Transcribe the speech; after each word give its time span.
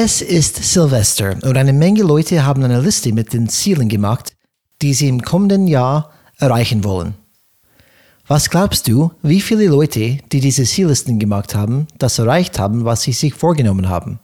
Es 0.00 0.22
ist 0.22 0.62
Silvester 0.62 1.34
und 1.42 1.56
eine 1.56 1.72
Menge 1.72 2.04
Leute 2.04 2.46
haben 2.46 2.62
eine 2.62 2.80
Liste 2.80 3.12
mit 3.12 3.32
den 3.32 3.48
Zielen 3.48 3.88
gemacht, 3.88 4.32
die 4.80 4.94
sie 4.94 5.08
im 5.08 5.22
kommenden 5.22 5.66
Jahr 5.66 6.12
erreichen 6.36 6.84
wollen. 6.84 7.14
Was 8.28 8.48
glaubst 8.48 8.86
du, 8.86 9.10
wie 9.22 9.40
viele 9.40 9.66
Leute, 9.66 10.18
die 10.30 10.38
diese 10.38 10.62
Ziellisten 10.62 11.18
gemacht 11.18 11.56
haben, 11.56 11.88
das 11.98 12.20
erreicht 12.20 12.60
haben, 12.60 12.84
was 12.84 13.02
sie 13.02 13.12
sich 13.12 13.34
vorgenommen 13.34 13.88
haben? 13.88 14.20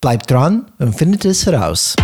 Bleibt 0.00 0.30
dran 0.30 0.72
und 0.78 0.94
findet 0.94 1.26
es 1.26 1.44
heraus. 1.44 1.94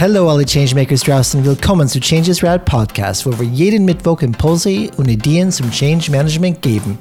Hallo 0.00 0.30
alle 0.30 0.46
Changemakers 0.46 1.00
draußen, 1.00 1.44
willkommen 1.44 1.88
zu 1.88 1.98
Changes 1.98 2.44
Rad 2.44 2.64
Podcast, 2.64 3.26
wo 3.26 3.36
wir 3.36 3.48
jeden 3.48 3.84
Mittwoch 3.84 4.22
Impulse 4.22 4.88
und 4.96 5.08
Ideen 5.08 5.50
zum 5.50 5.72
Change 5.72 6.12
Management 6.12 6.62
geben. 6.62 6.96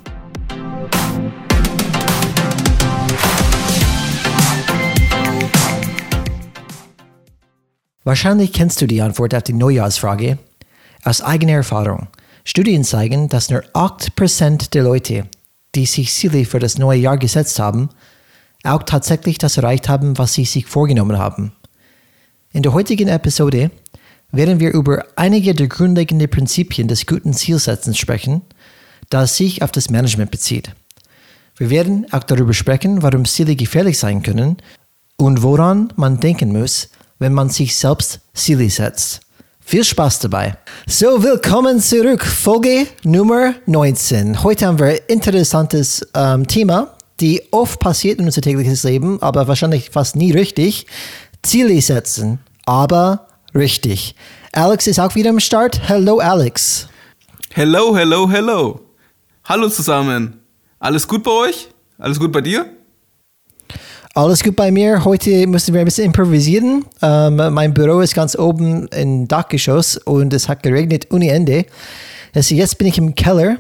Wahrscheinlich 8.04 8.52
kennst 8.52 8.82
du 8.82 8.88
die 8.88 9.04
Antwort 9.04 9.36
auf 9.36 9.44
die 9.44 9.54
Neujahrsfrage. 9.54 10.40
Aus 11.04 11.22
eigener 11.22 11.54
Erfahrung. 11.54 12.08
Studien 12.46 12.84
zeigen, 12.84 13.30
dass 13.30 13.52
nur 13.52 13.62
8% 13.76 14.72
der 14.72 14.82
Leute, 14.82 15.28
die 15.76 15.86
sich 15.86 16.12
Ziele 16.12 16.46
für 16.46 16.58
das 16.58 16.80
neue 16.80 17.02
Jahr 17.02 17.20
gesetzt 17.20 17.60
haben, 17.60 17.90
auch 18.64 18.82
tatsächlich 18.82 19.38
das 19.38 19.58
erreicht 19.58 19.88
haben, 19.88 20.18
was 20.18 20.34
sie 20.34 20.46
sich 20.46 20.66
vorgenommen 20.66 21.20
haben. 21.20 21.52
In 22.58 22.64
der 22.64 22.74
heutigen 22.74 23.08
Episode 23.08 23.70
werden 24.32 24.60
wir 24.60 24.74
über 24.74 25.06
einige 25.16 25.54
der 25.54 25.68
grundlegenden 25.68 26.28
Prinzipien 26.28 26.88
des 26.88 27.06
guten 27.06 27.32
Zielsetzens 27.32 28.00
sprechen, 28.00 28.42
das 29.12 29.38
sich 29.38 29.62
auf 29.62 29.72
das 29.72 29.92
Management 29.92 30.32
bezieht. 30.32 30.72
Wir 31.56 31.70
werden 31.70 32.08
auch 32.12 32.24
darüber 32.24 32.56
sprechen, 32.56 33.04
warum 33.04 33.26
Ziele 33.26 33.56
gefährlich 33.56 34.00
sein 34.00 34.24
können 34.24 34.58
und 35.18 35.44
woran 35.44 35.94
man 35.98 36.20
denken 36.20 36.52
muss, 36.52 36.90
wenn 37.20 37.32
man 37.32 37.52
sich 37.52 37.76
selbst 37.76 38.22
Ziele 38.34 38.72
setzt. 38.72 39.22
Viel 39.60 39.84
Spaß 39.84 40.18
dabei. 40.22 40.58
So, 40.88 41.22
willkommen 41.22 41.80
zurück. 41.80 42.26
Folge 42.26 42.88
Nummer 43.04 43.54
19. 43.68 44.42
Heute 44.42 44.66
haben 44.66 44.80
wir 44.80 44.88
ein 44.88 45.00
interessantes 45.08 46.08
ähm, 46.16 46.48
Thema, 46.48 46.98
die 47.20 47.40
oft 47.52 47.80
passiert 47.80 48.18
in 48.18 48.26
unser 48.26 48.42
tägliches 48.42 48.82
Leben, 48.82 49.22
aber 49.22 49.48
wahrscheinlich 49.48 49.92
fast 49.92 50.16
nie 50.16 50.32
richtig. 50.32 50.88
Ziele 51.44 51.82
setzen, 51.82 52.40
aber 52.68 53.28
richtig. 53.56 54.14
Alex 54.52 54.86
ist 54.88 55.00
auch 55.00 55.16
wieder 55.16 55.32
am 55.32 55.40
Start. 55.40 55.80
Hello, 55.88 56.20
Alex. 56.20 56.88
Hello, 57.54 57.96
hello, 57.96 58.30
hello. 58.30 58.80
Hallo 59.46 59.70
zusammen. 59.70 60.42
Alles 60.78 61.08
gut 61.08 61.24
bei 61.24 61.32
euch? 61.32 61.70
Alles 61.98 62.20
gut 62.20 62.32
bei 62.32 62.42
dir? 62.42 62.66
Alles 64.14 64.44
gut 64.44 64.56
bei 64.56 64.70
mir. 64.70 65.06
Heute 65.06 65.48
müssen 65.48 65.74
wir 65.74 65.82
ein 65.82 65.86
bisschen 65.86 66.06
improvisieren. 66.06 66.86
Ähm, 67.02 67.38
mein 67.54 67.74
Büro 67.74 68.02
ist 68.02 68.14
ganz 68.14 68.38
oben 68.38 68.88
im 68.90 69.28
Dachgeschoss 69.28 69.98
und 69.98 70.34
es 70.34 70.50
hat 70.50 70.62
geregnet 70.62 71.08
ohne 71.12 71.30
Ende. 71.30 71.66
Also 72.36 72.54
jetzt 72.54 72.78
bin 72.78 72.88
ich 72.88 72.98
im 72.98 73.16
Keller 73.16 73.58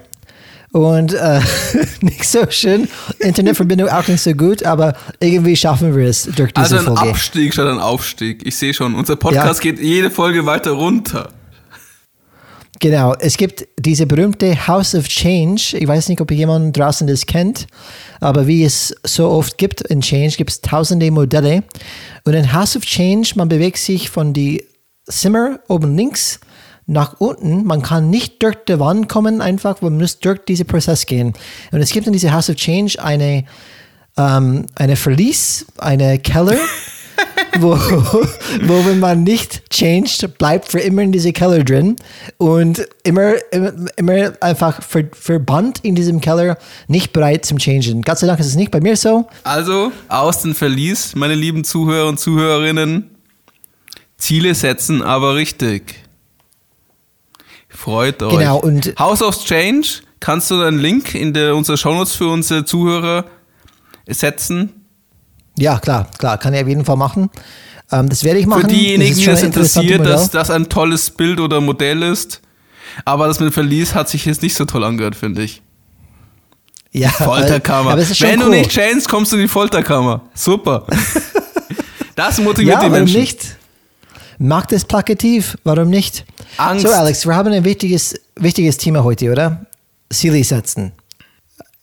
und 0.71 1.13
äh, 1.13 1.39
nicht 2.01 2.25
so 2.25 2.49
schön. 2.49 2.87
Internetverbindung 3.19 3.89
auch 3.89 4.07
nicht 4.07 4.21
so 4.21 4.33
gut, 4.33 4.63
aber 4.63 4.93
irgendwie 5.19 5.55
schaffen 5.55 5.95
wir 5.95 6.07
es 6.07 6.23
durch 6.23 6.51
diese 6.53 6.75
also 6.75 6.77
ein 6.77 6.95
Folge. 6.97 7.09
Abstieg 7.11 7.53
statt 7.53 7.67
ein 7.67 7.79
Aufstieg. 7.79 8.45
Ich 8.45 8.55
sehe 8.57 8.73
schon, 8.73 8.95
unser 8.95 9.15
Podcast 9.15 9.63
Ja. 9.63 9.71
geht 9.71 9.79
jede 9.81 10.11
Folge 10.11 10.45
weiter 10.45 10.71
runter. 10.71 11.29
Genau, 12.79 13.15
es 13.19 13.37
gibt 13.37 13.67
diese 13.79 14.05
berühmte 14.05 14.67
House 14.67 14.93
of 14.93 15.07
Change. 15.07 15.75
Ich 15.79 15.87
weiß 15.87 16.09
nicht, 16.09 16.21
ob 16.21 16.29
jemand 16.29 16.77
draußen 16.77 17.07
das 17.07 17.25
kennt, 17.25 17.65
aber 18.19 18.45
wie 18.45 18.63
es 18.63 18.93
so 19.03 19.29
oft 19.29 19.57
gibt 19.57 19.81
in 19.81 20.01
Change, 20.01 20.35
gibt 20.37 20.51
es 20.51 20.61
tausende 20.61 21.09
Modelle. 21.09 21.63
Und 22.23 22.33
in 22.35 22.53
House 22.53 22.75
of 22.75 22.83
Change, 22.83 23.31
man 23.35 23.49
bewegt 23.49 23.79
sich 23.79 24.11
von 24.11 24.31
die 24.31 24.63
Zimmer 25.09 25.59
oben 25.67 25.95
links 25.95 26.39
nach 26.87 27.19
unten. 27.19 27.65
Man 27.65 27.81
kann 27.81 28.09
nicht 28.09 28.41
durch 28.41 28.55
die 28.67 28.79
Wand 28.79 29.09
kommen, 29.09 29.41
einfach, 29.41 29.81
man 29.81 29.97
muss 29.97 30.19
durch 30.19 30.39
diesen 30.45 30.65
Prozess 30.65 31.05
gehen. 31.05 31.33
Und 31.71 31.81
es 31.81 31.91
gibt 31.91 32.07
in 32.07 32.13
dieser 32.13 32.33
House 32.33 32.49
of 32.49 32.55
Change 32.55 33.01
eine, 33.03 33.43
ähm, 34.17 34.65
eine 34.75 34.95
Verlies, 34.95 35.67
eine 35.77 36.17
Keller. 36.17 36.57
wo, 37.59 37.71
wo 37.71 38.85
wenn 38.85 38.99
man 38.99 39.23
nicht 39.23 39.69
changed, 39.69 40.37
bleibt 40.37 40.71
für 40.71 40.79
immer 40.79 41.01
in 41.01 41.11
diese 41.11 41.33
Keller 41.33 41.63
drin 41.63 41.95
und 42.37 42.87
immer, 43.03 43.33
immer, 43.51 43.73
immer 43.95 44.33
einfach 44.41 44.83
ver, 44.83 45.05
verbannt 45.13 45.79
in 45.83 45.95
diesem 45.95 46.21
Keller, 46.21 46.57
nicht 46.87 47.13
bereit 47.13 47.45
zum 47.45 47.57
Changen. 47.57 48.01
Gott 48.03 48.19
sei 48.19 48.27
Dank 48.27 48.39
ist 48.39 48.47
es 48.47 48.55
nicht 48.55 48.71
bei 48.71 48.79
mir 48.79 48.95
so. 48.95 49.27
Also, 49.43 49.91
aus 50.07 50.41
dem 50.41 50.53
Verlies, 50.53 51.15
meine 51.15 51.35
lieben 51.35 51.63
Zuhörer 51.63 52.07
und 52.07 52.19
Zuhörerinnen. 52.19 53.09
Ziele 54.17 54.55
setzen, 54.55 55.01
aber 55.03 55.35
richtig. 55.35 56.06
Freut 57.77 58.23
euch. 58.23 58.31
Genau, 58.39 58.57
und- 58.57 58.95
House 58.97 59.21
of 59.21 59.37
Change, 59.43 59.87
kannst 60.19 60.49
du 60.49 60.61
einen 60.61 60.79
Link 60.79 61.13
in 61.13 61.31
der, 61.33 61.55
unsere 61.55 61.77
Shownotes 61.77 62.15
für 62.15 62.27
unsere 62.27 62.65
Zuhörer 62.65 63.25
setzen? 64.07 64.85
Ja, 65.59 65.77
klar, 65.77 66.07
klar, 66.17 66.39
kann 66.39 66.55
ich 66.55 66.61
auf 66.61 66.67
jeden 66.67 66.85
Fall 66.85 66.97
machen. 66.97 67.29
Ähm, 67.91 68.09
das 68.09 68.23
werde 68.23 68.39
ich 68.39 68.47
machen. 68.47 68.61
Für 68.63 68.67
diejenigen, 68.67 69.15
die 69.15 69.25
das 69.25 69.43
interessiert, 69.43 70.05
dass 70.05 70.31
das 70.31 70.49
ein 70.49 70.69
tolles 70.69 71.11
Bild 71.11 71.39
oder 71.39 71.61
Modell 71.61 72.01
ist. 72.01 72.41
Aber 73.05 73.27
das 73.27 73.39
mit 73.39 73.53
Verlies 73.53 73.93
hat 73.93 74.09
sich 74.09 74.25
jetzt 74.25 74.41
nicht 74.41 74.55
so 74.55 74.65
toll 74.65 74.83
angehört, 74.83 75.15
finde 75.15 75.43
ich. 75.43 75.61
ja, 76.91 77.09
Folterkammer. 77.09 77.91
Schon 78.05 78.27
Wenn 78.27 78.39
cool. 78.39 78.45
du 78.45 78.51
nicht 78.57 78.71
chainst, 78.71 79.07
kommst 79.07 79.31
du 79.31 79.35
in 79.35 79.43
die 79.43 79.47
Folterkammer. 79.47 80.21
Super. 80.33 80.87
das 82.15 82.39
motiviert 82.39 82.81
ja, 82.81 82.83
die 82.83 82.89
Menschen. 82.89 83.19
nicht? 83.19 83.56
Macht 84.39 84.71
es 84.71 84.85
plakativ, 84.85 85.57
warum 85.63 85.89
nicht? 85.89 86.25
Angst. 86.57 86.85
So, 86.85 86.93
Alex, 86.93 87.25
wir 87.25 87.35
haben 87.35 87.51
ein 87.53 87.63
wichtiges, 87.63 88.19
wichtiges 88.35 88.77
Thema 88.77 89.03
heute, 89.03 89.31
oder? 89.31 89.65
Ziele 90.11 90.43
setzen. 90.43 90.93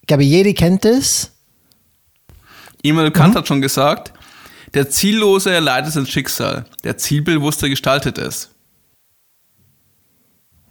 Ich 0.00 0.06
glaube, 0.06 0.22
jeder 0.22 0.52
kennt 0.52 0.84
es. 0.84 1.30
Immanuel 2.82 3.10
Mhm. 3.10 3.14
Kant 3.14 3.36
hat 3.36 3.48
schon 3.48 3.60
gesagt, 3.60 4.12
der 4.72 4.88
Ziellose 4.90 5.50
erleidet 5.52 5.92
sein 5.92 6.06
Schicksal, 6.06 6.64
der 6.84 6.96
Zielbewusste 6.96 7.68
gestaltet 7.68 8.18
es. 8.18 8.50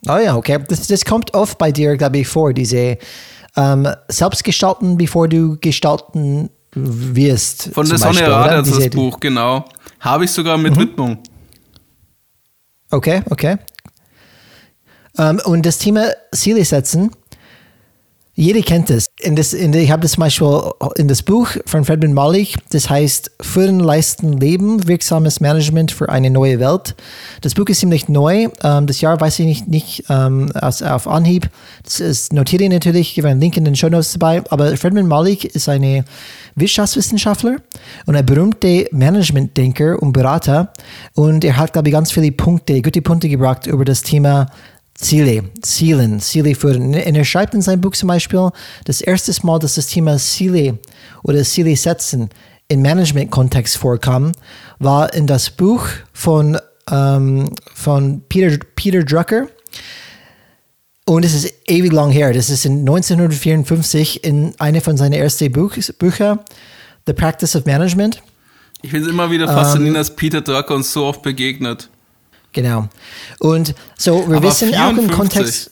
Oh 0.07 0.17
ja, 0.17 0.35
okay. 0.35 0.59
Das, 0.67 0.87
das 0.87 1.05
kommt 1.05 1.33
oft 1.33 1.57
bei 1.57 1.71
dir, 1.71 1.95
glaube 1.97 2.19
ich, 2.19 2.27
vor, 2.27 2.53
diese 2.53 2.97
ähm, 3.55 3.87
Selbstgestalten, 4.09 4.97
bevor 4.97 5.27
du 5.27 5.57
gestalten 5.59 6.49
wirst. 6.73 7.69
Von 7.73 7.87
der 7.87 7.99
oder? 7.99 8.27
Raders 8.29 8.71
das 8.71 8.89
Buch, 8.89 9.19
genau. 9.19 9.65
Habe 9.99 10.25
ich 10.25 10.31
sogar 10.31 10.57
Mhm. 10.57 10.63
mit 10.63 10.77
Widmung. 10.77 11.17
Okay, 12.93 13.23
okay. 13.31 13.57
Ähm, 15.17 15.41
und 15.45 15.65
das 15.65 15.79
Thema 15.79 16.11
Ziele 16.31 16.63
setzen, 16.63 17.09
jeder 18.35 18.61
kennt 18.61 18.91
es. 18.91 19.07
In 19.23 19.37
das, 19.37 19.53
in, 19.53 19.73
ich 19.73 19.89
habe 19.89 20.01
das 20.01 20.11
zum 20.11 20.21
Beispiel 20.21 20.61
in 20.95 21.07
das 21.07 21.21
Buch 21.21 21.47
von 21.65 21.85
Fredman 21.85 22.13
Malik, 22.13 22.55
das 22.71 22.89
heißt 22.89 23.31
Führen, 23.39 23.79
Leisten, 23.79 24.33
Leben, 24.33 24.85
wirksames 24.85 25.39
Management 25.39 25.93
für 25.93 26.09
eine 26.09 26.29
neue 26.29 26.59
Welt. 26.59 26.93
Das 27.39 27.53
Buch 27.53 27.67
ist 27.67 27.79
ziemlich 27.79 28.09
neu. 28.09 28.49
Ähm, 28.63 28.85
das 28.85 28.99
Jahr 28.99 29.19
weiß 29.21 29.39
ich 29.39 29.45
nicht, 29.45 29.67
nicht 29.69 30.03
ähm, 30.09 30.51
aus, 30.53 30.81
auf 30.81 31.07
Anhieb. 31.07 31.49
Das 31.83 32.01
ist, 32.01 32.33
notiere 32.33 32.63
ich 32.63 32.69
natürlich, 32.69 33.09
ich 33.09 33.15
gebe 33.15 33.29
einen 33.29 33.39
Link 33.39 33.55
in 33.55 33.63
den 33.63 33.77
Show 33.77 33.87
Notes 33.87 34.11
dabei. 34.11 34.43
Aber 34.49 34.75
Fredman 34.75 35.07
Malik 35.07 35.45
ist 35.45 35.69
eine 35.69 36.03
Wirtschaftswissenschaftler 36.55 37.57
und 38.05 38.15
ein 38.15 38.25
berühmter 38.25 38.83
Managementdenker 38.91 40.01
und 40.01 40.11
Berater. 40.11 40.73
Und 41.13 41.45
er 41.45 41.55
hat, 41.55 41.71
glaube 41.71 41.87
ich, 41.87 41.93
ganz 41.93 42.11
viele 42.11 42.31
Punkte, 42.33 42.81
gute 42.81 43.01
Punkte 43.01 43.29
gebracht 43.29 43.67
über 43.67 43.85
das 43.85 44.03
Thema 44.03 44.47
Ziele, 45.03 45.43
Zielen, 45.61 46.19
Ziele 46.19 46.55
führen. 46.55 46.81
Und 46.87 46.93
er 46.95 47.25
schreibt 47.25 47.53
in 47.53 47.61
seinem 47.61 47.81
Buch 47.81 47.91
zum 47.93 48.07
Beispiel, 48.07 48.49
das 48.85 49.01
erste 49.01 49.33
Mal, 49.45 49.59
dass 49.59 49.75
das 49.75 49.87
Thema 49.87 50.17
Ziele 50.17 50.79
oder 51.23 51.43
Ziele 51.43 51.75
setzen 51.75 52.29
im 52.69 52.81
Management-Kontext 52.81 53.77
vorkam, 53.77 54.31
war 54.79 55.13
in 55.13 55.27
das 55.27 55.49
Buch 55.49 55.85
von, 56.13 56.57
ähm, 56.89 57.49
von 57.73 58.21
Peter, 58.29 58.57
Peter 58.75 59.03
Drucker. 59.03 59.47
Und 61.05 61.25
es 61.25 61.33
ist 61.33 61.53
ewig 61.67 61.91
lang 61.91 62.11
her. 62.11 62.31
Das 62.33 62.49
ist 62.49 62.65
in 62.65 62.79
1954 62.79 64.23
in 64.23 64.53
eine 64.57 64.79
von 64.79 64.95
seinen 64.95 65.13
ersten 65.13 65.51
Buch, 65.51 65.75
Bücher, 65.99 66.43
The 67.05 67.13
Practice 67.13 67.55
of 67.57 67.65
Management. 67.65 68.21
Ich 68.81 68.91
finde 68.91 69.07
es 69.07 69.11
immer 69.11 69.29
wieder 69.29 69.47
Ähm. 69.49 69.53
faszinierend, 69.53 69.97
dass 69.97 70.15
Peter 70.15 70.41
Drucker 70.41 70.75
uns 70.75 70.91
so 70.93 71.05
oft 71.05 71.21
begegnet. 71.21 71.89
Genau. 72.53 72.87
Und 73.39 73.75
so, 73.97 74.27
wir 74.29 74.37
Aber 74.37 74.47
wissen 74.47 74.73
auch 74.75 74.89
im 74.91 75.09
54. 75.09 75.17
Kontext. 75.17 75.71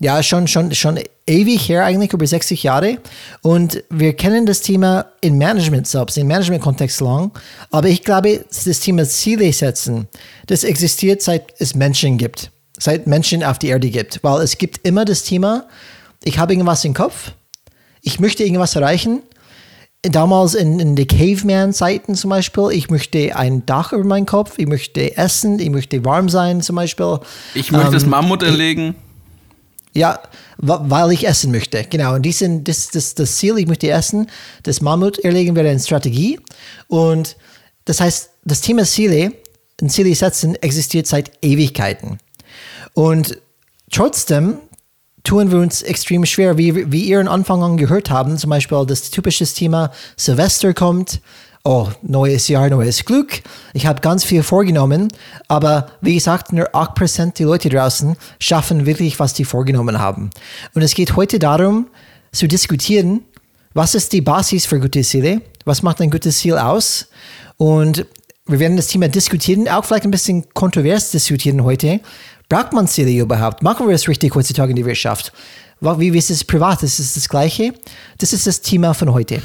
Ja, 0.00 0.22
schon, 0.22 0.46
schon, 0.48 0.74
schon 0.74 0.98
ewig 1.26 1.68
her, 1.68 1.84
eigentlich 1.84 2.12
über 2.12 2.26
60 2.26 2.62
Jahre. 2.62 2.98
Und 3.42 3.82
wir 3.88 4.14
kennen 4.14 4.44
das 4.44 4.60
Thema 4.60 5.06
im 5.20 5.38
Management 5.38 5.86
selbst, 5.86 6.18
im 6.18 6.26
Management-Kontext 6.26 7.00
lang. 7.00 7.30
Aber 7.70 7.88
ich 7.88 8.02
glaube, 8.02 8.44
das 8.64 8.80
Thema 8.80 9.04
Ziele 9.06 9.50
setzen, 9.52 10.08
das 10.46 10.64
existiert 10.64 11.22
seit 11.22 11.54
es 11.58 11.74
Menschen 11.74 12.18
gibt. 12.18 12.50
seit 12.78 13.06
Menschen 13.06 13.42
auf 13.42 13.58
die 13.58 13.68
Erde 13.68 13.88
gibt. 13.88 14.22
Weil 14.22 14.42
es 14.42 14.58
gibt 14.58 14.86
immer 14.86 15.04
das 15.04 15.22
Thema, 15.22 15.66
ich 16.22 16.38
habe 16.38 16.52
irgendwas 16.52 16.84
im 16.84 16.92
Kopf, 16.92 17.32
ich 18.02 18.20
möchte 18.20 18.44
irgendwas 18.44 18.76
erreichen. 18.76 19.22
Damals 20.10 20.54
in, 20.54 20.80
in 20.80 20.96
den 20.96 21.06
Caveman-Zeiten 21.06 22.14
zum 22.14 22.30
Beispiel, 22.30 22.68
ich 22.72 22.90
möchte 22.90 23.34
ein 23.36 23.64
Dach 23.64 23.92
über 23.92 24.04
meinen 24.04 24.26
Kopf, 24.26 24.58
ich 24.58 24.66
möchte 24.66 25.16
essen, 25.16 25.58
ich 25.58 25.70
möchte 25.70 26.04
warm 26.04 26.28
sein 26.28 26.60
zum 26.60 26.76
Beispiel. 26.76 27.20
Ich 27.54 27.72
möchte 27.72 27.86
ähm, 27.86 27.92
das 27.92 28.04
Mammut 28.04 28.42
erlegen. 28.42 28.94
Ja, 29.94 30.20
weil 30.58 31.12
ich 31.12 31.26
essen 31.26 31.52
möchte. 31.52 31.84
Genau. 31.84 32.14
Und 32.14 32.22
diesen, 32.22 32.64
das, 32.64 32.90
das, 32.90 33.14
das 33.14 33.36
Ziel, 33.36 33.56
ich 33.58 33.66
möchte 33.66 33.88
essen, 33.88 34.28
das 34.62 34.80
Mammut 34.80 35.18
erlegen 35.20 35.56
wäre 35.56 35.70
eine 35.70 35.80
Strategie. 35.80 36.38
Und 36.88 37.36
das 37.84 38.00
heißt, 38.00 38.30
das 38.44 38.60
Thema 38.60 38.84
Ziele, 38.84 39.32
ein 39.80 39.88
Ziele 39.88 40.14
setzen, 40.14 40.54
existiert 40.56 41.06
seit 41.06 41.32
Ewigkeiten. 41.42 42.18
Und 42.92 43.38
trotzdem 43.90 44.58
tun 45.24 45.50
wir 45.50 45.58
uns 45.58 45.82
extrem 45.82 46.24
schwer, 46.24 46.58
wie, 46.58 46.92
wie 46.92 47.04
ihr 47.04 47.20
am 47.20 47.28
Anfang 47.28 47.62
an 47.62 47.76
gehört 47.76 48.10
haben, 48.10 48.38
zum 48.38 48.50
Beispiel 48.50 48.84
das 48.86 49.10
typische 49.10 49.46
Thema 49.46 49.90
Silvester 50.16 50.74
kommt, 50.74 51.20
oh, 51.64 51.88
neues 52.02 52.48
Jahr, 52.48 52.68
neues 52.68 53.04
Glück. 53.04 53.42
Ich 53.72 53.86
habe 53.86 54.02
ganz 54.02 54.22
viel 54.22 54.42
vorgenommen, 54.42 55.08
aber 55.48 55.86
wie 56.02 56.14
gesagt, 56.14 56.52
nur 56.52 56.68
8% 56.74 57.38
der 57.38 57.46
Leute 57.46 57.70
draußen 57.70 58.16
schaffen 58.38 58.84
wirklich, 58.86 59.18
was 59.18 59.32
die 59.32 59.46
vorgenommen 59.46 59.98
haben. 59.98 60.30
Und 60.74 60.82
es 60.82 60.94
geht 60.94 61.16
heute 61.16 61.38
darum, 61.38 61.86
zu 62.30 62.46
diskutieren, 62.46 63.22
was 63.72 63.94
ist 63.94 64.12
die 64.12 64.20
Basis 64.20 64.66
für 64.66 64.78
gute 64.78 65.02
Ziele? 65.02 65.40
Was 65.64 65.82
macht 65.82 66.00
ein 66.00 66.10
gutes 66.10 66.38
Ziel 66.38 66.58
aus? 66.58 67.08
Und 67.56 68.06
wir 68.46 68.58
werden 68.58 68.76
das 68.76 68.88
Thema 68.88 69.08
diskutieren, 69.08 69.68
auch 69.68 69.84
vielleicht 69.84 70.04
ein 70.04 70.10
bisschen 70.10 70.44
kontrovers 70.52 71.10
diskutieren 71.12 71.64
heute. 71.64 72.00
Braucht 72.54 72.72
man 72.72 72.86
Ziele 72.86 73.10
überhaupt? 73.10 73.64
Machen 73.64 73.88
wir 73.88 73.96
es 73.96 74.06
richtig 74.06 74.32
heutzutage 74.36 74.70
in 74.70 74.76
der 74.76 74.86
Wirtschaft? 74.86 75.32
Wie 75.80 76.16
ist 76.16 76.30
es 76.30 76.44
privat? 76.44 76.84
Ist 76.84 77.00
es 77.00 77.14
das 77.14 77.28
Gleiche? 77.28 77.74
Das 78.18 78.32
ist 78.32 78.46
das 78.46 78.60
Thema 78.60 78.94
von 78.94 79.12
heute. 79.12 79.42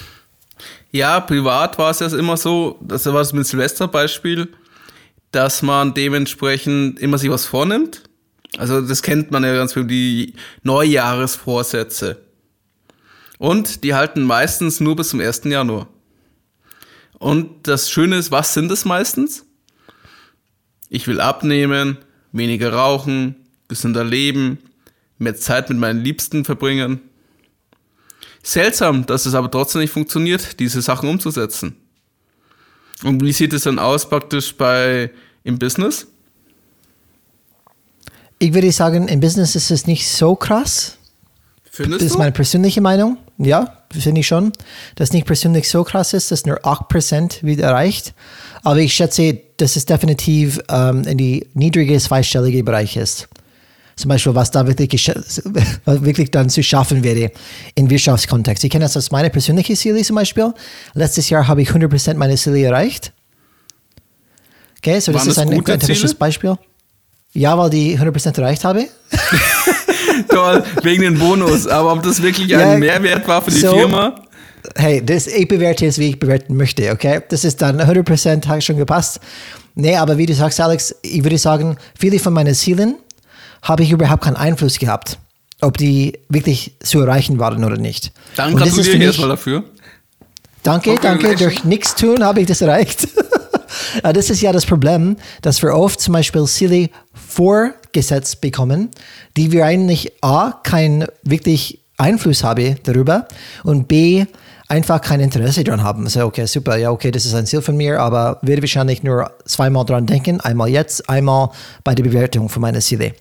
Ja, 0.91 1.19
privat 1.19 1.79
war 1.79 1.89
es 1.89 2.01
ja 2.01 2.15
immer 2.15 2.37
so, 2.37 2.77
das 2.81 3.07
war 3.07 3.13
das 3.13 3.33
mit 3.33 3.47
Silvester-Beispiel, 3.47 4.49
dass 5.31 5.63
man 5.63 5.95
dementsprechend 5.95 6.99
immer 6.99 7.17
sich 7.17 7.31
was 7.31 7.47
vornimmt. 7.47 8.03
Also 8.59 8.79
das 8.79 9.01
kennt 9.01 9.31
man 9.31 9.43
ja 9.43 9.55
ganz 9.55 9.73
viel, 9.73 9.85
die 9.85 10.35
Neujahresvorsätze. 10.61 12.17
Und 13.39 13.83
die 13.83 13.95
halten 13.95 14.21
meistens 14.21 14.79
nur 14.79 14.95
bis 14.95 15.09
zum 15.09 15.19
1. 15.19 15.45
Januar. 15.45 15.87
Und 17.17 17.67
das 17.67 17.89
Schöne 17.89 18.17
ist, 18.17 18.29
was 18.29 18.53
sind 18.53 18.71
es 18.71 18.85
meistens? 18.85 19.47
Ich 20.89 21.07
will 21.07 21.19
abnehmen, 21.19 21.97
weniger 22.31 22.73
rauchen, 22.73 23.35
gesünder 23.67 24.03
leben, 24.03 24.59
mehr 25.17 25.35
Zeit 25.35 25.69
mit 25.69 25.77
meinen 25.77 26.03
Liebsten 26.03 26.45
verbringen. 26.45 27.01
Seltsam, 28.41 29.05
dass 29.05 29.25
es 29.25 29.33
aber 29.33 29.51
trotzdem 29.51 29.81
nicht 29.81 29.91
funktioniert, 29.91 30.59
diese 30.59 30.81
Sachen 30.81 31.09
umzusetzen. 31.09 31.75
Und 33.03 33.21
wie 33.23 33.31
sieht 33.31 33.53
es 33.53 33.63
dann 33.63 33.79
aus 33.79 34.09
praktisch 34.09 34.55
bei 34.55 35.11
im 35.43 35.59
Business? 35.59 36.07
Ich 38.39 38.53
würde 38.53 38.71
sagen, 38.71 39.07
im 39.07 39.19
Business 39.19 39.55
ist 39.55 39.71
es 39.71 39.87
nicht 39.87 40.07
so 40.07 40.35
krass. 40.35 40.97
Findest 41.69 42.01
das 42.01 42.11
ist 42.11 42.17
meine 42.17 42.31
persönliche 42.31 42.81
Meinung. 42.81 43.17
Ja, 43.39 43.77
finde 43.91 44.21
ich 44.21 44.27
schon. 44.27 44.51
Dass 44.95 45.13
nicht 45.13 45.25
persönlich 45.25 45.69
so 45.69 45.83
krass 45.83 46.13
ist, 46.13 46.31
dass 46.31 46.45
nur 46.45 46.59
8% 46.59 47.43
wieder 47.43 47.67
erreicht. 47.67 48.13
Aber 48.63 48.79
ich 48.79 48.93
schätze, 48.93 49.39
dass 49.57 49.75
es 49.75 49.85
definitiv 49.85 50.59
ähm, 50.69 51.03
in 51.03 51.17
die 51.17 51.47
niedrige 51.53 51.97
zweistellige 51.97 52.63
Bereich 52.63 52.97
ist 52.97 53.29
zum 53.99 54.09
Beispiel, 54.09 54.33
was 54.33 54.49
da 54.49 54.65
wirklich, 54.65 55.07
wirklich 55.85 56.31
dann 56.31 56.49
zu 56.49 56.63
schaffen 56.63 57.03
wäre 57.03 57.31
im 57.75 57.89
Wirtschaftskontext. 57.89 58.63
Ich 58.63 58.69
kenne 58.69 58.85
das 58.85 58.95
als 58.95 59.11
meine 59.11 59.29
persönliche 59.29 59.75
Ziele 59.75 60.01
zum 60.03 60.15
Beispiel. 60.15 60.53
Letztes 60.93 61.29
Jahr 61.29 61.47
habe 61.47 61.61
ich 61.61 61.69
100% 61.69 62.13
meine 62.13 62.37
Ziele 62.37 62.61
erreicht. 62.61 63.11
Okay, 64.77 65.01
so 65.01 65.11
das 65.11 65.23
Waren 65.23 65.29
ist 65.29 65.37
ein, 65.37 65.49
ein 65.49 66.17
Beispiel. 66.17 66.57
Ja, 67.33 67.57
weil 67.57 67.69
die 67.69 67.97
100% 67.97 68.39
erreicht 68.39 68.63
habe. 68.63 68.87
Toll, 70.29 70.63
wegen 70.83 71.03
den 71.03 71.19
Bonus. 71.19 71.67
Aber 71.67 71.93
ob 71.93 72.03
das 72.03 72.21
wirklich 72.21 72.53
ein 72.55 72.59
ja, 72.59 72.77
Mehrwert 72.77 73.27
war 73.27 73.41
für 73.41 73.51
die 73.51 73.59
so, 73.59 73.71
Firma? 73.71 74.15
Hey, 74.75 75.03
das, 75.03 75.27
ich 75.27 75.47
bewerte 75.47 75.85
es, 75.85 75.97
wie 75.99 76.09
ich 76.09 76.19
bewerten 76.19 76.55
möchte, 76.55 76.91
okay? 76.91 77.21
Das 77.29 77.45
ist 77.45 77.61
dann 77.61 77.79
100% 77.79 78.47
hat 78.47 78.63
schon 78.63 78.77
gepasst. 78.77 79.19
Nee, 79.75 79.95
aber 79.95 80.17
wie 80.17 80.25
du 80.25 80.33
sagst, 80.33 80.59
Alex, 80.59 80.95
ich 81.01 81.23
würde 81.23 81.37
sagen, 81.37 81.77
viele 81.97 82.19
von 82.19 82.33
meinen 82.33 82.53
Zielen 82.53 82.95
habe 83.61 83.83
ich 83.83 83.91
überhaupt 83.91 84.23
keinen 84.23 84.35
Einfluss 84.35 84.77
gehabt, 84.79 85.17
ob 85.61 85.77
die 85.77 86.19
wirklich 86.29 86.75
zu 86.81 86.99
erreichen 86.99 87.39
waren 87.39 87.63
oder 87.63 87.77
nicht. 87.77 88.11
Dann 88.35 88.55
gratuliere 88.55 88.97
ich 88.97 89.01
erstmal 89.01 89.29
dafür. 89.29 89.63
Danke, 90.63 90.91
okay, 90.91 90.99
danke. 91.01 91.35
Durch 91.35 91.63
nichts 91.63 91.95
tun 91.95 92.23
habe 92.23 92.41
ich 92.41 92.47
das 92.47 92.61
erreicht. 92.61 93.07
das 94.03 94.29
ist 94.29 94.41
ja 94.41 94.51
das 94.51 94.65
Problem, 94.65 95.15
dass 95.41 95.61
wir 95.61 95.73
oft 95.73 96.01
zum 96.01 96.13
Beispiel 96.13 96.45
Ziele 96.45 96.89
vorgesetzt 97.29 98.41
bekommen, 98.41 98.89
die 99.37 99.51
wir 99.51 99.65
eigentlich 99.65 100.11
A, 100.21 100.53
keinen 100.63 101.05
wirklich 101.23 101.79
Einfluss 101.97 102.43
haben 102.43 102.77
darüber 102.83 103.27
und 103.63 103.87
B, 103.87 104.25
einfach 104.67 105.01
kein 105.01 105.19
Interesse 105.19 105.63
daran 105.63 105.83
haben. 105.83 106.07
So, 106.07 106.25
okay, 106.25 106.45
super, 106.45 106.77
ja, 106.77 106.91
okay, 106.91 107.11
das 107.11 107.25
ist 107.25 107.35
ein 107.35 107.45
Ziel 107.45 107.61
von 107.61 107.77
mir, 107.77 107.99
aber 107.99 108.39
werde 108.41 108.61
wahrscheinlich 108.61 109.03
nur 109.03 109.31
zweimal 109.45 109.85
dran 109.85 110.05
denken, 110.05 110.39
einmal 110.41 110.69
jetzt, 110.69 111.09
einmal 111.09 111.49
bei 111.83 111.93
der 111.93 112.03
Bewertung 112.03 112.49
von 112.49 112.61
meinen 112.61 112.81
Zielen. 112.81 113.13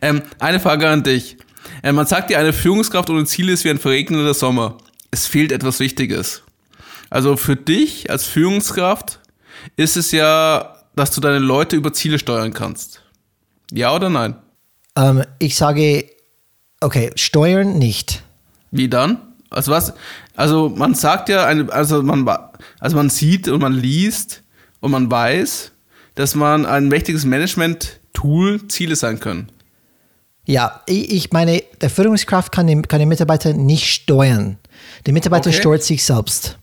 Ähm, 0.00 0.22
eine 0.38 0.60
Frage 0.60 0.88
an 0.88 1.02
dich. 1.02 1.36
Ähm, 1.82 1.96
man 1.96 2.06
sagt 2.06 2.30
ja, 2.30 2.38
eine 2.38 2.52
Führungskraft 2.52 3.10
ohne 3.10 3.24
Ziele 3.26 3.52
ist 3.52 3.64
wie 3.64 3.70
ein 3.70 3.78
verregneter 3.78 4.34
Sommer. 4.34 4.78
Es 5.10 5.26
fehlt 5.26 5.52
etwas 5.52 5.80
Wichtiges. 5.80 6.42
Also 7.10 7.36
für 7.36 7.56
dich 7.56 8.10
als 8.10 8.24
Führungskraft 8.24 9.20
ist 9.76 9.96
es 9.96 10.12
ja, 10.12 10.76
dass 10.96 11.10
du 11.10 11.20
deine 11.20 11.38
Leute 11.38 11.76
über 11.76 11.92
Ziele 11.92 12.18
steuern 12.18 12.52
kannst. 12.52 13.01
Ja 13.72 13.94
oder 13.94 14.10
nein? 14.10 14.36
Ähm, 14.96 15.24
ich 15.38 15.56
sage, 15.56 16.06
okay, 16.80 17.10
steuern 17.16 17.78
nicht. 17.78 18.22
Wie 18.70 18.88
dann? 18.88 19.18
Also 19.50 19.72
was? 19.72 19.94
Also 20.36 20.68
man 20.68 20.94
sagt 20.94 21.28
ja, 21.28 21.44
also 21.44 22.02
man, 22.02 22.28
also 22.80 22.96
man 22.96 23.10
sieht 23.10 23.48
und 23.48 23.60
man 23.60 23.72
liest 23.72 24.42
und 24.80 24.90
man 24.90 25.10
weiß, 25.10 25.72
dass 26.14 26.34
man 26.34 26.66
ein 26.66 26.88
mächtiges 26.88 27.24
Management-Tool 27.24 28.68
Ziele 28.68 28.96
sein 28.96 29.20
können. 29.20 29.48
Ja, 30.44 30.82
ich 30.86 31.30
meine, 31.32 31.62
der 31.80 31.88
Führungskraft 31.88 32.50
kann 32.52 32.66
den, 32.66 32.86
kann 32.88 32.98
den 32.98 33.08
Mitarbeiter 33.08 33.52
nicht 33.52 33.86
steuern. 33.86 34.58
Der 35.06 35.12
Mitarbeiter 35.12 35.50
okay. 35.50 35.60
steuert 35.60 35.82
sich 35.82 36.04
selbst. 36.04 36.58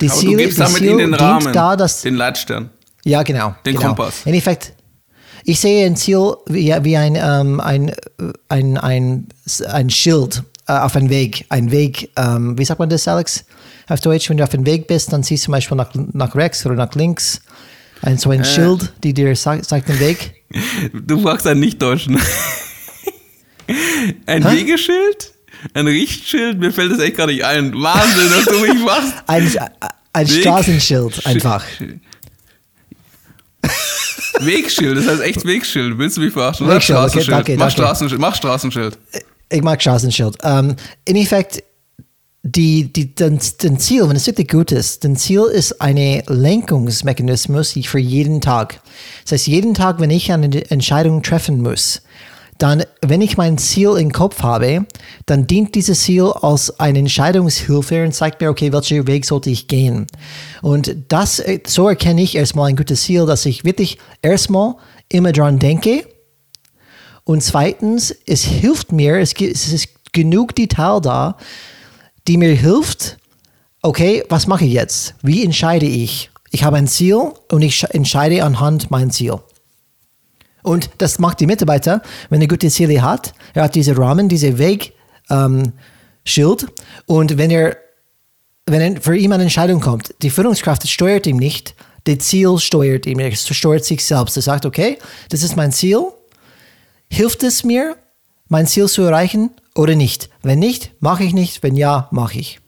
Die 0.00 0.08
Aber 0.10 0.18
Ziele, 0.18 0.32
du 0.32 0.38
gibst 0.38 0.58
damit 0.58 0.78
Ziel 0.78 0.96
den 0.96 1.14
Rahmen, 1.14 1.52
da, 1.52 1.76
dass, 1.76 2.02
den 2.02 2.16
Leitstern. 2.16 2.70
Ja, 3.04 3.22
genau. 3.22 3.54
Den 3.64 3.76
genau. 3.76 3.88
Kompass. 3.88 4.26
In 4.26 4.34
Effekt, 4.34 4.72
ich 5.50 5.58
sehe 5.58 5.84
ein 5.84 5.96
Ziel 5.96 6.36
wie, 6.46 6.72
wie 6.82 6.96
ein, 6.96 7.16
ähm, 7.16 7.60
ein, 7.60 7.92
ein, 8.48 8.78
ein, 8.78 9.26
ein 9.68 9.90
Schild 9.90 10.44
äh, 10.68 10.72
auf 10.72 10.94
einem 10.94 11.10
Weg. 11.10 11.44
Ein 11.48 11.72
Weg, 11.72 12.10
ähm, 12.16 12.56
wie 12.56 12.64
sagt 12.64 12.78
man 12.78 12.88
das, 12.88 13.08
Alex? 13.08 13.44
Auf 13.88 14.00
Deutsch, 14.00 14.30
wenn 14.30 14.36
du 14.36 14.44
auf 14.44 14.50
dem 14.50 14.64
Weg 14.64 14.86
bist, 14.86 15.12
dann 15.12 15.24
siehst 15.24 15.42
du 15.42 15.46
zum 15.46 15.52
Beispiel 15.52 15.76
nach, 15.76 15.90
nach 16.12 16.36
rechts 16.36 16.64
oder 16.64 16.76
nach 16.76 16.94
links 16.94 17.40
ein, 18.02 18.16
so 18.16 18.30
ein 18.30 18.42
äh. 18.42 18.44
Schild, 18.44 18.92
die 19.02 19.12
dir 19.12 19.34
sagt, 19.34 19.64
sagt 19.64 19.88
den 19.88 19.98
Weg. 19.98 20.34
Du 20.92 21.20
fragst 21.20 21.46
einen 21.46 21.60
Nicht-Deutschen. 21.60 22.20
Ein 24.26 24.44
Hä? 24.44 24.56
Wegeschild? 24.56 25.32
Ein 25.74 25.86
Richtschild? 25.86 26.58
Mir 26.58 26.72
fällt 26.72 26.90
das 26.90 26.98
echt 26.98 27.16
gar 27.16 27.28
nicht 27.28 27.44
ein. 27.44 27.72
Wahnsinn, 27.72 28.30
dass 28.30 28.46
du 28.46 28.58
mich 28.58 28.84
machst. 28.84 29.14
Ein, 29.28 29.48
ein 30.12 30.26
Straßenschild, 30.26 31.24
einfach. 31.24 31.64
Wegschild, 34.40 34.96
das 34.96 35.06
heißt 35.06 35.22
echt 35.22 35.44
Wegschild. 35.44 35.98
Willst 35.98 36.16
du 36.16 36.20
mich 36.20 36.32
verarschen? 36.32 36.66
Wegschild, 36.66 36.98
Straßenschild. 36.98 37.28
Okay, 37.28 37.36
danke, 37.36 37.52
mach, 37.52 37.66
danke. 37.66 37.72
Straßenschild. 37.72 38.20
mach 38.20 38.34
Straßenschild. 38.34 38.98
Ich 39.50 39.62
mag 39.62 39.80
Straßenschild. 39.80 40.42
Um, 40.44 40.50
ähm, 40.50 40.76
in 41.04 41.16
Effekt, 41.16 41.62
die, 42.42 42.90
die, 42.92 43.14
den, 43.14 43.38
den 43.62 43.78
Ziel, 43.78 44.08
wenn 44.08 44.16
es 44.16 44.26
wirklich 44.26 44.48
gut 44.48 44.72
ist, 44.72 45.04
den 45.04 45.16
Ziel 45.16 45.42
ist 45.52 45.80
ein 45.80 46.22
Lenkungsmechanismus 46.26 47.78
für 47.84 47.98
jeden 47.98 48.40
Tag. 48.40 48.80
Das 49.24 49.32
heißt, 49.32 49.46
jeden 49.46 49.74
Tag, 49.74 50.00
wenn 50.00 50.10
ich 50.10 50.32
eine 50.32 50.70
Entscheidung 50.70 51.22
treffen 51.22 51.60
muss, 51.60 52.02
dann, 52.62 52.84
wenn 53.00 53.22
ich 53.22 53.38
mein 53.38 53.56
Ziel 53.56 53.96
im 53.98 54.12
Kopf 54.12 54.42
habe, 54.42 54.86
dann 55.24 55.46
dient 55.46 55.74
dieses 55.74 56.02
Ziel 56.02 56.24
als 56.42 56.78
eine 56.78 56.98
Entscheidungshilfe 56.98 58.04
und 58.04 58.14
zeigt 58.14 58.40
mir, 58.40 58.50
okay, 58.50 58.72
welchen 58.72 59.06
Weg 59.06 59.24
sollte 59.24 59.48
ich 59.48 59.66
gehen. 59.66 60.06
Und 60.60 60.94
das, 61.08 61.42
so 61.66 61.88
erkenne 61.88 62.22
ich 62.22 62.36
erstmal 62.36 62.68
ein 62.68 62.76
gutes 62.76 63.02
Ziel, 63.02 63.24
dass 63.24 63.46
ich 63.46 63.64
wirklich 63.64 63.98
erstmal 64.20 64.74
immer 65.08 65.32
dran 65.32 65.58
denke. 65.58 66.06
Und 67.24 67.42
zweitens, 67.42 68.14
es 68.26 68.42
hilft 68.42 68.92
mir, 68.92 69.16
es, 69.16 69.32
es 69.32 69.72
ist 69.72 69.88
genug 70.12 70.54
Detail 70.54 71.00
da, 71.00 71.36
die 72.28 72.36
mir 72.36 72.54
hilft, 72.54 73.16
okay, 73.80 74.22
was 74.28 74.46
mache 74.46 74.66
ich 74.66 74.72
jetzt? 74.72 75.14
Wie 75.22 75.44
entscheide 75.44 75.86
ich? 75.86 76.30
Ich 76.50 76.64
habe 76.64 76.76
ein 76.76 76.88
Ziel 76.88 77.32
und 77.50 77.62
ich 77.62 77.84
entscheide 77.90 78.44
anhand 78.44 78.90
mein 78.90 79.10
Ziel. 79.10 79.38
Und 80.62 80.90
das 80.98 81.18
macht 81.18 81.40
die 81.40 81.46
Mitarbeiter, 81.46 82.02
wenn 82.28 82.40
er 82.40 82.48
gute 82.48 82.68
Ziele 82.68 83.02
hat. 83.02 83.32
Er 83.54 83.64
hat 83.64 83.74
diese 83.74 83.96
Rahmen, 83.96 84.28
diese 84.28 84.58
Wegschild. 84.58 84.94
Ähm, 85.30 85.72
und 87.06 87.38
wenn 87.38 87.50
er, 87.50 87.76
wenn 88.66 89.00
für 89.00 89.16
ihn 89.16 89.32
eine 89.32 89.44
Entscheidung 89.44 89.80
kommt, 89.80 90.14
die 90.22 90.30
Führungskraft 90.30 90.86
steuert 90.88 91.26
ihm 91.26 91.38
nicht, 91.38 91.74
das 92.04 92.18
Ziel 92.18 92.58
steuert 92.58 93.06
ihm, 93.06 93.18
er 93.18 93.34
steuert 93.34 93.84
sich 93.84 94.04
selbst. 94.04 94.36
Er 94.36 94.42
sagt, 94.42 94.64
okay, 94.66 94.98
das 95.28 95.42
ist 95.42 95.56
mein 95.56 95.72
Ziel. 95.72 96.06
Hilft 97.08 97.42
es 97.42 97.64
mir, 97.64 97.96
mein 98.48 98.66
Ziel 98.66 98.88
zu 98.88 99.02
erreichen 99.02 99.50
oder 99.74 99.94
nicht? 99.94 100.30
Wenn 100.42 100.58
nicht, 100.58 100.92
mache 101.00 101.24
ich 101.24 101.34
nicht. 101.34 101.62
Wenn 101.62 101.76
ja, 101.76 102.08
mache 102.10 102.38
ich. 102.38 102.60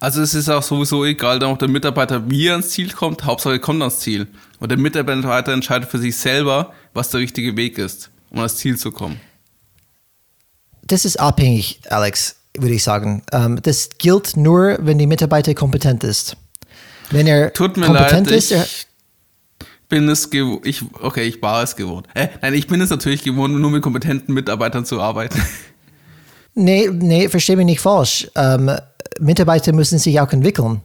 Also 0.00 0.22
es 0.22 0.32
ist 0.32 0.48
auch 0.48 0.62
sowieso 0.62 1.04
egal, 1.04 1.38
dann 1.38 1.50
auch 1.50 1.58
der 1.58 1.68
Mitarbeiter, 1.68 2.28
wie 2.30 2.46
er 2.46 2.52
ans 2.52 2.70
Ziel 2.70 2.90
kommt, 2.90 3.24
Hauptsache 3.24 3.54
er 3.54 3.58
kommt 3.58 3.82
ans 3.82 4.00
Ziel. 4.00 4.26
Und 4.58 4.70
der 4.70 4.78
Mitarbeiter 4.78 5.52
entscheidet 5.52 5.90
für 5.90 5.98
sich 5.98 6.16
selber, 6.16 6.72
was 6.94 7.10
der 7.10 7.20
richtige 7.20 7.54
Weg 7.56 7.76
ist, 7.76 8.10
um 8.30 8.38
ans 8.38 8.56
Ziel 8.56 8.78
zu 8.78 8.92
kommen. 8.92 9.20
Das 10.82 11.04
ist 11.04 11.20
abhängig, 11.20 11.80
Alex, 11.90 12.36
würde 12.56 12.74
ich 12.74 12.82
sagen. 12.82 13.22
Ähm, 13.30 13.60
das 13.62 13.90
gilt 13.98 14.38
nur, 14.38 14.78
wenn 14.80 14.96
die 14.96 15.06
Mitarbeiter 15.06 15.54
kompetent 15.54 16.02
ist. 16.02 16.34
Wenn 17.10 17.26
er 17.26 17.52
Tut 17.52 17.76
mir 17.76 17.86
kompetent 17.86 18.30
leid, 18.30 18.38
ist, 18.38 18.52
ich 18.52 18.86
bin 19.90 20.08
es 20.08 20.30
gewohnt, 20.30 20.66
ich, 20.66 20.82
okay, 21.02 21.24
ich 21.24 21.42
war 21.42 21.62
es 21.62 21.76
gewohnt. 21.76 22.06
Äh, 22.14 22.28
nein, 22.40 22.54
ich 22.54 22.66
bin 22.66 22.80
es 22.80 22.88
natürlich 22.88 23.22
gewohnt, 23.22 23.54
nur 23.54 23.70
mit 23.70 23.82
kompetenten 23.82 24.32
Mitarbeitern 24.32 24.86
zu 24.86 25.00
arbeiten. 25.00 25.38
Nee, 26.54 26.88
nee, 26.90 27.28
verstehe 27.28 27.56
mich 27.56 27.66
nicht 27.66 27.80
falsch. 27.80 28.28
Ähm, 28.34 28.70
Mitarbeiter 29.20 29.72
müssen 29.72 29.98
sich 29.98 30.20
auch 30.20 30.32
entwickeln. 30.32 30.82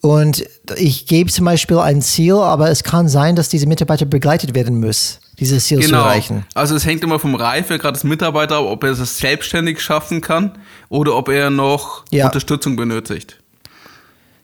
Und 0.00 0.44
ich 0.76 1.06
gebe 1.06 1.30
zum 1.30 1.44
Beispiel 1.44 1.78
ein 1.78 2.02
Ziel, 2.02 2.34
aber 2.34 2.70
es 2.70 2.84
kann 2.84 3.08
sein, 3.08 3.34
dass 3.34 3.48
diese 3.48 3.66
Mitarbeiter 3.66 4.06
begleitet 4.06 4.54
werden 4.54 4.78
muss, 4.78 5.18
dieses 5.40 5.64
Ziel 5.64 5.80
genau. 5.80 5.88
zu 5.88 6.04
erreichen. 6.04 6.46
Also 6.54 6.76
es 6.76 6.86
hängt 6.86 7.02
immer 7.02 7.18
vom 7.18 7.34
Reifegrad 7.34 7.96
des 7.96 8.04
Mitarbeiters 8.04 8.58
ab, 8.58 8.64
ob 8.66 8.84
er 8.84 8.92
es 8.92 9.18
selbstständig 9.18 9.80
schaffen 9.80 10.20
kann 10.20 10.52
oder 10.88 11.16
ob 11.16 11.28
er 11.28 11.50
noch 11.50 12.04
ja. 12.10 12.26
Unterstützung 12.26 12.76
benötigt. 12.76 13.40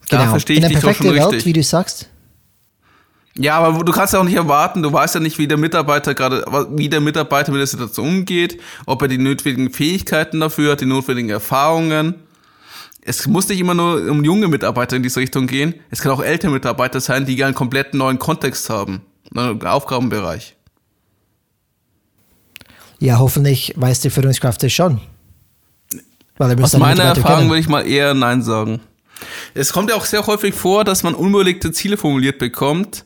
Da 0.08 0.18
genau. 0.18 0.30
verstehe 0.30 0.58
ich 0.58 0.64
In 0.64 0.72
der 0.72 0.80
schon 0.80 1.06
Welt, 1.14 1.24
richtig. 1.24 1.46
wie 1.46 1.52
du 1.52 1.62
sagst. 1.62 2.08
Ja, 3.36 3.58
aber 3.58 3.84
du 3.84 3.92
kannst 3.92 4.12
ja 4.12 4.20
auch 4.20 4.24
nicht 4.24 4.36
erwarten, 4.36 4.82
du 4.82 4.92
weißt 4.92 5.16
ja 5.16 5.20
nicht, 5.20 5.38
wie 5.38 5.48
der 5.48 5.56
Mitarbeiter 5.56 6.14
gerade, 6.14 6.44
wie 6.70 6.88
der 6.88 7.00
Mitarbeiter 7.00 7.50
mit 7.50 7.60
der 7.60 7.66
Situation 7.66 8.08
umgeht, 8.08 8.60
ob 8.86 9.02
er 9.02 9.08
die 9.08 9.18
notwendigen 9.18 9.72
Fähigkeiten 9.72 10.40
dafür 10.40 10.72
hat, 10.72 10.80
die 10.80 10.86
notwendigen 10.86 11.30
Erfahrungen 11.30 12.14
es 13.04 13.26
muss 13.26 13.48
nicht 13.48 13.60
immer 13.60 13.74
nur 13.74 14.10
um 14.10 14.24
junge 14.24 14.48
Mitarbeiter 14.48 14.96
in 14.96 15.02
diese 15.02 15.20
Richtung 15.20 15.46
gehen. 15.46 15.74
Es 15.90 16.00
kann 16.00 16.12
auch 16.12 16.22
ältere 16.22 16.50
Mitarbeiter 16.50 17.00
sein, 17.00 17.26
die 17.26 17.42
einen 17.44 17.54
komplett 17.54 17.92
neuen 17.92 18.18
Kontext 18.18 18.70
haben, 18.70 19.02
einen 19.34 19.62
Aufgabenbereich. 19.62 20.56
Ja, 22.98 23.18
hoffentlich 23.18 23.74
weiß 23.76 24.00
die 24.00 24.10
Führungskraft 24.10 24.62
das 24.62 24.72
schon. 24.72 25.00
Aus 26.38 26.76
meiner 26.78 27.04
Erfahrung 27.04 27.48
würde 27.48 27.60
ich 27.60 27.68
mal 27.68 27.86
eher 27.86 28.14
Nein 28.14 28.42
sagen. 28.42 28.80
Es 29.52 29.72
kommt 29.72 29.90
ja 29.90 29.96
auch 29.96 30.06
sehr 30.06 30.26
häufig 30.26 30.54
vor, 30.54 30.84
dass 30.84 31.02
man 31.02 31.14
unüberlegte 31.14 31.70
Ziele 31.72 31.96
formuliert 31.96 32.38
bekommt 32.38 33.04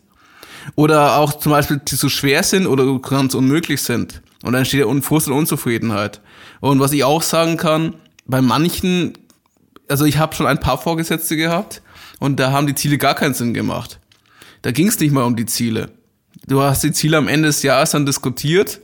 oder 0.77 1.17
auch 1.17 1.33
zum 1.35 1.53
Beispiel 1.53 1.81
die 1.85 1.97
zu 1.97 2.09
schwer 2.09 2.43
sind 2.43 2.67
oder 2.67 2.99
ganz 3.01 3.35
unmöglich 3.35 3.83
sind. 3.83 4.23
Und 4.43 4.53
dann 4.53 4.61
entsteht 4.61 4.81
ja 4.81 5.01
Frust 5.03 5.27
und 5.27 5.35
Unzufriedenheit. 5.35 6.21
Und 6.61 6.79
was 6.81 6.93
ich 6.93 7.03
auch 7.05 7.23
sagen 7.23 7.57
kann, 7.57 7.97
bei 8.25 8.41
manchen 8.41 9.15
also 9.89 10.05
ich 10.05 10.19
habe 10.19 10.35
schon 10.35 10.47
ein 10.47 10.61
paar 10.61 10.79
Vorgesetzte 10.79 11.37
gehabt 11.37 11.83
und 12.19 12.39
da 12.39 12.53
haben 12.53 12.67
die 12.67 12.75
Ziele 12.75 12.99
gar 12.99 13.15
keinen 13.15 13.35
Sinn 13.35 13.55
gemacht. 13.55 13.99
Da 14.63 14.71
ging 14.71 14.89
es 14.89 14.99
nicht 14.99 15.13
mal 15.13 15.25
um 15.25 15.37
die 15.37 15.47
Ziele. 15.47 15.91
Du 16.47 16.63
hast 16.63 16.83
die 16.83 16.93
Ziele 16.93 17.17
am 17.17 17.29
Ende 17.29 17.49
des 17.49 17.63
Jahres 17.63 17.91
dann 17.91 18.07
diskutiert 18.07 18.81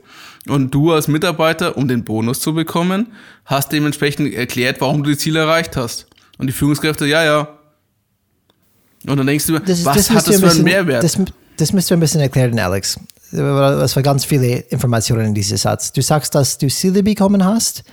und 0.47 0.73
du 0.73 0.91
als 0.91 1.07
Mitarbeiter, 1.07 1.77
um 1.77 1.87
den 1.87 2.03
Bonus 2.03 2.39
zu 2.39 2.53
bekommen, 2.53 3.13
hast 3.45 3.71
dementsprechend 3.71 4.33
erklärt, 4.33 4.81
warum 4.81 5.03
du 5.03 5.11
die 5.11 5.17
Ziele 5.17 5.39
erreicht 5.39 5.75
hast. 5.75 6.07
Und 6.37 6.47
die 6.47 6.53
Führungskräfte, 6.53 7.05
ja, 7.05 7.23
ja. 7.23 7.47
Und 9.07 9.17
dann 9.17 9.27
denkst 9.27 9.47
du, 9.47 9.59
das, 9.59 9.85
was 9.85 9.97
das 9.97 10.09
hat 10.11 10.27
das 10.27 10.39
für 10.39 10.49
einen 10.49 10.63
Mehrwert? 10.63 11.03
Das, 11.03 11.17
das 11.57 11.73
müsst 11.73 11.91
ihr 11.91 11.97
ein 11.97 11.99
bisschen 11.99 12.21
erklären, 12.21 12.57
Alex. 12.59 12.99
Das 13.31 13.95
war 13.95 14.03
ganz 14.03 14.25
viele 14.25 14.59
Informationen 14.69 15.27
in 15.27 15.33
diesem 15.33 15.57
Satz. 15.57 15.91
Du 15.91 16.01
sagst, 16.01 16.35
dass 16.35 16.57
du 16.57 16.67
Ziele 16.67 17.03
bekommen 17.03 17.43
hast 17.43 17.83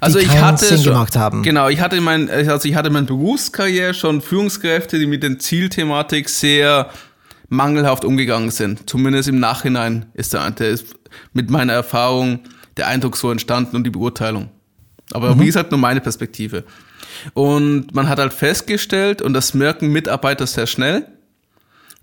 also 0.00 0.18
ich 0.18 0.28
hatte 0.40 0.64
Sinn 0.64 0.78
schon, 0.78 0.92
gemacht 0.92 1.16
haben. 1.16 1.42
Genau, 1.42 1.68
ich 1.68 1.80
hatte 1.80 2.00
mein, 2.00 2.30
also 2.30 2.68
ich 2.68 2.74
hatte 2.74 2.90
meine 2.90 3.06
Berufskarriere 3.06 3.94
schon 3.94 4.20
Führungskräfte, 4.20 4.98
die 4.98 5.06
mit 5.06 5.22
der 5.22 5.38
Zielthematik 5.38 6.28
sehr 6.28 6.90
mangelhaft 7.48 8.04
umgegangen 8.04 8.50
sind. 8.50 8.88
Zumindest 8.88 9.28
im 9.28 9.40
Nachhinein 9.40 10.06
ist 10.14 10.34
der, 10.34 10.50
der 10.50 10.68
ist 10.68 10.86
mit 11.32 11.50
meiner 11.50 11.72
Erfahrung 11.72 12.40
der 12.76 12.88
Eindruck 12.88 13.16
so 13.16 13.30
entstanden 13.30 13.76
und 13.76 13.84
die 13.84 13.90
Beurteilung. 13.90 14.50
Aber 15.12 15.34
mhm. 15.34 15.40
wie 15.40 15.46
gesagt, 15.46 15.70
nur 15.70 15.80
meine 15.80 16.00
Perspektive. 16.00 16.64
Und 17.34 17.94
man 17.94 18.08
hat 18.08 18.18
halt 18.18 18.32
festgestellt, 18.32 19.22
und 19.22 19.32
das 19.32 19.54
merken 19.54 19.88
Mitarbeiter 19.88 20.46
sehr 20.46 20.66
schnell, 20.66 21.06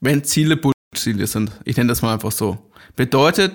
wenn 0.02 0.24
Ziele 0.24 0.58
Bullziele 0.96 1.28
sind. 1.28 1.52
Ich 1.66 1.78
nenne 1.78 1.90
das 1.90 2.02
mal 2.02 2.14
einfach 2.14 2.32
so. 2.32 2.58
Bedeutet, 2.96 3.54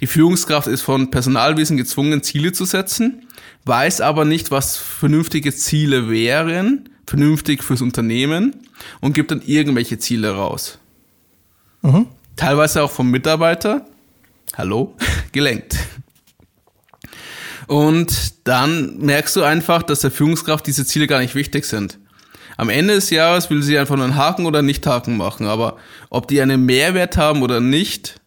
die 0.00 0.06
Führungskraft 0.06 0.66
ist 0.66 0.82
von 0.82 1.10
Personalwesen 1.10 1.76
gezwungen, 1.76 2.22
Ziele 2.22 2.52
zu 2.52 2.64
setzen 2.64 3.22
weiß 3.64 4.00
aber 4.00 4.24
nicht, 4.24 4.50
was 4.50 4.76
vernünftige 4.76 5.54
Ziele 5.54 6.10
wären, 6.10 6.88
vernünftig 7.06 7.62
fürs 7.62 7.82
Unternehmen 7.82 8.56
und 9.00 9.12
gibt 9.12 9.30
dann 9.30 9.42
irgendwelche 9.44 9.98
Ziele 9.98 10.34
raus. 10.34 10.78
Mhm. 11.82 12.06
Teilweise 12.36 12.82
auch 12.82 12.90
vom 12.90 13.10
Mitarbeiter, 13.10 13.86
hallo, 14.56 14.96
gelenkt. 15.32 15.76
Und 17.66 18.46
dann 18.48 18.96
merkst 18.98 19.36
du 19.36 19.42
einfach, 19.42 19.82
dass 19.82 20.00
der 20.00 20.10
Führungskraft 20.10 20.66
diese 20.66 20.86
Ziele 20.86 21.06
gar 21.06 21.20
nicht 21.20 21.34
wichtig 21.34 21.66
sind. 21.66 21.98
Am 22.58 22.70
Ende 22.70 22.94
des 22.94 23.10
Jahres 23.10 23.50
will 23.50 23.62
sie 23.62 23.78
einfach 23.78 23.94
nur 23.94 24.04
einen 24.04 24.16
Haken 24.16 24.44
oder 24.44 24.62
nicht 24.62 24.84
Haken 24.84 25.16
machen, 25.16 25.46
aber 25.46 25.76
ob 26.10 26.26
die 26.26 26.42
einen 26.42 26.66
Mehrwert 26.66 27.16
haben 27.16 27.42
oder 27.42 27.60
nicht, 27.60 28.20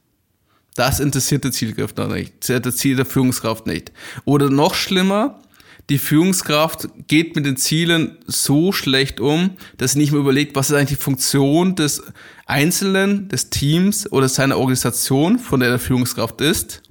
das 0.76 1.02
interessiert 1.02 1.44
der 1.44 1.52
Zielkraft 1.52 1.98
nicht, 1.98 2.50
das 2.50 2.78
Ziel 2.78 2.96
der 2.96 3.06
Führungskraft 3.06 3.68
nicht. 3.68 3.92
Oder 4.24 4.50
noch 4.50 4.74
schlimmer, 4.74 5.42
die 5.90 5.98
Führungskraft 5.98 6.88
geht 7.10 7.36
mit 7.36 7.46
den 7.46 7.58
Zielen 7.58 8.20
so 8.26 8.72
schlecht 8.72 9.20
um, 9.20 9.58
dass 9.78 9.92
sie 9.92 10.00
nicht 10.00 10.14
mehr 10.14 10.22
überlegt, 10.22 10.56
was 10.56 10.70
ist 10.70 10.78
eigentlich 10.78 10.98
die 10.98 11.04
Funktion 11.04 11.76
des 11.76 12.02
Einzelnen, 12.46 13.28
des 13.28 13.50
Teams 13.50 14.10
oder 14.14 14.30
seiner 14.30 14.58
Organisation, 14.58 15.40
von 15.40 15.60
der 15.60 15.72
der 15.72 15.80
Führungskraft 15.80 16.40
ist, 16.40 16.82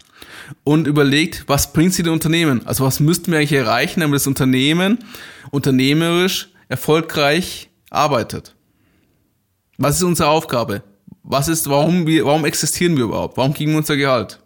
und 0.62 0.86
überlegt, 0.86 1.44
was 1.46 1.72
bringt 1.72 1.94
sie 1.94 2.02
dem 2.02 2.12
Unternehmen? 2.12 2.66
Also 2.66 2.84
was 2.84 3.00
müssten 3.00 3.32
wir 3.32 3.38
eigentlich 3.38 3.58
erreichen, 3.58 4.00
damit 4.00 4.16
das 4.16 4.26
Unternehmen 4.26 4.98
unternehmerisch 5.50 6.50
erfolgreich 6.70 7.68
arbeitet? 7.90 8.54
Was 9.76 9.96
ist 9.96 10.04
unsere 10.04 10.30
Aufgabe? 10.30 10.82
Was 11.22 11.48
ist, 11.48 11.68
warum, 11.68 12.06
wir, 12.06 12.24
warum 12.24 12.46
existieren 12.46 12.96
wir 12.96 13.04
überhaupt? 13.04 13.36
Warum 13.36 13.52
kriegen 13.52 13.72
wir 13.72 13.78
unser 13.78 13.96
Gehalt? 13.96 14.40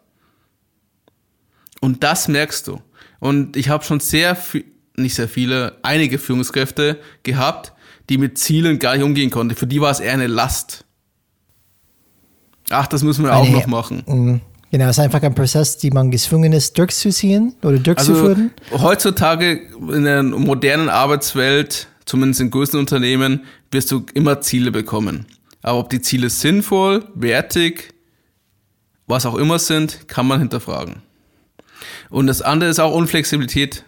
Und 1.81 2.03
das 2.03 2.27
merkst 2.27 2.67
du. 2.67 2.81
Und 3.21 3.57
ich 3.57 3.69
habe 3.69 3.85
schon 3.85 4.01
sehr, 4.01 4.37
nicht 4.97 5.15
sehr 5.15 5.29
viele, 5.29 5.77
einige 5.83 6.19
Führungskräfte 6.19 6.99
gehabt, 7.23 7.73
die 8.09 8.19
mit 8.19 8.39
Zielen 8.39 8.79
gar 8.79 8.97
nicht 8.97 9.05
umgehen 9.05 9.31
konnten. 9.31 9.55
Für 9.55 9.67
die 9.67 9.81
war 9.81 9.91
es 9.91 10.01
eher 10.01 10.15
eine 10.15 10.27
Last. 10.27 10.85
Ach, 12.71 12.87
das 12.87 13.03
müssen 13.03 13.25
wir 13.25 13.33
eine, 13.33 13.41
auch 13.41 13.49
noch 13.49 13.67
machen. 13.67 14.03
Mm, 14.07 14.41
genau, 14.71 14.85
es 14.87 14.93
ist 14.93 15.05
einfach 15.05 15.23
ein 15.23 15.35
Prozess, 15.35 15.77
die 15.77 15.91
man 15.91 16.11
gezwungen 16.11 16.53
ist, 16.53 16.79
durchzuziehen 16.79 17.55
oder 17.63 17.79
durchzuführen. 17.79 18.53
Also, 18.71 18.83
heutzutage 18.83 19.61
in 19.93 20.05
der 20.05 20.23
modernen 20.23 20.89
Arbeitswelt, 20.89 21.89
zumindest 22.07 22.41
in 22.41 22.51
größten 22.51 22.79
Unternehmen, 22.79 23.45
wirst 23.71 23.91
du 23.91 24.05
immer 24.15 24.41
Ziele 24.41 24.71
bekommen. 24.71 25.27
Aber 25.63 25.79
ob 25.79 25.91
die 25.91 26.01
Ziele 26.01 26.31
sinnvoll, 26.31 27.07
wertig, 27.15 27.95
was 29.07 29.27
auch 29.27 29.37
immer 29.37 29.59
sind, 29.59 30.09
kann 30.09 30.27
man 30.27 30.41
hinterfragen. 30.41 31.03
Und 32.11 32.27
das 32.27 32.43
andere 32.43 32.71
ist 32.71 32.79
auch 32.79 32.95
Unflexibilität. 32.95 33.85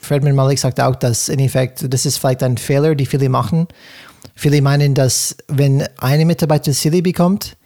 Fredman 0.00 0.34
Malik 0.34 0.58
sagt 0.58 0.80
auch, 0.80 0.96
dass 0.96 1.28
in 1.28 1.38
Effekt, 1.38 1.84
das 1.88 2.06
ist 2.06 2.18
vielleicht 2.18 2.42
ein 2.42 2.58
Fehler, 2.58 2.94
die 2.94 3.06
viele 3.06 3.28
machen. 3.28 3.68
Viele 4.34 4.60
meinen, 4.62 4.94
dass 4.94 5.36
wenn 5.48 5.86
eine 5.98 6.24
Mitarbeiter 6.24 6.72
Ziele 6.72 7.02
bekommt, 7.02 7.56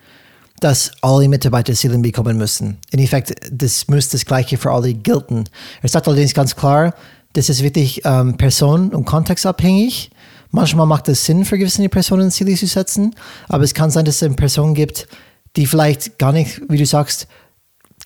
dass 0.60 0.92
alle 1.00 1.28
Mitarbeiter 1.28 1.74
Ziele 1.74 1.98
bekommen 1.98 2.36
müssen. 2.36 2.78
In 2.90 2.98
Effekt, 2.98 3.34
das 3.50 3.88
muss 3.88 4.08
das 4.08 4.24
Gleiche 4.24 4.56
für 4.56 4.70
alle 4.70 4.94
gelten. 4.94 5.44
Er 5.82 5.88
sagt 5.88 6.06
allerdings 6.06 6.34
ganz 6.34 6.54
klar, 6.54 6.94
das 7.34 7.48
ist 7.48 7.62
wirklich 7.62 8.02
ähm, 8.04 8.36
person- 8.36 8.94
und 8.94 9.04
kontextabhängig. 9.04 10.10
Manchmal 10.50 10.86
macht 10.86 11.08
es 11.08 11.24
Sinn, 11.24 11.44
für 11.44 11.58
gewisse 11.58 11.88
Personen 11.88 12.30
Ziele 12.30 12.54
zu 12.54 12.66
setzen, 12.66 13.14
aber 13.48 13.64
es 13.64 13.74
kann 13.74 13.90
sein, 13.90 14.04
dass 14.04 14.16
es 14.16 14.22
eine 14.22 14.36
Person 14.36 14.74
gibt, 14.74 15.08
die 15.56 15.66
vielleicht 15.66 16.18
gar 16.18 16.32
nicht, 16.32 16.62
wie 16.68 16.78
du 16.78 16.86
sagst, 16.86 17.26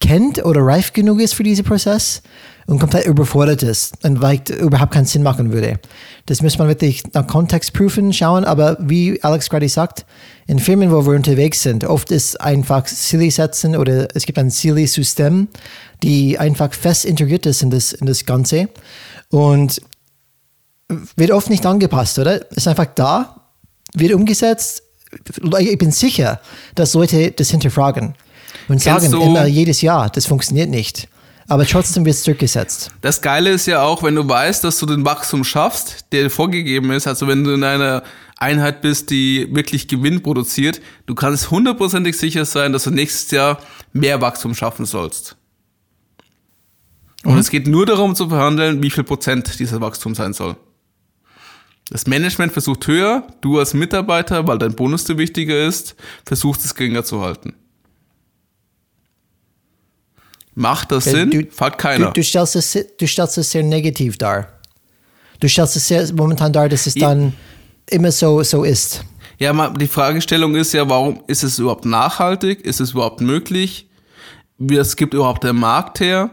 kennt 0.00 0.44
oder 0.44 0.62
reif 0.62 0.92
genug 0.92 1.20
ist 1.20 1.34
für 1.34 1.42
diesen 1.42 1.64
Prozess 1.64 2.22
und 2.68 2.78
komplett 2.78 3.06
überfordert 3.06 3.62
ist 3.62 3.94
und 4.04 4.18
vielleicht 4.18 4.50
überhaupt 4.50 4.92
keinen 4.92 5.06
Sinn 5.06 5.22
machen 5.22 5.52
würde. 5.52 5.80
Das 6.26 6.42
muss 6.42 6.58
man 6.58 6.68
wirklich 6.68 7.02
nach 7.14 7.26
Kontext 7.26 7.72
prüfen, 7.72 8.12
schauen, 8.12 8.44
aber 8.44 8.76
wie 8.78 9.22
Alex 9.22 9.48
gerade 9.48 9.66
sagt, 9.70 10.04
in 10.46 10.58
Firmen, 10.58 10.90
wo 10.90 11.06
wir 11.06 11.14
unterwegs 11.14 11.62
sind, 11.62 11.84
oft 11.84 12.10
ist 12.12 12.38
einfach 12.38 12.86
Silly 12.86 13.30
setzen 13.30 13.74
oder 13.74 14.14
es 14.14 14.26
gibt 14.26 14.38
ein 14.38 14.50
Silly 14.50 14.86
System, 14.86 15.48
die 16.02 16.38
einfach 16.38 16.74
fest 16.74 17.06
integriert 17.06 17.46
ist 17.46 17.62
in 17.62 17.70
das, 17.70 17.94
in 17.94 18.06
das 18.06 18.26
Ganze 18.26 18.68
und 19.30 19.80
wird 21.16 21.30
oft 21.30 21.48
nicht 21.48 21.64
angepasst, 21.64 22.18
oder? 22.18 22.50
Ist 22.52 22.68
einfach 22.68 22.86
da, 22.94 23.48
wird 23.94 24.12
umgesetzt. 24.12 24.82
Ich 25.58 25.78
bin 25.78 25.90
sicher, 25.90 26.38
dass 26.74 26.92
Leute 26.92 27.30
das 27.30 27.48
hinterfragen 27.50 28.14
und 28.68 28.82
sagen 28.82 29.10
immer 29.10 29.46
jedes 29.46 29.80
Jahr, 29.80 30.10
das 30.10 30.26
funktioniert 30.26 30.68
nicht. 30.68 31.08
Aber 31.48 31.64
trotzdem 31.64 32.04
wird 32.04 32.14
es 32.14 32.22
zurückgesetzt. 32.24 32.90
Das 33.00 33.22
Geile 33.22 33.50
ist 33.50 33.66
ja 33.66 33.82
auch, 33.82 34.02
wenn 34.02 34.14
du 34.14 34.28
weißt, 34.28 34.62
dass 34.64 34.78
du 34.78 34.84
den 34.84 35.06
Wachstum 35.06 35.44
schaffst, 35.44 36.04
der 36.12 36.28
vorgegeben 36.28 36.90
ist, 36.90 37.06
also 37.06 37.26
wenn 37.26 37.42
du 37.42 37.52
in 37.52 37.64
einer 37.64 38.02
Einheit 38.36 38.82
bist, 38.82 39.10
die 39.10 39.48
wirklich 39.50 39.88
Gewinn 39.88 40.22
produziert, 40.22 40.82
du 41.06 41.14
kannst 41.14 41.50
hundertprozentig 41.50 42.18
sicher 42.18 42.44
sein, 42.44 42.74
dass 42.74 42.84
du 42.84 42.90
nächstes 42.90 43.30
Jahr 43.30 43.58
mehr 43.94 44.20
Wachstum 44.20 44.54
schaffen 44.54 44.84
sollst. 44.84 45.36
Und 47.24 47.32
mhm. 47.32 47.40
es 47.40 47.50
geht 47.50 47.66
nur 47.66 47.86
darum 47.86 48.14
zu 48.14 48.28
verhandeln, 48.28 48.82
wie 48.82 48.90
viel 48.90 49.04
Prozent 49.04 49.58
dieser 49.58 49.80
Wachstum 49.80 50.14
sein 50.14 50.34
soll. 50.34 50.56
Das 51.90 52.06
Management 52.06 52.52
versucht 52.52 52.86
höher, 52.86 53.26
du 53.40 53.58
als 53.58 53.72
Mitarbeiter, 53.72 54.46
weil 54.46 54.58
dein 54.58 54.74
Bonus 54.74 55.04
dir 55.04 55.16
wichtiger 55.16 55.66
ist, 55.66 55.96
versuchst 56.26 56.62
es 56.66 56.74
geringer 56.74 57.04
zu 57.04 57.22
halten. 57.22 57.54
Macht 60.58 60.90
das 60.90 61.04
Sinn? 61.04 61.30
Du, 61.30 61.46
Fragt 61.52 61.78
keiner. 61.78 62.06
Du, 62.06 62.14
du, 62.14 62.24
stellst 62.24 62.56
es, 62.56 62.76
du 62.98 63.06
stellst 63.06 63.38
es 63.38 63.52
sehr 63.52 63.62
negativ 63.62 64.18
dar. 64.18 64.48
Du 65.38 65.48
stellst 65.48 65.76
es 65.76 65.86
sehr 65.86 66.12
momentan 66.12 66.52
dar, 66.52 66.68
dass 66.68 66.88
es 66.88 66.96
ja. 66.96 67.10
dann 67.10 67.32
immer 67.88 68.10
so, 68.10 68.42
so 68.42 68.64
ist. 68.64 69.04
Ja, 69.38 69.70
die 69.70 69.86
Fragestellung 69.86 70.56
ist 70.56 70.72
ja, 70.72 70.88
warum 70.88 71.22
ist 71.28 71.44
es 71.44 71.60
überhaupt 71.60 71.84
nachhaltig? 71.84 72.62
Ist 72.62 72.80
es 72.80 72.90
überhaupt 72.90 73.20
möglich? 73.20 73.88
Es 74.68 74.96
gibt 74.96 75.14
überhaupt 75.14 75.44
der 75.44 75.52
Markt 75.52 76.00
her? 76.00 76.30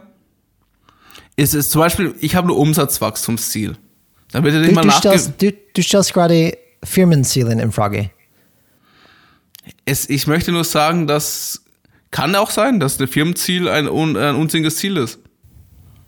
Ist 1.36 1.54
es 1.54 1.70
zum 1.70 1.82
Beispiel, 1.82 2.16
ich 2.20 2.36
habe 2.36 2.48
ein 2.48 2.52
Umsatzwachstumsziel. 2.52 3.78
Dann 4.32 4.44
wird 4.44 4.56
ja 4.56 4.60
nicht 4.62 4.72
du, 4.72 4.76
mal 4.76 4.86
du, 4.86 4.92
stellst, 4.92 5.34
du, 5.40 5.52
du 5.52 5.84
stellst 5.84 6.16
gerade 6.16 6.58
Firmenziele 6.84 7.52
in 7.52 7.72
Frage. 7.72 8.10
Es, 9.86 10.10
ich 10.10 10.26
möchte 10.26 10.52
nur 10.52 10.64
sagen, 10.64 11.06
dass 11.06 11.65
kann 12.16 12.34
auch 12.36 12.50
sein, 12.50 12.80
dass 12.80 12.96
das 12.96 13.10
Firmenziel 13.10 13.68
ein, 13.68 13.88
ein 13.90 14.36
unsinniges 14.36 14.78
Ziel 14.78 14.96
ist. 14.96 15.20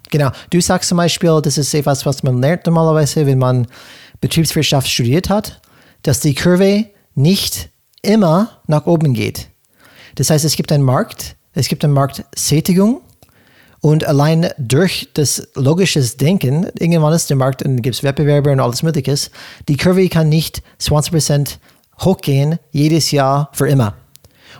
Genau. 0.09 0.31
Du 0.51 0.61
sagst 0.61 0.87
zum 0.87 0.97
Beispiel, 0.97 1.41
das 1.43 1.57
ist 1.57 1.73
etwas, 1.73 2.05
was 2.05 2.23
man 2.23 2.39
lernt 2.39 2.65
normalerweise, 2.65 3.25
wenn 3.25 3.39
man 3.39 3.67
Betriebswirtschaft 4.21 4.87
studiert 4.87 5.29
hat, 5.29 5.61
dass 6.03 6.21
die 6.21 6.33
Kurve 6.33 6.85
nicht 7.13 7.71
immer 8.03 8.61
nach 8.67 8.85
oben 8.85 9.13
geht. 9.13 9.49
Das 10.15 10.29
heißt, 10.29 10.45
es 10.45 10.55
gibt 10.55 10.71
einen 10.71 10.85
Markt, 10.85 11.35
es 11.51 11.67
gibt 11.67 11.83
eine 11.83 11.93
Marktsättigung 11.93 13.01
und 13.81 14.05
allein 14.05 14.49
durch 14.57 15.09
das 15.13 15.49
logische 15.55 15.99
Denken, 16.01 16.67
irgendwann 16.79 17.11
ist 17.11 17.29
der 17.29 17.35
Markt 17.35 17.63
und 17.63 17.81
gibt 17.81 17.97
es 17.97 18.03
Wettbewerber 18.03 18.53
und 18.53 18.61
alles 18.61 18.81
Mögliche, 18.81 19.29
die 19.67 19.75
Kurve 19.75 20.07
kann 20.07 20.29
nicht 20.29 20.63
20% 20.79 21.57
hochgehen, 21.99 22.59
jedes 22.71 23.11
Jahr 23.11 23.49
für 23.51 23.67
immer. 23.67 23.93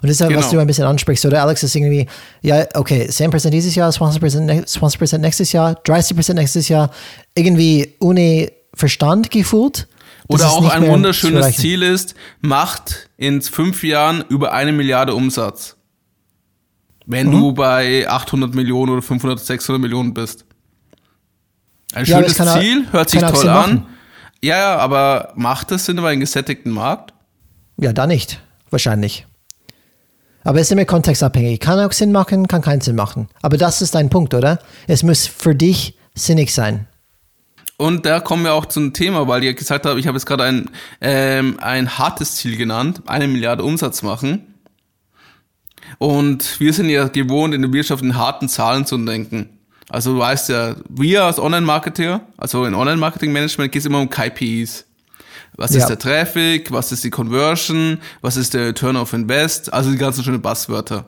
Und 0.02 0.10
das 0.10 0.20
ist, 0.20 0.28
genau. 0.28 0.40
was 0.40 0.50
du 0.50 0.60
ein 0.60 0.68
bisschen 0.68 0.86
ansprichst, 0.86 1.26
oder 1.26 1.42
Alex, 1.42 1.64
ist 1.64 1.76
irgendwie, 1.76 2.08
ja, 2.42 2.66
okay, 2.76 3.08
10% 3.10 3.50
dieses 3.50 3.76
Jahr, 3.76 3.90
20%, 3.90 4.66
20 4.66 5.20
nächstes 5.20 5.52
Jahr, 5.52 5.74
30% 5.84 6.34
nächstes 6.34 6.70
Jahr, 6.70 6.92
irgendwie 7.36 7.96
ohne 8.00 8.52
Verstand 8.74 9.32
gefühlt. 9.32 9.88
Oder 10.28 10.50
auch 10.50 10.70
ein 10.70 10.88
wunderschönes 10.88 11.56
Ziel 11.56 11.84
ist, 11.84 12.16
macht 12.42 13.10
in 13.18 13.42
fünf 13.42 13.84
Jahren 13.84 14.26
über 14.30 14.52
eine 14.52 14.74
Milliarde 14.74 15.16
Umsatz 15.16 15.78
wenn 17.08 17.28
mhm. 17.28 17.32
du 17.32 17.54
bei 17.54 18.08
800 18.08 18.54
Millionen 18.54 18.92
oder 18.92 19.02
500, 19.02 19.40
600 19.40 19.82
Millionen 19.82 20.14
bist. 20.14 20.46
Ein 21.94 22.06
ja, 22.06 22.18
schönes 22.18 22.36
Ziel, 22.36 22.86
er, 22.86 22.94
hört 22.94 23.10
sich 23.10 23.22
toll 23.22 23.50
an. 23.50 23.88
Ja, 24.44 24.58
ja, 24.58 24.78
aber 24.78 25.32
macht 25.36 25.72
es 25.72 25.86
Sinn 25.86 25.98
über 25.98 26.10
einen 26.10 26.20
gesättigten 26.20 26.72
Markt? 26.72 27.14
Ja, 27.78 27.94
da 27.94 28.06
nicht. 28.06 28.40
Wahrscheinlich. 28.70 29.26
Aber 30.48 30.62
es 30.62 30.68
ist 30.68 30.72
immer 30.72 30.86
kontextabhängig. 30.86 31.60
Kann 31.60 31.78
auch 31.78 31.92
Sinn 31.92 32.14
machen, 32.14 32.48
kann 32.48 32.62
keinen 32.62 32.80
Sinn 32.80 32.96
machen. 32.96 33.28
Aber 33.42 33.58
das 33.58 33.82
ist 33.82 33.96
dein 33.96 34.10
Punkt, 34.10 34.34
oder? 34.34 34.60
Es 34.88 35.04
muss 35.04 35.28
für 35.28 35.54
dich 35.54 35.98
sinnig 36.16 36.54
sein. 36.54 36.88
Und 37.76 38.06
da 38.06 38.22
kommen 38.22 38.46
wir 38.46 38.54
auch 38.54 38.66
zum 38.66 38.94
Thema, 38.94 39.28
weil 39.28 39.44
ihr 39.44 39.54
gesagt 39.56 39.86
habt, 39.86 40.00
ich 40.00 40.08
habe 40.08 40.16
jetzt 40.16 40.26
gerade 40.26 40.46
ein, 40.46 40.70
ähm, 41.02 41.58
ein 41.60 41.98
hartes 41.98 42.38
Ziel 42.38 42.56
genannt, 42.56 43.02
eine 43.08 43.28
Milliarde 43.28 43.62
Umsatz 43.66 44.04
machen. 44.04 44.56
Und 45.98 46.62
wir 46.62 46.72
sind 46.72 46.88
ja 46.88 47.10
gewohnt, 47.10 47.54
in 47.54 47.62
der 47.62 47.74
Wirtschaft 47.74 48.02
in 48.02 48.16
harten 48.16 48.48
Zahlen 48.48 48.86
zu 48.86 48.98
denken. 48.98 49.50
Also 49.90 50.14
du 50.14 50.20
weißt 50.20 50.48
ja, 50.48 50.78
wir 50.88 51.26
als 51.26 51.40
Online-Marketer, 51.40 52.22
also 52.38 52.64
in 52.64 52.74
Online-Marketing-Management 52.74 53.74
geht 53.74 53.82
es 53.82 53.86
immer 53.86 54.00
um 54.00 54.10
KPIs. 54.10 54.87
Was 55.58 55.74
ja. 55.74 55.80
ist 55.80 55.88
der 55.88 56.00
Traffic? 56.00 56.72
Was 56.72 56.92
ist 56.92 57.04
die 57.04 57.10
Conversion? 57.10 57.98
Was 58.22 58.38
ist 58.38 58.54
der 58.54 58.68
Return 58.68 58.96
of 58.96 59.12
Invest? 59.14 59.74
Also 59.74 59.92
die 59.92 59.98
ganzen 59.98 60.24
schönen 60.24 60.42
Buzzwörter. 60.42 61.06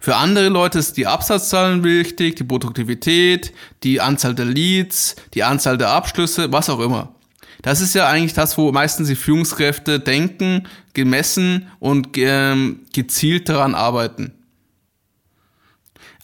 Für 0.00 0.16
andere 0.16 0.48
Leute 0.48 0.78
ist 0.78 0.96
die 0.96 1.06
Absatzzahlen 1.06 1.82
wichtig, 1.82 2.36
die 2.36 2.44
Produktivität, 2.44 3.52
die 3.82 4.00
Anzahl 4.00 4.34
der 4.34 4.44
Leads, 4.44 5.16
die 5.34 5.42
Anzahl 5.42 5.78
der 5.78 5.90
Abschlüsse, 5.90 6.52
was 6.52 6.70
auch 6.70 6.80
immer. 6.80 7.14
Das 7.62 7.80
ist 7.80 7.94
ja 7.94 8.06
eigentlich 8.08 8.34
das, 8.34 8.58
wo 8.58 8.70
meistens 8.72 9.08
die 9.08 9.16
Führungskräfte 9.16 9.98
denken, 9.98 10.68
gemessen 10.92 11.68
und 11.80 12.16
ähm, 12.18 12.80
gezielt 12.92 13.48
daran 13.48 13.74
arbeiten. 13.74 14.34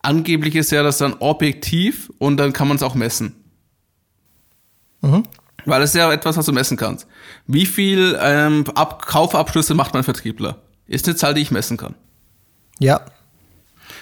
Angeblich 0.03 0.55
ist 0.55 0.71
ja 0.71 0.83
das 0.83 0.99
dann 0.99 1.15
objektiv 1.15 2.13
und 2.19 2.37
dann 2.37 2.53
kann 2.53 2.69
man 2.69 2.77
es 2.77 2.83
auch 2.83 2.95
messen. 2.95 3.35
Mhm. 5.01 5.23
Weil 5.65 5.83
es 5.83 5.95
ja 5.95 6.13
etwas, 6.13 6.37
was 6.37 6.47
du 6.47 6.53
messen 6.53 6.77
kannst. 6.77 7.07
Wie 7.47 7.67
viel 7.67 8.19
ähm, 8.21 8.65
Ab 8.75 9.07
Kaufabschlüsse 9.07 9.75
macht 9.75 9.95
mein 9.95 10.05
Vertriebler? 10.05 10.59
Ist 10.87 11.07
eine 11.07 11.17
Zahl, 11.17 11.35
die 11.35 11.43
ich 11.43 11.51
messen 11.51 11.77
kann. 11.77 11.95
Ja. 12.79 13.03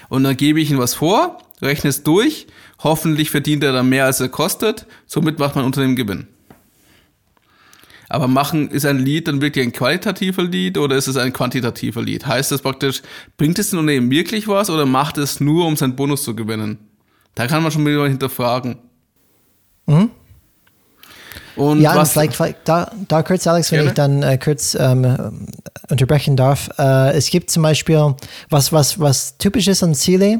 Und 0.09 0.23
dann 0.23 0.37
gebe 0.37 0.59
ich 0.59 0.71
ihm 0.71 0.79
was 0.79 0.95
vor, 0.95 1.37
rechne 1.61 1.89
es 1.89 2.03
durch, 2.03 2.47
hoffentlich 2.79 3.29
verdient 3.29 3.63
er 3.63 3.73
dann 3.73 3.89
mehr, 3.89 4.05
als 4.05 4.19
er 4.19 4.29
kostet, 4.29 4.87
somit 5.05 5.39
macht 5.39 5.55
mein 5.55 5.65
Unternehmen 5.65 5.95
Gewinn. 5.95 6.27
Aber 8.11 8.27
machen, 8.27 8.71
ist 8.71 8.87
ein 8.87 8.97
Lied 8.97 9.27
dann 9.27 9.39
wirklich 9.39 9.63
ein 9.63 9.71
qualitativer 9.71 10.41
Lied 10.41 10.79
oder 10.79 10.95
ist 10.95 11.07
es 11.07 11.15
ein 11.15 11.31
quantitativer 11.31 12.01
Lied? 12.01 12.25
Heißt 12.25 12.51
das 12.51 12.63
praktisch, 12.63 13.03
bringt 13.37 13.59
es 13.59 13.69
dem 13.69 13.79
Unternehmen 13.79 14.09
wirklich 14.09 14.47
was 14.47 14.71
oder 14.71 14.87
macht 14.87 15.19
es 15.19 15.39
nur, 15.39 15.67
um 15.67 15.75
seinen 15.75 15.95
Bonus 15.95 16.23
zu 16.23 16.35
gewinnen? 16.35 16.79
Da 17.35 17.45
kann 17.45 17.61
man 17.61 17.71
schon 17.71 17.85
wieder 17.85 18.07
hinterfragen. 18.07 18.77
Mhm. 19.85 20.09
Und 21.59 21.81
ja, 21.81 21.93
was, 21.93 22.13
vielleicht, 22.13 22.35
vielleicht 22.35 22.59
da, 22.63 22.89
da 23.09 23.21
kurz, 23.21 23.45
Alex, 23.45 23.71
wenn 23.71 23.79
gerne? 23.79 23.89
ich 23.89 23.95
dann 23.95 24.23
äh, 24.23 24.37
kurz 24.37 24.77
ähm, 24.79 25.49
unterbrechen 25.89 26.37
darf. 26.37 26.69
Äh, 26.79 27.11
es 27.17 27.29
gibt 27.29 27.51
zum 27.51 27.63
Beispiel, 27.63 28.15
was, 28.49 28.71
was, 28.71 28.97
was 28.97 29.37
typisch 29.37 29.67
ist 29.67 29.83
an 29.83 29.93
Ziele. 29.93 30.39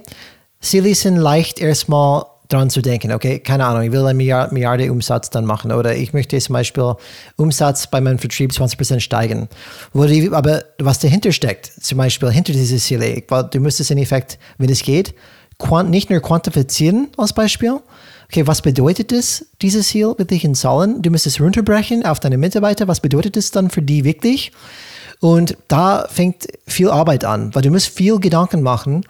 Ziele 0.62 0.96
sind 0.96 1.18
leicht 1.18 1.60
erstmal 1.60 2.24
dran 2.48 2.70
zu 2.70 2.82
denken, 2.82 3.12
okay, 3.12 3.40
keine 3.40 3.66
Ahnung, 3.66 3.84
ich 3.84 3.92
will 3.92 4.06
eine 4.06 4.14
Milliarde, 4.14 4.54
Milliarde 4.54 4.92
Umsatz 4.92 5.30
dann 5.30 5.44
machen 5.44 5.74
oder 5.74 5.96
ich 5.96 6.14
möchte 6.14 6.40
zum 6.40 6.54
Beispiel 6.54 6.96
Umsatz 7.36 7.88
bei 7.88 8.00
meinem 8.00 8.18
Vertrieb 8.18 8.52
20% 8.52 9.02
steigen. 9.02 9.50
Wo 9.92 10.06
die, 10.06 10.32
aber 10.32 10.64
was 10.80 11.00
dahinter 11.00 11.34
steckt, 11.34 11.72
zum 11.82 11.98
Beispiel 11.98 12.32
hinter 12.32 12.54
diese 12.54 12.78
Ziele, 12.78 13.22
du 13.52 13.60
müsstest 13.60 13.92
in 13.92 13.98
Effekt, 13.98 14.40
wenn 14.58 14.70
es 14.70 14.84
geht, 14.84 15.14
nicht 15.88 16.10
nur 16.10 16.22
quantifizieren 16.22 17.10
als 17.18 17.34
Beispiel, 17.34 17.82
okay, 18.30 18.46
was 18.46 18.62
bedeutet 18.62 19.12
es, 19.12 19.48
dieses 19.62 19.90
Ziel 19.90 20.14
wirklich 20.18 20.44
in 20.44 20.56
Zahlen? 20.56 21.02
Du 21.02 21.10
müsstest 21.10 21.42
runterbrechen 21.42 22.06
auf 22.06 22.20
deine 22.20 22.38
Mitarbeiter, 22.38 22.88
was 22.88 23.00
bedeutet 23.00 23.36
es 23.38 23.52
dann 23.52 23.70
für 23.70 23.82
die 23.82 24.04
wirklich? 24.04 24.52
Und 25.20 25.58
da 25.68 26.08
fängt 26.10 26.48
viel 26.66 26.90
Arbeit 26.90 27.26
an, 27.26 27.54
weil 27.54 27.64
du 27.64 27.72
musst 27.72 27.90
viel 27.90 28.20
Gedanken 28.20 28.62
machen, 28.62 29.04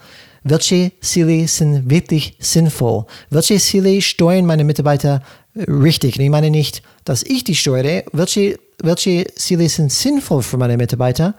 welche 0.44 0.94
Ziele 1.02 1.48
sind 1.48 1.90
wirklich 1.90 2.36
sinnvoll? 2.40 3.06
Welche 3.30 3.60
Ziele 3.60 4.02
steuern 4.02 4.46
meine 4.46 4.64
Mitarbeiter 4.64 5.22
richtig? 5.56 6.18
Ich 6.18 6.30
meine 6.30 6.50
nicht, 6.50 6.82
dass 7.04 7.24
ich 7.24 7.44
die 7.44 7.56
steuere. 7.56 8.04
Welche, 8.14 8.58
welche 8.82 9.26
Ziele 9.36 9.68
sind 9.68 9.92
sinnvoll 9.92 10.42
für 10.42 10.58
meine 10.58 10.78
Mitarbeiter? 10.78 11.36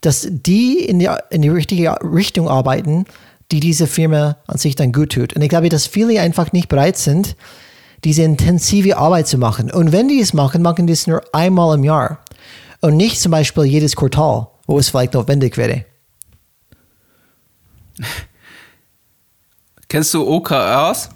Dass 0.00 0.28
die 0.30 0.78
in 0.78 1.00
die, 1.00 1.08
in 1.30 1.42
die 1.42 1.48
richtige 1.48 1.96
Richtung 2.02 2.48
arbeiten, 2.48 3.04
die 3.52 3.60
diese 3.60 3.86
Firma 3.86 4.38
an 4.46 4.58
sich 4.58 4.74
dann 4.76 4.92
gut 4.92 5.12
tut. 5.12 5.34
Und 5.34 5.42
ich 5.42 5.48
glaube, 5.48 5.68
dass 5.68 5.86
viele 5.86 6.20
einfach 6.20 6.52
nicht 6.52 6.68
bereit 6.68 6.96
sind, 6.96 7.36
diese 8.04 8.22
intensive 8.22 8.96
Arbeit 8.96 9.26
zu 9.26 9.38
machen. 9.38 9.70
Und 9.70 9.92
wenn 9.92 10.08
die 10.08 10.20
es 10.20 10.32
machen, 10.34 10.62
machen 10.62 10.86
die 10.86 10.92
es 10.92 11.06
nur 11.06 11.22
einmal 11.32 11.76
im 11.76 11.84
Jahr. 11.84 12.20
Und 12.80 12.96
nicht 12.96 13.20
zum 13.20 13.32
Beispiel 13.32 13.64
jedes 13.64 13.96
Quartal, 13.96 14.48
wo 14.66 14.78
es 14.78 14.90
vielleicht 14.90 15.14
notwendig 15.14 15.56
wäre. 15.56 15.84
Kennst 19.88 20.12
du 20.14 20.26
OKRs? 20.26 21.10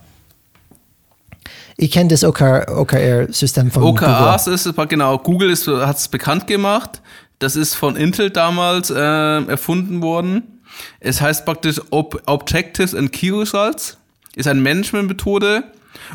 Ich 1.77 1.91
kenne 1.91 2.09
das 2.09 2.25
OKR-System 2.25 3.71
von 3.71 3.83
OKRs 3.83 4.45
Google. 4.45 4.55
ist, 4.55 4.89
genau, 4.91 5.19
Google 5.19 5.57
hat 5.87 5.97
es 5.97 6.09
bekannt 6.09 6.47
gemacht. 6.47 7.01
Das 7.39 7.57
ist 7.57 7.75
von 7.75 7.97
Intel 7.97 8.31
damals 8.31 8.91
äh, 8.91 8.95
erfunden 8.97 10.03
worden. 10.03 10.60
Es 11.01 11.21
heißt 11.21 11.45
praktisch 11.45 11.81
Ob 11.91 12.23
Objectives 12.27 12.95
and 12.95 13.13
Key 13.13 13.31
Results. 13.31 13.99
Ist 14.37 14.47
eine 14.47 14.61
Managementmethode, 14.61 15.65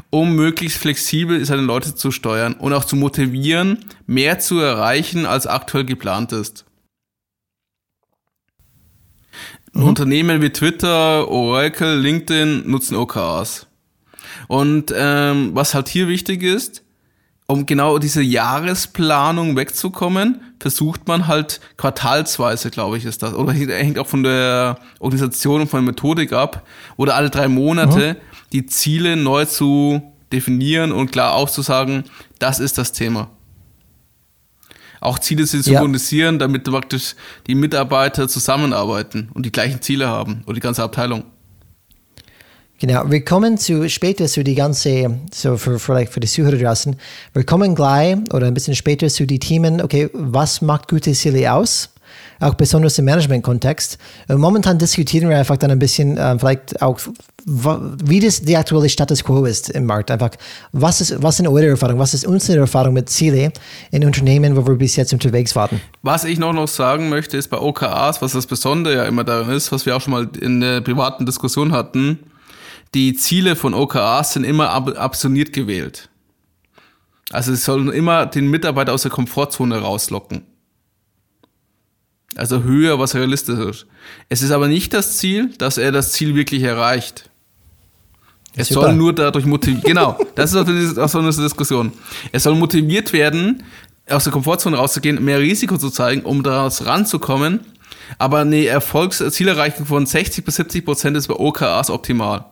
um 0.09 0.35
möglichst 0.35 0.77
flexibel 0.77 1.43
seine 1.45 1.63
Leute 1.63 1.95
zu 1.95 2.11
steuern 2.11 2.53
und 2.53 2.73
auch 2.73 2.85
zu 2.85 2.95
motivieren, 2.95 3.85
mehr 4.07 4.39
zu 4.39 4.59
erreichen, 4.59 5.25
als 5.25 5.47
aktuell 5.47 5.85
geplant 5.85 6.31
ist. 6.31 6.65
Mhm. 9.73 9.83
Unternehmen 9.83 10.41
wie 10.41 10.49
Twitter, 10.49 11.27
Oracle, 11.27 11.99
LinkedIn 11.99 12.63
nutzen 12.69 12.95
OKRs. 12.95 13.67
Und 14.47 14.93
ähm, 14.95 15.51
was 15.53 15.73
halt 15.73 15.89
hier 15.89 16.07
wichtig 16.07 16.43
ist, 16.43 16.84
um 17.47 17.65
genau 17.65 17.99
diese 17.99 18.21
Jahresplanung 18.21 19.55
wegzukommen, 19.55 20.41
versucht 20.59 21.07
man 21.07 21.27
halt 21.27 21.59
quartalsweise, 21.77 22.71
glaube 22.71 22.97
ich, 22.97 23.05
ist 23.05 23.21
das. 23.21 23.33
Oder 23.35 23.53
hängt 23.53 23.99
auch 23.99 24.07
von 24.07 24.23
der 24.23 24.79
Organisation 24.99 25.61
und 25.61 25.67
von 25.67 25.85
der 25.85 25.93
Methodik 25.93 26.33
ab. 26.33 26.65
Oder 26.97 27.15
alle 27.15 27.29
drei 27.29 27.47
Monate 27.47 28.13
mhm. 28.13 28.17
die 28.51 28.65
Ziele 28.65 29.15
neu 29.15 29.45
zu 29.45 30.01
definieren 30.31 30.91
und 30.91 31.11
klar 31.11 31.35
aufzusagen, 31.35 32.05
das 32.39 32.59
ist 32.59 32.79
das 32.79 32.91
Thema. 32.91 33.29
Auch 34.99 35.19
Ziele 35.19 35.45
zu 35.45 35.61
synchronisieren, 35.61 36.35
ja. 36.35 36.39
damit 36.39 36.63
praktisch 36.63 37.15
die 37.45 37.53
Mitarbeiter 37.53 38.27
zusammenarbeiten 38.27 39.29
und 39.35 39.45
die 39.45 39.51
gleichen 39.51 39.81
Ziele 39.83 40.07
haben 40.07 40.41
oder 40.45 40.55
die 40.55 40.61
ganze 40.61 40.81
Abteilung. 40.81 41.25
Genau, 42.87 43.09
wir 43.09 43.25
kommen 43.25 43.57
zu 43.57 43.89
später 43.89 44.27
zu 44.27 44.43
die 44.43 44.53
ganze, 44.53 45.17
so 45.33 45.57
für, 45.57 45.79
vielleicht 45.79 46.13
für 46.13 46.19
die 46.19 46.27
Zuhörer 46.27 46.55
draußen, 46.55 46.95
wir 47.33 47.43
kommen 47.43 47.73
gleich 47.73 48.15
oder 48.31 48.45
ein 48.45 48.53
bisschen 48.53 48.75
später 48.75 49.07
zu 49.07 49.25
den 49.25 49.39
Themen, 49.39 49.81
okay, 49.81 50.07
was 50.13 50.61
macht 50.61 50.87
gute 50.87 51.13
Ziele 51.13 51.51
aus? 51.51 51.89
Auch 52.39 52.53
besonders 52.53 52.99
im 52.99 53.05
Management-Kontext. 53.05 53.97
Momentan 54.27 54.77
diskutieren 54.77 55.29
wir 55.29 55.39
einfach 55.39 55.57
dann 55.57 55.71
ein 55.71 55.79
bisschen, 55.79 56.15
äh, 56.15 56.37
vielleicht 56.37 56.79
auch, 56.79 56.99
wie 57.45 58.19
das 58.19 58.43
der 58.43 58.59
aktuelle 58.59 58.87
Status 58.87 59.23
quo 59.23 59.45
ist 59.45 59.71
im 59.71 59.87
Markt. 59.87 60.11
Einfach, 60.11 60.29
was 60.71 61.01
ist, 61.01 61.23
was 61.23 61.37
sind 61.37 61.47
eure 61.47 61.69
Erfahrungen, 61.69 61.97
was 61.97 62.13
ist 62.13 62.27
unsere 62.27 62.59
Erfahrung 62.59 62.93
mit 62.93 63.09
Ziele 63.09 63.51
in 63.89 64.05
Unternehmen, 64.05 64.55
wo 64.55 64.67
wir 64.67 64.75
bis 64.75 64.95
jetzt 64.95 65.11
unterwegs 65.11 65.55
waren? 65.55 65.81
Was 66.03 66.23
ich 66.23 66.37
noch, 66.37 66.53
noch 66.53 66.67
sagen 66.67 67.09
möchte, 67.09 67.35
ist 67.35 67.47
bei 67.47 67.57
OKRs, 67.57 68.21
was 68.21 68.33
das 68.33 68.45
Besondere 68.45 68.93
ja 68.93 69.05
immer 69.05 69.23
daran 69.23 69.55
ist, 69.55 69.71
was 69.71 69.87
wir 69.87 69.95
auch 69.95 70.01
schon 70.01 70.11
mal 70.11 70.29
in 70.39 70.61
der 70.61 70.81
privaten 70.81 71.25
Diskussion 71.25 71.71
hatten, 71.71 72.19
die 72.95 73.13
Ziele 73.13 73.55
von 73.55 73.73
OKRs 73.73 74.33
sind 74.33 74.45
immer 74.45 74.69
ab 74.71 74.97
absoniert 74.97 75.53
gewählt. 75.53 76.09
Also 77.29 77.53
sie 77.53 77.61
sollen 77.61 77.91
immer 77.91 78.25
den 78.25 78.49
Mitarbeiter 78.49 78.93
aus 78.93 79.01
der 79.01 79.11
Komfortzone 79.11 79.77
rauslocken. 79.77 80.43
Also 82.35 82.63
höher, 82.63 82.97
was 82.97 83.15
realistisch 83.15 83.59
ist. 83.59 83.85
Es 84.29 84.41
ist 84.41 84.51
aber 84.51 84.67
nicht 84.67 84.93
das 84.93 85.17
Ziel, 85.17 85.53
dass 85.57 85.77
er 85.77 85.91
das 85.91 86.13
Ziel 86.13 86.35
wirklich 86.35 86.63
erreicht. 86.63 87.29
Es 88.55 88.69
Super. 88.69 88.87
soll 88.87 88.93
nur 88.95 89.13
dadurch 89.13 89.45
motiviert, 89.45 89.83
genau, 89.83 90.17
das 90.35 90.53
ist 90.53 90.97
auch 90.97 91.09
so 91.09 91.19
eine 91.19 91.29
Diskussion. 91.29 91.91
Es 92.31 92.43
soll 92.43 92.55
motiviert 92.55 93.11
werden, 93.11 93.63
aus 94.09 94.23
der 94.23 94.31
Komfortzone 94.31 94.77
rauszugehen, 94.77 95.23
mehr 95.23 95.39
Risiko 95.39 95.77
zu 95.77 95.89
zeigen, 95.89 96.21
um 96.21 96.43
daraus 96.43 96.85
ranzukommen. 96.85 97.61
Aber 98.17 98.39
eine 98.39 98.65
Erfolgszielerreichung 98.65 99.85
von 99.85 100.05
60 100.05 100.45
bis 100.45 100.55
70 100.55 100.85
Prozent 100.85 101.17
ist 101.17 101.27
bei 101.27 101.35
OKRs 101.35 101.89
optimal. 101.89 102.45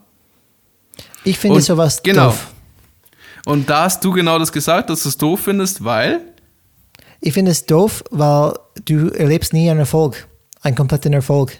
Ich 1.23 1.37
finde 1.37 1.61
sowas 1.61 2.01
genau. 2.03 2.27
doof. 2.27 2.47
Und 3.45 3.69
da 3.69 3.83
hast 3.83 4.03
du 4.03 4.11
genau 4.11 4.39
das 4.39 4.51
gesagt, 4.51 4.89
dass 4.89 5.03
du 5.03 5.09
es 5.09 5.17
doof 5.17 5.41
findest, 5.41 5.83
weil? 5.83 6.21
Ich 7.19 7.33
finde 7.33 7.51
es 7.51 7.65
doof, 7.65 8.03
weil 8.11 8.53
du 8.85 9.09
erlebst 9.09 9.53
nie 9.53 9.69
einen 9.69 9.79
Erfolg, 9.79 10.27
einen 10.61 10.75
kompletten 10.75 11.13
Erfolg. 11.13 11.53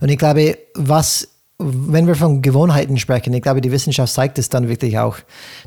Und 0.00 0.10
ich 0.10 0.18
glaube, 0.18 0.58
was, 0.74 1.28
wenn 1.58 2.06
wir 2.06 2.14
von 2.14 2.42
Gewohnheiten 2.42 2.98
sprechen, 2.98 3.32
ich 3.32 3.42
glaube, 3.42 3.60
die 3.60 3.70
Wissenschaft 3.70 4.12
zeigt 4.12 4.38
es 4.38 4.48
dann 4.48 4.68
wirklich 4.68 4.98
auch, 4.98 5.16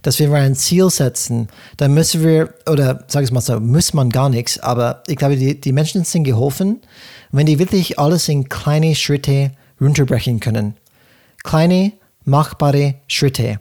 dass 0.01 0.19
wenn 0.19 0.31
wir 0.31 0.37
ein 0.37 0.55
Ziel 0.55 0.89
setzen, 0.89 1.49
dann 1.77 1.93
müssen 1.93 2.23
wir, 2.23 2.53
oder 2.69 3.03
sag 3.07 3.23
ich 3.23 3.31
mal 3.31 3.41
so, 3.41 3.59
muss 3.59 3.93
man 3.93 4.09
gar 4.09 4.29
nichts, 4.29 4.59
aber 4.59 5.03
ich 5.07 5.17
glaube, 5.17 5.35
die, 5.35 5.59
die 5.59 5.71
Menschen 5.71 6.03
sind 6.03 6.23
geholfen, 6.23 6.81
wenn 7.31 7.45
die 7.45 7.59
wirklich 7.59 7.99
alles 7.99 8.27
in 8.27 8.49
kleine 8.49 8.95
Schritte 8.95 9.51
runterbrechen 9.79 10.39
können. 10.39 10.75
Kleine, 11.43 11.93
machbare 12.25 12.95
Schritte. 13.07 13.59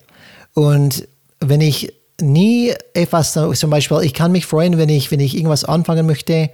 Und 0.54 1.06
wenn 1.40 1.60
ich 1.60 1.92
nie 2.20 2.74
etwas, 2.94 3.32
zum 3.32 3.70
Beispiel, 3.70 4.00
ich 4.02 4.14
kann 4.14 4.32
mich 4.32 4.46
freuen, 4.46 4.78
wenn 4.78 4.88
ich, 4.88 5.10
wenn 5.10 5.20
ich 5.20 5.36
irgendwas 5.36 5.64
anfangen 5.64 6.06
möchte. 6.06 6.50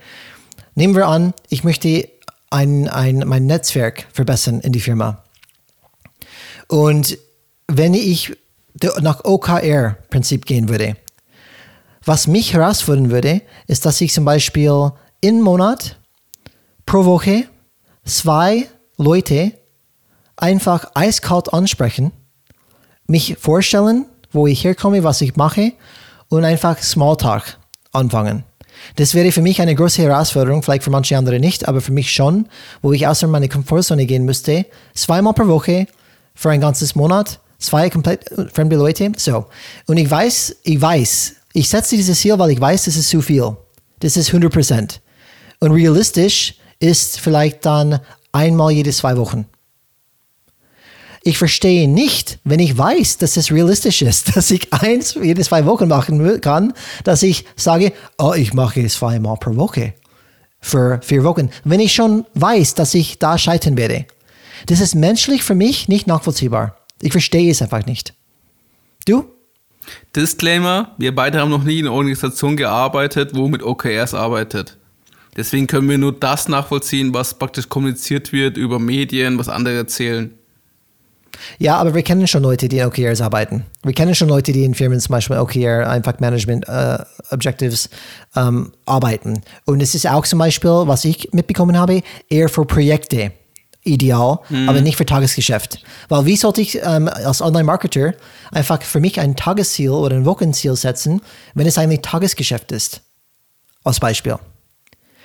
Nehmen 0.75 0.95
wir 0.95 1.07
an, 1.07 1.33
ich 1.49 1.65
möchte 1.65 2.09
ein, 2.51 2.89
ein, 2.89 3.25
mein 3.27 3.47
Netzwerk 3.47 4.07
verbessern 4.13 4.61
in 4.61 4.73
die 4.73 4.81
Firma. 4.81 5.25
Und 6.69 7.19
wenn 7.67 7.95
ich 7.95 8.37
nach 9.01 9.25
OKR-Prinzip 9.25 10.47
gehen 10.47 10.69
würde, 10.69 10.97
was 12.05 12.27
mich 12.27 12.53
herausfordern 12.53 13.11
würde, 13.11 13.41
ist, 13.67 13.87
dass 13.87 14.01
ich 14.01 14.13
zum 14.13 14.25
Beispiel 14.25 14.93
im 15.21 15.41
Monat 15.41 15.99
pro 16.85 17.05
Woche 17.05 17.45
zwei 18.05 18.67
Leute 18.99 19.53
einfach 20.37 20.91
eiskalt 20.95 21.53
ansprechen, 21.53 22.13
mich 23.07 23.37
vorstellen, 23.39 24.07
wo 24.33 24.47
ich 24.47 24.65
herkomme, 24.65 25.05
was 25.05 25.21
ich 25.21 25.37
mache 25.37 25.73
und 26.29 26.45
einfach 26.45 26.79
Smalltalk 26.79 27.59
anfangen. 27.93 28.45
Das 28.97 29.15
wäre 29.15 29.33
für 29.33 29.43
mich 29.43 29.61
eine 29.61 29.75
große 29.75 30.03
Herausforderung, 30.03 30.63
vielleicht 30.63 30.85
für 30.85 30.91
manche 30.91 31.17
andere 31.17 31.41
nicht, 31.41 31.69
aber 31.69 31.81
für 31.81 31.93
mich 31.93 32.13
schon, 32.13 32.49
wo 32.83 32.93
ich 32.93 33.07
außer 33.07 33.27
meine 33.27 33.49
Komfortzone 33.49 34.07
gehen 34.07 34.25
müsste, 34.25 34.67
zweimal 34.95 35.33
pro 35.33 35.47
Woche 35.47 35.87
für 36.35 36.51
ein 36.51 36.61
ganzes 36.61 36.95
Monat, 36.95 37.41
zwei 37.59 37.89
komplett 37.89 38.31
fremde 38.53 38.77
Leute. 38.77 39.13
So. 39.17 39.47
Und 39.87 39.97
ich 39.97 40.11
weiß, 40.11 40.57
ich 40.65 40.81
weiß, 40.81 41.35
ich 41.53 41.69
setze 41.69 41.97
dieses 41.97 42.21
Ziel, 42.21 42.39
weil 42.39 42.51
ich 42.51 42.61
weiß, 42.61 42.85
das 42.85 42.97
ist 42.97 43.09
zu 43.09 43.23
viel. 43.23 43.57
Das 44.01 44.17
ist 44.17 44.31
100%. 44.31 44.99
Und 45.61 45.73
realistisch 45.73 46.57
ist 46.81 47.21
vielleicht 47.21 47.65
dann 47.65 48.01
einmal 48.33 48.73
jede 48.73 48.91
zwei 48.91 49.17
Wochen. 49.17 49.47
Ich 51.27 51.39
verstehe 51.39 51.89
nicht, 51.89 52.39
wenn 52.45 52.61
ich 52.61 52.77
weiß, 52.77 53.17
dass 53.17 53.39
es 53.39 53.51
realistisch 53.51 54.03
ist, 54.03 54.37
dass 54.37 54.51
ich 54.51 54.73
eins 54.75 55.15
jede 55.21 55.43
zwei 55.43 55.65
Wochen 55.65 55.89
machen 55.89 56.41
kann, 56.43 56.75
dass 57.03 57.23
ich 57.23 57.47
sage, 57.57 57.93
oh, 58.19 58.35
ich 58.37 58.53
mache 58.53 58.83
es 58.83 58.95
zweimal 58.95 59.39
pro 59.39 59.57
Woche 59.57 59.95
für 60.61 61.01
vier 61.03 61.25
Wochen, 61.25 61.51
wenn 61.65 61.81
ich 61.81 61.95
schon 61.95 62.27
weiß, 62.35 62.75
dass 62.75 62.95
ich 62.95 63.19
da 63.19 63.39
scheitern 63.39 63.77
werde. 63.79 64.07
Das 64.67 64.81
ist 64.81 64.95
menschlich 64.95 65.43
für 65.43 65.55
mich 65.55 65.89
nicht 65.89 66.07
nachvollziehbar. 66.07 66.77
Ich 67.01 67.13
verstehe 67.13 67.51
es 67.51 67.61
einfach 67.61 67.87
nicht. 67.87 68.15
Du? 69.07 69.25
Disclaimer, 70.15 70.95
wir 70.99 71.15
beide 71.15 71.41
haben 71.41 71.51
noch 71.51 71.65
nie 71.65 71.81
in 71.81 71.87
einer 71.87 71.95
Organisation 71.95 72.57
gearbeitet, 72.57 73.35
wo 73.35 73.49
mit 73.49 73.63
OKRs 73.63 74.15
arbeitet. 74.15 74.79
Deswegen 75.37 75.67
können 75.67 75.89
wir 75.89 75.99
nur 75.99 76.13
das 76.13 76.49
nachvollziehen, 76.49 77.13
was 77.13 77.39
praktisch 77.39 77.69
kommuniziert 77.69 78.33
wird 78.33 78.57
über 78.57 78.79
Medien, 78.79 79.39
was 79.39 79.49
andere 79.49 79.77
erzählen. 79.77 80.33
Ja, 81.59 81.77
aber 81.77 81.95
wir 81.95 82.03
kennen 82.03 82.27
schon 82.27 82.43
Leute, 82.43 82.69
die 82.69 82.79
in 82.79 82.87
OKRs 82.87 83.21
arbeiten. 83.21 83.65
Wir 83.83 83.93
kennen 83.93 84.15
schon 84.15 84.29
Leute, 84.29 84.53
die 84.53 84.65
in 84.65 84.75
Firmen 84.75 85.01
zum 85.01 85.13
Beispiel 85.13 85.37
OKR, 85.37 85.89
einfach 85.89 86.21
Management 86.21 86.69
uh, 86.69 86.99
Objectives 87.31 87.89
um, 88.35 88.73
arbeiten. 88.87 89.43
Und 89.65 89.83
es 89.83 89.95
ist 89.95 90.09
auch 90.09 90.27
zum 90.27 90.39
Beispiel, 90.39 90.71
was 90.71 91.05
ich 91.05 91.29
mitbekommen 91.33 91.79
habe, 91.79 92.03
eher 92.29 92.49
für 92.49 92.65
Projekte 92.65 93.33
ideal, 93.85 94.39
mhm. 94.49 94.69
aber 94.69 94.81
nicht 94.81 94.97
für 94.97 95.07
Tagesgeschäft. 95.07 95.85
Weil 96.09 96.25
wie 96.27 96.37
sollte 96.37 96.61
ich 96.61 96.81
ähm, 96.83 97.09
als 97.09 97.43
Online-Marketer 97.43 98.15
einfach 98.51 98.83
für 98.83 99.01
mich 99.01 99.21
ein 99.21 99.37
Tagesziel 99.37 99.91
oder 99.91 100.17
ein 100.17 100.25
Wochenziel 100.25 100.75
setzen, 100.75 101.21
wenn 101.55 101.67
es 101.67 101.79
eigentlich 101.79 102.01
Tagesgeschäft 102.01 102.73
ist? 102.73 103.03
Als 103.85 104.01
Beispiel. 104.01 104.39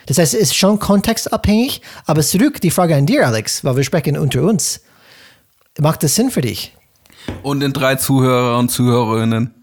Das 0.06 0.18
heißt, 0.18 0.34
es 0.34 0.42
ist 0.42 0.56
schon 0.56 0.80
kontextabhängig, 0.80 1.82
aber 2.06 2.22
zurück 2.22 2.60
die 2.62 2.72
Frage 2.72 2.96
an 2.96 3.06
dir, 3.06 3.26
Alex, 3.26 3.64
weil 3.64 3.78
wir 3.78 3.84
sprechen 3.84 4.18
unter 4.18 4.42
uns. 4.42 4.82
Macht 5.80 6.04
das 6.04 6.16
Sinn 6.16 6.30
für 6.30 6.42
dich? 6.42 6.76
Und 7.42 7.62
den 7.62 7.74
drei 7.74 7.96
Zuhörer 7.96 8.58
und 8.58 8.70
Zuhörerinnen. 8.70 9.54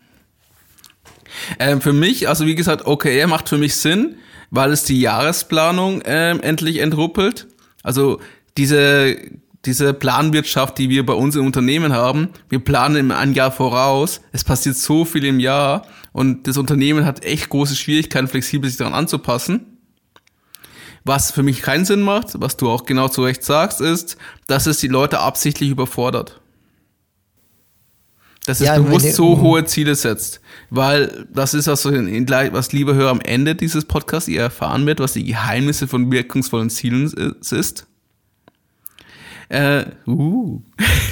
Ähm, 1.58 1.80
für 1.80 1.92
mich, 1.92 2.28
also 2.28 2.46
wie 2.46 2.54
gesagt, 2.54 2.86
OKR 2.86 3.26
macht 3.26 3.48
für 3.48 3.58
mich 3.58 3.76
Sinn, 3.76 4.16
weil 4.50 4.72
es 4.72 4.84
die 4.84 5.00
Jahresplanung 5.00 6.02
ähm, 6.06 6.40
endlich 6.40 6.78
entruppelt. 6.78 7.46
Also 7.82 8.20
diese, 8.56 9.16
diese 9.66 9.92
Planwirtschaft, 9.92 10.78
die 10.78 10.88
wir 10.88 11.04
bei 11.04 11.12
uns 11.12 11.36
im 11.36 11.44
Unternehmen 11.44 11.92
haben, 11.92 12.30
wir 12.48 12.60
planen 12.60 12.96
im 12.96 13.10
ein 13.10 13.34
Jahr 13.34 13.52
voraus. 13.52 14.22
Es 14.32 14.44
passiert 14.44 14.76
so 14.76 15.04
viel 15.04 15.24
im 15.24 15.40
Jahr 15.40 15.86
und 16.12 16.46
das 16.46 16.56
Unternehmen 16.56 17.04
hat 17.04 17.24
echt 17.24 17.50
große 17.50 17.76
Schwierigkeiten, 17.76 18.28
flexibel 18.28 18.70
sich 18.70 18.78
daran 18.78 18.94
anzupassen. 18.94 19.75
Was 21.06 21.30
für 21.30 21.44
mich 21.44 21.62
keinen 21.62 21.84
Sinn 21.84 22.02
macht, 22.02 22.32
was 22.40 22.56
du 22.56 22.68
auch 22.68 22.84
genau 22.84 23.06
zu 23.06 23.22
Recht 23.22 23.44
sagst, 23.44 23.80
ist, 23.80 24.16
dass 24.48 24.66
es 24.66 24.78
die 24.78 24.88
Leute 24.88 25.20
absichtlich 25.20 25.70
überfordert. 25.70 26.40
dass 28.44 28.58
es 28.58 28.66
Ja, 28.66 28.76
bewusst 28.76 29.14
so 29.14 29.40
hohe 29.40 29.64
Ziele 29.66 29.94
setzt. 29.94 30.40
Weil 30.68 31.28
das 31.32 31.54
ist 31.54 31.68
auch 31.68 31.76
so, 31.76 31.90
in, 31.90 32.28
was 32.28 32.72
liebe 32.72 32.94
Hörer 32.94 33.10
am 33.10 33.20
Ende 33.20 33.54
dieses 33.54 33.84
Podcasts 33.84 34.28
ihr 34.28 34.40
erfahren 34.40 34.84
wird, 34.86 34.98
was 34.98 35.12
die 35.12 35.22
Geheimnisse 35.22 35.86
von 35.86 36.10
wirkungsvollen 36.10 36.70
Zielen 36.70 37.04
ist. 37.04 37.52
ist. 37.52 37.86
Äh, 39.48 39.84
uh, 40.08 40.60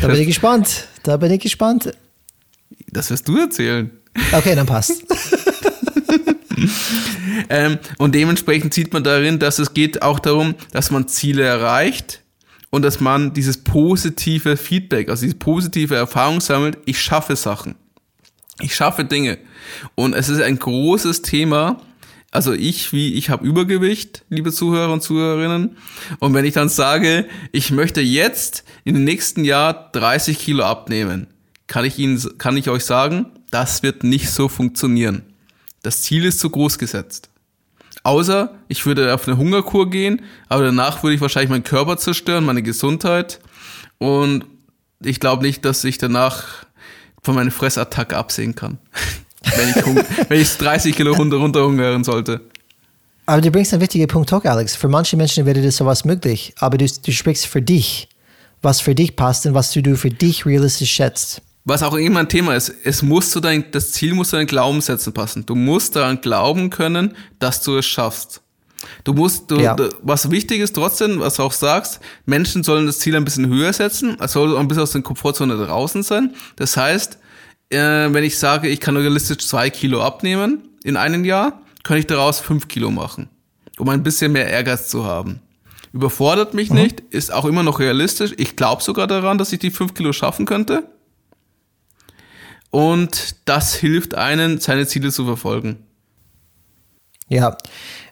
Da 0.03 0.09
bin 0.09 0.17
ich 0.17 0.27
gespannt. 0.27 0.89
Da 1.05 1.19
bin 1.19 1.31
ich 1.31 1.41
gespannt. 1.41 1.93
das 2.91 3.11
wirst 3.11 3.29
du 3.29 3.39
erzählen. 3.39 3.93
Okay, 4.33 4.57
dann 4.57 4.67
passt. 4.67 5.05
Ähm, 7.49 7.79
und 7.99 8.15
dementsprechend 8.15 8.73
sieht 8.73 8.93
man 8.93 9.05
darin, 9.05 9.39
dass 9.39 9.59
es 9.59 9.75
geht 9.75 10.03
auch 10.03 10.19
darum, 10.19 10.55
dass 10.73 10.91
man 10.91 11.09
Ziele 11.09 11.43
erreicht 11.43 12.23
und 12.71 12.83
dass 12.83 13.01
man 13.01 13.35
dieses 13.35 13.59
positive 13.59 14.57
Feedback, 14.57 15.09
also 15.09 15.23
diese 15.25 15.37
positive 15.37 15.95
Erfahrung 15.95 16.41
sammelt, 16.41 16.79
ich 16.87 17.01
schaffe 17.01 17.37
Sachen. 17.37 17.75
Ich 18.61 18.75
schaffe 18.75 19.05
Dinge. 19.05 19.39
Und 19.95 20.15
es 20.15 20.29
ist 20.29 20.41
ein 20.41 20.59
großes 20.59 21.23
Thema. 21.23 21.81
Also 22.31 22.53
ich, 22.53 22.93
wie 22.93 23.15
ich 23.15 23.31
habe 23.31 23.47
Übergewicht, 23.47 24.25
liebe 24.29 24.53
Zuhörer 24.53 24.93
und 24.93 25.03
Zuhörerinnen. 25.03 25.77
Und 26.19 26.35
wenn 26.35 26.45
ich 26.45 26.55
dann 26.55 26.69
sage, 26.69 27.27
ich 27.53 27.71
möchte 27.71 28.01
jetzt 28.01 28.65
in 28.85 28.95
den 28.95 29.05
nächsten 29.05 29.45
Jahr 29.45 29.91
30 29.93 30.39
Kilo 30.39 30.65
abnehmen, 30.65 31.29
kann 31.67 31.85
ich 31.85 31.99
Ihnen, 31.99 32.21
kann 32.39 32.57
ich 32.57 32.69
euch 32.69 32.85
sagen, 32.85 33.27
das 33.51 33.83
wird 33.83 34.03
nicht 34.03 34.31
so 34.31 34.49
funktionieren. 34.49 35.23
Das 35.85 36.01
Ziel 36.01 36.25
ist 36.25 36.41
zu 36.41 36.49
groß 36.49 36.79
gesetzt. 36.79 37.29
Außer 38.05 38.55
ich 38.69 38.87
würde 38.87 39.15
auf 39.15 39.29
eine 39.29 39.37
Hungerkur 39.37 39.91
gehen, 39.91 40.23
aber 40.49 40.65
danach 40.65 41.03
würde 41.03 41.15
ich 41.15 41.21
wahrscheinlich 41.21 41.51
meinen 41.51 41.63
Körper 41.63 41.99
zerstören, 41.99 42.45
meine 42.47 42.63
Gesundheit. 42.63 43.39
Und 43.99 44.47
ich 45.01 45.21
glaube 45.21 45.43
nicht, 45.43 45.63
dass 45.65 45.85
ich 45.85 45.99
danach 45.99 46.65
von 47.23 47.35
meiner 47.35 47.51
Fressattacke 47.51 48.17
absehen 48.17 48.55
kann. 48.55 48.79
wenn 49.57 49.69
ich, 49.69 50.31
wenn 50.31 50.41
ich 50.41 50.57
30 50.57 50.97
Kilo 50.97 51.13
runter, 51.13 51.37
runterhungern 51.37 52.03
sollte. 52.03 52.41
Aber 53.27 53.43
du 53.43 53.51
bringst 53.51 53.75
einen 53.75 53.83
wichtigen 53.83 54.09
Punkt 54.09 54.33
hoch, 54.33 54.45
Alex. 54.45 54.75
Für 54.77 54.89
manche 54.89 55.19
Menschen 55.19 55.45
wäre 55.45 55.61
das 55.61 55.77
sowas 55.77 56.07
möglich, 56.07 56.55
aber 56.59 56.79
du, 56.79 56.87
du 56.87 57.13
sprichst 57.13 57.47
für 57.47 57.61
dich, 57.61 58.09
was 58.63 58.81
für 58.81 58.95
dich 58.95 59.17
passt 59.17 59.45
und 59.45 59.53
was 59.53 59.71
du 59.71 59.97
für 59.97 60.11
dich 60.11 60.47
realistisch 60.47 60.93
schätzt. 60.93 61.43
Was 61.67 61.83
auch 61.83 61.95
immer 61.95 62.21
ein 62.21 62.29
Thema 62.29 62.55
ist, 62.55 62.73
es 62.85 63.03
muss 63.03 63.31
zu 63.31 63.41
dein, 63.41 63.71
das 63.71 63.93
Ziel 63.93 64.13
muss 64.15 64.31
zu 64.31 64.37
deinen 64.37 64.47
Glaubenssätzen 64.47 65.15
passen. 65.15 65.47
Du 65.47 65.55
musst 65.55 65.97
daran 65.97 66.21
glauben 66.21 66.69
können, 66.69 67.17
dass 67.39 67.63
du 67.63 67.79
es 67.79 67.87
schaffst. 67.87 68.43
Du 69.03 69.15
musst, 69.15 69.51
du, 69.51 69.59
Ja. 69.59 69.75
du, 69.75 69.89
was 70.03 70.31
wichtig 70.31 70.61
ist 70.61 70.75
trotzdem, 70.75 71.21
was 71.21 71.37
du 71.37 71.43
auch 71.43 71.53
sagst, 71.53 72.01
Menschen 72.27 72.63
sollen 72.63 72.85
das 72.87 72.99
Ziel 72.99 73.17
ein 73.17 73.25
bisschen 73.25 73.49
höher 73.49 73.73
setzen, 73.73 74.19
es 74.21 74.33
soll 74.33 74.59
ein 74.59 74.69
bisschen 74.69 74.83
aus 74.83 74.93
der 74.93 75.01
Komfortzone 75.01 75.57
draußen 75.57 76.03
sein. 76.03 76.35
Das 76.57 76.77
heißt, 76.77 77.17
äh, 77.71 77.79
wenn 77.79 78.25
ich 78.25 78.39
sage, 78.39 78.69
ich 78.69 78.81
kann 78.81 78.97
realistisch 78.99 79.47
zwei 79.47 79.71
Kilo 79.71 80.03
abnehmen 80.03 80.69
in 80.85 80.99
einem 80.99 81.25
Jahr, 81.25 81.63
kann 81.83 81.97
ich 81.97 82.07
daraus 82.07 82.41
fünf 82.41 82.69
Kilo 82.69 82.91
machen, 82.91 83.31
um 83.79 83.89
ein 83.89 84.03
bisschen 84.03 84.33
mehr 84.33 84.49
Ehrgeiz 84.49 84.89
zu 84.89 85.07
haben. 85.07 85.41
Überfordert 85.95 86.53
mich 86.53 86.71
nicht, 86.71 87.01
ist 87.11 87.33
auch 87.33 87.47
immer 87.47 87.63
noch 87.63 87.79
realistisch. 87.79 88.33
Ich 88.37 88.57
glaube 88.57 88.83
sogar 88.83 89.07
daran, 89.07 89.39
dass 89.39 89.53
ich 89.53 89.61
die 89.61 89.71
fünf 89.71 89.95
Kilo 89.95 90.13
schaffen 90.13 90.45
könnte. 90.45 90.85
Und 92.75 93.37
das 93.45 93.77
hilft 93.77 94.17
einen, 94.17 94.59
seine 94.59 94.85
Ziele 94.85 95.13
zu 95.13 95.25
verfolgen. 95.25 95.77
Ja, 97.29 97.57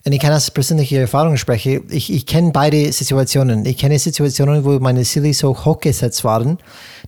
und 0.05 0.12
ich 0.12 0.20
kann 0.20 0.33
aus 0.33 0.53
persönlicher 0.53 1.01
Erfahrung 1.01 1.37
sprechen. 1.37 1.83
Ich, 1.90 2.12
ich 2.12 2.27
kenne 2.27 2.53
beide 2.53 2.92
Situationen. 2.92 3.66
Ich 3.66 3.77
kenne 3.77 3.98
Situationen, 3.98 4.64
wo 4.64 4.79
meine 4.79 5.03
Ziele 5.03 5.35
so 5.35 5.48
hoch 5.64 5.81
gesetzt 5.81 6.22
waren, 6.22 6.59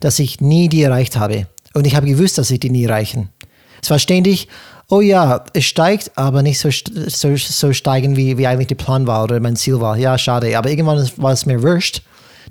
dass 0.00 0.18
ich 0.18 0.40
nie 0.40 0.68
die 0.68 0.82
erreicht 0.82 1.16
habe. 1.16 1.46
Und 1.74 1.86
ich 1.86 1.94
habe 1.94 2.08
gewusst, 2.08 2.38
dass 2.38 2.50
ich 2.50 2.58
die 2.58 2.70
nie 2.70 2.86
erreichen. 2.86 3.28
Es 3.80 3.88
war 3.88 4.00
ständig, 4.00 4.48
oh 4.88 5.00
ja, 5.00 5.44
es 5.52 5.64
steigt, 5.64 6.10
aber 6.18 6.42
nicht 6.42 6.58
so, 6.58 6.70
so, 6.72 7.36
so 7.36 7.72
steigen, 7.72 8.16
wie, 8.16 8.36
wie 8.36 8.48
eigentlich 8.48 8.66
der 8.66 8.74
Plan 8.74 9.06
war 9.06 9.22
oder 9.22 9.38
mein 9.38 9.54
Ziel 9.54 9.78
war. 9.78 9.96
Ja, 9.96 10.18
schade. 10.18 10.58
Aber 10.58 10.70
irgendwann 10.70 11.08
war 11.18 11.32
es 11.32 11.46
mir 11.46 11.62
wurscht, 11.62 12.02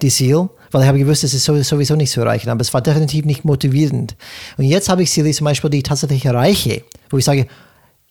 die 0.02 0.10
Ziel, 0.10 0.48
weil 0.74 0.82
ich 0.82 0.88
habe 0.88 0.98
gewusst, 1.00 1.24
es 1.24 1.34
ist 1.34 1.48
sow- 1.48 1.64
sowieso 1.64 1.96
nicht 1.96 2.12
zu 2.12 2.22
erreichen. 2.22 2.50
Aber 2.50 2.62
es 2.62 2.74
war 2.74 2.82
definitiv 2.82 3.26
nicht 3.26 3.46
motivierend. 3.46 4.16
Und 4.58 4.66
jetzt 4.66 4.90
habe 4.90 5.04
ich 5.04 5.12
Ziele 5.12 5.32
zum 5.32 5.46
Beispiel, 5.46 5.70
die 5.70 5.78
ich 5.78 5.84
tatsächlich 5.84 6.26
erreiche, 6.26 6.84
wo 7.10 7.18
ich 7.18 7.26
sage, 7.26 7.48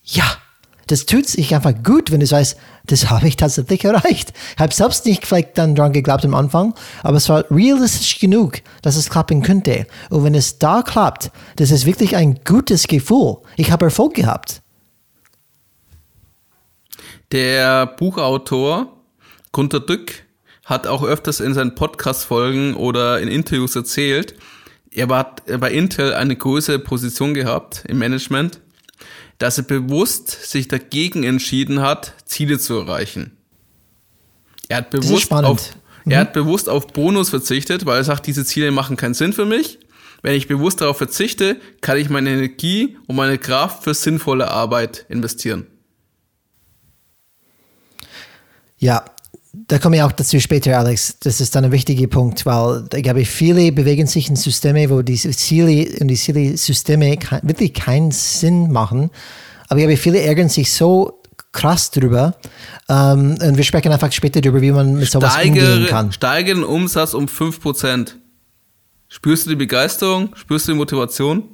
ja, 0.05 0.25
das 0.89 1.07
tut 1.07 1.27
sich 1.29 1.55
einfach 1.55 1.73
gut, 1.85 2.11
wenn 2.11 2.21
du 2.21 2.31
weißt, 2.31 2.57
das 2.87 3.09
habe 3.11 3.29
ich 3.29 3.37
tatsächlich 3.37 3.85
erreicht. 3.85 4.33
Ich 4.55 4.59
habe 4.61 4.75
selbst 4.75 5.07
nicht 5.07 5.27
vielleicht 5.27 5.57
dann 5.57 5.75
dran 5.75 5.93
geglaubt 5.93 6.25
am 6.25 6.35
Anfang, 6.35 6.75
aber 7.03 7.17
es 7.17 7.29
war 7.29 7.45
realistisch 7.51 8.19
genug, 8.19 8.59
dass 8.83 8.97
es 8.97 9.09
klappen 9.11 9.43
könnte. 9.43 9.87
Und 10.11 10.25
wenn 10.25 10.35
es 10.35 10.59
da 10.59 10.83
klappt, 10.83 11.31
das 11.57 11.71
ist 11.71 11.87
wirklich 11.87 12.17
ein 12.17 12.41
gutes 12.45 12.89
Gefühl. 12.89 13.37
Ich 13.57 13.71
habe 13.71 13.85
Erfolg 13.87 14.15
gehabt. 14.15 14.61
Der 17.31 17.87
Buchautor 17.87 18.89
Gunter 19.53 19.81
Dück 19.81 20.25
hat 20.65 20.87
auch 20.87 21.03
öfters 21.03 21.41
in 21.41 21.55
seinen 21.55 21.75
Podcast-Folgen 21.75 22.75
oder 22.75 23.21
in 23.21 23.29
Interviews 23.29 23.75
erzählt, 23.75 24.35
er 24.91 25.09
war 25.09 25.37
bei 25.59 25.73
Intel 25.73 26.15
eine 26.15 26.37
größere 26.37 26.79
Position 26.79 27.35
gehabt 27.35 27.85
im 27.89 27.99
Management, 27.99 28.61
dass 29.39 29.59
er 29.59 29.65
bewusst 29.65 30.31
sich 30.31 30.69
dagegen 30.69 31.25
entschieden 31.25 31.81
hat, 31.81 32.15
Ziele 32.27 32.59
zu 32.59 32.75
erreichen. 32.75 33.37
Er 34.69 34.79
hat 34.79 34.91
bewusst 34.91 35.33
auf, 35.33 35.71
er 36.05 36.21
hat 36.21 36.33
bewusst 36.33 36.69
auf 36.69 36.87
Bonus 36.89 37.31
verzichtet, 37.31 37.87
weil 37.87 37.99
er 37.99 38.05
sagt, 38.05 38.27
diese 38.27 38.45
Ziele 38.45 38.71
machen 38.71 38.97
keinen 38.97 39.15
Sinn 39.15 39.33
für 39.33 39.47
mich. 39.47 39.79
Wenn 40.23 40.35
ich 40.35 40.47
bewusst 40.47 40.81
darauf 40.81 40.99
verzichte, 40.99 41.57
kann 41.81 41.99
ich 41.99 42.09
meine 42.09 42.31
Energie 42.31 42.97
und 43.07 43.17
meine 43.17 43.39
Kraft 43.39 43.83
für 43.83 43.95
sinnvolle 43.95 44.51
Arbeit 44.51 45.07
investieren. 45.09 45.67
Ja, 48.79 49.05
da 49.55 49.79
komme 49.79 49.97
ich 49.97 50.03
auch 50.03 50.13
dazu 50.13 50.41
später, 50.41 50.79
Alex. 50.79 51.19
Das 51.21 51.41
ist 51.41 51.55
dann 51.55 51.67
ein 51.67 51.73
wichtiger 51.73 52.07
Punkt, 52.07 52.47
weil 52.47 52.85
ich 52.95 53.03
glaube, 53.03 53.25
viele 53.27 53.71
bewegen 53.71 54.07
sich 54.07 54.31
in 54.31 54.37
Systeme, 54.37 54.89
wo 54.89 55.03
die 55.03 55.17
Ziele 55.17 55.89
und 56.01 56.09
die 56.09 56.17
Ziele-Systeme 56.17 57.19
wirklich 57.43 57.75
keinen 57.75 58.13
Sinn 58.13 58.73
machen. 58.73 59.11
Aber 59.69 59.79
ich 59.79 59.87
glaube, 59.87 59.97
viele 59.99 60.23
ärgern 60.23 60.49
sich 60.49 60.73
so 60.73 61.23
krass 61.53 61.91
drüber. 61.91 62.35
Ähm, 62.89 63.37
und 63.43 63.57
wir 63.59 63.65
sprechen 63.65 63.93
einfach 63.93 64.11
später 64.13 64.41
darüber, 64.41 64.63
wie 64.63 64.73
man 64.73 64.95
mit 64.95 65.11
sowas 65.11 65.37
umgehen 65.37 65.57
steigere, 65.57 65.87
kann. 65.87 66.13
steigere 66.13 66.55
den 66.55 66.65
Umsatz 66.65 67.13
um 67.13 67.27
5%. 67.27 68.13
Spürst 69.09 69.45
du 69.45 69.51
die 69.51 69.57
Begeisterung? 69.57 70.35
Spürst 70.35 70.67
du 70.67 70.73
die 70.73 70.79
Motivation? 70.79 71.45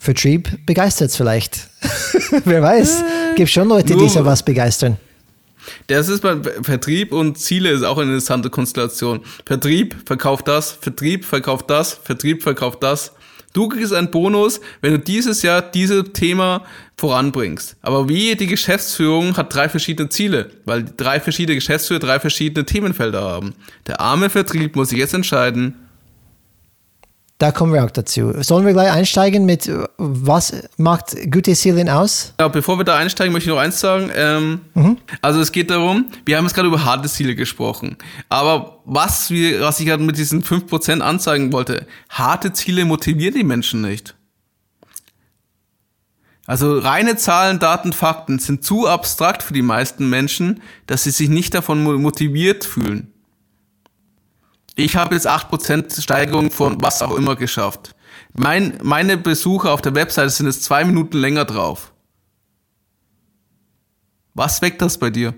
Vertrieb 0.00 0.66
begeistert 0.66 1.10
es 1.10 1.16
vielleicht. 1.16 1.68
Wer 2.44 2.60
weiß. 2.60 3.04
Gibt 3.36 3.50
schon 3.50 3.68
Leute, 3.68 3.94
die 3.96 4.08
sowas 4.08 4.42
begeistern. 4.42 4.96
Das 5.86 6.08
ist 6.08 6.22
beim 6.22 6.42
Vertrieb 6.42 7.12
und 7.12 7.38
Ziele 7.38 7.70
ist 7.70 7.82
auch 7.82 7.98
eine 7.98 8.10
interessante 8.10 8.50
Konstellation. 8.50 9.20
Vertrieb 9.46 9.96
verkauft 10.06 10.48
das, 10.48 10.72
Vertrieb 10.72 11.24
verkauft 11.24 11.70
das, 11.70 11.94
Vertrieb 11.94 12.42
verkauft 12.42 12.82
das. 12.82 13.12
Du 13.52 13.68
kriegst 13.68 13.92
einen 13.92 14.10
Bonus, 14.10 14.60
wenn 14.80 14.92
du 14.92 14.98
dieses 14.98 15.42
Jahr 15.42 15.60
dieses 15.60 16.04
Thema 16.14 16.64
voranbringst. 16.96 17.76
Aber 17.82 18.08
wie 18.08 18.34
die 18.34 18.46
Geschäftsführung 18.46 19.36
hat 19.36 19.54
drei 19.54 19.68
verschiedene 19.68 20.08
Ziele, 20.08 20.50
weil 20.64 20.84
drei 20.84 21.20
verschiedene 21.20 21.56
Geschäftsführer 21.56 22.00
drei 22.00 22.18
verschiedene 22.18 22.64
Themenfelder 22.64 23.20
haben. 23.20 23.54
Der 23.86 24.00
arme 24.00 24.30
Vertrieb 24.30 24.74
muss 24.74 24.88
sich 24.88 24.98
jetzt 24.98 25.12
entscheiden, 25.12 25.74
Da 27.42 27.50
kommen 27.50 27.72
wir 27.72 27.82
auch 27.84 27.90
dazu. 27.90 28.32
Sollen 28.40 28.64
wir 28.66 28.72
gleich 28.72 28.92
einsteigen 28.92 29.44
mit, 29.44 29.66
äh, 29.66 29.88
was 29.98 30.52
macht 30.76 31.16
gute 31.28 31.52
Ziele 31.56 31.92
aus? 31.92 32.34
Ja, 32.38 32.46
bevor 32.46 32.78
wir 32.78 32.84
da 32.84 32.96
einsteigen, 32.96 33.32
möchte 33.32 33.48
ich 33.50 33.52
noch 33.56 33.60
eins 33.60 33.80
sagen. 33.80 34.12
Ähm, 34.14 34.60
Also 35.22 35.40
es 35.40 35.50
geht 35.50 35.68
darum, 35.68 36.06
wir 36.24 36.36
haben 36.36 36.44
jetzt 36.44 36.54
gerade 36.54 36.68
über 36.68 36.84
harte 36.84 37.08
Ziele 37.08 37.34
gesprochen. 37.34 37.96
Aber 38.28 38.78
was, 38.84 39.30
wir, 39.32 39.60
was 39.62 39.80
ich 39.80 39.86
gerade 39.86 40.04
mit 40.04 40.18
diesen 40.18 40.44
5% 40.44 41.00
anzeigen 41.00 41.52
wollte, 41.52 41.88
harte 42.10 42.52
Ziele 42.52 42.84
motivieren 42.84 43.34
die 43.34 43.42
Menschen 43.42 43.80
nicht. 43.80 44.14
Also 46.46 46.78
reine 46.78 47.16
Zahlen, 47.16 47.58
Daten, 47.58 47.92
Fakten 47.92 48.38
sind 48.38 48.62
zu 48.62 48.86
abstrakt 48.86 49.42
für 49.42 49.52
die 49.52 49.62
meisten 49.62 50.08
Menschen, 50.08 50.62
dass 50.86 51.02
sie 51.02 51.10
sich 51.10 51.28
nicht 51.28 51.54
davon 51.54 51.82
mo- 51.82 51.98
motiviert 51.98 52.64
fühlen. 52.64 53.11
Ich 54.82 54.96
habe 54.96 55.14
jetzt 55.14 55.28
8% 55.28 56.00
Steigerung 56.02 56.50
von 56.50 56.82
was 56.82 57.02
auch 57.02 57.16
immer 57.16 57.36
geschafft. 57.36 57.94
Mein, 58.34 58.78
meine 58.82 59.16
Besucher 59.16 59.72
auf 59.72 59.80
der 59.80 59.94
Webseite 59.94 60.30
sind 60.30 60.46
jetzt 60.46 60.64
zwei 60.64 60.84
Minuten 60.84 61.18
länger 61.18 61.44
drauf. 61.44 61.92
Was 64.34 64.60
weckt 64.60 64.82
das 64.82 64.98
bei 64.98 65.10
dir? 65.10 65.34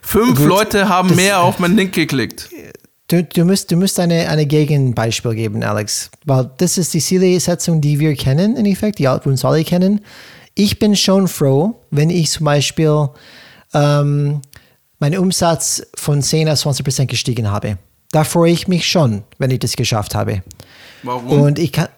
Fünf 0.00 0.38
Gut, 0.38 0.46
Leute 0.46 0.88
haben 0.88 1.16
mehr 1.16 1.40
auf 1.40 1.58
meinen 1.58 1.76
Link 1.76 1.92
geklickt. 1.92 2.50
Du, 3.08 3.24
du 3.24 3.44
musst, 3.44 3.72
du 3.72 3.76
musst 3.76 3.98
eine, 3.98 4.28
eine 4.28 4.46
Gegenbeispiel 4.46 5.34
geben, 5.34 5.64
Alex. 5.64 6.12
Weil 6.24 6.52
das 6.58 6.78
ist 6.78 6.94
die 6.94 7.00
Zielsetzung, 7.00 7.80
die 7.80 7.98
wir 7.98 8.14
kennen, 8.14 8.52
im 8.52 8.58
Endeffekt, 8.58 9.00
die 9.00 9.08
uns 9.08 9.44
alle 9.44 9.64
kennen. 9.64 10.02
Ich 10.54 10.78
bin 10.78 10.94
schon 10.94 11.26
froh, 11.26 11.80
wenn 11.90 12.10
ich 12.10 12.30
zum 12.30 12.44
Beispiel 12.44 13.08
ähm, 13.74 14.40
meinen 14.98 15.18
Umsatz 15.18 15.82
von 15.94 16.22
10 16.22 16.48
auf 16.48 16.60
20 16.60 16.84
Prozent 16.84 17.10
gestiegen 17.10 17.50
habe. 17.50 17.78
Da 18.12 18.24
freue 18.24 18.52
ich 18.52 18.68
mich 18.68 18.88
schon, 18.88 19.24
wenn 19.38 19.50
ich 19.50 19.58
das 19.58 19.76
geschafft 19.76 20.14
habe. 20.14 20.42
Warum? 21.02 21.42
Und 21.42 21.58
ich 21.58 21.72
kann, 21.72 21.88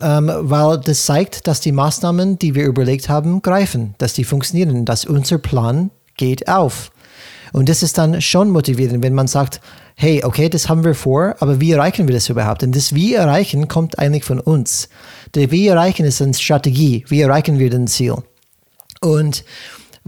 ähm, 0.00 0.30
weil 0.32 0.78
das 0.78 1.04
zeigt, 1.04 1.46
dass 1.46 1.60
die 1.60 1.72
Maßnahmen, 1.72 2.38
die 2.38 2.54
wir 2.54 2.64
überlegt 2.64 3.08
haben, 3.08 3.42
greifen, 3.42 3.94
dass 3.98 4.12
die 4.12 4.24
funktionieren, 4.24 4.84
dass 4.84 5.04
unser 5.04 5.38
Plan 5.38 5.90
geht 6.16 6.48
auf. 6.48 6.90
Und 7.52 7.68
das 7.68 7.82
ist 7.82 7.98
dann 7.98 8.20
schon 8.20 8.50
motivierend, 8.50 9.02
wenn 9.02 9.14
man 9.14 9.26
sagt, 9.26 9.60
hey, 9.94 10.22
okay, 10.22 10.48
das 10.48 10.68
haben 10.68 10.84
wir 10.84 10.94
vor, 10.94 11.34
aber 11.40 11.60
wie 11.60 11.72
erreichen 11.72 12.06
wir 12.06 12.14
das 12.14 12.28
überhaupt? 12.28 12.62
Und 12.62 12.76
das 12.76 12.94
Wie 12.94 13.14
erreichen 13.14 13.66
kommt 13.68 13.98
eigentlich 13.98 14.24
von 14.24 14.38
uns. 14.38 14.88
Der 15.34 15.50
Wie 15.50 15.66
erreichen 15.66 16.04
ist 16.04 16.22
eine 16.22 16.34
Strategie. 16.34 17.04
Wie 17.08 17.20
erreichen 17.20 17.58
wir 17.58 17.70
den 17.70 17.86
Ziel? 17.88 18.14
Und 19.00 19.44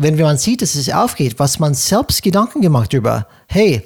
wenn 0.00 0.16
man 0.16 0.38
sieht, 0.38 0.62
dass 0.62 0.74
es 0.74 0.90
aufgeht, 0.90 1.38
was 1.38 1.58
man 1.58 1.74
selbst 1.74 2.22
Gedanken 2.22 2.62
gemacht 2.62 2.92
über, 2.92 3.26
hey, 3.48 3.82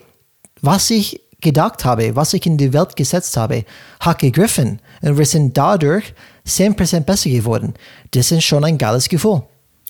was 0.63 0.89
ich 0.91 1.21
gedacht 1.41 1.85
habe, 1.85 2.15
was 2.17 2.33
ich 2.33 2.47
in 2.47 2.57
die 2.57 2.73
Welt 2.73 2.97
gesetzt 2.97 3.37
habe, 3.37 3.65
hat 4.01 4.21
gegriffen 4.21 4.81
und 5.03 5.19
wir 5.19 5.27
sind 5.27 5.57
dadurch 5.57 6.15
10% 6.47 7.01
besser 7.01 7.31
geworden. 7.31 7.75
Das 8.13 8.31
ist 8.31 8.45
schon 8.45 8.65
ein 8.65 8.79
geiles 8.79 9.09
Gefühl. 9.09 9.43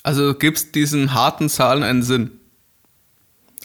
Also 0.02 0.34
gibt 0.34 0.56
es 0.58 0.72
diesen 0.72 1.14
harten 1.14 1.48
Zahlen 1.48 1.82
einen 1.82 2.02
Sinn? 2.02 2.32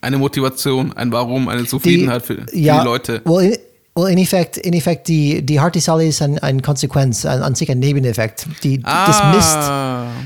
Eine 0.02 0.18
Motivation, 0.18 0.94
ein 0.94 1.12
Warum, 1.12 1.50
eine 1.50 1.66
Zufriedenheit 1.66 2.24
die, 2.24 2.34
für, 2.34 2.46
ja, 2.56 2.80
die 2.80 2.86
Leute? 2.86 3.22
Well, 3.26 3.58
well, 3.96 4.12
in 4.12 4.18
Effekt, 4.18 4.58
in 4.58 4.74
Effekt 4.74 5.08
die, 5.08 5.46
die 5.46 5.60
harte 5.60 5.80
Zahl 5.80 6.02
ist 6.02 6.22
eine 6.22 6.42
ein 6.44 6.62
Konsequenz, 6.62 7.26
an, 7.26 7.42
an, 7.42 7.56
sich 7.56 7.70
ein 7.70 7.80
Nebeneffekt. 7.80 8.48
Die, 8.64 8.80
ah. 8.84 9.08
das, 9.08 9.36
misst, 9.36 9.58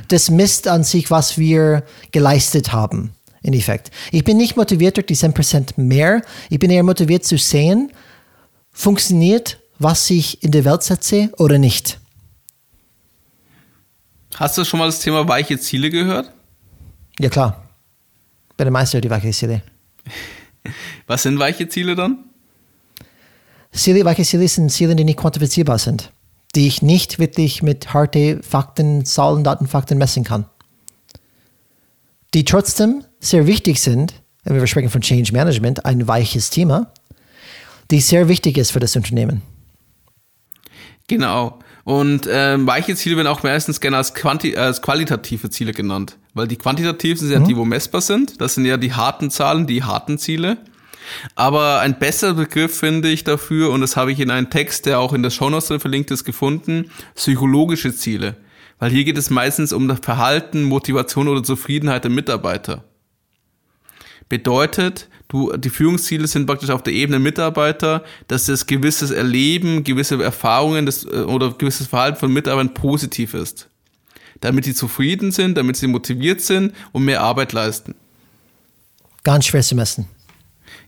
das 0.08 0.30
misst 0.30 0.68
an 0.68 0.84
sich, 0.84 1.12
was 1.12 1.38
wir 1.38 1.84
geleistet 2.12 2.72
haben 2.74 3.12
in 3.42 3.54
Effekt. 3.54 3.92
Ich 4.12 4.24
bin 4.24 4.38
nicht 4.38 4.56
motiviert 4.56 4.98
durch 4.98 5.08
die 5.08 5.16
10% 5.16 5.74
mehr. 5.78 6.22
Ich 6.50 6.60
bin 6.60 6.72
eher 6.72 6.84
motiviert 6.84 7.26
zu 7.26 7.38
sehen, 7.38 7.92
funktioniert, 8.72 9.60
was 9.80 10.10
ich 10.10 10.44
in 10.44 10.52
der 10.52 10.66
Welt 10.66 10.84
setze 10.84 11.30
oder 11.38 11.58
nicht. 11.58 12.00
Hast 14.36 14.58
du 14.58 14.64
schon 14.64 14.80
mal 14.80 14.88
das 14.88 15.00
Thema 15.00 15.28
weiche 15.28 15.60
Ziele 15.60 15.90
gehört? 15.90 16.32
Ja, 17.20 17.30
klar. 17.30 17.70
Bei 18.58 18.64
der 18.64 18.72
Meister 18.72 19.02
die 19.02 19.10
weiche 19.10 19.32
Ziele. 19.32 19.62
Was 21.08 21.24
sind 21.24 21.38
weiche 21.38 21.68
Ziele 21.68 21.96
dann? 21.96 22.24
Ziele, 23.72 24.06
weiche 24.06 24.24
Ziele 24.24 24.48
sind 24.48 24.72
Ziele, 24.72 24.96
die 24.96 25.04
nicht 25.04 25.20
quantifizierbar 25.20 25.78
sind. 25.78 26.12
Die 26.56 26.68
ich 26.68 26.82
nicht 26.82 27.20
wirklich 27.20 27.64
mit 27.64 27.94
harten 27.94 28.44
Fakten, 28.44 29.06
Zahlen, 29.06 29.44
Daten, 29.44 29.68
Fakten 29.68 29.98
messen 29.98 30.24
kann. 30.24 30.46
Die 32.34 32.46
trotzdem 32.46 33.04
sehr 33.20 33.48
wichtig 33.48 33.82
sind, 33.82 34.14
wenn 34.44 34.56
wir 34.56 34.68
sprechen 34.68 34.90
von 34.90 35.02
Change 35.02 35.32
Management, 35.34 35.86
ein 35.86 36.08
weiches 36.08 36.50
Thema, 36.50 36.92
die 37.92 38.00
sehr 38.00 38.28
wichtig 38.28 38.58
ist 38.58 38.72
für 38.72 38.80
das 38.80 38.96
Unternehmen. 38.96 39.42
Genau. 41.08 41.60
Und 41.84 42.30
ähm, 42.32 42.66
weiche 42.66 42.96
Ziele 42.96 43.18
werden 43.18 43.28
auch 43.28 43.44
meistens 43.44 43.82
gerne 43.82 43.98
als, 43.98 44.14
quanti 44.14 44.56
als 44.56 44.82
qualitative 44.82 45.50
Ziele 45.50 45.74
genannt. 45.74 46.18
Weil 46.34 46.48
die 46.48 46.56
quantitativen 46.56 47.18
sind 47.18 47.32
ja 47.32 47.40
mhm. 47.40 47.48
die, 47.48 47.58
wo 47.58 47.66
messbar 47.66 48.02
sind. 48.02 48.40
Das 48.40 48.56
sind 48.56 48.66
ja 48.66 48.78
die 48.78 48.94
harten 48.94 49.30
Zahlen, 49.30 49.68
die 49.68 49.84
harten 49.84 50.18
Ziele. 50.18 50.58
Aber 51.36 51.80
ein 51.80 52.00
besserer 52.00 52.34
Begriff 52.34 52.78
finde 52.78 53.10
ich 53.10 53.24
dafür, 53.24 53.72
und 53.72 53.82
das 53.82 53.96
habe 53.96 54.12
ich 54.12 54.20
in 54.20 54.32
einem 54.32 54.50
Text, 54.50 54.86
der 54.86 55.00
auch 55.00 55.14
in 55.14 55.24
der 55.24 55.30
Shownotes 55.30 55.82
verlinkt 55.82 56.12
ist, 56.12 56.24
gefunden, 56.24 56.92
psychologische 57.16 57.96
Ziele. 57.96 58.38
Weil 58.80 58.92
hier 58.92 59.04
geht 59.04 59.18
es 59.18 59.30
meistens 59.30 59.72
um 59.72 59.88
das 59.88 60.00
Verhalten, 60.02 60.64
Motivation 60.64 61.28
oder 61.28 61.44
Zufriedenheit 61.44 62.04
der 62.04 62.12
Mitarbeiter. 62.12 62.84
Bedeutet, 64.30 65.10
du, 65.28 65.56
die 65.58 65.70
Führungsziele 65.70 66.28
sind 66.28 66.48
praktisch 66.48 66.70
auf 66.70 66.84
der 66.84 66.94
Ebene 66.94 67.20
Mitarbeiter, 67.20 68.04
dass 68.28 68.46
das 68.46 68.66
gewisses 68.66 69.12
Erleben, 69.12 69.84
gewisse 69.84 70.22
Erfahrungen 70.22 70.86
des, 70.86 71.06
äh, 71.06 71.24
oder 71.24 71.52
gewisses 71.52 71.88
Verhalten 71.88 72.18
von 72.18 72.34
Mitarbeitern 72.34 72.74
positiv 72.74 73.34
ist. 73.34 73.70
Damit 74.42 74.66
sie 74.66 74.74
zufrieden 74.74 75.32
sind, 75.32 75.58
damit 75.58 75.78
sie 75.78 75.88
motiviert 75.88 76.42
sind 76.42 76.74
und 76.92 77.06
mehr 77.06 77.22
Arbeit 77.22 77.54
leisten. 77.54 77.96
Ganz 79.24 79.46
schwer 79.46 79.62
zu 79.62 79.76
messen. 79.76 80.08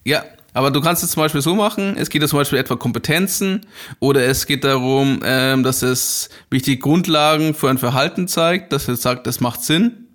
Ja, 0.05 0.23
aber 0.53 0.71
du 0.71 0.79
kannst 0.79 1.03
es 1.03 1.11
zum 1.11 1.23
Beispiel 1.23 1.41
so 1.41 1.55
machen, 1.55 1.97
es 1.97 2.09
geht 2.09 2.21
ja 2.21 2.27
zum 2.29 2.39
Beispiel 2.39 2.59
etwa 2.59 2.77
Kompetenzen 2.77 3.65
oder 3.99 4.23
es 4.25 4.45
geht 4.45 4.63
darum, 4.63 5.19
ähm, 5.23 5.63
dass 5.63 5.81
es 5.81 6.29
wichtige 6.49 6.77
Grundlagen 6.77 7.53
für 7.53 7.69
ein 7.69 7.77
Verhalten 7.77 8.29
zeigt, 8.29 8.71
dass 8.71 8.87
es 8.87 9.01
sagt, 9.01 9.27
das 9.27 9.41
macht 9.41 9.63
Sinn. 9.63 10.07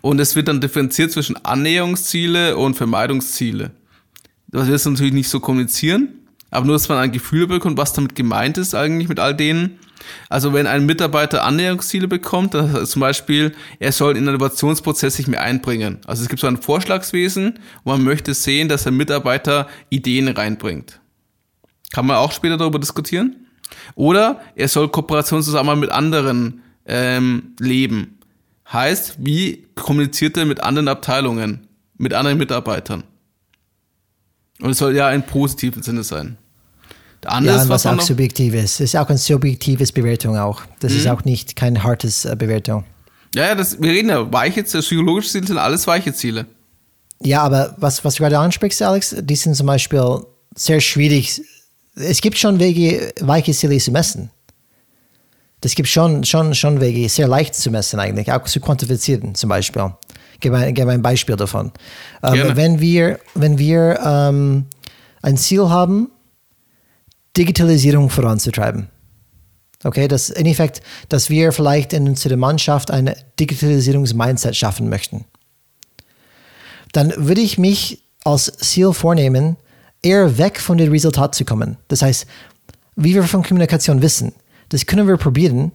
Und 0.00 0.20
es 0.20 0.36
wird 0.36 0.48
dann 0.48 0.60
differenziert 0.60 1.12
zwischen 1.12 1.36
Annäherungsziele 1.44 2.56
und 2.56 2.74
Vermeidungsziele. 2.76 3.72
Das 4.46 4.66
wirst 4.68 4.86
du 4.86 4.90
natürlich 4.90 5.12
nicht 5.12 5.28
so 5.28 5.40
kommunizieren, 5.40 6.08
aber 6.50 6.64
nur, 6.64 6.74
dass 6.76 6.88
man 6.88 6.98
ein 6.98 7.12
Gefühl 7.12 7.46
bekommt, 7.46 7.76
was 7.76 7.92
damit 7.92 8.14
gemeint 8.14 8.56
ist 8.56 8.74
eigentlich 8.74 9.08
mit 9.08 9.20
all 9.20 9.34
denen. 9.34 9.78
Also 10.28 10.52
wenn 10.52 10.66
ein 10.66 10.86
Mitarbeiter 10.86 11.44
Annäherungsziele 11.44 12.08
bekommt, 12.08 12.54
dann 12.54 12.86
zum 12.86 13.00
Beispiel, 13.00 13.54
er 13.78 13.92
soll 13.92 14.16
in 14.16 14.24
den 14.24 14.34
Innovationsprozess 14.34 15.16
sich 15.16 15.26
mehr 15.26 15.42
einbringen. 15.42 15.98
Also 16.06 16.22
es 16.22 16.28
gibt 16.28 16.40
so 16.40 16.46
ein 16.46 16.60
Vorschlagswesen, 16.60 17.58
wo 17.84 17.92
man 17.92 18.04
möchte 18.04 18.34
sehen, 18.34 18.68
dass 18.68 18.84
der 18.84 18.92
Mitarbeiter 18.92 19.68
Ideen 19.90 20.28
reinbringt. 20.28 21.00
Kann 21.92 22.06
man 22.06 22.16
auch 22.16 22.32
später 22.32 22.56
darüber 22.56 22.78
diskutieren. 22.78 23.46
Oder 23.94 24.40
er 24.54 24.68
soll 24.68 24.88
Kooperationszusammenarbeit 24.88 25.80
mit 25.80 25.90
anderen 25.90 26.62
ähm, 26.86 27.54
leben. 27.58 28.18
Heißt, 28.72 29.16
wie 29.18 29.66
kommuniziert 29.74 30.36
er 30.36 30.44
mit 30.44 30.62
anderen 30.62 30.88
Abteilungen, 30.88 31.66
mit 31.96 32.12
anderen 32.12 32.38
Mitarbeitern? 32.38 33.04
Und 34.60 34.70
es 34.70 34.78
soll 34.78 34.94
ja 34.94 35.06
ein 35.06 35.24
positiven 35.24 35.82
Sinne 35.82 36.02
sein. 36.02 36.36
Anders, 37.28 37.64
ja, 37.64 37.68
was, 37.68 37.84
was 37.84 37.86
auch 37.86 38.00
subjektiv 38.00 38.54
ist. 38.54 38.80
Das 38.80 38.86
ist 38.86 38.96
auch 38.96 39.08
eine 39.08 39.18
subjektives 39.18 39.92
Bewertung 39.92 40.36
auch. 40.36 40.62
Das 40.80 40.92
mhm. 40.92 40.98
ist 40.98 41.08
auch 41.08 41.24
nicht 41.24 41.56
kein 41.56 41.82
hartes 41.82 42.24
äh, 42.24 42.34
Bewertung. 42.36 42.84
Ja, 43.34 43.46
ja, 43.46 43.54
das, 43.54 43.80
wir 43.80 43.90
reden 43.90 44.08
ja, 44.08 44.32
weiche 44.32 44.64
Ziele, 44.64 44.82
psychologische 44.82 45.30
Ziele 45.30 45.46
sind 45.46 45.58
alles 45.58 45.86
weiche 45.86 46.12
Ziele. 46.14 46.46
Ja, 47.22 47.42
aber 47.42 47.74
was, 47.78 48.04
was 48.04 48.14
du 48.14 48.22
gerade 48.22 48.38
ansprichst, 48.38 48.80
Alex, 48.82 49.14
die 49.18 49.36
sind 49.36 49.54
zum 49.54 49.66
Beispiel 49.66 50.20
sehr 50.54 50.80
schwierig. 50.80 51.42
Es 51.94 52.20
gibt 52.20 52.38
schon 52.38 52.58
Wege, 52.58 53.12
weiche 53.20 53.52
Ziele 53.52 53.76
zu 53.78 53.90
messen 53.90 54.30
das 55.60 55.74
gibt 55.74 55.88
schon, 55.88 56.24
schon, 56.24 56.54
schon 56.54 56.80
Wege, 56.80 57.08
sehr 57.08 57.26
leicht 57.26 57.54
zu 57.54 57.70
messen 57.70 57.98
eigentlich, 57.98 58.30
auch 58.32 58.44
zu 58.44 58.60
quantifizieren 58.60 59.34
zum 59.34 59.48
Beispiel. 59.48 59.92
Ich 60.34 60.40
gebe 60.40 60.56
ein, 60.56 60.74
gebe 60.74 60.90
ein 60.90 61.02
Beispiel 61.02 61.36
davon. 61.36 61.72
Ähm, 62.22 62.52
wenn 62.54 62.80
wir, 62.80 63.18
wenn 63.34 63.58
wir 63.58 63.98
ähm, 64.04 64.66
ein 65.22 65.36
Ziel 65.36 65.68
haben, 65.68 66.10
Digitalisierung 67.38 68.10
voranzutreiben, 68.10 68.88
okay, 69.84 70.08
das 70.08 70.28
in 70.28 70.46
Effekt, 70.46 70.82
dass 71.08 71.30
wir 71.30 71.52
vielleicht 71.52 71.92
in 71.92 72.08
unserer 72.08 72.36
Mannschaft 72.36 72.90
ein 72.90 73.14
Digitalisierungsmindset 73.38 74.56
schaffen 74.56 74.88
möchten, 74.88 75.24
dann 76.92 77.12
würde 77.16 77.40
ich 77.40 77.56
mich 77.56 78.02
als 78.24 78.52
Ziel 78.58 78.92
vornehmen, 78.92 79.56
eher 80.02 80.36
weg 80.38 80.58
von 80.58 80.78
dem 80.78 80.90
Resultat 80.90 81.34
zu 81.34 81.44
kommen. 81.44 81.76
Das 81.88 82.02
heißt, 82.02 82.26
wie 82.96 83.14
wir 83.14 83.22
von 83.22 83.42
Kommunikation 83.42 84.02
wissen, 84.02 84.34
das 84.68 84.86
können 84.86 85.06
wir 85.06 85.16
probieren. 85.16 85.72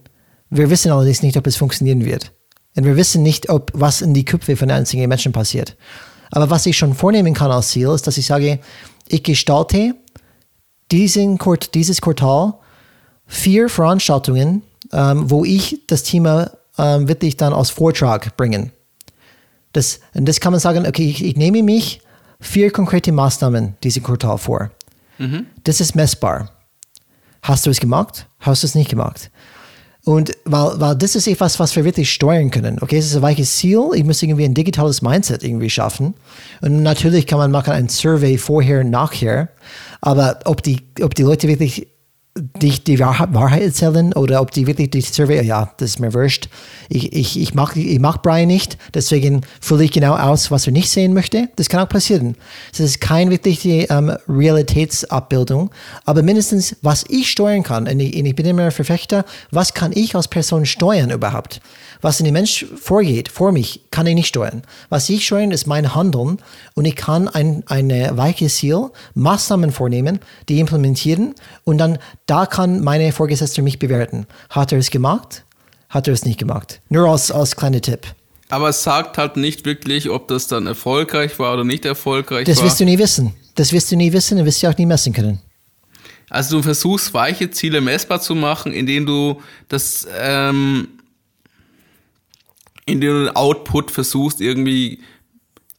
Wir 0.49 0.69
wissen 0.69 0.91
allerdings 0.91 1.23
nicht, 1.23 1.37
ob 1.37 1.47
es 1.47 1.55
funktionieren 1.55 2.05
wird. 2.05 2.31
Und 2.75 2.85
wir 2.85 2.95
wissen 2.95 3.23
nicht, 3.23 3.49
ob 3.49 3.71
was 3.73 4.01
in 4.01 4.13
die 4.13 4.25
Köpfe 4.25 4.55
von 4.55 4.69
einzigen 4.69 5.07
Menschen 5.07 5.31
passiert. 5.31 5.77
Aber 6.31 6.49
was 6.49 6.65
ich 6.65 6.77
schon 6.77 6.93
vornehmen 6.93 7.33
kann 7.33 7.51
als 7.51 7.69
Ziel, 7.69 7.89
ist, 7.89 8.07
dass 8.07 8.17
ich 8.17 8.25
sage, 8.25 8.59
ich 9.07 9.23
gestalte 9.23 9.95
diesen, 10.91 11.39
dieses 11.73 12.01
Quartal 12.01 12.53
vier 13.25 13.69
Veranstaltungen, 13.69 14.63
ähm, 14.91 15.29
wo 15.29 15.43
ich 15.45 15.81
das 15.87 16.03
Thema 16.03 16.51
ähm, 16.77 17.07
wirklich 17.07 17.37
dann 17.37 17.53
als 17.53 17.69
Vortrag 17.69 18.35
bringen. 18.37 18.71
Das, 19.71 19.99
und 20.13 20.27
das 20.27 20.39
kann 20.39 20.51
man 20.51 20.59
sagen, 20.59 20.85
okay, 20.85 21.09
ich, 21.09 21.23
ich 21.23 21.35
nehme 21.35 21.63
mich 21.63 22.01
vier 22.39 22.71
konkrete 22.71 23.11
Maßnahmen 23.11 23.75
diesen 23.83 24.03
Quartal 24.03 24.37
vor. 24.37 24.71
Mhm. 25.17 25.47
Das 25.63 25.81
ist 25.81 25.95
messbar. 25.95 26.51
Hast 27.41 27.65
du 27.65 27.69
es 27.69 27.79
gemacht? 27.79 28.27
Hast 28.39 28.63
du 28.63 28.67
es 28.67 28.75
nicht 28.75 28.89
gemacht? 28.89 29.31
Und 30.05 30.33
weil, 30.43 30.79
weil 30.81 30.95
das 30.95 31.15
ist 31.15 31.27
etwas, 31.27 31.59
was 31.59 31.75
wir 31.75 31.85
wirklich 31.85 32.11
steuern 32.11 32.51
können. 32.51 32.77
Okay, 32.81 32.97
es 32.97 33.05
ist 33.05 33.15
ein 33.15 33.21
weiches 33.21 33.55
Ziel. 33.55 33.91
Ich 33.93 34.03
muss 34.03 34.21
irgendwie 34.21 34.43
ein 34.43 34.53
digitales 34.53 35.01
Mindset 35.01 35.43
irgendwie 35.43 35.69
schaffen. 35.69 36.13
Und 36.61 36.83
natürlich 36.83 37.25
kann 37.25 37.39
man 37.39 37.51
machen 37.51 37.71
ein 37.71 37.87
Survey 37.87 38.37
vorher, 38.37 38.83
nachher. 38.83 39.49
Aber 40.01 40.39
ob 40.43 40.61
die, 40.61 40.81
ob 41.01 41.15
die 41.15 41.23
Leute 41.23 41.47
wirklich 41.47 41.87
die, 42.35 42.83
die 42.83 42.99
Wahrheit 42.99 43.61
erzählen 43.61 44.11
oder 44.13 44.41
ob 44.41 44.51
die 44.51 44.67
wirklich 44.67 44.89
die 44.89 45.01
Survey, 45.01 45.43
ja, 45.43 45.71
das 45.77 45.91
ist 45.91 45.99
mir 45.99 46.13
wurscht. 46.13 46.49
Ich, 46.89 47.13
ich, 47.13 47.39
ich, 47.39 47.53
mag, 47.53 47.75
ich 47.75 47.99
mag 47.99 48.21
Brian 48.21 48.47
nicht, 48.47 48.77
deswegen 48.93 49.41
fülle 49.61 49.85
ich 49.85 49.91
genau 49.91 50.15
aus, 50.15 50.51
was 50.51 50.67
er 50.67 50.73
nicht 50.73 50.89
sehen 50.89 51.13
möchte. 51.13 51.49
Das 51.55 51.69
kann 51.69 51.81
auch 51.81 51.89
passieren. 51.89 52.35
Das 52.71 52.81
ist 52.81 53.01
keine 53.01 53.31
wirkliche 53.31 53.87
ähm, 53.89 54.15
Realitätsabbildung, 54.27 55.71
aber 56.05 56.23
mindestens, 56.23 56.75
was 56.81 57.05
ich 57.09 57.29
steuern 57.29 57.63
kann, 57.63 57.87
und 57.87 57.99
ich, 57.99 58.15
und 58.15 58.25
ich 58.25 58.35
bin 58.35 58.45
immer 58.45 58.63
ein 58.63 58.71
Verfechter, 58.71 59.25
was 59.51 59.73
kann 59.73 59.91
ich 59.93 60.15
als 60.15 60.27
Person 60.27 60.65
steuern 60.65 61.11
überhaupt? 61.11 61.61
Was 62.01 62.19
in 62.19 62.25
dem 62.25 62.33
Mensch 62.33 62.65
vorgeht, 62.75 63.29
vor 63.29 63.53
mich, 63.53 63.81
kann 63.89 64.07
ich 64.07 64.15
nicht 64.15 64.27
steuern. 64.27 64.63
Was 64.89 65.07
ich 65.07 65.25
steuern, 65.25 65.51
ist 65.51 65.67
mein 65.67 65.95
Handeln 65.95 66.37
und 66.73 66.83
ich 66.83 66.97
kann 66.97 67.29
ein 67.29 67.63
eine 67.67 68.17
weiche 68.17 68.47
Ziel, 68.47 68.89
Maßnahmen 69.15 69.71
vornehmen, 69.71 70.19
die 70.49 70.59
implementieren 70.59 71.33
und 71.63 71.77
dann 71.77 71.97
da 72.25 72.45
kann 72.45 72.81
meine 72.81 73.11
Vorgesetzte 73.13 73.61
mich 73.61 73.79
bewerten. 73.79 74.25
Hat 74.49 74.71
er 74.71 74.79
es 74.79 74.91
gemacht? 74.91 75.45
Hat 75.93 76.07
er 76.07 76.13
es 76.15 76.25
nicht 76.25 76.39
gemacht? 76.39 76.81
Nur 76.89 77.07
als, 77.07 77.29
als 77.29 77.55
kleiner 77.55 77.79
Tipp. 77.79 78.07
Aber 78.49 78.69
es 78.69 78.81
sagt 78.81 79.19
halt 79.19 79.37
nicht 79.37 79.63
wirklich, 79.63 80.09
ob 80.09 80.27
das 80.27 80.47
dann 80.47 80.65
erfolgreich 80.65 81.37
war 81.37 81.53
oder 81.53 81.63
nicht 81.63 81.85
erfolgreich 81.85 82.45
das 82.45 82.57
war. 82.57 82.63
Das 82.63 82.71
wirst 82.71 82.79
du 82.79 82.85
nie 82.85 82.97
wissen. 82.97 83.35
Das 83.53 83.71
wirst 83.71 83.91
du 83.91 83.95
nie 83.95 84.11
wissen 84.11 84.39
und 84.39 84.45
wirst 84.45 84.63
du 84.63 84.69
auch 84.69 84.77
nie 84.77 84.87
messen 84.87 85.13
können. 85.13 85.39
Also 86.31 86.57
du 86.57 86.63
versuchst 86.63 87.13
weiche 87.13 87.51
Ziele 87.51 87.79
messbar 87.79 88.21
zu 88.21 88.33
machen, 88.33 88.73
indem 88.73 89.05
du 89.05 89.39
das 89.67 90.07
ähm, 90.17 90.87
in 92.87 92.99
den 92.99 93.29
Output 93.29 93.91
versuchst, 93.91 94.41
irgendwie 94.41 95.03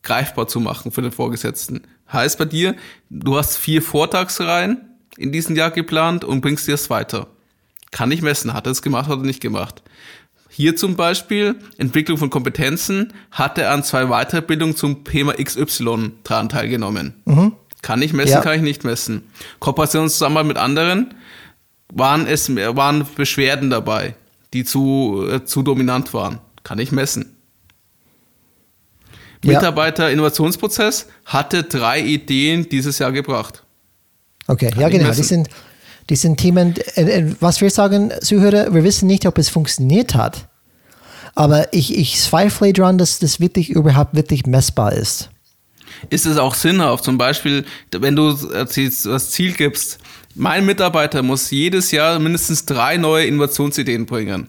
greifbar 0.05 0.47
zu 0.47 0.61
machen 0.61 0.93
für 0.93 1.03
den 1.03 1.11
Vorgesetzten. 1.11 1.83
Heißt 2.13 2.39
bei 2.39 2.45
dir, 2.45 2.77
du 3.11 3.37
hast 3.37 3.57
vier 3.57 3.83
Vortagsreihen 3.83 4.81
in 5.17 5.33
diesem 5.33 5.57
Jahr 5.57 5.73
geplant 5.73 6.25
und 6.25 6.41
bringst 6.41 6.69
dir 6.69 6.75
es 6.75 6.89
weiter. 6.89 7.34
Kann 7.95 8.11
ich 8.11 8.23
messen, 8.23 8.53
hat 8.55 8.67
er 8.67 8.73
es 8.73 8.83
gemacht 8.83 9.09
oder 9.09 9.23
nicht 9.23 9.41
gemacht. 9.41 9.81
Hier 10.51 10.75
zum 10.75 10.97
Beispiel 10.97 11.55
Entwicklung 11.79 12.19
von 12.19 12.29
Kompetenzen, 12.29 13.13
hat 13.31 13.57
er 13.57 13.71
an 13.71 13.85
zwei 13.85 14.07
Weiterbildungen 14.07 14.75
zum 14.75 15.05
Thema 15.05 15.35
XY 15.35 16.11
dran 16.25 16.49
teilgenommen. 16.49 17.15
Mhm. 17.25 17.53
Kann 17.83 18.03
ich 18.03 18.13
messen, 18.13 18.33
ja. 18.33 18.41
kann 18.41 18.57
ich 18.57 18.63
nicht 18.63 18.83
messen. 18.83 19.23
Kooperationszusammenarbeit 19.61 20.49
mit 20.49 20.57
anderen, 20.57 21.15
waren 21.93 22.27
es 22.27 22.53
waren 22.57 23.07
Beschwerden 23.15 23.71
dabei, 23.71 24.17
die 24.55 24.65
zu, 24.65 25.29
äh, 25.31 25.45
zu 25.45 25.63
dominant 25.63 26.13
waren. 26.13 26.41
Kann 26.65 26.81
ich 26.81 26.91
messen. 26.91 27.37
Ja. 29.45 29.53
Mitarbeiter-Innovationsprozess 29.53 31.07
hatte 31.27 31.63
drei 31.63 32.01
Ideen 32.01 32.69
dieses 32.69 32.99
Jahr 32.99 33.13
gebracht. 33.13 33.63
Okay, 34.49 34.71
Kann 34.71 34.81
ja 34.81 34.89
genau. 34.89 35.13
Die 35.13 35.23
sind, 35.23 35.49
die 36.11 36.17
sind 36.17 36.39
Themen, 36.39 36.75
äh, 36.97 37.03
äh, 37.03 37.35
was 37.41 37.61
wir 37.61 37.71
sagen, 37.71 38.13
Zuhörer, 38.21 38.75
wir 38.75 38.85
wissen 38.85 39.07
nicht, 39.07 39.27
ob 39.27 39.39
es 39.39 39.49
funktioniert 39.49 40.15
hat. 40.15 40.49
Aber 41.35 41.73
ich, 41.73 41.97
ich 41.97 42.21
zweifle 42.21 42.73
daran, 42.73 42.99
dass 42.99 43.19
das 43.19 43.41
wirklich 43.41 43.71
überhaupt 43.71 44.15
wirklich 44.15 44.47
messbar 44.47 44.93
ist. 44.93 45.31
Ist 46.11 46.27
es 46.27 46.39
auch 46.39 46.55
sinnhaft? 46.55 47.05
Zum 47.05 47.19
Beispiel, 47.19 47.65
wenn 47.91 48.15
du 48.15 48.33
das 48.33 49.31
Ziel 49.31 49.53
gibst, 49.53 49.99
mein 50.35 50.67
Mitarbeiter 50.67 51.23
muss 51.23 51.51
jedes 51.51 51.91
Jahr 51.91 52.19
mindestens 52.19 52.67
drei 52.67 52.97
neue 52.97 53.27
Innovationsideen 53.27 54.07
bringen. 54.07 54.49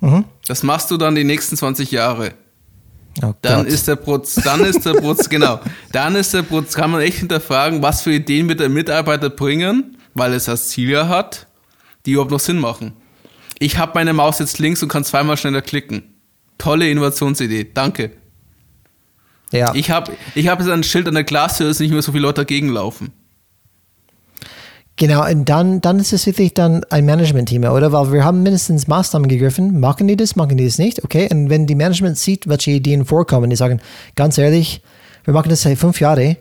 Mhm. 0.00 0.24
Das 0.46 0.62
machst 0.62 0.90
du 0.90 0.96
dann 0.96 1.14
die 1.14 1.24
nächsten 1.24 1.56
20 1.56 1.90
Jahre. 1.90 2.32
Oh 3.22 3.32
dann 3.40 3.66
ist 3.66 3.88
der 3.88 3.96
Prozess, 3.96 4.44
dann 4.44 4.62
ist 4.62 4.84
der 4.84 4.92
Prozess, 4.92 5.28
genau, 5.30 5.60
dann 5.90 6.16
ist 6.16 6.34
der 6.34 6.42
Prozess, 6.42 6.74
kann 6.74 6.90
man 6.90 7.00
echt 7.00 7.18
hinterfragen, 7.18 7.82
was 7.82 8.02
für 8.02 8.12
Ideen 8.12 8.46
wird 8.48 8.60
der 8.60 8.68
Mitarbeiter 8.68 9.30
bringen, 9.30 9.95
weil 10.16 10.32
es 10.32 10.44
das 10.44 10.68
Ziel 10.68 10.90
ja 10.90 11.08
hat, 11.08 11.46
die 12.04 12.12
überhaupt 12.12 12.30
noch 12.30 12.40
Sinn 12.40 12.58
machen. 12.58 12.92
Ich 13.58 13.78
habe 13.78 13.92
meine 13.94 14.12
Maus 14.12 14.38
jetzt 14.38 14.58
links 14.58 14.82
und 14.82 14.88
kann 14.88 15.04
zweimal 15.04 15.36
schneller 15.36 15.62
klicken. 15.62 16.14
Tolle 16.58 16.88
Innovationsidee, 16.90 17.70
danke. 17.72 18.12
Ja. 19.52 19.74
Ich 19.74 19.90
habe 19.90 20.12
ich 20.34 20.48
hab 20.48 20.58
jetzt 20.58 20.70
ein 20.70 20.82
Schild 20.82 21.08
an 21.08 21.14
der 21.14 21.24
Glastür, 21.24 21.68
dass 21.68 21.80
nicht 21.80 21.92
mehr 21.92 22.02
so 22.02 22.12
viele 22.12 22.22
Leute 22.22 22.42
dagegen 22.42 22.68
laufen. 22.68 23.12
Genau, 24.98 25.28
und 25.30 25.46
dann, 25.46 25.82
dann 25.82 25.98
ist 25.98 26.14
es 26.14 26.26
wirklich 26.26 26.54
dann 26.54 26.82
ein 26.84 27.04
Management-Thema, 27.04 27.72
oder? 27.74 27.92
Weil 27.92 28.12
wir 28.12 28.24
haben 28.24 28.42
mindestens 28.42 28.88
Maßnahmen 28.88 29.28
gegriffen. 29.28 29.78
Machen 29.78 30.08
die 30.08 30.16
das, 30.16 30.36
machen 30.36 30.56
die 30.56 30.64
das 30.64 30.78
nicht? 30.78 31.04
Okay, 31.04 31.28
und 31.30 31.50
wenn 31.50 31.66
die 31.66 31.74
Management 31.74 32.16
sieht, 32.16 32.48
welche 32.48 32.70
Ideen 32.70 33.04
vorkommen, 33.04 33.50
die 33.50 33.56
sagen, 33.56 33.80
ganz 34.14 34.38
ehrlich, 34.38 34.80
wir 35.24 35.34
machen 35.34 35.50
das 35.50 35.62
seit 35.62 35.76
fünf 35.76 36.00
Jahren 36.00 36.36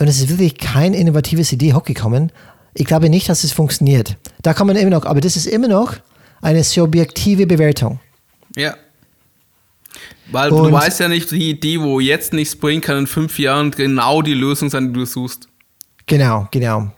und 0.00 0.08
es 0.08 0.18
ist 0.18 0.28
wirklich 0.30 0.58
keine 0.58 0.96
innovative 0.96 1.42
Idee 1.42 1.74
hochgekommen. 1.74 2.32
Ich 2.74 2.86
glaube 2.86 3.10
nicht, 3.10 3.28
dass 3.28 3.44
es 3.44 3.52
funktioniert. 3.52 4.16
Da 4.42 4.54
kann 4.54 4.66
man 4.66 4.76
immer 4.76 4.90
noch, 4.90 5.04
aber 5.04 5.20
das 5.20 5.36
ist 5.36 5.46
immer 5.46 5.68
noch 5.68 5.96
eine 6.40 6.64
subjektive 6.64 7.46
Bewertung. 7.46 8.00
Ja. 8.56 8.76
Weil 10.30 10.50
und 10.50 10.70
du 10.70 10.72
weißt 10.72 11.00
ja 11.00 11.08
nicht, 11.08 11.30
die 11.30 11.50
Idee, 11.50 11.80
wo 11.80 12.00
jetzt 12.00 12.32
nichts 12.32 12.56
bringt, 12.56 12.84
kann 12.84 12.98
in 12.98 13.06
fünf 13.06 13.38
Jahren 13.38 13.70
genau 13.70 14.22
die 14.22 14.34
Lösung 14.34 14.70
sein, 14.70 14.88
die 14.88 14.92
du 14.94 15.04
suchst. 15.04 15.48
Genau, 16.06 16.48
genau. 16.50 16.90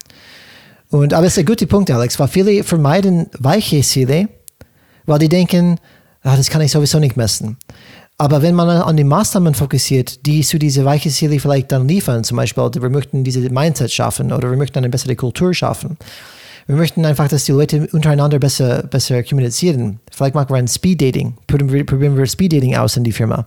Und, 0.91 1.13
aber 1.13 1.27
es 1.27 1.33
ist 1.33 1.39
ein 1.41 1.47
guter 1.47 1.67
Punkt, 1.67 1.91
Alex, 1.91 2.19
weil 2.21 2.29
viele 2.29 2.63
vermeiden 2.63 3.29
weiche 3.39 3.81
Ziele, 3.83 4.29
weil 5.07 5.19
die 5.19 5.29
denken, 5.29 5.79
ah, 6.23 6.37
das 6.37 6.49
kann 6.49 6.63
ich 6.63 6.71
sowieso 6.71 7.01
nicht 7.01 7.17
messen. 7.17 7.57
Aber 8.17 8.43
wenn 8.43 8.55
man 8.55 8.69
an 8.69 8.97
die 8.97 9.05
Maßnahmen 9.05 9.55
fokussiert, 9.55 10.25
die 10.25 10.43
zu 10.43 10.59
diese 10.59 10.85
weichen 10.85 11.11
Ziele 11.11 11.41
vielleicht 11.41 11.73
dann 11.73 11.89
liefern, 11.89 12.23
zum 12.23 12.37
Beispiel, 12.37 12.63
wir 12.63 12.91
möchten 12.91 13.25
diese 13.25 13.41
Mindset 13.51 13.91
schaffen 13.91 14.33
oder 14.33 14.51
wir 14.51 14.57
möchten 14.57 14.79
eine 14.79 14.89
bessere 14.89 15.17
Kultur 15.17 15.53
schaffen, 15.53 15.97
wir 16.67 16.77
möchten 16.77 17.05
einfach, 17.05 17.29
dass 17.29 17.45
die 17.45 17.53
Leute 17.53 17.89
untereinander 17.93 18.39
besser, 18.39 18.85
besser 18.85 19.23
kommunizieren. 19.23 20.01
Vielleicht 20.11 20.35
machen 20.35 20.49
wir 20.49 20.57
ein 20.57 20.69
Speed-Dating. 20.69 21.35
Probieren, 21.47 22.17
wir 22.17 22.27
Speed-Dating 22.27 22.77
aus 22.77 22.97
in 22.97 23.05
die 23.05 23.13
Firma. 23.13 23.47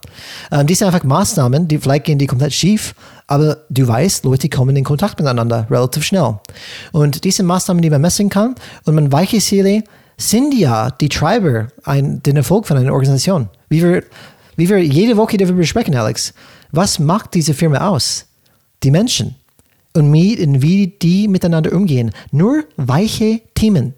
Ähm, 0.52 0.68
die 0.68 0.76
sind 0.76 0.86
einfach 0.86 1.04
Maßnahmen, 1.04 1.68
die 1.68 1.80
vielleicht 1.80 2.06
gehen 2.06 2.20
die 2.20 2.28
komplett 2.28 2.54
schief, 2.54 2.94
aber 3.26 3.58
du 3.70 3.88
weißt, 3.88 4.24
Leute 4.26 4.50
kommen 4.50 4.76
in 4.76 4.84
Kontakt 4.84 5.20
miteinander 5.20 5.66
relativ 5.72 6.04
schnell. 6.04 6.36
Und 6.92 7.24
diese 7.24 7.42
Maßnahmen, 7.42 7.82
die 7.82 7.90
man 7.90 8.02
messen 8.02 8.30
kann 8.30 8.54
und 8.86 8.94
man 8.94 9.12
weiche 9.12 9.40
Ziele, 9.40 9.84
sind 10.18 10.54
ja 10.54 10.92
die 10.92 11.10
Treiber, 11.10 11.68
ein, 11.84 12.22
den 12.22 12.38
Erfolg 12.38 12.68
von 12.68 12.78
einer 12.78 12.94
Organisation. 12.94 13.50
Wie 13.70 13.82
wir, 13.82 14.04
wie 14.58 14.68
wir 14.68 14.84
jede 14.84 15.16
Woche 15.16 15.38
darüber 15.38 15.60
besprechen, 15.60 15.96
Alex. 15.96 16.34
Was 16.72 17.00
macht 17.00 17.34
diese 17.34 17.54
Firma 17.54 17.88
aus? 17.88 18.28
Die 18.84 18.92
Menschen 18.92 19.36
und 19.94 20.14
wie 20.14 20.88
die 21.02 21.28
miteinander 21.28 21.72
umgehen. 21.72 22.12
Nur 22.32 22.66
weiche 22.76 23.42
Themen. 23.56 23.94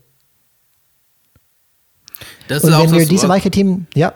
Das 2.47 2.64
und 2.64 2.72
wenn 2.72 2.91
wir 2.91 3.07
diese 3.07 3.28
weiche 3.28 3.51
Themen, 3.51 3.88
ja. 3.95 4.14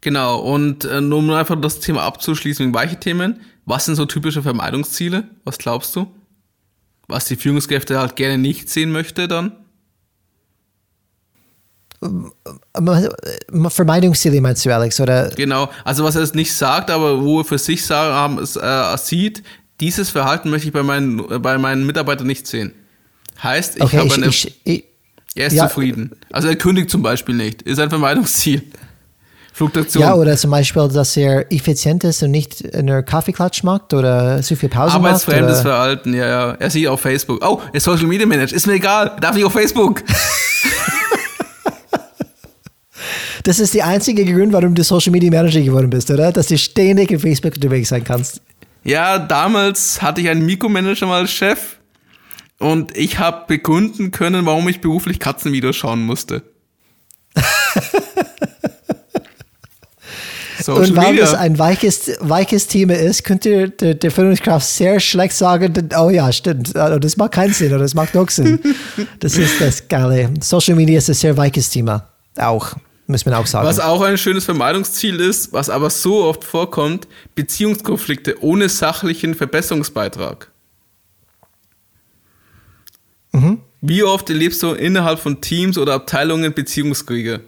Genau, 0.00 0.40
und 0.40 0.84
äh, 0.84 1.00
nur 1.00 1.18
um 1.18 1.30
einfach 1.30 1.60
das 1.60 1.80
Thema 1.80 2.02
abzuschließen, 2.02 2.72
weiche 2.72 2.98
Themen, 2.98 3.40
was 3.64 3.86
sind 3.86 3.96
so 3.96 4.06
typische 4.06 4.42
Vermeidungsziele? 4.42 5.24
Was 5.44 5.58
glaubst 5.58 5.94
du? 5.96 6.06
Was 7.08 7.24
die 7.26 7.36
Führungskräfte 7.36 7.98
halt 7.98 8.16
gerne 8.16 8.38
nicht 8.38 8.68
sehen 8.70 8.92
möchte 8.92 9.28
dann? 9.28 9.52
Vermeidungsziele 13.68 14.40
meinst 14.40 14.64
du, 14.64 14.74
Alex, 14.74 15.00
oder? 15.00 15.30
Genau, 15.30 15.68
also 15.84 16.04
was 16.04 16.16
er 16.16 16.22
es 16.22 16.34
nicht 16.34 16.52
sagt, 16.52 16.90
aber 16.90 17.22
wo 17.22 17.40
er 17.40 17.44
für 17.44 17.58
sich 17.58 17.84
sagen, 17.84 18.38
äh, 18.38 18.98
sieht, 18.98 19.42
dieses 19.80 20.10
Verhalten 20.10 20.50
möchte 20.50 20.68
ich 20.68 20.72
bei 20.72 20.82
meinen, 20.82 21.42
bei 21.42 21.58
meinen 21.58 21.86
Mitarbeitern 21.86 22.26
nicht 22.26 22.46
sehen. 22.46 22.72
Heißt, 23.42 23.76
ich 23.76 23.82
okay, 23.82 23.98
habe 23.98 24.14
eine. 24.14 24.26
Ich, 24.26 24.60
ich, 24.64 24.84
er 25.34 25.48
ist 25.48 25.52
ja, 25.52 25.68
zufrieden. 25.68 26.12
Also 26.32 26.48
er 26.48 26.56
kündigt 26.56 26.90
zum 26.90 27.02
Beispiel 27.02 27.34
nicht. 27.34 27.62
Ist 27.62 27.78
ein 27.78 27.90
Vermeidungsziel. 27.90 28.62
Fluktuation. 29.56 30.02
Ja, 30.02 30.14
oder 30.14 30.36
zum 30.36 30.50
Beispiel, 30.50 30.86
dass 30.88 31.16
er 31.16 31.50
effizient 31.50 32.04
ist 32.04 32.22
und 32.22 32.30
nicht 32.30 32.74
einen 32.74 33.02
Kaffeeklatsch 33.02 33.62
macht 33.62 33.94
oder 33.94 34.42
zu 34.42 34.54
viel 34.54 34.68
Pause 34.68 34.98
macht. 34.98 35.06
Arbeitsfremdes 35.06 35.62
Verhalten, 35.62 36.12
ja, 36.12 36.26
ja. 36.26 36.50
Er 36.58 36.68
sieht 36.68 36.86
auf 36.88 37.00
Facebook. 37.00 37.42
Oh, 37.42 37.62
er 37.68 37.74
ist 37.74 37.84
Social 37.84 38.06
Media 38.06 38.26
Manager. 38.26 38.54
Ist 38.54 38.66
mir 38.66 38.74
egal. 38.74 39.16
Darf 39.18 39.34
ich 39.34 39.44
auf 39.44 39.54
Facebook? 39.54 40.02
das 43.46 43.60
ist 43.60 43.72
die 43.74 43.82
einzige 43.82 44.24
Grund, 44.24 44.52
warum 44.52 44.74
du 44.74 44.82
Social 44.82 45.12
Media 45.12 45.30
Manager 45.30 45.60
geworden 45.60 45.88
bist, 45.88 46.10
oder? 46.10 46.32
Dass 46.32 46.48
du 46.48 46.58
ständig 46.58 47.12
in 47.12 47.20
Facebook 47.20 47.54
unterwegs 47.54 47.90
sein 47.90 48.02
kannst. 48.02 48.40
Ja, 48.82 49.20
damals 49.20 50.02
hatte 50.02 50.20
ich 50.20 50.28
einen 50.28 50.44
Mikromanager 50.44 51.06
mal 51.06 51.20
als 51.20 51.30
Chef 51.30 51.76
und 52.58 52.96
ich 52.96 53.20
habe 53.20 53.44
begründen 53.46 54.10
können, 54.10 54.46
warum 54.46 54.66
ich 54.68 54.80
beruflich 54.80 55.20
Katzenvideos 55.20 55.76
schauen 55.76 56.02
musste. 56.02 56.42
Social 60.60 60.82
und 60.82 60.96
weil 60.96 61.10
Media. 61.12 61.26
das 61.26 61.34
ein 61.34 61.56
weiches, 61.56 62.10
weiches 62.18 62.66
Thema 62.66 62.94
ist, 62.94 63.22
könnte 63.22 63.70
der, 63.70 63.94
der 63.94 64.10
Führungskraft 64.10 64.66
sehr 64.66 64.98
schlecht 64.98 65.36
sagen, 65.36 65.88
oh 65.96 66.10
ja, 66.10 66.32
stimmt, 66.32 66.74
also 66.74 66.98
das 66.98 67.16
macht 67.16 67.30
keinen 67.32 67.52
Sinn 67.52 67.68
oder 67.68 67.78
das 67.78 67.94
macht 67.94 68.16
doch 68.16 68.28
Sinn. 68.28 68.58
das 69.20 69.38
ist 69.38 69.60
das 69.60 69.86
Geile. 69.86 70.30
Social 70.40 70.74
Media 70.74 70.98
ist 70.98 71.08
ein 71.08 71.14
sehr 71.14 71.36
weiches 71.36 71.70
Thema. 71.70 72.08
Auch. 72.36 72.74
Muss 73.06 73.24
man 73.24 73.34
auch 73.34 73.46
sagen. 73.46 73.66
Was 73.66 73.78
auch 73.78 74.02
ein 74.02 74.18
schönes 74.18 74.44
Vermeidungsziel 74.44 75.20
ist, 75.20 75.52
was 75.52 75.70
aber 75.70 75.90
so 75.90 76.24
oft 76.24 76.42
vorkommt, 76.42 77.06
Beziehungskonflikte 77.34 78.42
ohne 78.42 78.68
sachlichen 78.68 79.34
Verbesserungsbeitrag. 79.34 80.50
Mhm. 83.32 83.60
Wie 83.80 84.02
oft 84.02 84.28
erlebst 84.30 84.62
du 84.62 84.72
innerhalb 84.72 85.20
von 85.20 85.40
Teams 85.40 85.78
oder 85.78 85.94
Abteilungen 85.94 86.52
Beziehungskriege, 86.52 87.40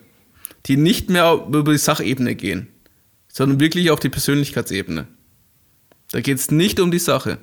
die 0.66 0.76
nicht 0.76 1.10
mehr 1.10 1.44
über 1.48 1.72
die 1.72 1.78
Sachebene 1.78 2.34
gehen, 2.34 2.68
sondern 3.26 3.58
wirklich 3.58 3.90
auf 3.90 3.98
die 3.98 4.10
Persönlichkeitsebene? 4.10 5.08
Da 6.12 6.20
geht 6.20 6.38
es 6.38 6.50
nicht 6.50 6.78
um 6.80 6.90
die 6.90 6.98
Sache. 6.98 7.38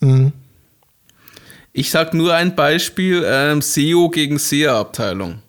Mhm. 0.00 0.32
Ich 1.72 1.90
sag 1.90 2.12
nur 2.12 2.34
ein 2.34 2.54
Beispiel: 2.54 3.22
ähm, 3.24 3.62
SEO 3.62 4.10
gegen 4.10 4.38
SEA-Abteilung, 4.38 5.41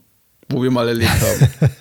wo 0.53 0.63
wir 0.63 0.71
mal 0.71 0.87
erlebt 0.87 1.11
haben. 1.11 1.71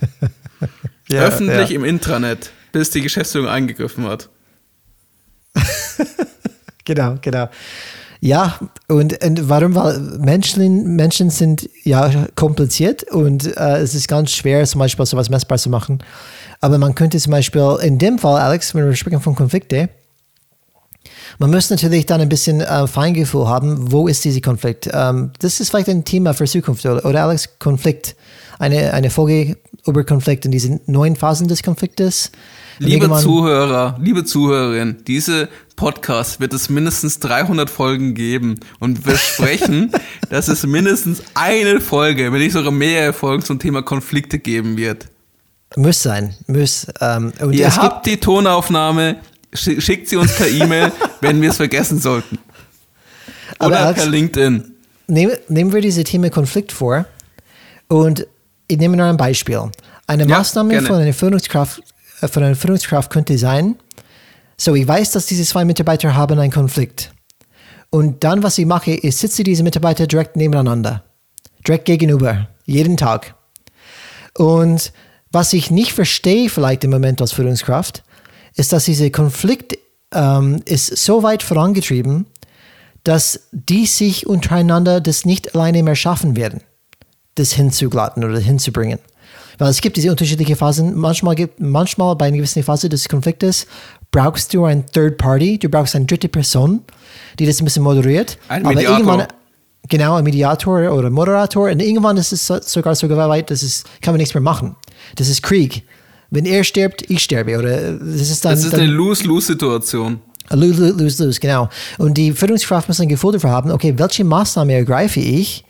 ja, 1.08 1.22
Öffentlich 1.22 1.70
ja. 1.70 1.76
im 1.76 1.84
Intranet, 1.84 2.50
bis 2.72 2.90
die 2.90 3.02
Geschäftsführung 3.02 3.48
eingegriffen 3.48 4.04
hat. 4.04 4.28
genau, 6.84 7.16
genau. 7.20 7.48
Ja, 8.24 8.56
und, 8.86 9.22
und 9.24 9.48
warum? 9.48 9.74
Weil 9.74 9.98
Menschen, 9.98 10.94
Menschen 10.94 11.30
sind 11.30 11.68
ja 11.82 12.28
kompliziert 12.36 13.02
und 13.10 13.56
äh, 13.56 13.78
es 13.78 13.96
ist 13.96 14.06
ganz 14.06 14.30
schwer, 14.30 14.64
zum 14.64 14.78
Beispiel 14.78 15.04
sowas 15.06 15.28
messbar 15.28 15.58
zu 15.58 15.70
machen. 15.70 15.98
Aber 16.60 16.78
man 16.78 16.94
könnte 16.94 17.18
zum 17.18 17.32
Beispiel 17.32 17.78
in 17.82 17.98
dem 17.98 18.20
Fall, 18.20 18.40
Alex, 18.40 18.76
wenn 18.76 18.86
wir 18.86 18.94
sprechen 18.94 19.20
von 19.20 19.34
Konflikte, 19.34 19.88
man 21.38 21.50
muss 21.50 21.70
natürlich 21.70 22.06
dann 22.06 22.20
ein 22.20 22.28
bisschen 22.28 22.60
äh, 22.60 22.86
Feingefühl 22.86 23.48
haben, 23.48 23.90
wo 23.90 24.06
ist 24.06 24.24
dieser 24.24 24.40
Konflikt. 24.40 24.88
Ähm, 24.92 25.32
das 25.40 25.58
ist 25.58 25.70
vielleicht 25.70 25.88
ein 25.88 26.04
Thema 26.04 26.34
für 26.34 26.44
Zukunft, 26.44 26.86
oder, 26.86 27.04
oder 27.04 27.24
Alex? 27.24 27.58
Konflikt, 27.58 28.14
eine, 28.62 28.94
eine 28.94 29.10
Folge 29.10 29.56
über 29.84 30.04
Konflikt 30.04 30.44
in 30.44 30.52
diesen 30.52 30.80
neuen 30.86 31.16
Phasen 31.16 31.48
des 31.48 31.64
Konfliktes. 31.64 32.30
Liebe 32.78 33.10
Zuhörer, 33.18 33.98
liebe 34.00 34.24
Zuhörerin, 34.24 34.98
diese 35.04 35.48
Podcast 35.74 36.38
wird 36.38 36.52
es 36.52 36.70
mindestens 36.70 37.18
300 37.18 37.68
Folgen 37.68 38.14
geben 38.14 38.60
und 38.78 39.04
wir 39.04 39.16
versprechen, 39.16 39.90
dass 40.30 40.46
es 40.46 40.64
mindestens 40.64 41.22
eine 41.34 41.80
Folge, 41.80 42.32
wenn 42.32 42.38
nicht 42.38 42.52
sogar 42.52 42.70
mehrere 42.70 43.12
Folgen 43.12 43.42
zum 43.42 43.58
Thema 43.58 43.82
Konflikte 43.82 44.38
geben 44.38 44.76
wird. 44.76 45.08
Muss 45.74 46.00
sein, 46.00 46.34
muss. 46.46 46.86
Ähm, 47.00 47.32
Ihr 47.50 47.74
habt 47.74 48.06
die 48.06 48.18
Tonaufnahme, 48.18 49.16
schickt 49.52 50.08
sie 50.08 50.16
uns 50.16 50.36
per 50.36 50.48
E-Mail, 50.48 50.92
wenn 51.20 51.42
wir 51.42 51.50
es 51.50 51.56
vergessen 51.56 51.98
sollten. 51.98 52.38
Oder 53.58 53.86
Alex, 53.86 54.02
per 54.02 54.08
LinkedIn. 54.08 54.72
Nehmen, 55.08 55.36
nehmen 55.48 55.72
wir 55.72 55.80
diese 55.80 56.04
Thema 56.04 56.30
Konflikt 56.30 56.70
vor 56.70 57.06
und 57.88 58.26
ich 58.72 58.78
nehme 58.78 58.96
noch 58.96 59.04
ein 59.04 59.16
Beispiel. 59.16 59.70
Eine 60.06 60.26
ja, 60.26 60.38
Maßnahme 60.38 60.70
gerne. 60.70 60.86
von 60.86 60.96
einer 60.96 61.12
Führungskraft 61.12 61.82
äh, 62.22 62.28
von 62.28 62.42
einer 62.42 62.56
Führungskraft 62.56 63.10
könnte 63.10 63.36
sein, 63.36 63.76
so 64.56 64.74
ich 64.74 64.86
weiß, 64.86 65.10
dass 65.10 65.26
diese 65.26 65.44
zwei 65.44 65.64
Mitarbeiter 65.64 66.14
haben 66.14 66.38
einen 66.38 66.52
Konflikt. 66.52 67.12
Und 67.90 68.24
dann, 68.24 68.42
was 68.42 68.56
ich 68.56 68.64
mache, 68.64 68.92
ist, 68.92 69.18
sitze 69.18 69.42
diese 69.42 69.62
Mitarbeiter 69.62 70.06
direkt 70.06 70.36
nebeneinander. 70.36 71.02
Direkt 71.66 71.84
gegenüber. 71.84 72.48
Jeden 72.64 72.96
Tag. 72.96 73.34
Und 74.38 74.92
was 75.30 75.52
ich 75.52 75.70
nicht 75.70 75.92
verstehe 75.92 76.48
vielleicht 76.48 76.84
im 76.84 76.90
Moment 76.90 77.20
als 77.20 77.32
Führungskraft, 77.32 78.02
ist, 78.54 78.72
dass 78.72 78.84
dieser 78.84 79.10
Konflikt 79.10 79.76
ähm, 80.12 80.62
ist 80.64 80.96
so 80.96 81.22
weit 81.22 81.42
vorangetrieben, 81.42 82.26
dass 83.04 83.48
die 83.50 83.86
sich 83.86 84.26
untereinander 84.26 85.00
das 85.00 85.24
nicht 85.24 85.54
alleine 85.54 85.82
mehr 85.82 85.96
schaffen 85.96 86.36
werden, 86.36 86.60
das 87.34 87.52
hinzuglatten 87.52 88.24
oder 88.24 88.38
hinzubringen. 88.38 88.98
Weil 89.58 89.70
es 89.70 89.80
gibt 89.80 89.96
diese 89.96 90.10
unterschiedlichen 90.10 90.56
Phasen. 90.56 90.96
Manchmal, 90.96 91.34
gibt, 91.34 91.60
manchmal 91.60 92.16
bei 92.16 92.26
einer 92.26 92.38
gewissen 92.38 92.62
Phase 92.62 92.88
des 92.88 93.08
Konfliktes 93.08 93.66
brauchst 94.10 94.52
du 94.54 94.64
ein 94.64 94.84
Third 94.86 95.18
Party, 95.18 95.58
du 95.58 95.68
brauchst 95.68 95.94
eine 95.94 96.06
dritte 96.06 96.28
Person, 96.28 96.82
die 97.38 97.46
das 97.46 97.60
ein 97.60 97.64
bisschen 97.64 97.82
moderiert. 97.82 98.38
Ein 98.48 98.62
Mediator. 98.62 99.28
Genau, 99.88 100.14
ein 100.14 100.24
Mediator 100.24 100.92
oder 100.92 101.10
Moderator. 101.10 101.70
Und 101.70 101.80
irgendwann 101.80 102.16
ist 102.16 102.32
es 102.32 102.46
sogar 102.46 102.94
so 102.94 103.08
weit, 103.08 103.50
dass 103.50 103.62
es 103.62 103.84
kann 104.00 104.14
man 104.14 104.18
nichts 104.18 104.34
mehr 104.34 104.40
machen. 104.40 104.76
Das 105.16 105.28
ist 105.28 105.42
Krieg. 105.42 105.84
Wenn 106.30 106.46
er 106.46 106.64
stirbt, 106.64 107.10
ich 107.10 107.22
sterbe. 107.22 107.58
Oder 107.58 107.92
das 107.92 108.30
ist 108.30 108.44
dann. 108.44 108.52
Das 108.52 108.64
ist 108.64 108.72
dann, 108.72 108.80
eine 108.80 108.90
Lose-Lose-Situation. 108.90 110.20
Lose, 110.50 110.88
lose, 110.90 111.24
lose, 111.24 111.40
genau. 111.40 111.68
Und 111.98 112.16
die 112.16 112.32
Führungskraft 112.32 112.88
muss 112.88 113.00
ein 113.00 113.08
Gefühl 113.08 113.32
dafür 113.32 113.50
haben, 113.50 113.70
okay, 113.70 113.94
welche 113.96 114.24
Maßnahme 114.24 114.72
ergreife 114.72 115.20
ich, 115.20 115.64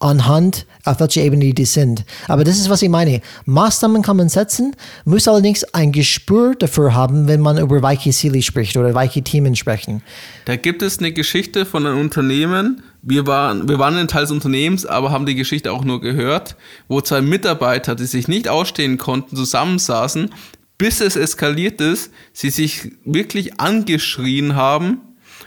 anhand, 0.00 0.66
auf 0.84 1.00
welcher 1.00 1.22
Ebene 1.22 1.52
die 1.54 1.64
sind. 1.64 2.04
Aber 2.28 2.44
das 2.44 2.58
ist, 2.58 2.70
was 2.70 2.82
ich 2.82 2.88
meine. 2.88 3.20
Maßnahmen 3.46 4.02
kann 4.02 4.16
man 4.16 4.28
setzen, 4.28 4.76
muss 5.04 5.26
allerdings 5.28 5.64
ein 5.74 5.92
Gespür 5.92 6.54
dafür 6.54 6.94
haben, 6.94 7.28
wenn 7.28 7.40
man 7.40 7.58
über 7.58 7.82
weiche 7.82 8.10
Ziele 8.10 8.42
spricht 8.42 8.76
oder 8.76 8.94
weiche 8.94 9.22
Themen 9.22 9.56
sprechen. 9.56 10.02
Da 10.44 10.56
gibt 10.56 10.82
es 10.82 10.98
eine 10.98 11.12
Geschichte 11.12 11.66
von 11.66 11.86
einem 11.86 12.00
Unternehmen. 12.00 12.82
Wir 13.02 13.26
waren, 13.26 13.68
wir 13.68 13.78
waren 13.78 13.96
ein 13.96 14.08
Teil 14.08 14.22
des 14.22 14.32
Unternehmens, 14.32 14.84
aber 14.84 15.10
haben 15.10 15.26
die 15.26 15.34
Geschichte 15.34 15.72
auch 15.72 15.84
nur 15.84 16.00
gehört, 16.00 16.56
wo 16.88 17.00
zwei 17.00 17.22
Mitarbeiter, 17.22 17.94
die 17.94 18.06
sich 18.06 18.28
nicht 18.28 18.48
ausstehen 18.48 18.98
konnten, 18.98 19.36
zusammensaßen, 19.36 20.30
bis 20.78 21.00
es 21.00 21.16
eskaliert 21.16 21.80
ist, 21.80 22.12
sie 22.32 22.50
sich 22.50 22.92
wirklich 23.04 23.60
angeschrien 23.60 24.56
haben 24.56 25.00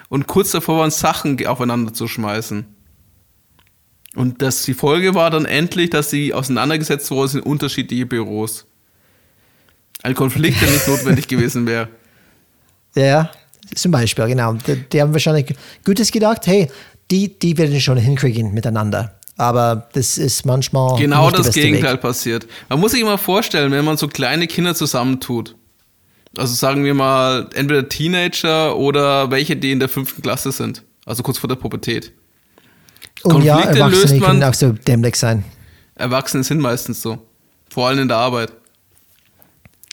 und 0.10 0.28
kurz 0.28 0.52
davor 0.52 0.80
waren, 0.80 0.92
Sachen 0.92 1.46
aufeinander 1.46 1.94
zu 1.94 2.08
schmeißen. 2.08 2.66
Und 4.16 4.42
das, 4.42 4.64
die 4.64 4.74
Folge 4.74 5.14
war 5.14 5.30
dann 5.30 5.46
endlich, 5.46 5.92
dass 5.92 6.10
sie 6.10 6.34
auseinandergesetzt 6.34 7.12
wurden 7.12 7.38
in 7.38 7.44
unterschiedliche 7.44 8.06
Büros. 8.06 8.66
Ein 10.02 10.16
Konflikt, 10.16 10.62
der 10.62 10.70
nicht 10.72 10.88
notwendig 10.88 11.28
gewesen 11.28 11.68
wäre. 11.68 11.90
Ja, 12.96 13.32
zum 13.76 13.92
Beispiel, 13.92 14.26
genau. 14.28 14.54
Die, 14.54 14.76
die, 14.76 15.02
haben 15.02 15.14
wahrscheinlich 15.14 15.56
Gutes 15.86 16.12
gedacht, 16.12 16.48
hey, 16.48 16.70
die, 17.12 17.38
die 17.38 17.58
werden 17.58 17.80
schon 17.80 17.98
hinkriegen 17.98 18.54
miteinander. 18.54 19.20
Aber 19.38 19.88
das 19.94 20.18
ist 20.18 20.46
manchmal. 20.46 21.00
Genau 21.00 21.32
das 21.32 21.52
Gegenteil 21.54 21.94
Weg. 21.94 22.02
passiert. 22.02 22.48
Man 22.68 22.80
muss 22.80 22.92
sich 22.92 23.02
immer 23.02 23.18
vorstellen, 23.18 23.72
wenn 23.72 23.86
man 23.86 23.96
so 23.96 24.08
kleine 24.08 24.48
Kinder 24.48 24.76
zusammentut. 24.76 25.56
Also 26.38 26.54
sagen 26.54 26.84
wir 26.84 26.94
mal, 26.94 27.50
entweder 27.54 27.88
Teenager 27.88 28.78
oder 28.78 29.32
welche, 29.32 29.56
die 29.56 29.72
in 29.72 29.80
der 29.80 29.90
fünften 29.90 30.22
Klasse 30.22 30.52
sind. 30.52 30.84
Also 31.06 31.24
kurz 31.24 31.38
vor 31.38 31.48
der 31.48 31.56
Pubertät. 31.56 32.12
Und 33.24 33.32
Konflikte 33.32 33.48
ja, 33.48 33.60
Erwachsene 33.60 34.02
löst 34.02 34.20
man, 34.20 34.30
können 34.30 34.44
auch 34.44 34.54
so 34.54 34.72
dämlich 34.72 35.16
sein. 35.16 35.44
Erwachsene 35.96 36.44
sind 36.44 36.60
meistens 36.60 37.02
so. 37.02 37.20
Vor 37.70 37.88
allem 37.88 38.00
in 38.00 38.08
der 38.08 38.18
Arbeit. 38.18 38.54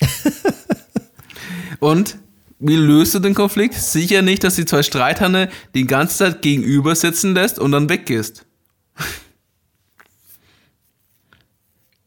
Und 1.80 2.16
wie 2.58 2.76
löst 2.76 3.14
du 3.14 3.18
den 3.18 3.34
Konflikt? 3.34 3.74
Sicher 3.74 4.22
nicht, 4.22 4.42
dass 4.42 4.54
die 4.54 4.64
zwei 4.64 4.82
Streitherne 4.82 5.50
die 5.74 5.86
ganze 5.86 6.16
Zeit 6.18 6.40
gegenüber 6.42 6.94
sitzen 6.94 7.34
lässt 7.34 7.58
und 7.58 7.72
dann 7.72 7.90
weggehst. 7.90 8.46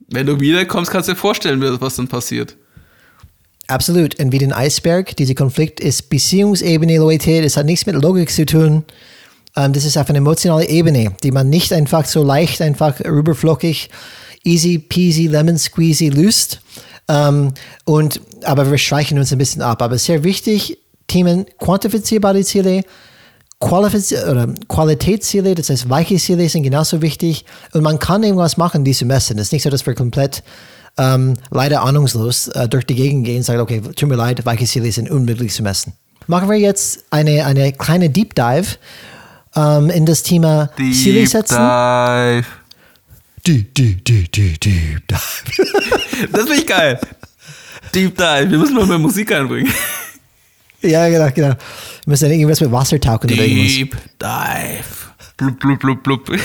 Wenn 0.08 0.26
du 0.26 0.40
wiederkommst, 0.40 0.90
kannst 0.90 1.08
du 1.08 1.14
dir 1.14 1.20
vorstellen, 1.20 1.62
was 1.80 1.98
dann 1.98 2.08
passiert. 2.08 2.58
Absolut. 3.68 4.20
Und 4.20 4.32
wie 4.32 4.40
den 4.40 4.52
Eisberg, 4.52 5.16
dieser 5.16 5.36
Konflikt 5.36 5.80
ist 5.80 6.10
Beziehungsebene, 6.10 6.98
Loyalität, 6.98 7.46
es 7.46 7.56
hat 7.56 7.68
nichts 7.68 7.86
mit 7.86 7.96
Logik 7.96 8.32
zu 8.32 8.48
tun. 8.48 8.84
Ähm, 9.56 9.74
das 9.74 9.86
ist 9.86 9.98
auf 9.98 10.10
einer 10.10 10.18
emotionalen 10.18 10.68
Ebene, 10.68 11.14
die 11.24 11.32
man 11.32 11.50
nicht 11.50 11.74
einfach 11.74 12.06
so 12.06 12.24
leicht, 12.24 12.62
einfach 12.62 13.00
rüberflockig, 13.00 13.90
easy 14.44 14.78
peasy, 14.78 15.28
lemon 15.28 15.58
squeezy 15.58 16.10
löst. 16.10 16.62
Ähm, 17.08 17.54
und, 17.86 18.22
aber 18.44 18.70
wir 18.70 18.78
streichen 18.78 19.18
uns 19.18 19.32
ein 19.32 19.38
bisschen 19.38 19.62
ab. 19.62 19.82
Aber 19.82 19.98
sehr 19.98 20.24
wichtig, 20.24 20.78
Themen 21.08 21.46
quantifizierbare 21.58 22.44
Ziele, 22.44 22.84
Qualifiz 23.60 24.14
oder 24.14 24.48
Qualitätsziele, 24.70 25.54
das 25.54 25.70
heißt 25.70 25.90
weiche 25.90 26.16
Ziele 26.16 26.48
sind 26.48 26.64
genauso 26.64 27.02
wichtig. 27.02 27.46
Und 27.74 27.82
man 27.82 28.00
kann 28.00 28.24
irgendwas 28.24 28.56
machen, 28.56 28.86
die 28.86 28.94
zu 28.94 29.06
messen. 29.06 29.38
Es 29.38 29.48
ist 29.48 29.52
nicht 29.52 29.64
so, 29.64 29.70
dass 29.70 29.86
wir 29.86 29.96
komplett 29.96 30.44
ähm, 30.98 31.34
leider 31.52 31.82
ahnungslos 31.82 32.48
äh, 32.50 32.70
durch 32.70 32.86
die 32.86 32.96
Gegend 32.96 33.26
gehen 33.26 33.38
und 33.38 33.44
sagen, 33.44 33.60
okay, 33.60 33.82
tut 33.82 34.08
mir 34.08 34.16
leid, 34.16 34.46
weiche 34.46 34.66
Ziele 34.66 34.92
sind 34.92 35.10
unmöglich 35.10 35.54
zu 35.54 35.64
messen. 35.64 35.94
Machen 36.28 36.50
wir 36.50 36.58
jetzt 36.58 37.06
eine, 37.10 37.46
eine 37.46 37.74
kleine 37.74 38.10
Deep 38.10 38.36
Dive 38.36 38.78
ähm, 39.60 39.90
in 39.90 40.06
das 40.06 40.24
Thema 40.24 40.70
Deep 40.78 40.94
Ziele 40.94 41.28
setzen. 41.28 41.58
Dive. 41.58 42.46
Deep, 43.46 43.74
deep, 43.76 44.06
deep, 44.06 44.32
deep, 44.32 44.60
deep 44.60 45.08
Dive. 45.08 46.28
das 46.32 46.42
finde 46.44 46.56
ich 46.56 46.68
geil. 46.68 47.00
Deep 47.94 48.18
Dive. 48.18 48.52
Wir 48.52 48.58
müssen 48.58 48.76
noch 48.76 48.88
mehr 48.88 48.98
Musik 48.98 49.32
einbringen. 49.32 49.72
Ja, 50.82 51.10
genau, 51.10 51.30
genau. 51.34 51.50
Wir 51.50 51.56
müssen 52.06 52.26
dann 52.26 52.34
irgendwas 52.34 52.62
mit 52.62 52.72
Wasser 52.72 53.00
tauchen 53.00 53.28
Deep 53.28 53.38
oder 53.38 53.48
irgendwas. 53.48 54.00
Dive. 54.20 55.10
Blub, 55.38 55.60
blub, 55.60 55.80
blub, 55.80 56.04
blub. 56.04 56.40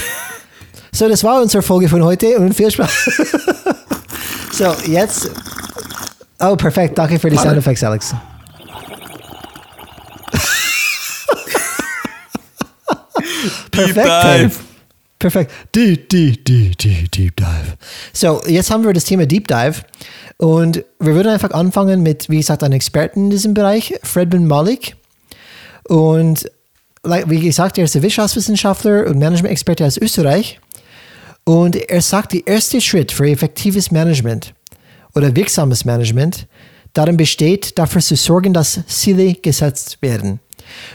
So, 0.93 1.09
das 1.09 1.25
war 1.25 1.43
unsere 1.43 1.63
Folge 1.63 1.89
von 1.89 2.03
heute 2.05 2.39
und 2.39 2.55
viel 2.55 2.71
Spaß. 2.71 2.91
so, 4.53 4.75
jetzt. 4.87 5.31
Oh, 6.39 6.57
perfekt. 6.57 6.97
Danke 6.97 7.19
für 7.19 7.31
die 7.31 7.37
Sound 7.37 7.57
Effects, 7.57 7.83
Alex. 7.83 8.15
Deep 13.73 13.95
Dive. 13.95 14.53
Perfekt. 15.19 15.53
Deep, 15.75 16.09
deep, 16.09 16.45
deep, 16.45 16.79
deep, 16.79 17.11
deep 17.11 17.37
Dive. 17.37 17.77
So, 18.13 18.43
jetzt 18.47 18.71
haben 18.71 18.85
wir 18.85 18.93
das 18.93 19.05
Thema 19.05 19.27
Deep 19.27 19.49
Dive. 19.49 19.83
Und 20.37 20.85
wir 21.01 21.15
würden 21.15 21.29
einfach 21.29 21.53
anfangen 21.53 22.03
mit, 22.03 22.29
wie 22.29 22.39
gesagt, 22.39 22.63
einem 22.63 22.75
Experten 22.75 23.25
in 23.25 23.31
diesem 23.31 23.55
Bereich, 23.55 23.95
Fredman 24.03 24.47
Malik. 24.47 24.97
Und 25.85 26.51
wie 27.05 27.41
gesagt, 27.41 27.79
er 27.79 27.85
ist 27.85 28.01
Wirtschaftswissenschaftler 28.01 29.07
und 29.07 29.19
Management-Experte 29.19 29.87
aus 29.87 29.97
Österreich. 29.97 30.59
Und 31.45 31.77
er 31.77 32.01
sagt, 32.01 32.33
der 32.33 32.47
erste 32.47 32.81
Schritt 32.81 33.13
für 33.13 33.29
effektives 33.29 33.91
Management 33.91 34.55
oder 35.15 35.35
wirksames 35.37 35.85
Management 35.85 36.47
darin 36.95 37.17
besteht, 37.17 37.79
dafür 37.79 38.01
zu 38.01 38.17
sorgen, 38.17 38.55
dass 38.55 38.81
Ziele 38.87 39.35
gesetzt 39.35 39.99
werden. 40.01 40.41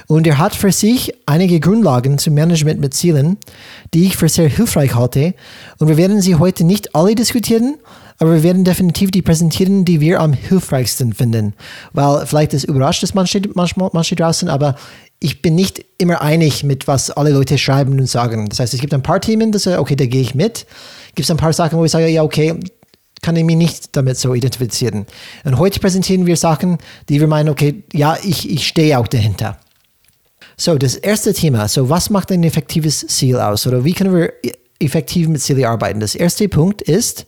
Und 0.07 0.27
er 0.27 0.37
hat 0.37 0.55
für 0.55 0.71
sich 0.71 1.13
einige 1.25 1.59
Grundlagen 1.59 2.17
zum 2.17 2.33
Management 2.33 2.79
mit 2.79 2.93
Zielen, 2.93 3.37
die 3.93 4.05
ich 4.05 4.17
für 4.17 4.29
sehr 4.29 4.49
hilfreich 4.49 4.95
halte. 4.95 5.33
Und 5.77 5.87
wir 5.87 5.97
werden 5.97 6.21
sie 6.21 6.35
heute 6.35 6.63
nicht 6.63 6.95
alle 6.95 7.15
diskutieren, 7.15 7.77
aber 8.17 8.33
wir 8.33 8.43
werden 8.43 8.63
definitiv 8.63 9.11
die 9.11 9.21
präsentieren, 9.21 9.85
die 9.85 10.01
wir 10.01 10.19
am 10.19 10.33
hilfreichsten 10.33 11.13
finden. 11.13 11.53
Weil 11.93 12.25
vielleicht 12.25 12.53
ist 12.53 12.65
überrascht 12.65 13.03
es 13.03 13.13
manche, 13.13 13.41
manchmal, 13.53 13.89
manche 13.93 14.15
draußen, 14.15 14.49
aber 14.49 14.75
ich 15.21 15.41
bin 15.41 15.55
nicht 15.55 15.85
immer 15.97 16.21
einig 16.21 16.63
mit, 16.63 16.87
was 16.87 17.11
alle 17.11 17.31
Leute 17.31 17.57
schreiben 17.57 17.99
und 17.99 18.07
sagen. 18.07 18.47
Das 18.49 18.59
heißt, 18.59 18.73
es 18.73 18.79
gibt 18.79 18.93
ein 18.93 19.03
paar 19.03 19.19
Themen, 19.21 19.51
das 19.51 19.67
okay, 19.67 19.95
da 19.95 20.05
gehe 20.05 20.21
ich 20.21 20.35
mit. 20.35 20.65
Gibt 21.15 21.25
es 21.25 21.31
ein 21.31 21.37
paar 21.37 21.53
Sachen, 21.53 21.77
wo 21.77 21.85
ich 21.85 21.91
sage, 21.91 22.07
ja, 22.07 22.23
okay, 22.23 22.57
kann 23.21 23.35
ich 23.35 23.43
mich 23.43 23.55
nicht 23.55 23.95
damit 23.95 24.17
so 24.17 24.33
identifizieren. 24.33 25.05
Und 25.43 25.57
heute 25.57 25.79
präsentieren 25.79 26.25
wir 26.25 26.37
Sachen, 26.37 26.77
die 27.09 27.19
wir 27.19 27.27
meinen, 27.27 27.49
okay, 27.49 27.83
ja, 27.93 28.17
ich, 28.23 28.49
ich 28.49 28.67
stehe 28.67 28.97
auch 28.97 29.07
dahinter. 29.07 29.57
So, 30.57 30.77
das 30.77 30.95
erste 30.95 31.33
Thema, 31.33 31.67
so 31.67 31.89
was 31.89 32.09
macht 32.09 32.31
ein 32.31 32.43
effektives 32.43 33.05
Ziel 33.07 33.37
aus? 33.37 33.65
Oder 33.65 33.85
wie 33.85 33.93
können 33.93 34.15
wir 34.15 34.33
effektiv 34.79 35.27
mit 35.27 35.41
Zielen 35.41 35.65
arbeiten? 35.65 35.99
Das 35.99 36.15
erste 36.15 36.49
Punkt 36.49 36.81
ist, 36.81 37.25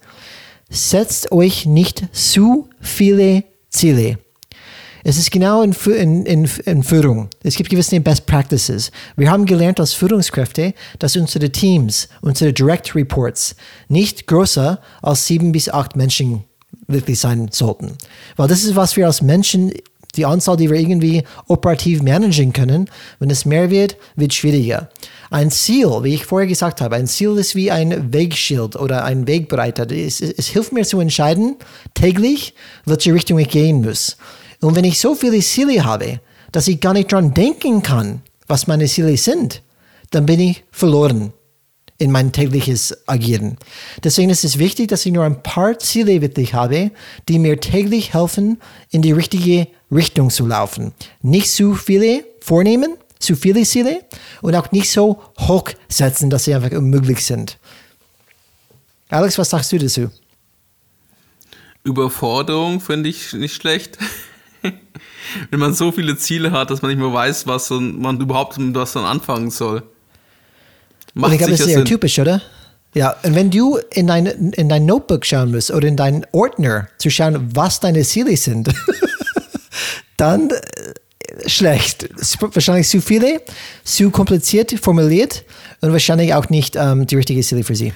setzt 0.70 1.32
euch 1.32 1.66
nicht 1.66 2.04
zu 2.14 2.70
viele 2.80 3.44
Ziele. 3.70 4.18
Es 5.04 5.18
ist 5.18 5.32
genau 5.32 5.64
in, 5.64 5.74
in, 5.74 6.26
in, 6.26 6.49
in, 6.66 6.84
Führung. 6.84 7.30
Es 7.43 7.56
gibt 7.56 7.70
gewisse 7.70 7.99
Best 7.99 8.26
Practices. 8.26 8.91
Wir 9.16 9.32
haben 9.32 9.45
gelernt 9.45 9.80
als 9.80 9.93
Führungskräfte, 9.93 10.74
dass 10.99 11.16
unsere 11.16 11.49
Teams, 11.49 12.08
unsere 12.22 12.54
Direct 12.54 12.95
Reports 12.95 13.56
nicht 13.88 14.28
größer 14.28 14.80
als 15.02 15.26
sieben 15.26 15.52
bis 15.52 15.70
acht 15.70 15.95
Menschen 15.95 16.43
wirklich 16.88 17.20
sein 17.20 17.49
sollten. 17.52 17.97
Weil 18.36 18.47
das 18.47 18.64
ist, 18.64 18.76
was 18.76 18.95
wir 18.95 19.08
als 19.08 19.22
Menschen, 19.22 19.72
die 20.16 20.26
Anzahl, 20.26 20.58
die 20.58 20.70
wir 20.70 20.78
irgendwie 20.78 21.24
operativ 21.47 22.02
managen 22.02 22.54
können. 22.54 22.89
Wenn 23.20 23.30
es 23.30 23.45
mehr 23.45 23.70
wird, 23.70 23.95
wird 24.16 24.32
es 24.32 24.38
schwieriger. 24.38 24.89
Ein 25.30 25.52
Ziel, 25.52 25.88
wie 26.04 26.14
ich 26.14 26.26
vorher 26.26 26.47
gesagt 26.47 26.82
habe, 26.82 26.95
ein 26.97 27.08
Ziel 27.08 27.38
ist 27.38 27.56
wie 27.56 27.72
ein 27.72 28.12
Wegschild 28.14 28.76
oder 28.76 29.06
ein 29.06 29.28
Wegbereiter. 29.28 29.89
Es, 29.89 30.20
es 30.20 30.47
hilft 30.47 30.74
mir 30.74 30.84
zu 30.84 30.99
entscheiden, 30.99 31.56
täglich, 31.93 32.54
welche 32.86 33.14
Richtung 33.14 33.39
ich 33.39 33.49
gehen 33.49 33.82
muss. 33.82 34.18
Und 34.62 34.76
wenn 34.76 34.86
ich 34.86 34.99
so 34.99 35.16
viele 35.16 35.39
Ziele 35.39 35.84
habe, 35.84 36.20
dass 36.51 36.68
ich 36.68 36.80
gar 36.80 36.93
nicht 36.93 37.12
dran 37.12 37.34
denken 37.34 37.82
kann, 37.82 38.22
was 38.47 38.68
meine 38.68 38.86
Ziele 38.86 39.18
sind, 39.18 39.62
dann 40.12 40.26
bin 40.26 40.39
ich 40.39 40.64
verloren 40.72 41.34
in 41.97 42.12
mein 42.12 42.32
tägliches 42.32 43.07
Agieren. 43.07 43.57
Deswegen 44.03 44.32
ist 44.32 44.43
es 44.43 44.57
wichtig, 44.57 44.88
dass 44.88 45.05
ich 45.05 45.14
nur 45.14 45.24
ein 45.24 45.43
paar 45.43 45.78
Ziele 45.78 46.22
wirklich 46.22 46.53
habe, 46.53 46.91
die 47.28 47.38
mir 47.38 47.59
täglich 47.59 48.14
helfen, 48.14 48.59
in 48.89 49.01
die 49.01 49.12
richtige 49.12 49.68
Richtung 49.91 50.32
zu 50.32 50.47
laufen. 50.47 50.93
Nicht 51.22 51.51
zu 51.51 51.76
viele 51.76 52.26
vornehmen, 52.39 52.95
zu 53.20 53.36
viele 53.36 53.64
Ziele 53.64 54.03
und 54.41 54.55
auch 54.55 54.72
nicht 54.72 54.89
so 54.89 55.22
hoch 55.39 55.66
setzen, 55.89 56.30
dass 56.30 56.45
sie 56.45 56.55
einfach 56.55 56.72
unmöglich 56.72 57.24
sind. 57.24 57.57
Alex, 59.09 59.38
was 59.38 59.51
sagst 59.51 59.72
du 59.72 59.78
dazu? 59.78 60.09
Überforderung 61.84 62.80
finde 62.80 63.09
ich 63.09 63.34
nicht 63.34 63.55
schlecht. 63.55 63.97
Wenn 65.49 65.59
man 65.59 65.74
so 65.74 65.91
viele 65.91 66.18
Ziele 66.18 66.51
hat, 66.51 66.70
dass 66.70 66.82
man 66.82 66.91
nicht 66.91 66.99
mehr 66.99 67.14
weiß, 67.14 67.47
was 67.47 67.70
man 67.70 68.20
überhaupt 68.20 68.57
mit 68.57 68.76
was 68.76 68.93
dann 68.93 69.05
anfangen 69.05 69.49
soll. 69.49 69.84
Macht 71.14 71.28
und 71.28 71.34
ich 71.34 71.38
glaube, 71.39 71.51
das 71.51 71.62
ist 71.62 71.68
sehr 71.68 71.86
typisch, 71.86 72.20
oder? 72.20 72.41
Ja, 72.93 73.16
und 73.24 73.36
wenn 73.36 73.49
du 73.49 73.80
in 73.91 74.07
dein, 74.07 74.26
in 74.26 74.68
dein 74.68 74.86
Notebook 74.86 75.26
schauen 75.26 75.51
musst 75.51 75.72
oder 75.72 75.88
in 75.88 75.95
deinen 75.95 76.26
Ordner 76.32 76.89
zu 76.97 77.09
schauen, 77.09 77.49
was 77.55 77.80
deine 77.80 78.03
Ziele 78.03 78.36
sind, 78.36 78.70
dann 80.18 80.49
äh, 80.49 81.49
schlecht. 81.49 82.09
Wahrscheinlich 82.39 82.89
zu 82.89 83.01
viele, 83.01 83.41
zu 83.84 84.12
kompliziert 84.12 84.74
formuliert 84.82 85.45
und 85.80 85.93
wahrscheinlich 85.93 86.34
auch 86.34 86.49
nicht 86.49 86.76
ähm, 86.76 87.07
die 87.07 87.16
richtige 87.16 87.41
Ziele 87.41 87.64
für 87.64 87.76
sie. 87.76 87.93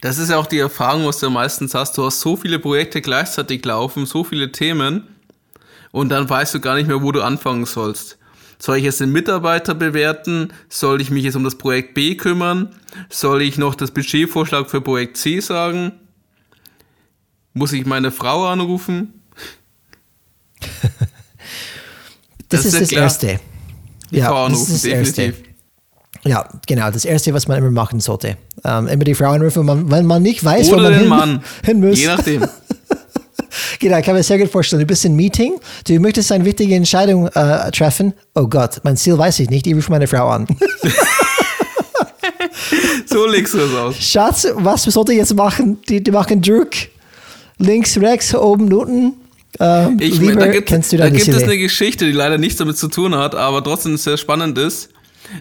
Das 0.00 0.18
ist 0.18 0.30
ja 0.30 0.38
auch 0.38 0.46
die 0.46 0.60
Erfahrung, 0.60 1.06
was 1.06 1.18
du 1.18 1.28
meistens 1.28 1.74
hast. 1.74 1.98
Du 1.98 2.04
hast 2.04 2.20
so 2.20 2.36
viele 2.36 2.60
Projekte 2.60 3.00
gleichzeitig 3.00 3.64
laufen, 3.64 4.06
so 4.06 4.22
viele 4.22 4.52
Themen 4.52 5.02
und 5.92 6.10
dann 6.10 6.28
weißt 6.28 6.54
du 6.54 6.60
gar 6.60 6.74
nicht 6.74 6.86
mehr, 6.86 7.02
wo 7.02 7.12
du 7.12 7.22
anfangen 7.22 7.66
sollst. 7.66 8.18
Soll 8.60 8.78
ich 8.78 8.84
jetzt 8.84 9.00
den 9.00 9.12
Mitarbeiter 9.12 9.74
bewerten? 9.74 10.52
Soll 10.68 11.00
ich 11.00 11.10
mich 11.10 11.22
jetzt 11.24 11.36
um 11.36 11.44
das 11.44 11.54
Projekt 11.56 11.94
B 11.94 12.16
kümmern? 12.16 12.74
Soll 13.08 13.42
ich 13.42 13.56
noch 13.56 13.76
das 13.76 13.92
Budgetvorschlag 13.92 14.68
für 14.68 14.80
Projekt 14.80 15.16
C 15.16 15.38
sagen? 15.38 15.92
Muss 17.54 17.72
ich 17.72 17.86
meine 17.86 18.10
Frau 18.10 18.46
anrufen? 18.46 19.22
das, 22.48 22.62
das, 22.62 22.64
ist 22.64 22.80
das 22.80 22.88
klar. 22.88 23.02
Erste. 23.02 23.40
Die 24.10 24.16
ja, 24.16 24.26
Frau 24.26 24.46
anrufen, 24.46 24.72
das 24.72 24.84
ist 24.84 24.84
das 24.84 24.90
definitiv. 24.90 25.38
Erste. 25.38 25.48
Ja, 26.24 26.48
genau. 26.66 26.90
Das 26.90 27.04
Erste, 27.04 27.32
was 27.32 27.46
man 27.46 27.58
immer 27.58 27.70
machen 27.70 28.00
sollte. 28.00 28.36
Ähm, 28.64 28.88
immer 28.88 29.04
die 29.04 29.14
Frau 29.14 29.30
anrufen, 29.30 29.88
wenn 29.88 30.06
man 30.06 30.22
nicht 30.22 30.44
weiß, 30.44 30.68
Oder 30.68 30.78
wo 30.78 30.82
man 30.82 30.92
den 30.92 31.00
hin, 31.00 31.08
Mann. 31.08 31.44
hin 31.64 31.80
muss. 31.80 31.98
Je 31.98 32.06
nachdem. 32.08 32.44
Genau, 33.78 33.98
ich 33.98 34.04
kann 34.04 34.14
mir 34.14 34.22
sehr 34.22 34.38
gut 34.38 34.50
vorstellen. 34.50 34.80
Du 34.80 34.86
bist 34.86 35.04
in 35.04 35.14
Meeting, 35.14 35.54
du 35.86 35.98
möchtest 36.00 36.32
eine 36.32 36.44
wichtige 36.44 36.74
Entscheidung 36.74 37.28
äh, 37.28 37.70
treffen. 37.70 38.12
Oh 38.34 38.46
Gott, 38.46 38.80
mein 38.82 38.96
Ziel 38.96 39.16
weiß 39.16 39.40
ich 39.40 39.50
nicht, 39.50 39.66
ich 39.66 39.74
rufe 39.74 39.90
meine 39.90 40.06
Frau 40.06 40.28
an. 40.28 40.46
so 43.06 43.26
legst 43.26 43.54
du 43.54 43.58
es 43.58 43.74
aus. 43.74 43.96
Schatz, 44.00 44.48
was 44.54 44.82
sollte 44.84 45.12
ich 45.12 45.18
jetzt 45.18 45.34
machen? 45.34 45.78
Die, 45.88 46.02
die 46.02 46.10
machen 46.10 46.42
Druck. 46.42 46.70
Links, 47.58 47.96
rechts, 47.98 48.34
oben, 48.34 48.72
unten. 48.72 49.14
Ähm, 49.60 49.96
ich, 50.00 50.18
lieber, 50.18 50.36
da 50.36 50.48
gibt, 50.48 50.68
kennst 50.68 50.92
du 50.92 50.96
da 50.96 51.08
gibt 51.08 51.28
es 51.28 51.42
eine 51.42 51.58
Geschichte, 51.58 52.04
die 52.04 52.12
leider 52.12 52.38
nichts 52.38 52.58
damit 52.58 52.76
zu 52.76 52.88
tun 52.88 53.14
hat, 53.16 53.34
aber 53.34 53.62
trotzdem 53.62 53.96
sehr 53.96 54.16
spannend 54.16 54.58
ist. 54.58 54.90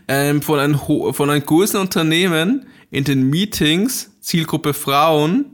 Ähm, 0.07 0.41
von, 0.41 0.59
einem, 0.59 0.79
von 0.79 1.29
einem 1.29 1.45
großen 1.45 1.79
Unternehmen 1.79 2.65
in 2.91 3.03
den 3.03 3.29
Meetings, 3.29 4.11
Zielgruppe 4.21 4.73
Frauen, 4.73 5.45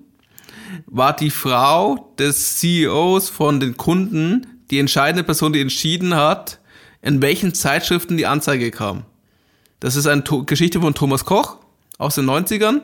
war 0.85 1.15
die 1.15 1.31
Frau 1.31 2.13
des 2.17 2.59
CEOs 2.59 3.29
von 3.29 3.59
den 3.59 3.77
Kunden 3.77 4.47
die 4.71 4.79
entscheidende 4.79 5.23
Person, 5.23 5.53
die 5.53 5.61
entschieden 5.61 6.15
hat, 6.15 6.59
in 7.01 7.21
welchen 7.21 7.53
Zeitschriften 7.53 8.17
die 8.17 8.25
Anzeige 8.25 8.71
kam. 8.71 9.03
Das 9.79 9.95
ist 9.95 10.07
eine 10.07 10.23
to 10.23 10.45
Geschichte 10.45 10.79
von 10.81 10.93
Thomas 10.93 11.25
Koch 11.25 11.57
aus 11.97 12.15
den 12.15 12.25
90ern. 12.25 12.81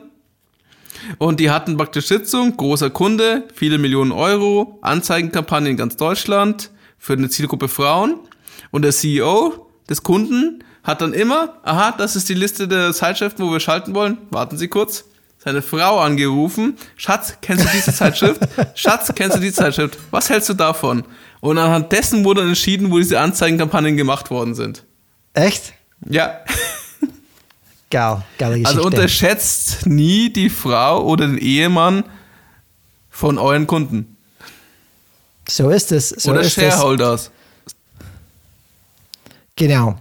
Und 1.18 1.40
die 1.40 1.50
hatten 1.50 1.76
praktisch 1.76 2.06
Sitzung, 2.06 2.56
großer 2.56 2.90
Kunde, 2.90 3.48
viele 3.54 3.78
Millionen 3.78 4.12
Euro, 4.12 4.78
Anzeigenkampagne 4.82 5.70
in 5.70 5.76
ganz 5.76 5.96
Deutschland 5.96 6.70
für 6.98 7.14
eine 7.14 7.30
Zielgruppe 7.30 7.68
Frauen. 7.68 8.20
Und 8.70 8.82
der 8.82 8.92
CEO 8.92 9.66
des 9.88 10.02
Kunden 10.02 10.62
hat 10.82 11.00
dann 11.00 11.12
immer, 11.12 11.58
aha, 11.62 11.92
das 11.92 12.16
ist 12.16 12.28
die 12.28 12.34
Liste 12.34 12.68
der 12.68 12.92
Zeitschriften, 12.92 13.42
wo 13.42 13.52
wir 13.52 13.60
schalten 13.60 13.94
wollen. 13.94 14.18
Warten 14.30 14.58
Sie 14.58 14.68
kurz 14.68 15.04
seine 15.42 15.62
Frau 15.62 15.98
angerufen. 15.98 16.76
Schatz, 16.96 17.34
kennst 17.40 17.64
du 17.64 17.68
diese 17.72 17.94
Zeitschrift? 17.94 18.40
Schatz, 18.74 19.10
kennst 19.14 19.36
du 19.36 19.40
diese 19.40 19.54
Zeitschrift? 19.54 19.98
Was 20.10 20.28
hältst 20.28 20.50
du 20.50 20.54
davon? 20.54 21.04
Und 21.40 21.56
anhand 21.56 21.90
dessen 21.92 22.24
wurde 22.24 22.42
entschieden, 22.42 22.90
wo 22.90 22.98
diese 22.98 23.18
Anzeigenkampagnen 23.18 23.96
gemacht 23.96 24.30
worden 24.30 24.54
sind. 24.54 24.84
Echt? 25.32 25.72
Ja. 26.08 26.40
Geil, 27.90 28.22
geile 28.38 28.60
Geschichte. 28.60 28.68
Also 28.68 28.86
unterschätzt 28.86 29.86
nie 29.86 30.30
die 30.30 30.50
Frau 30.50 31.02
oder 31.04 31.26
den 31.26 31.38
Ehemann 31.38 32.04
von 33.08 33.38
euren 33.38 33.66
Kunden. 33.66 34.16
So 35.48 35.70
ist 35.70 35.90
es. 35.90 36.10
So 36.10 36.32
oder 36.32 36.42
ist 36.42 36.52
Shareholders. 36.52 37.30
Es. 37.66 37.74
Genau. 39.56 39.98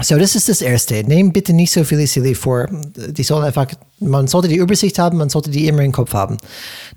So, 0.00 0.16
das 0.16 0.34
ist 0.34 0.48
das 0.48 0.62
Erste. 0.62 1.04
Nehmt 1.04 1.34
bitte 1.34 1.52
nicht 1.52 1.70
so 1.70 1.84
viele 1.84 2.06
Ziele 2.06 2.34
vor. 2.34 2.68
Die 2.70 3.22
sollen 3.22 3.44
einfach, 3.44 3.66
man 4.00 4.26
sollte 4.26 4.48
die 4.48 4.56
Übersicht 4.56 4.98
haben, 4.98 5.18
man 5.18 5.28
sollte 5.28 5.50
die 5.50 5.68
immer 5.68 5.82
im 5.82 5.92
Kopf 5.92 6.14
haben. 6.14 6.38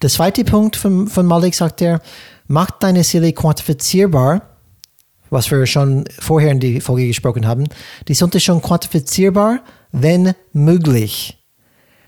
Der 0.02 0.10
zweite 0.10 0.44
Punkt 0.46 0.76
von, 0.76 1.08
von 1.08 1.26
Malik 1.26 1.56
sagt 1.56 1.82
er, 1.82 2.02
macht 2.48 2.76
deine 2.80 3.04
Ziele 3.04 3.34
quantifizierbar, 3.34 4.42
was 5.30 5.52
wir 5.52 5.66
schon 5.66 6.06
vorher 6.20 6.52
in 6.52 6.60
die 6.60 6.80
Folge 6.80 7.08
gesprochen 7.08 7.46
haben. 7.46 7.68
Die 8.08 8.14
sollte 8.14 8.40
schon 8.40 8.62
quantifizierbar, 8.62 9.60
wenn 9.92 10.34
möglich. 10.54 11.38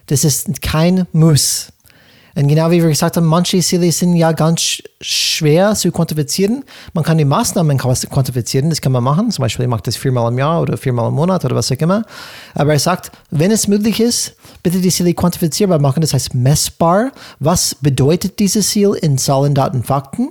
Das 0.06 0.24
ist 0.24 0.62
kein 0.62 1.06
Muss. 1.12 1.74
Und 2.38 2.48
genau 2.50 2.70
wie 2.70 2.84
wir 2.84 2.90
gesagt 2.90 3.18
haben, 3.18 3.26
manche 3.26 3.60
Ziele 3.62 3.92
sind 3.92 4.14
ja 4.14 4.32
ganz 4.32 4.84
schwer 5.02 5.74
zu 5.74 5.92
quantifizieren. 5.92 6.64
Man 6.94 7.04
kann 7.04 7.18
die 7.18 7.26
Maßnahmen 7.26 7.80
quantifizieren, 7.80 8.70
das 8.70 8.80
kann 8.80 8.92
man 8.92 9.04
machen. 9.04 9.32
Zum 9.32 9.42
Beispiel, 9.42 9.66
ich 9.66 9.70
mache 9.70 9.82
das 9.82 9.98
viermal 9.98 10.32
im 10.32 10.38
Jahr 10.38 10.62
oder 10.62 10.78
viermal 10.78 11.08
im 11.08 11.16
Monat 11.16 11.44
oder 11.46 11.56
was 11.56 11.72
auch 11.72 11.78
immer. 11.78 12.04
Aber 12.54 12.74
er 12.74 12.80
sagt, 12.80 13.12
wenn 13.32 13.50
es 13.50 13.68
möglich 13.68 14.00
ist, 14.00 14.36
bitte 14.62 14.80
die 14.80 14.92
Ziele 14.92 15.16
quantifizierbar 15.16 15.80
machen, 15.80 16.02
das 16.02 16.14
heißt 16.14 16.36
messbar. 16.36 17.12
Was 17.40 17.74
bedeutet 17.74 18.38
dieses 18.38 18.70
Ziel 18.70 18.94
in 19.02 19.18
Zahlen, 19.18 19.56
Daten, 19.56 19.82
Fakten? 19.82 20.30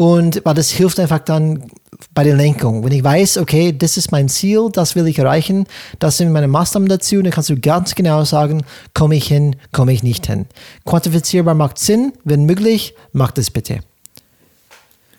Und 0.00 0.40
weil 0.46 0.54
das 0.54 0.70
hilft 0.70 0.98
einfach 0.98 1.18
dann 1.18 1.70
bei 2.14 2.24
der 2.24 2.34
Lenkung. 2.34 2.82
Wenn 2.82 2.92
ich 2.92 3.04
weiß, 3.04 3.36
okay, 3.36 3.76
das 3.76 3.98
ist 3.98 4.10
mein 4.10 4.30
Ziel, 4.30 4.70
das 4.72 4.96
will 4.96 5.06
ich 5.06 5.18
erreichen, 5.18 5.66
das 5.98 6.16
sind 6.16 6.32
meine 6.32 6.48
Maßnahmen 6.48 6.88
dazu, 6.88 7.20
dann 7.20 7.30
kannst 7.30 7.50
du 7.50 7.60
ganz 7.60 7.94
genau 7.94 8.24
sagen, 8.24 8.64
komme 8.94 9.16
ich 9.16 9.26
hin, 9.26 9.56
komme 9.72 9.92
ich 9.92 10.02
nicht 10.02 10.26
hin. 10.26 10.46
Quantifizierbar 10.86 11.54
macht 11.54 11.78
Sinn, 11.78 12.14
wenn 12.24 12.46
möglich, 12.46 12.94
macht 13.12 13.36
es 13.36 13.50
bitte. 13.50 13.80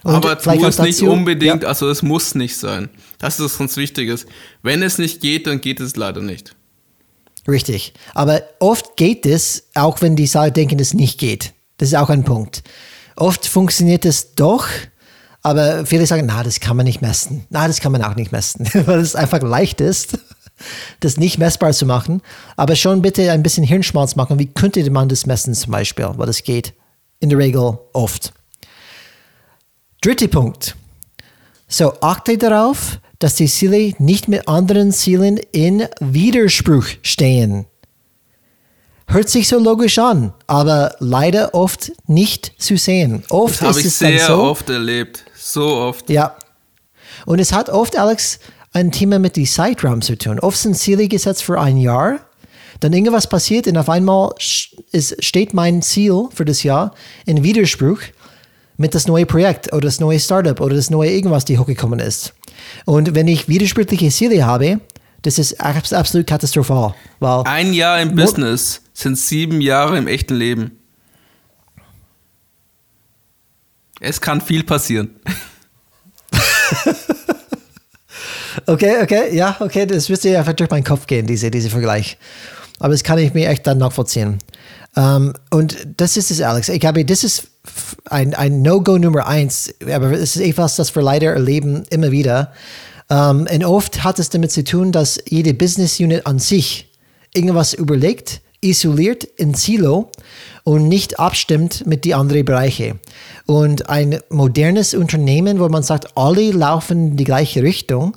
Und 0.02 0.16
Aber 0.16 0.40
tu 0.40 0.50
es 0.50 0.80
nicht 0.80 1.04
unbedingt, 1.04 1.62
ja. 1.62 1.70
also 1.70 1.88
es 1.88 2.02
muss 2.02 2.34
nicht 2.34 2.58
sein. 2.58 2.90
Das 3.20 3.38
ist 3.38 3.46
was 3.46 3.58
ganz 3.60 3.78
Wichtiges. 3.78 4.26
Wenn 4.64 4.82
es 4.82 4.98
nicht 4.98 5.22
geht, 5.22 5.46
dann 5.46 5.62
geht 5.62 5.80
es 5.80 5.96
leider 5.96 6.22
nicht. 6.22 6.56
Richtig. 7.48 7.94
Aber 8.16 8.42
oft 8.58 8.98
geht 8.98 9.28
es, 9.28 9.68
auch 9.76 10.02
wenn 10.02 10.16
die 10.16 10.28
denken, 10.28 10.80
es 10.80 10.96
nicht 10.96 11.20
geht. 11.20 11.54
Das 11.78 11.90
ist 11.90 11.96
auch 11.96 12.10
ein 12.10 12.24
Punkt. 12.24 12.64
Oft 13.16 13.48
funktioniert 13.48 14.06
es 14.06 14.36
doch, 14.36 14.68
aber 15.42 15.86
viele 15.86 16.06
sagen, 16.06 16.28
na, 16.28 16.44
das 16.44 16.60
kann 16.60 16.78
man 16.78 16.86
nicht 16.86 17.02
messen. 17.02 17.46
Na, 17.50 17.68
das 17.68 17.80
kann 17.80 17.92
man 17.92 18.04
auch 18.04 18.16
nicht 18.16 18.32
messen, 18.32 18.68
weil 18.86 19.00
es 19.00 19.16
einfach 19.16 19.42
leicht 19.42 19.82
ist, 19.82 20.18
das 21.00 21.18
nicht 21.18 21.38
messbar 21.38 21.74
zu 21.74 21.86
machen. 21.86 22.22
Aber 22.56 22.76
schon 22.76 23.02
bitte 23.02 23.32
ein 23.32 23.44
bisschen 23.44 23.64
Hirnschmalz 23.64 24.16
machen. 24.16 24.40
Wie 24.40 24.48
könnte 24.48 24.90
man 24.92 25.10
das 25.10 25.26
messen 25.26 25.54
zum 25.54 25.72
Beispiel? 25.72 26.10
Weil 26.16 26.28
das 26.28 26.44
geht 26.44 26.74
in 27.20 27.30
der 27.30 27.40
Regel 27.40 27.80
oft. 27.94 28.34
Dritter 30.02 30.28
Punkt. 30.28 30.76
So, 31.68 31.94
achte 32.02 32.38
darauf, 32.38 33.00
dass 33.20 33.36
die 33.36 33.48
Ziele 33.48 33.94
nicht 34.00 34.28
mit 34.28 34.48
anderen 34.48 34.92
Zielen 34.92 35.38
in 35.52 35.88
Widerspruch 36.00 36.86
stehen. 37.04 37.66
Hört 39.12 39.28
sich 39.28 39.50
so 39.50 39.60
logisch 39.60 40.00
an, 40.00 40.34
aber 40.48 40.96
leider 41.00 41.54
oft 41.54 41.92
nicht 42.08 42.54
zu 42.58 42.78
sehen. 42.78 43.24
Oft 43.28 43.62
das 43.62 43.68
habe 43.68 43.82
ich 43.82 43.94
sehr 43.94 44.26
so, 44.26 44.42
oft 44.42 44.70
erlebt. 44.70 45.26
So 45.36 45.66
oft. 45.66 46.10
Ja. 46.10 46.38
Und 47.26 47.40
es 47.40 47.52
hat 47.52 47.70
oft, 47.70 47.98
Alex, 47.98 48.40
ein 48.72 48.90
Thema 48.94 49.20
mit 49.20 49.36
dem 49.36 49.46
Zeitraum 49.46 50.02
zu 50.02 50.18
tun. 50.18 50.40
Oft 50.40 50.58
sind 50.58 50.78
Ziele 50.78 51.10
gesetzt 51.10 51.44
für 51.44 51.60
ein 51.60 51.76
Jahr, 51.76 52.20
dann 52.80 52.94
irgendwas 52.94 53.28
passiert 53.28 53.68
und 53.68 53.78
auf 53.78 53.90
einmal 53.90 54.34
ist, 54.94 55.22
steht 55.22 55.54
mein 55.54 55.82
Ziel 55.82 56.30
für 56.34 56.46
das 56.46 56.64
Jahr 56.64 56.96
in 57.26 57.44
Widerspruch 57.44 58.00
mit 58.78 58.96
das 58.96 59.08
neue 59.08 59.26
Projekt 59.26 59.74
oder 59.74 59.82
das 59.82 60.00
neue 60.00 60.22
Startup 60.22 60.62
oder 60.62 60.76
das 60.76 60.90
neue 60.90 61.12
irgendwas, 61.12 61.44
die 61.44 61.60
hochgekommen 61.60 62.00
ist. 62.00 62.34
Und 62.86 63.14
wenn 63.14 63.28
ich 63.28 63.50
widersprüchliche 63.50 64.10
Ziele 64.10 64.46
habe, 64.46 64.80
das 65.22 65.38
ist 65.38 65.60
absolut 65.60 66.26
katastrophal. 66.26 66.96
Weil 67.20 67.44
Ein 67.44 67.74
Jahr 67.74 68.02
im 68.02 68.16
Business 68.16 68.82
sind 68.94 69.18
sieben 69.18 69.62
Jahre 69.62 69.98
im 69.98 70.08
echten 70.08 70.36
Leben. 70.36 70.78
Es 74.00 74.20
kann 74.20 74.42
viel 74.42 74.64
passieren. 74.64 75.12
okay, 78.66 79.02
okay, 79.04 79.36
ja, 79.36 79.56
okay, 79.60 79.86
das 79.86 80.10
müsste 80.10 80.30
ja 80.30 80.44
durch 80.54 80.70
meinen 80.70 80.84
Kopf 80.84 81.06
gehen, 81.08 81.28
diese, 81.28 81.52
diese 81.52 81.70
Vergleich. 81.70 82.18
Aber 82.80 82.94
das 82.94 83.04
kann 83.04 83.20
ich 83.20 83.34
mir 83.34 83.48
echt 83.50 83.68
dann 83.68 83.78
nachvollziehen. 83.78 84.40
Um, 84.94 85.04
ähm, 85.04 85.34
und 85.52 85.88
das 85.98 86.18
ist 86.18 86.32
es, 86.32 86.42
Alex. 86.42 86.68
Ich 86.68 86.82
glaube, 86.82 87.06
das 87.06 87.24
ist 87.24 87.48
ein, 88.10 88.34
ein 88.34 88.62
No-Go 88.62 88.98
Nummer 88.98 89.26
eins, 89.26 89.74
aber 89.90 90.12
es 90.12 90.36
ist 90.36 90.42
etwas, 90.42 90.76
das 90.76 90.94
wir 90.96 91.02
leider 91.02 91.32
erleben 91.32 91.84
immer 91.90 92.12
wieder. 92.12 92.52
Um, 93.08 93.48
ähm, 93.48 93.48
und 93.56 93.66
oft 93.66 94.04
hat 94.04 94.20
es 94.20 94.30
damit 94.30 94.52
zu 94.52 94.64
tun, 94.64 94.92
dass 94.92 95.20
jede 95.28 95.54
Business 95.54 96.00
Unit 96.00 96.26
an 96.26 96.40
sich 96.40 96.92
irgendwas 97.34 97.74
überlegt, 97.74 98.42
isoliert 98.62 99.24
in 99.24 99.54
Silo 99.54 100.12
und 100.64 100.88
nicht 100.88 101.20
abstimmt 101.20 101.86
mit 101.86 102.06
die 102.06 102.14
anderen 102.14 102.46
Bereiche. 102.46 103.00
Und 103.46 103.90
ein 103.90 104.20
modernes 104.30 104.94
Unternehmen, 104.94 105.60
wo 105.60 105.68
man 105.68 105.84
sagt, 105.84 106.16
alle 106.16 106.52
laufen 106.52 107.10
in 107.10 107.18
die 107.18 107.24
gleiche 107.24 107.64
Richtung, 107.64 108.16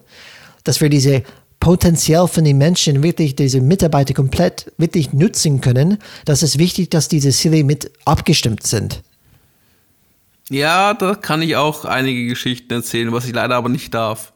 dass 0.62 0.80
wir 0.80 0.90
diese 0.90 1.22
potenziell 1.61 2.28
von 2.28 2.45
den 2.45 2.59
Menschen 2.59 3.03
wirklich 3.03 3.36
diese 3.36 3.62
Mitarbeiter 3.62 4.12
komplett 4.12 4.70
wirklich 4.76 5.14
nutzen 5.14 5.62
können, 5.62 5.97
das 6.26 6.42
ist 6.42 6.59
wichtig, 6.59 6.90
dass 6.90 7.09
diese 7.09 7.30
Ziele 7.30 7.64
mit 7.64 7.90
abgestimmt 8.05 8.66
sind. 8.66 9.03
Ja, 10.51 10.92
da 10.92 11.14
kann 11.14 11.40
ich 11.40 11.57
auch 11.57 11.86
einige 11.86 12.26
Geschichten 12.26 12.70
erzählen, 12.70 13.12
was 13.12 13.24
ich 13.24 13.32
leider 13.32 13.57
aber 13.57 13.70
nicht 13.70 13.95
darf. 13.95 14.34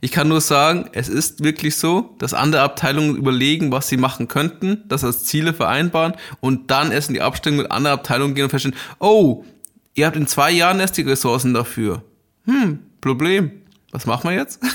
Ich 0.00 0.12
kann 0.12 0.28
nur 0.28 0.40
sagen, 0.40 0.88
es 0.92 1.08
ist 1.08 1.42
wirklich 1.42 1.76
so, 1.76 2.14
dass 2.18 2.32
andere 2.32 2.62
Abteilungen 2.62 3.16
überlegen, 3.16 3.72
was 3.72 3.88
sie 3.88 3.96
machen 3.96 4.28
könnten, 4.28 4.84
das 4.86 5.02
als 5.02 5.24
Ziele 5.24 5.52
vereinbaren 5.52 6.14
und 6.40 6.70
dann 6.70 6.92
erst 6.92 7.08
in 7.08 7.14
die 7.14 7.20
Abstimmung 7.20 7.58
mit 7.62 7.70
anderen 7.72 7.98
Abteilungen 7.98 8.34
gehen 8.34 8.44
und 8.44 8.50
feststellen, 8.50 8.78
oh, 9.00 9.44
ihr 9.94 10.06
habt 10.06 10.16
in 10.16 10.28
zwei 10.28 10.52
Jahren 10.52 10.78
erst 10.78 10.96
die 10.96 11.02
Ressourcen 11.02 11.52
dafür. 11.52 12.04
Hm, 12.44 12.78
Problem. 13.00 13.50
Was 13.90 14.06
machen 14.06 14.30
wir 14.30 14.36
jetzt? 14.36 14.60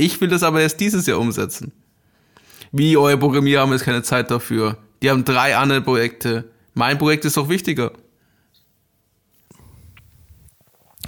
Ich 0.00 0.20
will 0.20 0.28
das 0.28 0.44
aber 0.44 0.60
erst 0.60 0.78
dieses 0.78 1.06
Jahr 1.06 1.18
umsetzen. 1.18 1.72
Wie 2.70 2.96
eure 2.96 3.18
Programmierer 3.18 3.62
haben 3.62 3.72
jetzt 3.72 3.82
keine 3.82 4.04
Zeit 4.04 4.30
dafür. 4.30 4.78
Die 5.02 5.10
haben 5.10 5.24
drei 5.24 5.56
andere 5.56 5.80
Projekte. 5.80 6.52
Mein 6.74 6.98
Projekt 6.98 7.24
ist 7.24 7.36
doch 7.36 7.48
wichtiger. 7.48 7.90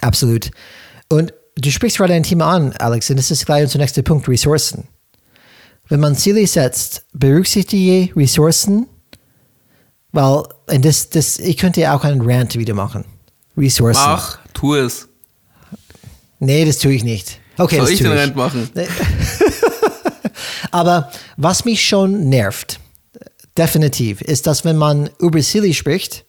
Absolut. 0.00 0.50
Und 1.08 1.32
du 1.60 1.70
sprichst 1.70 1.98
gerade 1.98 2.14
ein 2.14 2.22
Thema 2.22 2.50
an, 2.54 2.72
Alex, 2.78 3.10
und 3.10 3.18
das 3.18 3.30
ist 3.30 3.46
gleich 3.46 3.62
unser 3.62 3.78
nächster 3.78 4.02
Punkt, 4.02 4.28
Ressourcen. 4.28 4.88
Wenn 5.88 6.00
man 6.00 6.16
Ziele 6.16 6.46
setzt, 6.46 7.04
berücksichtige 7.12 8.14
Ressourcen, 8.16 8.86
weil, 10.12 10.44
das, 10.66 11.10
das, 11.10 11.38
ich 11.38 11.56
könnte 11.56 11.80
ja 11.80 11.96
auch 11.96 12.04
einen 12.04 12.20
Rant 12.22 12.56
wieder 12.56 12.74
machen. 12.74 13.04
Ressourcen. 13.56 14.02
Ach, 14.04 14.38
tu 14.52 14.74
es. 14.74 15.08
Nee, 16.38 16.64
das 16.64 16.78
tue 16.78 16.92
ich 16.92 17.04
nicht. 17.04 17.38
Okay, 17.58 17.76
Soll 17.78 17.90
ich 17.90 17.98
den 17.98 18.12
Rent 18.12 18.34
machen? 18.34 18.70
Aber 20.70 21.10
was 21.36 21.64
mich 21.64 21.86
schon 21.86 22.28
nervt, 22.28 22.80
definitiv, 23.58 24.22
ist, 24.22 24.46
dass 24.46 24.64
wenn 24.64 24.76
man 24.76 25.10
über 25.18 25.42
Silly 25.42 25.74
spricht, 25.74 26.24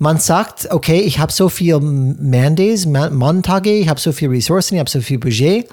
man 0.00 0.18
sagt, 0.18 0.72
okay, 0.72 0.98
ich 1.00 1.18
habe 1.18 1.30
so 1.30 1.50
viel 1.50 1.78
Mandays, 1.78 2.86
Montage, 2.86 3.70
ich 3.70 3.88
habe 3.88 4.00
so 4.00 4.12
viel 4.12 4.30
Ressourcen, 4.30 4.74
ich 4.74 4.80
habe 4.80 4.88
so 4.88 5.02
viel 5.02 5.18
Budget. 5.18 5.68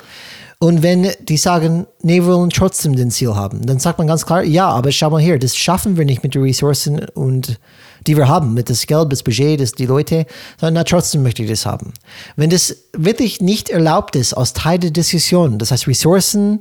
Und 0.59 0.84
wenn 0.84 1.09
die 1.21 1.38
sagen, 1.38 1.88
nee, 2.01 2.15
wir 2.15 2.25
wollen 2.25 2.49
trotzdem 2.49 2.95
den 2.97 3.09
Ziel 3.09 3.36
haben, 3.36 3.65
dann 3.65 3.80
sagt 3.80 3.99
man 3.99 4.07
ganz 4.07 4.25
klar, 4.25 4.43
ja, 4.43 4.67
aber 4.67 4.91
schau 4.91 5.11
mal 5.11 5.21
hier, 5.21 5.39
das 5.39 5.55
schaffen 5.55 5.95
wir 5.95 6.03
nicht 6.03 6.23
mit 6.23 6.36
den 6.36 6.41
Ressourcen 6.41 6.99
und 7.13 7.57
die 8.05 8.17
wir 8.17 8.28
haben, 8.28 8.53
mit 8.53 8.69
das 8.69 8.86
Geld, 8.86 9.13
das 9.13 9.23
Budget, 9.23 9.61
das 9.61 9.71
die 9.71 9.86
Leute, 9.86 10.25
sondern 10.59 10.73
na, 10.73 10.84
trotzdem 10.84 11.23
möchte 11.23 11.43
ich 11.43 11.49
das 11.49 11.65
haben. 11.65 11.93
Wenn 12.36 12.49
das 12.49 12.75
wirklich 12.91 13.39
nicht 13.39 13.69
erlaubt 13.69 14.17
ist 14.17 14.34
als 14.34 14.51
Teil 14.51 14.78
der 14.78 14.91
Diskussion, 14.91 15.57
das 15.57 15.71
heißt 15.71 15.88
Ressourcen, 15.88 16.59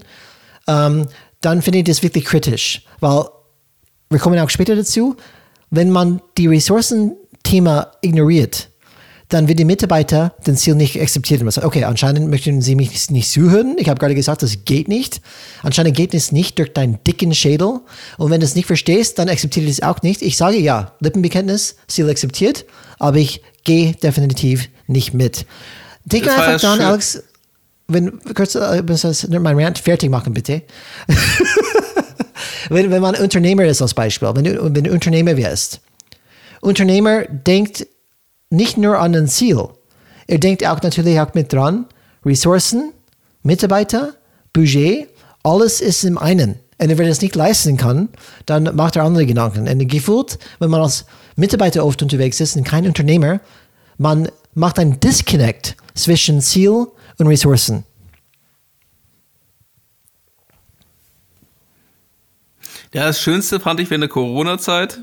ähm, 0.69 1.09
dann 1.41 1.63
finde 1.63 1.81
ich 1.81 1.85
das 1.85 2.05
wirklich 2.05 2.27
kritisch, 2.27 2.83
weil 3.01 3.25
wir 4.09 4.21
kommen 4.21 4.39
auch 4.39 4.51
später 4.51 4.77
dazu, 4.77 5.17
wenn 5.71 5.91
man 5.91 6.21
die 6.39 6.47
Ressourcen-Thema 7.47 7.93
ignoriert, 8.03 8.69
dann 9.29 9.49
wird 9.49 9.59
die 9.59 9.65
Mitarbeiter 9.65 10.35
den 10.47 10.57
Ziel 10.57 10.77
nicht 10.77 11.01
akzeptieren. 11.01 11.45
Man 11.45 11.51
sagt, 11.51 11.67
okay, 11.67 11.85
anscheinend 11.85 12.31
möchten 12.31 12.63
sie 12.63 12.77
mich 12.77 13.11
nicht 13.11 13.29
zuhören. 13.29 13.75
Ich 13.77 13.89
habe 13.89 13.99
gerade 13.99 14.15
gesagt, 14.15 14.43
das 14.43 14.65
geht 14.65 14.87
nicht. 14.87 15.21
Anscheinend 15.63 15.97
geht 15.97 16.15
es 16.15 16.31
nicht 16.31 16.59
durch 16.59 16.73
deinen 16.73 17.03
dicken 17.05 17.35
Schädel. 17.35 17.81
Und 18.19 18.31
wenn 18.31 18.41
du 18.41 18.47
es 18.47 18.55
nicht 18.55 18.67
verstehst, 18.67 19.19
dann 19.19 19.29
akzeptiere 19.29 19.67
ich 19.67 19.73
es 19.73 19.83
auch 19.83 20.03
nicht. 20.03 20.23
Ich 20.23 20.37
sage 20.37 20.59
ja, 20.59 20.93
Lippenbekenntnis, 21.01 21.77
Ziel 21.89 22.09
akzeptiert, 22.09 22.67
aber 23.01 23.17
ich 23.17 23.43
gehe 23.65 23.95
definitiv 23.95 24.69
nicht 24.87 25.13
mit. 25.13 25.45
Denk 26.05 26.29
einfach 26.29 26.61
dran, 26.61 26.81
Alex, 26.81 27.21
wenn, 27.89 28.21
kurz, 28.35 28.55
äh, 28.55 28.83
mein 29.41 29.59
Rant 29.59 29.81
fertig 29.81 30.09
machen, 30.09 30.35
bitte. 30.35 30.63
wenn, 32.69 32.93
wenn 32.93 33.03
man 33.03 33.17
Unternehmer 33.17 33.65
ist 33.65 33.83
als 33.83 33.95
Beispiel, 33.95 34.31
wenn 34.35 34.45
du, 34.45 34.73
wenn 34.73 34.85
du 34.85 34.93
Unternehmer 34.93 35.37
wirst. 35.37 35.81
Unternehmer 36.67 37.25
denkt 37.27 37.87
nicht 38.51 38.77
nur 38.77 38.99
an 38.99 39.15
ein 39.15 39.29
Ziel. 39.29 39.69
Er 40.27 40.39
denkt 40.39 40.67
auch 40.67 40.83
natürlich 40.83 41.21
auch 41.21 41.33
mit 41.35 41.53
dran, 41.53 41.87
Ressourcen, 42.25 42.93
Mitarbeiter, 43.45 44.15
Budget, 44.53 45.09
alles 45.45 45.81
ist 45.81 46.03
im 46.03 46.19
einen. 46.19 46.59
Und 46.79 46.89
wenn 46.89 46.99
er 46.99 47.09
das 47.09 47.23
nicht 47.23 47.37
leisten 47.37 47.77
kann, 47.77 48.09
dann 48.47 48.75
macht 48.75 48.97
er 48.97 49.05
andere 49.05 49.27
Gedanken. 49.27 49.69
Und 49.69 49.89
gefühlt, 49.89 50.41
wenn 50.59 50.71
man 50.71 50.83
als 50.83 51.07
Mitarbeiter 51.37 51.85
oft 51.85 52.03
unterwegs 52.03 52.41
ist 52.41 52.57
und 52.57 52.65
kein 52.65 52.85
Unternehmer, 52.85 53.41
man 53.97 54.29
macht 54.55 54.81
ein 54.81 54.99
Disconnect 54.99 55.77
zwischen 55.95 56.41
Ziel 56.41 56.89
und 57.19 57.27
Ressourcen. 57.29 57.85
Ja, 62.93 63.05
das 63.05 63.21
Schönste 63.21 63.61
fand 63.61 63.79
ich 63.79 63.89
während 63.89 64.03
der 64.03 64.09
Corona-Zeit, 64.09 64.99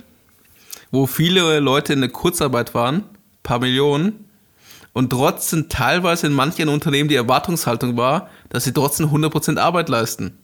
wo 0.94 1.08
viele 1.08 1.60
Leute 1.60 1.92
in 1.92 2.02
der 2.02 2.12
Kurzarbeit 2.12 2.76
waren 2.76 3.04
paar 3.44 3.60
Millionen. 3.60 4.26
Und 4.94 5.10
trotzdem 5.10 5.70
teilweise 5.70 6.28
in 6.28 6.34
manchen 6.34 6.70
Unternehmen 6.70 7.10
die 7.10 7.16
Erwartungshaltung 7.16 7.98
war, 7.98 8.30
dass 8.50 8.64
sie 8.64 8.74
trotzdem 8.74 9.08
100% 9.08 9.58
Arbeit 9.58 9.90
leisten. 9.90 10.38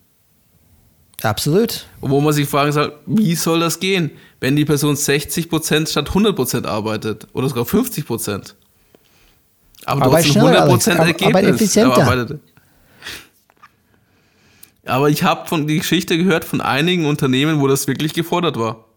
Absolut. 1.21 1.85
Und 2.01 2.09
wo 2.09 2.19
man 2.19 2.33
sich 2.33 2.49
fragen 2.49 2.71
soll, 2.71 2.93
wie 3.05 3.35
soll 3.35 3.59
das 3.59 3.79
gehen, 3.79 4.09
wenn 4.39 4.55
die 4.55 4.65
Person 4.65 4.95
60% 4.95 5.87
statt 5.87 6.09
100% 6.09 6.65
arbeitet 6.65 7.27
oder 7.33 7.47
sogar 7.47 7.65
50%? 7.65 8.55
Aber 9.85 10.01
du 10.01 10.13
hast 10.13 10.35
ein 10.35 10.41
100% 10.41 10.91
Ergebnis. 10.95 11.27
Aber 11.27 11.43
effizienter. 11.43 12.39
Aber 14.85 15.09
ich 15.09 15.21
habe 15.21 15.47
von 15.47 15.67
die 15.67 15.77
Geschichte 15.77 16.17
gehört 16.17 16.43
von 16.43 16.61
einigen 16.61 17.05
Unternehmen, 17.05 17.59
wo 17.59 17.67
das 17.67 17.85
wirklich 17.85 18.13
gefordert 18.13 18.57
war. 18.57 18.88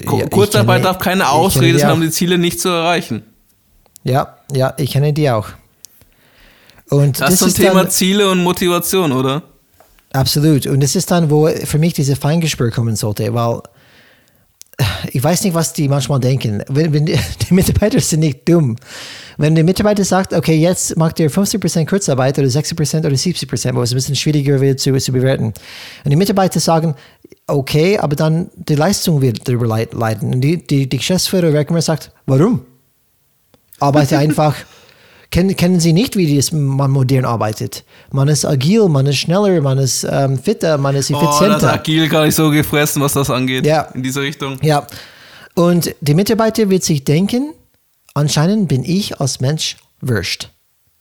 Ja, 0.00 0.26
Kurzarbeit 0.28 0.84
darf 0.84 0.98
keine 0.98 1.28
Ausrede 1.28 1.78
sein, 1.78 1.92
um 1.92 2.00
die 2.00 2.10
Ziele 2.10 2.38
nicht 2.38 2.60
zu 2.60 2.68
erreichen. 2.68 3.22
Ja, 4.04 4.36
ja, 4.52 4.74
ich 4.78 4.92
kenne 4.92 5.12
die 5.12 5.30
auch. 5.30 5.48
Und 6.88 7.20
das, 7.20 7.38
das 7.38 7.42
ist 7.42 7.58
ein 7.58 7.64
Thema 7.66 7.82
dann, 7.82 7.90
Ziele 7.90 8.30
und 8.30 8.42
Motivation, 8.42 9.12
oder? 9.12 9.42
Absolut. 10.12 10.66
Und 10.66 10.82
das 10.82 10.96
ist 10.96 11.10
dann, 11.10 11.30
wo 11.30 11.48
für 11.48 11.78
mich 11.78 11.92
diese 11.92 12.16
Feingespür 12.16 12.70
kommen 12.70 12.96
sollte, 12.96 13.32
weil 13.32 13.60
ich 15.12 15.22
weiß 15.22 15.44
nicht, 15.44 15.54
was 15.54 15.72
die 15.72 15.88
manchmal 15.88 16.20
denken. 16.20 16.62
Wenn, 16.68 16.92
wenn 16.92 17.06
die, 17.06 17.18
die, 17.48 17.54
Mitarbeiter 17.54 18.00
sind 18.00 18.20
nicht 18.20 18.48
dumm. 18.48 18.76
Wenn 19.40 19.54
der 19.54 19.64
Mitarbeiter 19.64 20.04
sagt, 20.04 20.34
okay, 20.34 20.54
jetzt 20.54 20.98
macht 20.98 21.18
ihr 21.18 21.30
50% 21.30 21.88
Kurzarbeit 21.88 22.38
oder 22.38 22.46
60% 22.46 22.98
oder 22.98 23.08
70%, 23.08 23.74
wo 23.74 23.80
es 23.80 23.90
ein 23.90 23.94
bisschen 23.94 24.14
schwieriger 24.14 24.60
wird 24.60 24.80
zu, 24.80 24.94
zu 24.98 25.12
bewerten. 25.12 25.54
Und 26.04 26.10
die 26.10 26.16
Mitarbeiter 26.16 26.60
sagen, 26.60 26.94
okay, 27.46 27.96
aber 27.96 28.16
dann 28.16 28.50
die 28.54 28.74
Leistung 28.74 29.22
wird 29.22 29.48
darüber 29.48 29.66
leiden. 29.66 30.34
Und 30.34 30.42
die, 30.42 30.58
die, 30.58 30.86
die 30.86 30.96
Geschäftsführer 30.98 31.54
Reckemer 31.54 31.80
sagt, 31.80 32.12
warum? 32.26 32.66
Arbeite 33.78 34.18
einfach 34.24 34.56
kennen, 35.30 35.56
kennen 35.56 35.80
sie 35.80 35.94
nicht, 35.94 36.16
wie 36.18 36.36
das, 36.36 36.52
man 36.52 36.90
modern 36.90 37.24
arbeitet. 37.24 37.84
Man 38.12 38.28
ist 38.28 38.44
agil, 38.44 38.90
man 38.90 39.06
ist 39.06 39.16
schneller, 39.16 39.58
man 39.62 39.78
ist 39.78 40.04
ähm, 40.04 40.38
fitter, 40.38 40.76
man 40.76 40.94
ist 40.96 41.10
effizienter. 41.10 41.56
Oh, 41.56 41.60
das 41.60 41.64
agil 41.64 42.10
gar 42.10 42.26
nicht 42.26 42.34
so 42.34 42.50
gefressen, 42.50 43.00
was 43.00 43.14
das 43.14 43.30
angeht. 43.30 43.64
Ja. 43.64 43.88
In 43.94 44.02
diese 44.02 44.20
Richtung. 44.20 44.58
Ja. 44.60 44.86
Und 45.54 45.94
die 46.02 46.12
Mitarbeiter 46.12 46.68
wird 46.68 46.84
sich 46.84 47.04
denken, 47.04 47.54
anscheinend 48.14 48.68
bin 48.68 48.84
ich 48.84 49.20
als 49.20 49.40
Mensch 49.40 49.76
wurscht. 50.00 50.50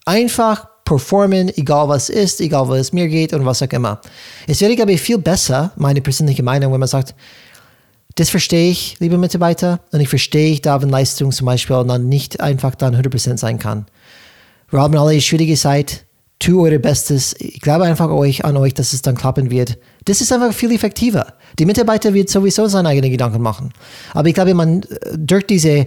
Einfach 0.06 0.68
performen, 0.86 1.56
egal 1.56 1.88
was 1.88 2.10
ist, 2.10 2.42
egal 2.42 2.68
was 2.68 2.80
es 2.80 2.94
mir 2.94 3.08
geht 3.08 3.34
und 3.34 3.46
was 3.46 3.62
auch 3.62 3.70
immer. 3.70 4.02
Es 4.48 4.60
wäre, 4.60 4.76
glaube 4.76 4.94
ich, 4.94 5.02
viel 5.02 5.20
besser, 5.20 5.72
meine 5.76 6.02
persönliche 6.02 6.42
Meinung, 6.42 6.74
wenn 6.74 6.80
man 6.80 6.90
sagt, 6.90 7.14
das 8.16 8.30
verstehe 8.30 8.72
ich, 8.72 8.98
liebe 9.00 9.18
Mitarbeiter, 9.18 9.82
und 9.92 10.00
ich 10.00 10.10
verstehe 10.10 10.60
da, 10.60 10.82
wenn 10.82 10.90
Leistung 10.90 11.32
zum 11.32 11.46
Beispiel 11.46 11.84
dann 11.88 12.10
nicht 12.10 12.42
einfach 12.42 12.76
dann 12.76 12.96
100% 12.96 13.38
sein 13.38 13.60
kann. 13.60 13.86
Wir 14.70 14.82
haben 14.82 14.98
alle 14.98 15.20
schwierige 15.22 15.56
Zeit. 15.56 16.06
Tu 16.40 16.62
eure 16.62 16.80
Bestes. 16.80 17.36
Ich 17.38 17.60
glaube 17.60 17.84
einfach 17.84 18.10
euch, 18.10 18.46
an 18.46 18.56
euch, 18.56 18.74
dass 18.74 18.94
es 18.94 19.02
dann 19.02 19.16
klappen 19.16 19.52
wird. 19.52 19.78
Das 20.06 20.22
ist 20.22 20.32
einfach 20.32 20.54
viel 20.54 20.72
effektiver. 20.72 21.34
Die 21.60 21.66
Mitarbeiter 21.66 22.14
wird 22.14 22.30
sowieso 22.30 22.66
seine 22.68 22.90
eigenen 22.90 23.12
Gedanken 23.12 23.42
machen. 23.42 23.74
Aber 24.14 24.28
ich 24.30 24.34
glaube, 24.34 24.54
man 24.54 24.84
äh, 24.84 25.18
durch 25.18 25.46
diese, 25.46 25.86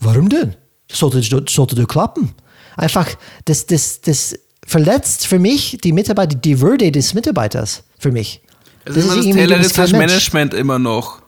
warum 0.00 0.28
denn? 0.28 0.56
Sollte, 0.90 1.22
sollte 1.48 1.74
das 1.74 1.88
klappen? 1.88 2.32
Einfach, 2.76 3.08
das, 3.44 3.66
das, 3.66 4.00
das 4.00 4.38
verletzt 4.66 5.26
für 5.26 5.38
mich 5.38 5.78
die 5.82 5.92
Mitarbeiter, 5.92 6.36
die 6.36 6.60
Würde 6.60 6.90
des 6.90 7.14
Mitarbeiters, 7.14 7.84
für 7.98 8.12
mich. 8.12 8.40
Es 8.84 8.94
das 8.94 9.04
ist 9.04 9.12
immer 9.12 9.24
das 9.24 9.34
tayloristische 9.34 9.96
Management 9.96 10.54
immer 10.54 10.78
noch. 10.78 11.22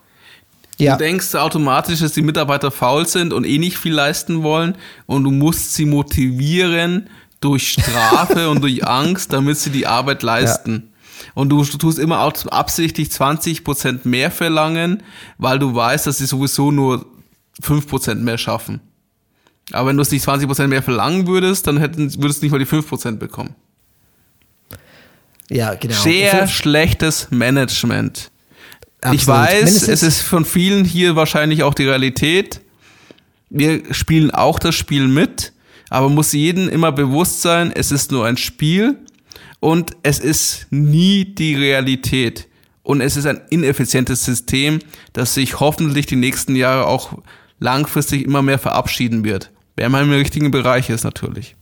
Ja. 0.79 0.97
Du 0.97 1.05
denkst 1.05 1.35
automatisch, 1.35 2.01
dass 2.01 2.13
die 2.13 2.23
Mitarbeiter 2.23 2.71
faul 2.71 3.07
sind 3.07 3.33
und 3.33 3.45
eh 3.45 3.59
nicht 3.59 3.79
viel 3.79 3.93
leisten 3.93 4.43
wollen 4.43 4.77
und 5.07 5.23
du 5.23 5.31
musst 5.31 5.75
sie 5.75 5.85
motivieren 5.85 7.09
durch 7.41 7.73
Strafe 7.73 8.49
und 8.51 8.63
durch 8.63 8.85
Angst, 8.85 9.33
damit 9.33 9.59
sie 9.59 9.71
die 9.71 9.87
Arbeit 9.87 10.23
leisten. 10.23 10.73
Ja. 10.73 11.33
Und 11.35 11.51
du 11.51 11.65
tust 11.65 11.99
immer 11.99 12.21
auch 12.21 12.33
absichtlich 12.47 13.09
20% 13.09 14.01
mehr 14.05 14.31
verlangen, 14.31 15.03
weil 15.39 15.59
du 15.59 15.75
weißt, 15.75 16.07
dass 16.07 16.19
sie 16.19 16.27
sowieso 16.27 16.71
nur 16.71 17.07
5% 17.63 18.17
mehr 18.17 18.39
schaffen. 18.39 18.81
Aber 19.73 19.89
wenn 19.89 19.97
du 19.97 20.03
es 20.03 20.11
nicht 20.11 20.27
20% 20.27 20.67
mehr 20.67 20.83
verlangen 20.83 21.27
würdest, 21.27 21.67
dann 21.67 21.79
hätten, 21.79 22.15
würdest 22.23 22.43
du 22.43 22.47
nicht 22.47 22.53
mal 22.53 22.59
die 22.59 22.67
5% 22.67 23.17
bekommen. 23.17 23.55
Ja, 25.51 25.75
genau. 25.75 25.95
Sehr 25.95 26.47
schlechtes 26.47 27.29
Management. 27.31 28.31
Absolut. 29.01 29.21
Ich 29.21 29.27
weiß, 29.27 29.65
Mindestens 29.65 29.89
es 29.89 30.03
ist 30.03 30.21
von 30.23 30.45
vielen 30.45 30.85
hier 30.85 31.17
wahrscheinlich 31.17 31.63
auch 31.63 31.75
die 31.75 31.85
Realität. 31.85 32.61
Wir 33.51 33.95
spielen 33.95 34.31
auch 34.31 34.59
das 34.59 34.75
Spiel 34.75 35.07
mit, 35.07 35.53
aber 35.91 36.09
muss 36.09 36.33
jedem 36.33 36.69
immer 36.69 36.93
bewusst 36.93 37.43
sein, 37.43 37.71
es 37.75 37.93
ist 37.93 38.11
nur 38.11 38.27
ein 38.27 38.37
Spiel 38.37 38.99
und 39.61 39.93
es 40.03 40.19
ist 40.19 40.67
nie 40.71 41.25
die 41.25 41.55
Realität. 41.55 42.49
Und 42.83 43.01
es 43.01 43.17
ist 43.17 43.27
ein 43.27 43.41
ineffizientes 43.51 44.25
System, 44.25 44.79
das 45.13 45.35
sich 45.35 45.61
hoffentlich 45.61 46.07
die 46.07 46.17
nächsten 46.17 46.55
Jahre 46.57 46.87
auch 46.87 47.19
langfristig 47.59 48.25
immer 48.25 48.43
mehr 48.43 48.59
verabschieden 48.59 49.25
wird. 49.25 49.51
Wer 49.77 49.89
mal 49.89 50.03
im 50.03 50.11
richtigen 50.11 50.51
Bereich 50.51 50.91
ist 50.91 51.05
natürlich. 51.05 51.57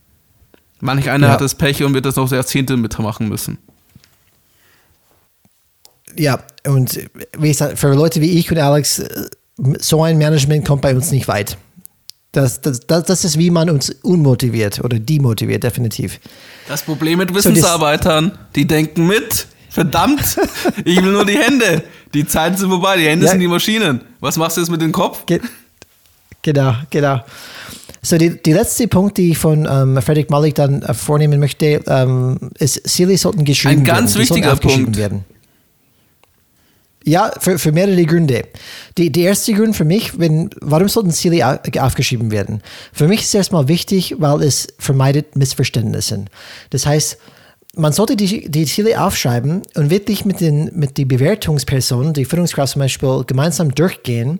Manch 0.79 1.09
einer 1.09 1.27
ja. 1.27 1.33
hat 1.33 1.41
das 1.41 1.55
Pech 1.55 1.83
und 1.83 1.93
wird 1.93 2.05
das 2.05 2.15
noch 2.15 2.31
Jahrzehnte 2.31 2.77
mitmachen 2.77 3.29
müssen 3.29 3.57
ja, 6.17 6.39
und 6.65 6.99
wie 7.37 7.47
gesagt, 7.47 7.79
für 7.79 7.93
Leute 7.93 8.21
wie 8.21 8.37
ich 8.37 8.51
und 8.51 8.57
Alex, 8.57 9.03
so 9.79 10.03
ein 10.03 10.17
Management 10.17 10.65
kommt 10.67 10.81
bei 10.81 10.95
uns 10.95 11.11
nicht 11.11 11.27
weit. 11.27 11.57
Das, 12.31 12.61
das, 12.61 12.79
das, 12.81 13.03
das 13.03 13.25
ist, 13.25 13.37
wie 13.37 13.51
man 13.51 13.69
uns 13.69 13.91
unmotiviert 14.01 14.83
oder 14.83 14.97
demotiviert, 14.99 15.63
definitiv. 15.63 16.19
Das 16.67 16.81
Problem 16.81 17.19
mit 17.19 17.33
Wissensarbeitern, 17.33 18.31
so, 18.31 18.37
die 18.55 18.65
denken 18.65 19.05
mit. 19.07 19.47
Verdammt, 19.69 20.37
ich 20.85 21.01
will 21.01 21.11
nur 21.11 21.25
die 21.25 21.37
Hände. 21.37 21.83
Die 22.13 22.25
Zeiten 22.25 22.57
sind 22.57 22.69
vorbei, 22.69 22.97
die 22.97 23.05
Hände 23.05 23.25
ja. 23.25 23.31
sind 23.31 23.39
die 23.39 23.47
Maschinen. 23.47 24.01
Was 24.19 24.37
machst 24.37 24.57
du 24.57 24.61
jetzt 24.61 24.69
mit 24.69 24.81
dem 24.81 24.91
Kopf? 24.91 25.25
Ge 25.25 25.41
genau, 26.41 26.75
genau. 26.89 27.21
So, 28.05 28.17
die, 28.17 28.41
die 28.43 28.51
letzte 28.51 28.87
Punkt, 28.89 29.17
die 29.17 29.31
ich 29.31 29.37
von 29.37 29.65
ähm, 29.69 29.99
Frederick 30.01 30.29
Malik 30.29 30.55
dann 30.55 30.81
äh, 30.81 30.93
vornehmen 30.93 31.39
möchte, 31.39 31.81
ähm, 31.87 32.37
ist, 32.59 32.87
Ziele 32.87 33.17
sollten 33.17 33.45
geschrieben 33.45 33.79
Ein 33.79 33.85
ganz 33.85 34.15
werden. 34.15 34.21
wichtiger 34.21 34.55
Punkt. 34.57 34.97
Werden. 34.97 35.23
Ja, 37.05 37.31
für, 37.39 37.57
für 37.57 37.71
mehrere 37.71 38.05
Gründe. 38.05 38.43
Die, 38.97 39.09
die 39.09 39.21
erste 39.21 39.53
Grund 39.53 39.75
für 39.75 39.85
mich, 39.85 40.19
wenn, 40.19 40.49
warum 40.61 40.89
sollten 40.89 41.11
Ziele 41.11 41.61
aufgeschrieben 41.79 42.29
werden? 42.29 42.61
Für 42.91 43.07
mich 43.07 43.21
ist 43.21 43.27
es 43.27 43.35
erstmal 43.35 43.69
wichtig, 43.69 44.15
weil 44.19 44.41
es 44.43 44.67
vermeidet 44.79 45.37
Missverständnisse. 45.37 46.25
Das 46.71 46.85
heißt, 46.85 47.17
man 47.75 47.93
sollte 47.93 48.15
die, 48.15 48.49
die 48.49 48.65
Ziele 48.65 49.01
aufschreiben 49.01 49.63
und 49.75 49.89
wirklich 49.89 50.25
mit 50.25 50.41
den 50.41 50.71
mit 50.75 50.97
die 50.97 51.05
Bewertungspersonen, 51.05 52.13
die 52.13 52.25
Führungskraft 52.25 52.73
zum 52.73 52.81
Beispiel, 52.81 53.23
gemeinsam 53.25 53.73
durchgehen 53.73 54.37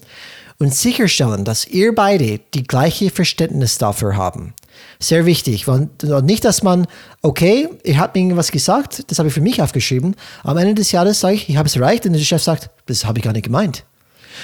und 0.60 0.74
sicherstellen, 0.74 1.46
dass 1.46 1.68
ihr 1.68 1.94
beide 1.94 2.40
die 2.54 2.64
gleiche 2.64 3.10
Verständnis 3.10 3.78
dafür 3.78 4.16
haben. 4.16 4.54
Sehr 5.00 5.26
wichtig. 5.26 5.68
Und 5.68 6.04
nicht, 6.24 6.46
dass 6.46 6.64
man, 6.64 6.88
okay, 7.22 7.70
ich 7.84 7.98
habe 7.98 8.18
mir 8.18 8.26
irgendwas 8.26 8.52
gesagt, 8.52 9.12
das 9.12 9.20
habe 9.20 9.28
ich 9.28 9.34
für 9.34 9.42
mich 9.42 9.62
aufgeschrieben. 9.62 10.16
Am 10.44 10.58
Ende 10.58 10.76
des 10.76 10.92
Jahres 10.92 11.20
sage 11.20 11.36
ich, 11.36 11.50
ich 11.50 11.58
habe 11.58 11.68
es 11.68 11.76
erreicht 11.76 12.06
und 12.06 12.14
der 12.14 12.20
Chef 12.20 12.42
sagt, 12.42 12.70
das 12.86 13.06
habe 13.06 13.20
ich 13.20 13.26
gar 13.26 13.34
nicht 13.34 13.46
gemeint. 13.46 13.84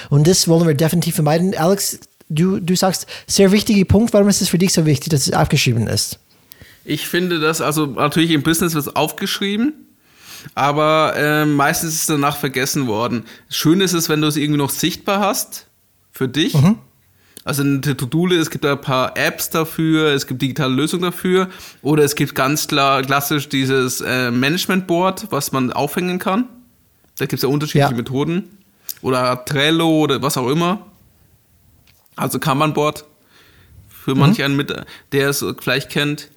Und 0.08 0.26
das 0.26 0.48
wollen 0.48 0.66
wir 0.66 0.74
definitiv 0.74 1.14
vermeiden. 1.14 1.56
Alex, 1.56 2.00
du, 2.28 2.60
du 2.60 2.76
sagst, 2.76 3.06
sehr 3.26 3.52
wichtiger 3.52 3.84
Punkt, 3.84 4.12
warum 4.12 4.28
ist 4.28 4.40
es 4.40 4.48
für 4.48 4.58
dich 4.58 4.72
so 4.72 4.86
wichtig, 4.86 5.10
dass 5.10 5.26
es 5.26 5.32
aufgeschrieben 5.32 5.86
ist? 5.86 6.18
Ich 6.84 7.06
finde 7.08 7.40
das, 7.40 7.60
also 7.60 7.86
natürlich 7.86 8.30
im 8.30 8.42
Business 8.42 8.74
wird 8.74 8.86
es 8.86 8.96
aufgeschrieben, 8.96 9.74
aber 10.54 11.14
äh, 11.16 11.44
meistens 11.44 11.94
ist 11.94 12.00
es 12.00 12.06
danach 12.06 12.36
vergessen 12.36 12.86
worden. 12.86 13.24
Schön 13.48 13.80
ist 13.80 13.92
es, 13.92 14.08
wenn 14.08 14.22
du 14.22 14.28
es 14.28 14.36
irgendwie 14.36 14.58
noch 14.58 14.70
sichtbar 14.70 15.20
hast 15.20 15.66
für 16.20 16.28
dich. 16.28 16.52
Mhm. 16.52 16.76
Also 17.44 17.62
eine 17.62 17.80
To-Do, 17.80 18.26
es 18.26 18.50
gibt 18.50 18.66
ein 18.66 18.78
paar 18.78 19.16
Apps 19.16 19.48
dafür, 19.48 20.12
es 20.12 20.26
gibt 20.26 20.42
digitale 20.42 20.74
Lösungen 20.74 21.04
dafür 21.04 21.48
oder 21.80 22.04
es 22.04 22.14
gibt 22.14 22.34
ganz 22.34 22.68
klar 22.68 23.00
klassisch 23.00 23.48
dieses 23.48 24.02
äh, 24.02 24.30
Management 24.30 24.86
Board, 24.86 25.28
was 25.30 25.52
man 25.52 25.72
aufhängen 25.72 26.18
kann. 26.18 26.44
Da 27.16 27.24
gibt 27.24 27.38
es 27.38 27.42
ja 27.42 27.48
unterschiedliche 27.48 27.92
ja. 27.92 27.96
Methoden. 27.96 28.50
Oder 29.00 29.46
Trello 29.46 29.88
oder 29.88 30.20
was 30.20 30.36
auch 30.36 30.48
immer. 30.48 30.86
Also 32.16 32.38
Kanban-Board 32.38 33.06
für 33.88 34.14
mhm. 34.14 34.20
manch 34.20 34.42
einen 34.42 34.56
mit, 34.56 34.74
der 35.12 35.30
es 35.30 35.42
vielleicht 35.58 35.88
kennt. 35.88 36.28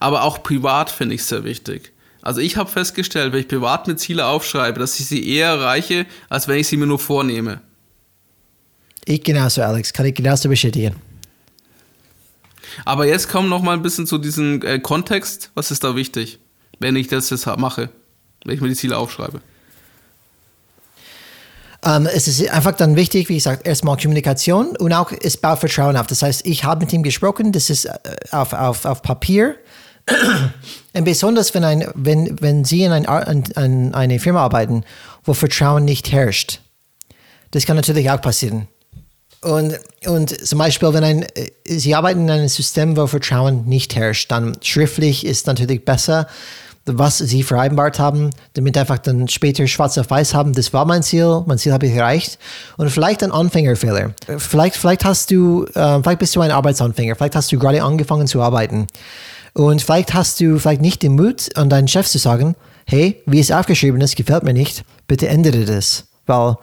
Aber 0.00 0.24
auch 0.24 0.42
privat 0.42 0.90
finde 0.90 1.14
ich 1.14 1.20
es 1.20 1.28
sehr 1.28 1.44
wichtig. 1.44 1.92
Also 2.22 2.40
ich 2.40 2.56
habe 2.56 2.68
festgestellt, 2.68 3.32
wenn 3.32 3.40
ich 3.40 3.48
privat 3.48 3.86
mit 3.86 4.00
Ziele 4.00 4.26
aufschreibe, 4.26 4.80
dass 4.80 4.98
ich 4.98 5.06
sie 5.06 5.28
eher 5.28 5.50
erreiche, 5.50 6.06
als 6.28 6.48
wenn 6.48 6.58
ich 6.58 6.66
sie 6.66 6.76
mir 6.76 6.86
nur 6.86 6.98
vornehme. 6.98 7.60
Ich 9.08 9.24
genauso, 9.24 9.62
Alex. 9.62 9.94
Kann 9.94 10.04
ich 10.04 10.14
genauso 10.14 10.50
bestätigen. 10.50 10.94
Aber 12.84 13.06
jetzt 13.06 13.30
kommen 13.30 13.48
noch 13.48 13.62
mal 13.62 13.72
ein 13.72 13.80
bisschen 13.80 14.06
zu 14.06 14.18
diesem 14.18 14.60
äh, 14.62 14.78
Kontext. 14.78 15.50
Was 15.54 15.70
ist 15.70 15.82
da 15.82 15.96
wichtig, 15.96 16.38
wenn 16.78 16.94
ich 16.94 17.08
das 17.08 17.30
jetzt 17.30 17.46
mache, 17.46 17.88
wenn 18.44 18.54
ich 18.54 18.60
mir 18.60 18.68
die 18.68 18.74
Ziele 18.74 18.98
aufschreibe? 18.98 19.40
Ähm, 21.82 22.06
es 22.06 22.28
ist 22.28 22.46
einfach 22.50 22.72
dann 22.72 22.96
wichtig, 22.96 23.30
wie 23.30 23.36
gesagt, 23.36 23.66
erstmal 23.66 23.96
Kommunikation 23.96 24.76
und 24.76 24.92
auch 24.92 25.10
es 25.22 25.38
baut 25.38 25.60
Vertrauen 25.60 25.96
auf. 25.96 26.06
Das 26.06 26.20
heißt, 26.20 26.44
ich 26.44 26.64
habe 26.64 26.84
mit 26.84 26.92
ihm 26.92 27.02
gesprochen, 27.02 27.52
das 27.52 27.70
ist 27.70 27.86
äh, 27.86 27.92
auf, 28.32 28.52
auf, 28.52 28.84
auf 28.84 29.00
Papier. 29.00 29.56
und 30.92 31.04
besonders, 31.04 31.54
wenn, 31.54 31.64
ein, 31.64 31.90
wenn, 31.94 32.38
wenn 32.42 32.66
Sie 32.66 32.82
in, 32.82 32.92
ein, 32.92 33.44
in 33.56 33.94
eine 33.94 34.18
Firma 34.18 34.42
arbeiten, 34.42 34.84
wo 35.24 35.32
Vertrauen 35.32 35.86
nicht 35.86 36.12
herrscht. 36.12 36.60
Das 37.52 37.64
kann 37.64 37.76
natürlich 37.76 38.10
auch 38.10 38.20
passieren. 38.20 38.68
Und, 39.40 39.78
und 40.06 40.46
zum 40.46 40.58
Beispiel, 40.58 40.92
wenn 40.92 41.04
ein, 41.04 41.26
Sie 41.64 41.94
arbeiten 41.94 42.22
in 42.22 42.30
einem 42.30 42.48
System, 42.48 42.96
wo 42.96 43.06
Vertrauen 43.06 43.66
nicht 43.66 43.94
herrscht, 43.94 44.30
dann 44.32 44.56
schriftlich 44.62 45.24
ist 45.24 45.46
natürlich 45.46 45.84
besser, 45.84 46.26
was 46.96 47.18
Sie 47.18 47.42
vereinbart 47.42 47.98
haben, 47.98 48.30
damit 48.54 48.76
einfach 48.78 48.98
dann 48.98 49.28
später 49.28 49.66
schwarz 49.66 49.98
auf 49.98 50.10
weiß 50.10 50.34
haben, 50.34 50.54
das 50.54 50.72
war 50.72 50.84
mein 50.86 51.02
Ziel, 51.02 51.42
mein 51.46 51.58
Ziel 51.58 51.72
habe 51.72 51.86
ich 51.86 51.94
erreicht. 51.94 52.38
Und 52.76 52.90
vielleicht 52.90 53.22
ein 53.22 53.30
Anfängerfehler. 53.30 54.14
Vielleicht, 54.38 54.76
vielleicht 54.76 55.04
hast 55.04 55.30
du, 55.30 55.66
äh, 55.74 56.02
vielleicht 56.02 56.18
bist 56.18 56.34
du 56.34 56.40
ein 56.40 56.50
Arbeitsanfänger, 56.50 57.14
vielleicht 57.14 57.36
hast 57.36 57.52
du 57.52 57.58
gerade 57.58 57.82
angefangen 57.82 58.26
zu 58.26 58.40
arbeiten. 58.40 58.86
Und 59.54 59.82
vielleicht 59.82 60.14
hast 60.14 60.40
du 60.40 60.58
vielleicht 60.58 60.80
nicht 60.80 61.02
den 61.02 61.14
Mut, 61.14 61.56
an 61.56 61.68
deinen 61.68 61.88
Chef 61.88 62.08
zu 62.08 62.18
sagen, 62.18 62.54
hey, 62.86 63.22
wie 63.26 63.40
es 63.40 63.50
aufgeschrieben 63.50 64.00
ist, 64.00 64.16
gefällt 64.16 64.44
mir 64.44 64.54
nicht, 64.54 64.84
bitte 65.06 65.28
ändere 65.28 65.64
das, 65.64 66.04
weil 66.26 66.56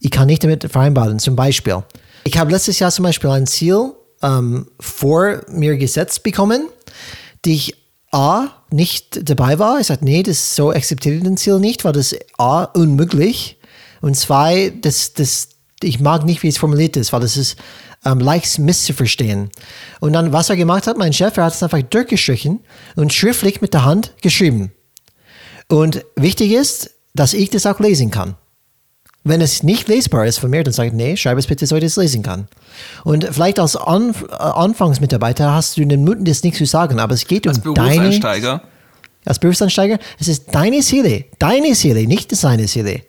ich 0.00 0.10
kann 0.10 0.26
nicht 0.26 0.44
damit 0.44 0.70
vereinbaren. 0.70 1.18
Zum 1.18 1.36
Beispiel, 1.36 1.82
ich 2.24 2.38
habe 2.38 2.50
letztes 2.50 2.78
Jahr 2.78 2.90
zum 2.90 3.04
Beispiel 3.04 3.30
ein 3.30 3.46
Ziel 3.46 3.92
ähm, 4.22 4.68
vor 4.78 5.42
mir 5.48 5.76
gesetzt 5.76 6.22
bekommen, 6.22 6.68
die 7.44 7.54
ich 7.54 7.76
A 8.12 8.48
nicht 8.70 9.28
dabei 9.28 9.58
war. 9.58 9.80
Ich 9.80 9.86
sagte, 9.86 10.04
nee, 10.04 10.22
das 10.22 10.56
so 10.56 10.70
akzeptiere 10.70 11.16
ich 11.16 11.22
den 11.22 11.36
Ziel 11.36 11.60
nicht, 11.60 11.84
weil 11.84 11.92
das 11.92 12.14
A 12.38 12.64
unmöglich 12.64 13.58
und 14.00 14.16
zwei, 14.16 14.72
das, 14.80 15.12
das, 15.14 15.48
ich 15.82 16.00
mag 16.00 16.24
nicht, 16.24 16.42
wie 16.42 16.48
es 16.48 16.58
formuliert 16.58 16.96
ist, 16.96 17.12
weil 17.12 17.20
das 17.20 17.36
ist 17.36 17.56
ähm, 18.04 18.18
leicht 18.18 18.58
misszuverstehen. 18.58 19.50
Und 20.00 20.12
dann, 20.12 20.32
was 20.32 20.50
er 20.50 20.56
gemacht 20.56 20.86
hat, 20.86 20.96
mein 20.96 21.12
Chef, 21.12 21.36
er 21.36 21.44
hat 21.44 21.54
es 21.54 21.62
einfach 21.62 21.82
durchgestrichen 21.82 22.60
und 22.96 23.12
schriftlich 23.12 23.60
mit 23.60 23.74
der 23.74 23.84
Hand 23.84 24.14
geschrieben. 24.22 24.72
Und 25.68 26.04
wichtig 26.16 26.52
ist, 26.52 26.90
dass 27.14 27.34
ich 27.34 27.50
das 27.50 27.66
auch 27.66 27.78
lesen 27.80 28.10
kann. 28.10 28.36
Wenn 29.22 29.42
es 29.42 29.62
nicht 29.62 29.88
lesbar 29.88 30.26
ist 30.26 30.38
von 30.38 30.48
mir, 30.48 30.64
dann 30.64 30.72
sage 30.72 30.88
ich, 30.88 30.94
nee, 30.94 31.16
schreibe 31.16 31.40
es 31.40 31.46
bitte, 31.46 31.66
so 31.66 31.76
ich 31.76 31.84
das 31.84 31.96
lesen 31.96 32.22
kann. 32.22 32.48
Und 33.04 33.26
vielleicht 33.30 33.58
als 33.58 33.76
Anf 33.76 34.22
äh, 34.22 34.34
Anfangsmitarbeiter 34.34 35.52
hast 35.52 35.76
du 35.76 35.84
den 35.84 36.04
Mut, 36.04 36.18
das 36.20 36.42
nicht 36.42 36.56
zu 36.56 36.64
sagen, 36.64 36.98
aber 36.98 37.14
es 37.14 37.26
geht 37.26 37.46
als 37.46 37.58
um 37.58 37.74
deine... 37.74 38.06
Als 39.26 39.38
Berufseinsteiger, 39.38 39.98
es 40.18 40.28
ist 40.28 40.46
deine 40.54 40.80
Seele, 40.80 41.26
deine 41.38 41.74
Seele, 41.74 42.06
nicht 42.06 42.34
seine 42.34 42.66
Seele. 42.66 43.02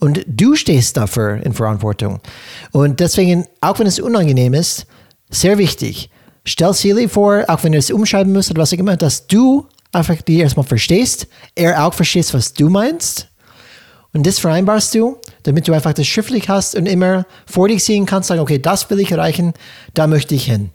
Und 0.00 0.22
du 0.26 0.54
stehst 0.54 0.98
dafür 0.98 1.40
in 1.42 1.54
Verantwortung. 1.54 2.20
Und 2.72 3.00
deswegen, 3.00 3.46
auch 3.62 3.78
wenn 3.78 3.86
es 3.86 3.98
unangenehm 3.98 4.52
ist, 4.52 4.86
sehr 5.30 5.56
wichtig, 5.56 6.10
stell 6.44 6.74
Seele 6.74 7.08
vor, 7.08 7.44
auch 7.48 7.64
wenn 7.64 7.72
du 7.72 7.78
es 7.78 7.90
umschreiben 7.90 8.34
musst 8.34 8.50
oder 8.50 8.60
was 8.60 8.74
auch 8.74 8.78
immer, 8.78 8.98
dass 8.98 9.26
du 9.26 9.66
einfach 9.92 10.20
die 10.20 10.40
erstmal 10.40 10.66
verstehst, 10.66 11.26
er 11.54 11.86
auch 11.86 11.94
verstehst, 11.94 12.34
was 12.34 12.52
du 12.52 12.68
meinst. 12.68 13.28
Und 14.12 14.26
das 14.26 14.38
vereinbarst 14.38 14.94
du, 14.94 15.16
damit 15.46 15.68
du 15.68 15.72
einfach 15.72 15.92
das 15.92 16.06
schriftlich 16.06 16.48
hast 16.48 16.74
und 16.74 16.86
immer 16.86 17.26
vor 17.46 17.68
dich 17.68 17.84
sehen 17.84 18.06
kannst, 18.06 18.28
sagen, 18.28 18.40
okay, 18.40 18.58
das 18.58 18.88
will 18.90 19.00
ich 19.00 19.12
erreichen, 19.12 19.54
da 19.94 20.06
möchte 20.06 20.34
ich 20.34 20.44
hin. 20.44 20.70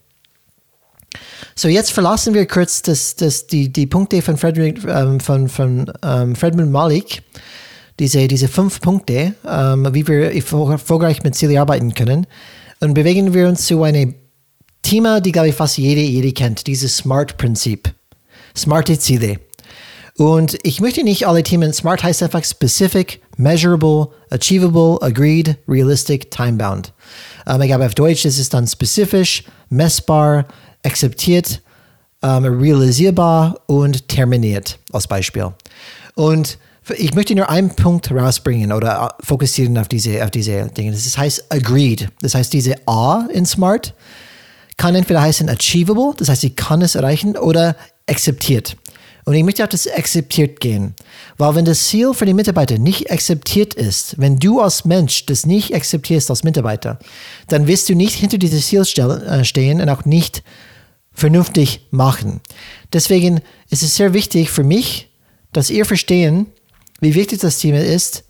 So, 1.55 1.67
jetzt 1.67 1.91
verlassen 1.91 2.33
wir 2.33 2.45
kurz 2.47 2.81
das, 2.81 3.15
das, 3.15 3.47
die, 3.47 3.71
die 3.71 3.85
Punkte 3.85 4.21
von, 4.21 4.37
Frederick, 4.37 4.83
ähm, 4.87 5.19
von, 5.19 5.49
von 5.49 5.91
ähm, 6.03 6.35
Fredman 6.35 6.71
Malik, 6.71 7.23
diese, 7.99 8.27
diese 8.27 8.47
fünf 8.47 8.79
Punkte, 8.79 9.35
ähm, 9.47 9.87
wie 9.91 10.07
wir 10.07 10.31
erfolgreich 10.31 11.23
mit 11.23 11.35
Ziele 11.35 11.59
arbeiten 11.59 11.93
können. 11.93 12.25
Und 12.79 12.93
bewegen 12.93 13.33
wir 13.33 13.47
uns 13.47 13.65
zu 13.65 13.83
einem 13.83 14.15
Thema, 14.81 15.19
die, 15.19 15.31
glaube 15.31 15.49
ich, 15.49 15.55
fast 15.55 15.77
jede, 15.77 16.01
jede 16.01 16.31
kennt, 16.31 16.65
dieses 16.67 16.97
SMART-Prinzip 16.97 17.93
smarte 18.55 18.97
Ziele. 18.99 19.39
Und 20.17 20.57
ich 20.63 20.81
möchte 20.81 21.03
nicht 21.03 21.27
alle 21.27 21.43
Themen, 21.43 21.73
SMART 21.73 22.03
heißt 22.03 22.21
einfach 22.23 22.43
specific, 22.43 23.21
measurable, 23.37 24.09
achievable, 24.29 24.97
agreed, 25.01 25.57
realistic, 25.67 26.29
time-bound. 26.31 26.93
Ähm, 27.47 27.61
ich 27.61 27.67
glaube, 27.67 27.85
auf 27.85 27.95
Deutsch 27.95 28.25
ist 28.25 28.37
es 28.37 28.49
dann 28.49 28.67
spezifisch, 28.67 29.43
messbar, 29.69 30.45
akzeptiert, 30.83 31.61
ähm, 32.21 32.45
realisierbar 32.45 33.59
und 33.67 34.07
terminiert 34.07 34.79
als 34.91 35.07
Beispiel. 35.07 35.53
Und 36.15 36.57
ich 36.97 37.13
möchte 37.13 37.35
nur 37.35 37.49
einen 37.49 37.75
Punkt 37.75 38.11
rausbringen 38.11 38.71
oder 38.71 39.15
äh, 39.19 39.25
fokussieren 39.25 39.77
auf 39.77 39.87
diese, 39.87 40.23
auf 40.23 40.31
diese 40.31 40.67
Dinge. 40.67 40.91
Das 40.91 41.17
heißt 41.17 41.45
agreed. 41.49 42.09
Das 42.21 42.35
heißt, 42.35 42.51
diese 42.53 42.75
A 42.87 43.27
in 43.31 43.45
SMART 43.45 43.93
kann 44.77 44.95
entweder 44.95 45.21
heißen 45.21 45.47
achievable, 45.47 46.13
das 46.17 46.29
heißt, 46.29 46.43
ich 46.43 46.55
kann 46.55 46.81
es 46.81 46.95
erreichen, 46.95 47.37
oder 47.37 47.75
akzeptiert. 48.07 48.75
Und 49.25 49.35
ich 49.35 49.43
möchte 49.43 49.63
auf 49.63 49.69
das 49.69 49.87
akzeptiert 49.87 50.59
gehen. 50.59 50.95
Weil 51.37 51.55
wenn 51.55 51.65
das 51.65 51.87
Ziel 51.87 52.13
für 52.13 52.25
die 52.25 52.33
Mitarbeiter 52.33 52.77
nicht 52.77 53.11
akzeptiert 53.11 53.73
ist, 53.73 54.19
wenn 54.19 54.37
du 54.37 54.61
als 54.61 54.85
Mensch 54.85 55.25
das 55.25 55.45
nicht 55.45 55.75
akzeptierst 55.75 56.29
als 56.29 56.43
Mitarbeiter, 56.43 56.99
dann 57.47 57.67
wirst 57.67 57.89
du 57.89 57.95
nicht 57.95 58.15
hinter 58.15 58.37
dieses 58.37 58.67
Ziel 58.67 58.81
äh, 58.81 59.43
stehen 59.43 59.79
und 59.79 59.89
auch 59.89 60.05
nicht 60.05 60.43
vernünftig 61.13 61.87
machen. 61.91 62.41
Deswegen 62.93 63.41
ist 63.69 63.83
es 63.83 63.95
sehr 63.95 64.13
wichtig 64.13 64.49
für 64.49 64.63
mich, 64.63 65.09
dass 65.53 65.69
ihr 65.69 65.85
verstehen, 65.85 66.47
wie 66.99 67.15
wichtig 67.15 67.39
das 67.39 67.59
Thema 67.59 67.79
ist, 67.79 68.23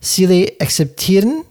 Ziele 0.00 0.52
akzeptieren, 0.60 1.42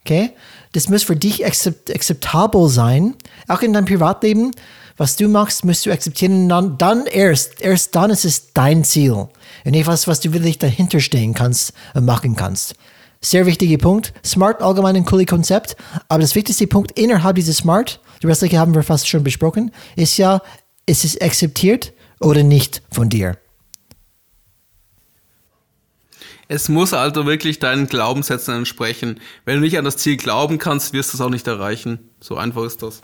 okay? 0.00 0.30
Das 0.72 0.88
muss 0.88 1.02
für 1.02 1.16
dich 1.16 1.46
akzept 1.46 1.94
akzeptabel 1.94 2.68
sein, 2.68 3.14
auch 3.46 3.62
in 3.62 3.72
deinem 3.72 3.86
Privatleben 3.86 4.52
was 4.98 5.16
du 5.16 5.28
machst, 5.28 5.64
musst 5.64 5.86
du 5.86 5.90
akzeptieren. 5.90 6.48
Dann, 6.48 6.76
dann 6.76 7.06
erst, 7.06 7.62
erst 7.62 7.94
dann 7.94 8.10
ist 8.10 8.24
es 8.24 8.52
dein 8.52 8.84
Ziel. 8.84 9.12
Und 9.12 9.30
nicht 9.64 9.86
was, 9.86 10.06
was 10.06 10.20
du 10.20 10.32
wirklich 10.32 10.58
dahinter 10.58 11.00
stehen 11.00 11.32
kannst 11.32 11.72
und 11.94 12.04
machen 12.04 12.36
kannst. 12.36 12.74
Sehr 13.20 13.46
wichtiger 13.46 13.78
Punkt. 13.78 14.12
Smart 14.24 14.60
allgemein 14.60 14.96
ein 14.96 15.04
cooles 15.04 15.26
Konzept. 15.26 15.76
Aber 16.08 16.20
das 16.20 16.34
wichtigste 16.34 16.66
Punkt 16.66 16.98
innerhalb 16.98 17.36
dieses 17.36 17.58
Smart, 17.58 18.00
die 18.22 18.26
restliche 18.26 18.58
haben 18.58 18.74
wir 18.74 18.82
fast 18.82 19.08
schon 19.08 19.24
besprochen, 19.24 19.72
ist 19.96 20.18
ja, 20.18 20.42
ist 20.86 21.04
es 21.04 21.20
akzeptiert 21.20 21.92
oder 22.20 22.42
nicht 22.42 22.82
von 22.90 23.08
dir? 23.08 23.38
Es 26.50 26.68
muss 26.68 26.94
also 26.94 27.26
wirklich 27.26 27.58
deinen 27.58 27.88
Glaubenssätzen 27.88 28.54
entsprechen. 28.54 29.20
Wenn 29.44 29.56
du 29.56 29.60
nicht 29.60 29.76
an 29.76 29.84
das 29.84 29.98
Ziel 29.98 30.16
glauben 30.16 30.58
kannst, 30.58 30.94
wirst 30.94 31.12
du 31.12 31.18
es 31.18 31.20
auch 31.20 31.28
nicht 31.28 31.46
erreichen. 31.46 32.08
So 32.20 32.36
einfach 32.36 32.64
ist 32.64 32.82
das. 32.82 33.02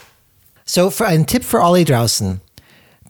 So, 0.65 0.91
für 0.91 1.07
einen 1.07 1.27
Tipp 1.27 1.45
für 1.45 1.63
alle 1.63 1.85
draußen, 1.85 2.41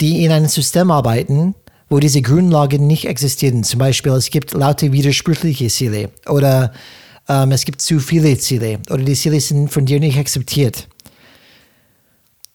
die 0.01 0.25
in 0.25 0.33
einem 0.33 0.49
System 0.49 0.91
arbeiten, 0.91 1.55
wo 1.89 2.01
diese 2.01 2.21
Grundlagen 2.21 2.87
nicht 2.87 3.07
existieren. 3.07 3.63
Zum 3.63 3.79
Beispiel, 3.79 4.13
es 4.13 4.31
gibt 4.31 4.53
laute 4.55 4.91
widersprüchliche 4.91 5.69
Ziele 5.69 6.11
oder 6.27 6.73
ähm, 7.29 7.53
es 7.53 7.65
gibt 7.65 7.81
zu 7.81 8.01
viele 8.01 8.37
Ziele 8.39 8.81
oder 8.91 9.05
die 9.05 9.15
Ziele 9.15 9.41
sind 9.41 9.69
von 9.69 9.87
dir 9.87 10.01
nicht 10.01 10.19
akzeptiert. 10.19 10.89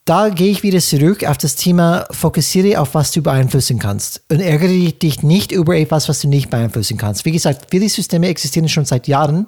Da 0.04 0.30
gehe 0.30 0.50
ich 0.52 0.64
wieder 0.64 0.80
zurück 0.80 1.24
auf 1.24 1.38
das 1.38 1.56
Thema, 1.56 2.08
fokussiere 2.10 2.82
auf, 2.82 2.96
was 2.96 3.12
du 3.12 3.22
beeinflussen 3.22 3.78
kannst 3.78 4.24
und 4.30 4.42
ärgere 4.42 4.92
dich 4.92 5.22
nicht 5.22 5.52
über 5.52 5.78
etwas, 5.78 6.10
was 6.10 6.22
du 6.22 6.28
nicht 6.28 6.50
beeinflussen 6.50 6.98
kannst. 6.98 7.26
Wie 7.26 7.32
gesagt, 7.32 7.68
viele 7.70 7.88
Systeme 7.88 8.28
existieren 8.28 8.68
schon 8.68 8.86
seit 8.86 9.08
Jahren 9.08 9.46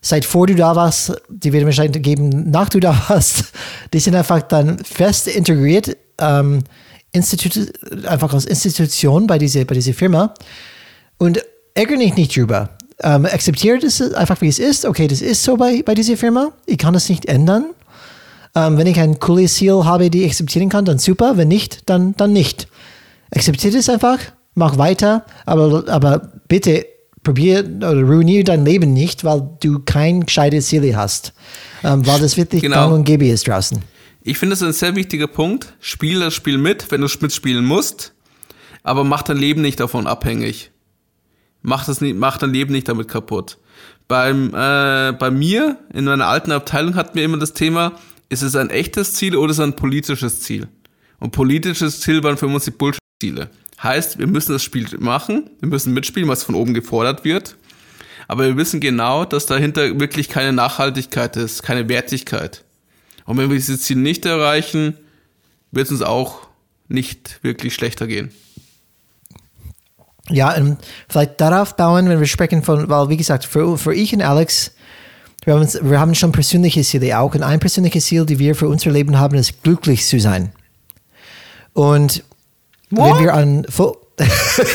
seit 0.00 0.24
vor 0.24 0.46
du 0.46 0.54
da 0.54 0.74
warst, 0.76 1.12
die 1.28 1.52
wird 1.52 1.64
wahrscheinlich 1.64 2.02
geben, 2.02 2.50
nach 2.50 2.68
du 2.68 2.80
da 2.80 2.98
warst, 3.08 3.52
die 3.92 4.00
sind 4.00 4.14
einfach 4.14 4.42
dann 4.42 4.78
fest 4.78 5.28
integriert, 5.28 5.96
ähm, 6.18 6.64
Institut, 7.12 7.72
einfach 8.06 8.32
als 8.32 8.44
Institution 8.44 9.26
bei 9.26 9.38
dieser, 9.38 9.64
bei 9.64 9.74
dieser 9.74 9.94
Firma 9.94 10.32
und 11.18 11.42
ärgere 11.74 11.98
dich 11.98 12.14
nicht 12.14 12.36
drüber. 12.36 12.70
Ähm, 13.02 13.24
akzeptiere 13.24 13.78
das 13.78 14.00
einfach, 14.14 14.40
wie 14.42 14.48
es 14.48 14.58
ist. 14.58 14.84
Okay, 14.84 15.08
das 15.08 15.22
ist 15.22 15.42
so 15.42 15.56
bei, 15.56 15.82
bei 15.82 15.94
dieser 15.94 16.16
Firma. 16.16 16.52
Ich 16.66 16.78
kann 16.78 16.92
das 16.94 17.08
nicht 17.08 17.26
ändern. 17.26 17.70
Ähm, 18.54 18.76
wenn 18.76 18.86
ich 18.86 18.98
ein 19.00 19.18
cooles 19.18 19.54
Ziel 19.54 19.84
habe, 19.84 20.10
die 20.10 20.22
ich 20.22 20.30
akzeptieren 20.30 20.68
kann, 20.68 20.84
dann 20.84 20.98
super. 20.98 21.36
Wenn 21.36 21.48
nicht, 21.48 21.88
dann, 21.88 22.14
dann 22.16 22.32
nicht. 22.32 22.68
Akzeptiere 23.34 23.78
es 23.78 23.88
einfach, 23.88 24.18
mach 24.54 24.76
weiter, 24.76 25.24
aber, 25.46 25.84
aber 25.88 26.32
bitte 26.48 26.84
probier 27.22 27.64
oder 27.64 28.02
ruinier 28.02 28.44
dein 28.44 28.64
Leben 28.64 28.92
nicht, 28.92 29.24
weil 29.24 29.48
du 29.60 29.80
kein 29.80 30.24
gescheites 30.26 30.66
Ziel 30.68 30.96
hast. 30.96 31.32
Ähm, 31.82 32.06
weil 32.06 32.20
das 32.20 32.36
wirklich 32.36 32.62
genau. 32.62 32.76
gang 32.76 32.92
und 32.92 33.04
gäbe 33.04 33.26
ist 33.26 33.48
draußen. 33.48 33.82
Ich 34.22 34.38
finde 34.38 34.54
das 34.54 34.62
ein 34.62 34.72
sehr 34.72 34.96
wichtiger 34.96 35.26
Punkt. 35.26 35.74
Spiel 35.80 36.20
das 36.20 36.34
Spiel 36.34 36.58
mit, 36.58 36.90
wenn 36.90 37.00
du 37.00 37.08
mitspielen 37.20 37.64
musst, 37.64 38.12
aber 38.82 39.04
mach 39.04 39.22
dein 39.22 39.38
Leben 39.38 39.62
nicht 39.62 39.80
davon 39.80 40.06
abhängig. 40.06 40.70
Mach, 41.62 41.84
das 41.84 42.00
nicht, 42.00 42.16
mach 42.16 42.38
dein 42.38 42.52
Leben 42.52 42.72
nicht 42.72 42.88
damit 42.88 43.08
kaputt. 43.08 43.58
Beim, 44.08 44.48
äh, 44.54 45.12
bei 45.12 45.30
mir, 45.30 45.78
in 45.92 46.04
meiner 46.04 46.26
alten 46.26 46.52
Abteilung, 46.52 46.96
hatten 46.96 47.16
wir 47.16 47.24
immer 47.24 47.38
das 47.38 47.52
Thema, 47.52 47.92
ist 48.28 48.42
es 48.42 48.56
ein 48.56 48.70
echtes 48.70 49.14
Ziel 49.14 49.36
oder 49.36 49.50
ist 49.50 49.58
es 49.58 49.64
ein 49.64 49.76
politisches 49.76 50.40
Ziel? 50.40 50.68
Und 51.18 51.32
politisches 51.32 52.00
Ziel 52.00 52.22
waren 52.22 52.36
für 52.36 52.46
uns 52.46 52.64
die 52.64 52.70
Bullshit-Ziele. 52.70 53.50
Heißt, 53.82 54.18
wir 54.18 54.26
müssen 54.26 54.52
das 54.52 54.62
Spiel 54.62 54.86
machen, 54.98 55.50
wir 55.60 55.68
müssen 55.68 55.94
mitspielen, 55.94 56.28
was 56.28 56.44
von 56.44 56.54
oben 56.54 56.74
gefordert 56.74 57.24
wird. 57.24 57.56
Aber 58.28 58.46
wir 58.46 58.56
wissen 58.56 58.80
genau, 58.80 59.24
dass 59.24 59.46
dahinter 59.46 59.98
wirklich 59.98 60.28
keine 60.28 60.52
Nachhaltigkeit 60.52 61.36
ist, 61.36 61.62
keine 61.62 61.88
Wertigkeit. 61.88 62.64
Und 63.24 63.38
wenn 63.38 63.48
wir 63.48 63.56
dieses 63.56 63.82
Ziel 63.82 63.96
nicht 63.96 64.26
erreichen, 64.26 64.96
wird 65.72 65.86
es 65.86 65.92
uns 65.92 66.02
auch 66.02 66.46
nicht 66.88 67.42
wirklich 67.42 67.74
schlechter 67.74 68.06
gehen. 68.06 68.30
Ja, 70.28 70.54
und 70.56 70.78
vielleicht 71.08 71.40
darauf 71.40 71.76
bauen, 71.76 72.08
wenn 72.08 72.20
wir 72.20 72.26
sprechen 72.26 72.62
von, 72.62 72.88
weil 72.88 73.08
wie 73.08 73.16
gesagt, 73.16 73.44
für, 73.44 73.78
für 73.78 73.94
ich 73.94 74.12
und 74.12 74.22
Alex, 74.22 74.72
Wir 75.44 75.54
haben, 75.54 75.66
wir 75.90 75.98
haben 75.98 76.14
schon 76.14 76.32
persönliche 76.32 76.82
Ziele 76.82 77.18
auch. 77.18 77.34
Und 77.34 77.42
ein 77.42 77.60
persönliches 77.60 78.04
Ziel, 78.04 78.26
die 78.26 78.38
wir 78.38 78.54
für 78.54 78.68
unser 78.68 78.90
Leben 78.90 79.18
haben, 79.18 79.36
ist 79.36 79.62
glücklich 79.62 80.06
zu 80.06 80.20
sein. 80.20 80.52
Und 81.72 82.22
What? 82.90 83.18
wenn 83.18 83.24
wir 83.24 83.34
an. 83.34 83.66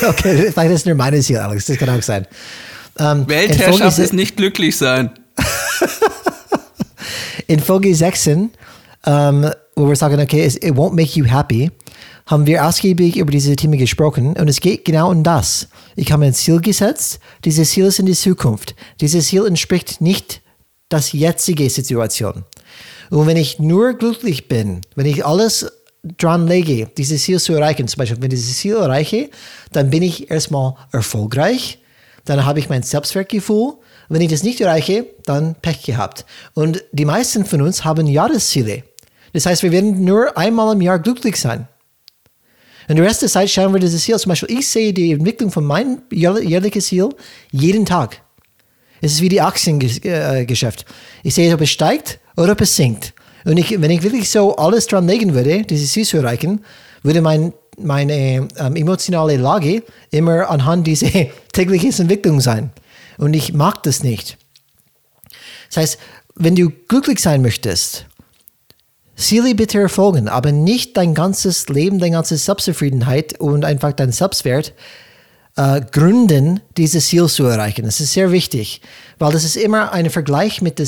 okay, 0.10 0.52
vielleicht 0.52 0.72
ist 0.72 0.86
nur 0.86 0.96
meine 0.96 1.20
Ziel, 1.22 1.38
Alex. 1.38 1.66
Das 1.66 1.78
kann 1.78 1.90
auch 1.90 2.02
sein. 2.02 2.26
Ähm, 2.98 3.28
Weltherrschaft 3.28 4.00
ist 4.00 4.14
nicht 4.14 4.38
glücklich 4.38 4.78
sein. 4.78 5.12
in 7.48 7.60
Folge 7.60 7.94
16, 7.94 8.52
ähm, 9.06 9.52
wo 9.76 9.88
wir 9.88 9.96
sagen, 9.96 10.20
okay, 10.20 10.46
it 10.46 10.64
won't 10.64 10.94
make 10.94 11.20
you 11.20 11.26
happy, 11.26 11.70
haben 12.26 12.48
wir 12.48 12.66
ausgiebig 12.66 13.18
über 13.18 13.32
diese 13.32 13.56
Themen 13.56 13.78
gesprochen 13.78 14.34
und 14.34 14.48
es 14.48 14.60
geht 14.60 14.86
genau 14.86 15.12
um 15.12 15.24
das. 15.24 15.68
Ich 15.96 16.12
habe 16.12 16.26
ein 16.26 16.34
Ziel 16.34 16.60
gesetzt, 16.60 17.20
dieses 17.44 17.72
Ziel 17.72 17.86
ist 17.86 18.00
in 18.00 18.08
die 18.08 18.14
Zukunft. 18.14 18.76
Dieses 19.02 19.28
Ziel 19.28 19.46
entspricht 19.46 20.02
nicht 20.02 20.42
das 20.90 21.12
jetzige 21.12 21.70
Situation. 21.70 22.44
Und 23.12 23.28
wenn 23.28 23.38
ich 23.38 23.60
nur 23.60 23.94
glücklich 23.94 24.48
bin, 24.48 24.82
wenn 24.96 25.06
ich 25.06 25.26
alles 25.26 25.72
dran 26.18 26.48
lege, 26.48 26.88
dieses 26.98 27.24
Ziel 27.24 27.40
zu 27.40 27.54
erreichen, 27.54 27.88
zum 27.88 28.00
Beispiel, 28.00 28.22
wenn 28.22 28.32
ich 28.32 28.40
dieses 28.40 28.58
Ziel 28.58 28.76
erreiche, 28.76 29.30
dann 29.72 29.90
bin 29.90 30.04
ich 30.04 30.30
erstmal 30.30 30.76
erfolgreich, 30.92 31.80
dann 32.26 32.46
habe 32.46 32.60
ich 32.60 32.70
mein 32.70 32.84
Selbstwertgefühl. 32.84 33.74
Wenn 34.08 34.22
ich 34.22 34.30
das 34.30 34.44
nicht 34.44 34.62
erreiche, 34.62 35.08
dann 35.26 35.56
Pech 35.56 35.84
gehabt. 35.84 36.26
Und 36.54 36.84
die 36.92 37.06
meisten 37.06 37.44
von 37.44 37.62
uns 37.62 37.84
haben 37.84 38.06
Jahresziele. 38.06 38.84
Das 39.34 39.48
heißt, 39.48 39.64
wir 39.64 39.72
werden 39.72 40.04
nur 40.04 40.38
einmal 40.38 40.76
im 40.76 40.82
Jahr 40.82 41.00
glücklich 41.00 41.38
sein. 41.38 41.68
Und 42.88 42.98
den 42.98 43.06
Rest 43.06 43.24
der 43.24 43.30
Zeit 43.30 43.50
schauen 43.50 43.74
wir 43.74 43.80
dieses 43.80 44.04
Ziel. 44.04 44.18
Zum 44.20 44.30
Beispiel, 44.30 44.60
ich 44.60 44.68
sehe 44.68 44.94
die 44.94 45.14
Entwicklung 45.14 45.50
von 45.50 45.66
meinem 45.66 46.04
jährlichen 46.12 46.82
Ziel 46.82 47.10
jeden 47.52 47.86
Tag. 47.86 48.22
Es 49.02 49.14
ist 49.14 49.22
wie 49.22 49.30
die 49.30 49.42
Aktiengeschäft. 49.42 50.86
Ich 51.24 51.34
sehe, 51.34 51.54
ob 51.54 51.62
es 51.62 51.72
steigt 51.72 52.20
oder 52.38 52.52
ob 52.52 52.62
es 52.62 52.76
sinkt. 52.76 53.15
Und 53.46 53.58
ich, 53.58 53.80
wenn 53.80 53.92
ich 53.92 54.04
wirklich 54.04 54.30
so 54.30 54.56
alles 54.56 54.88
dran 54.88 55.08
legen 55.08 55.34
würde, 55.34 55.62
dieses 55.62 55.92
Ziel 55.92 56.06
zu 56.06 56.18
erreichen, 56.18 56.66
würde 57.04 57.22
mein, 57.22 57.54
meine 57.78 58.48
ähm, 58.58 58.76
emotionale 58.76 59.38
Lage 59.38 59.84
immer 60.12 60.50
anhand 60.50 60.88
dieser 60.88 61.10
täglichen 61.54 61.92
Entwicklung 61.92 62.42
sein. 62.42 62.72
Und 63.18 63.34
ich 63.34 63.54
mag 63.54 63.84
das 63.84 64.04
nicht. 64.04 64.38
Das 65.70 65.78
heißt, 65.78 66.00
wenn 66.36 66.56
du 66.56 66.72
glücklich 66.88 67.20
sein 67.20 67.42
möchtest, 67.42 68.08
Ziele 69.16 69.56
bitte 69.56 69.80
erfolgen, 69.80 70.28
aber 70.28 70.52
nicht 70.52 70.98
dein 70.98 71.14
ganzes 71.14 71.70
Leben, 71.70 72.00
deine 72.00 72.12
ganze 72.12 72.36
Selbstzufriedenheit 72.36 73.40
und 73.40 73.64
einfach 73.64 73.94
dein 73.94 74.12
Selbstwert 74.12 74.74
äh, 75.56 75.82
gründen, 75.92 76.60
dieses 76.76 77.08
Ziel 77.08 77.28
zu 77.28 77.46
erreichen. 77.46 77.86
Das 77.86 78.02
ist 78.02 78.12
sehr 78.12 78.32
wichtig, 78.32 78.82
weil 79.20 79.32
das 79.32 79.46
ist 79.46 79.56
immer 79.56 79.94
ein 79.94 80.10
Vergleich 80.10 80.62
mit 80.62 80.80
dem 80.80 80.88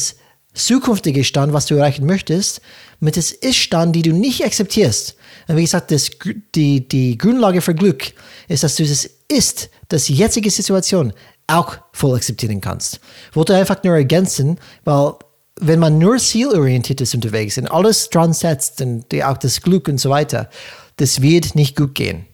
zukünftigen 0.58 1.24
Stand, 1.24 1.54
was 1.54 1.66
du 1.66 1.76
erreichen 1.76 2.06
möchtest, 2.06 2.62
mit 3.00 3.16
dem 3.16 3.24
Ist-Stand, 3.42 3.96
die 3.96 4.02
du 4.02 4.14
nicht 4.14 4.44
akzeptierst. 4.44 5.16
Und 5.48 5.58
wie 5.58 5.62
gesagt, 5.62 5.92
das, 5.92 6.10
die, 6.56 6.88
die 6.88 7.18
Grundlage 7.18 7.62
für 7.62 7.76
Glück 7.76 8.14
ist, 8.48 8.64
dass 8.64 8.76
du 8.76 8.86
das 8.86 9.10
Ist, 9.30 9.70
das 9.90 10.08
jetzige 10.08 10.52
Situation 10.52 11.14
auch 11.48 11.78
voll 11.94 12.16
akzeptieren 12.16 12.62
kannst. 12.62 13.00
Wollte 13.34 13.56
einfach 13.56 13.84
nur 13.84 13.96
ergänzen, 13.96 14.60
weil 14.84 15.14
wenn 15.60 15.80
man 15.80 15.98
nur 15.98 16.18
zielorientiert 16.18 17.02
ist 17.02 17.16
unterwegs 17.16 17.58
und 17.58 17.68
alles 17.72 18.10
dran 18.10 18.34
setzt 18.34 18.82
und 18.82 19.06
auch 19.24 19.38
das 19.38 19.62
Glück 19.62 19.88
und 19.88 19.98
so 19.98 20.10
weiter, 20.10 20.50
das 20.98 21.22
wird 21.22 21.56
nicht 21.56 21.76
gut 21.76 21.96
gehen. 21.96 22.26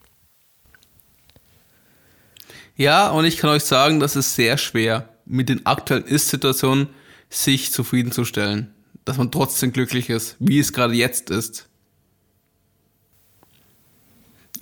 Ja, 2.76 3.09
und 3.11 3.26
ich 3.26 3.38
kann 3.38 3.51
euch 3.51 3.63
sagen, 3.63 3.99
das 3.99 4.15
ist 4.15 4.36
sehr 4.36 4.57
schwer, 4.57 5.07
mit 5.26 5.47
den 5.47 5.65
aktuellen 5.65 6.05
Ist-Situationen 6.05 6.89
sich 7.34 7.72
zufriedenzustellen. 7.72 8.74
Dass 9.06 9.18
man 9.18 9.32
trotzdem 9.32 9.74
glücklich 9.74 10.10
ist, 10.10 10.38
wie 10.40 10.60
es 10.60 10.72
gerade 10.72 10.94
jetzt 10.94 11.30
ist. 11.30 11.68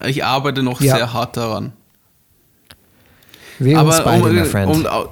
Ich 0.03 0.25
arbeite 0.25 0.63
noch 0.63 0.81
ja. 0.81 0.95
sehr 0.95 1.13
hart 1.13 1.37
daran. 1.37 1.73
Wir 3.59 3.77
Aber 3.77 4.01
beide, 4.03 4.65
um, 4.65 4.85
um, 4.85 5.09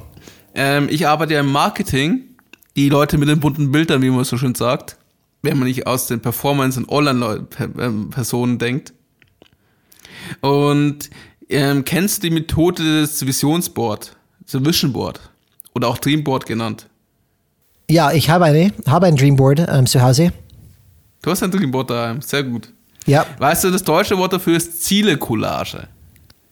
ähm, 0.56 0.88
ich 0.90 1.08
arbeite 1.08 1.36
ja 1.36 1.42
im 1.42 1.52
Marketing 1.52 2.24
die 2.76 2.90
Leute 2.90 3.20
mit 3.20 3.30
den 3.30 3.40
bunten 3.40 3.72
Bildern, 3.72 4.02
wie 4.02 4.10
man 4.10 4.24
so 4.24 4.38
schön 4.38 4.56
sagt, 4.56 4.98
wenn 5.44 5.60
man 5.60 5.68
nicht 5.68 5.86
aus 5.86 6.08
den 6.08 6.22
Performance- 6.22 6.80
und 6.80 6.90
Online-Personen 6.90 8.58
denkt. 8.58 8.94
Und 10.42 11.12
ähm, 11.50 11.86
kennst 11.86 12.24
du 12.24 12.30
die 12.30 12.34
Methode 12.34 13.02
des 13.02 13.24
Visionsboard, 13.24 14.16
das 14.52 14.66
Vision 14.66 14.92
Board 14.92 15.20
oder 15.76 15.88
auch 15.88 16.00
Dreamboard 16.00 16.48
genannt? 16.48 16.89
Ja, 17.90 18.12
ich 18.12 18.30
habe 18.30 18.46
eine, 18.46 18.72
habe 18.88 19.08
ein 19.08 19.16
Dreamboard 19.16 19.68
ähm, 19.68 19.88
zu 19.88 20.02
Hause. 20.02 20.32
Du 21.24 21.32
hast 21.32 21.42
ein 21.42 21.50
Dreamboard 21.50 21.90
daheim, 21.90 22.22
sehr 22.22 22.44
gut. 22.44 22.70
Ja. 23.08 23.26
Weißt 23.40 23.64
du, 23.64 23.72
das 23.72 23.84
deutsche 23.84 24.16
Wort 24.18 24.32
dafür 24.32 24.58
ist 24.58 24.84
Ziele-Collage. 24.84 25.88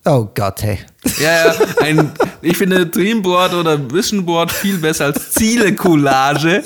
Oh 0.04 0.28
Gott, 0.34 0.64
hey. 0.64 0.80
Ja, 1.22 1.48
ja. 1.48 1.56
Ein, 1.82 2.12
ich 2.42 2.58
finde 2.58 2.88
Dreamboard 2.88 3.54
oder 3.54 3.92
Visionboard 3.92 4.52
viel 4.52 4.80
besser 4.80 5.06
als 5.06 5.32
Ziele-Collage. 5.34 6.64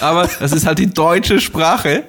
Aber 0.00 0.28
das 0.38 0.52
ist 0.52 0.66
halt 0.66 0.78
die 0.78 0.92
deutsche 0.92 1.40
Sprache. 1.40 2.04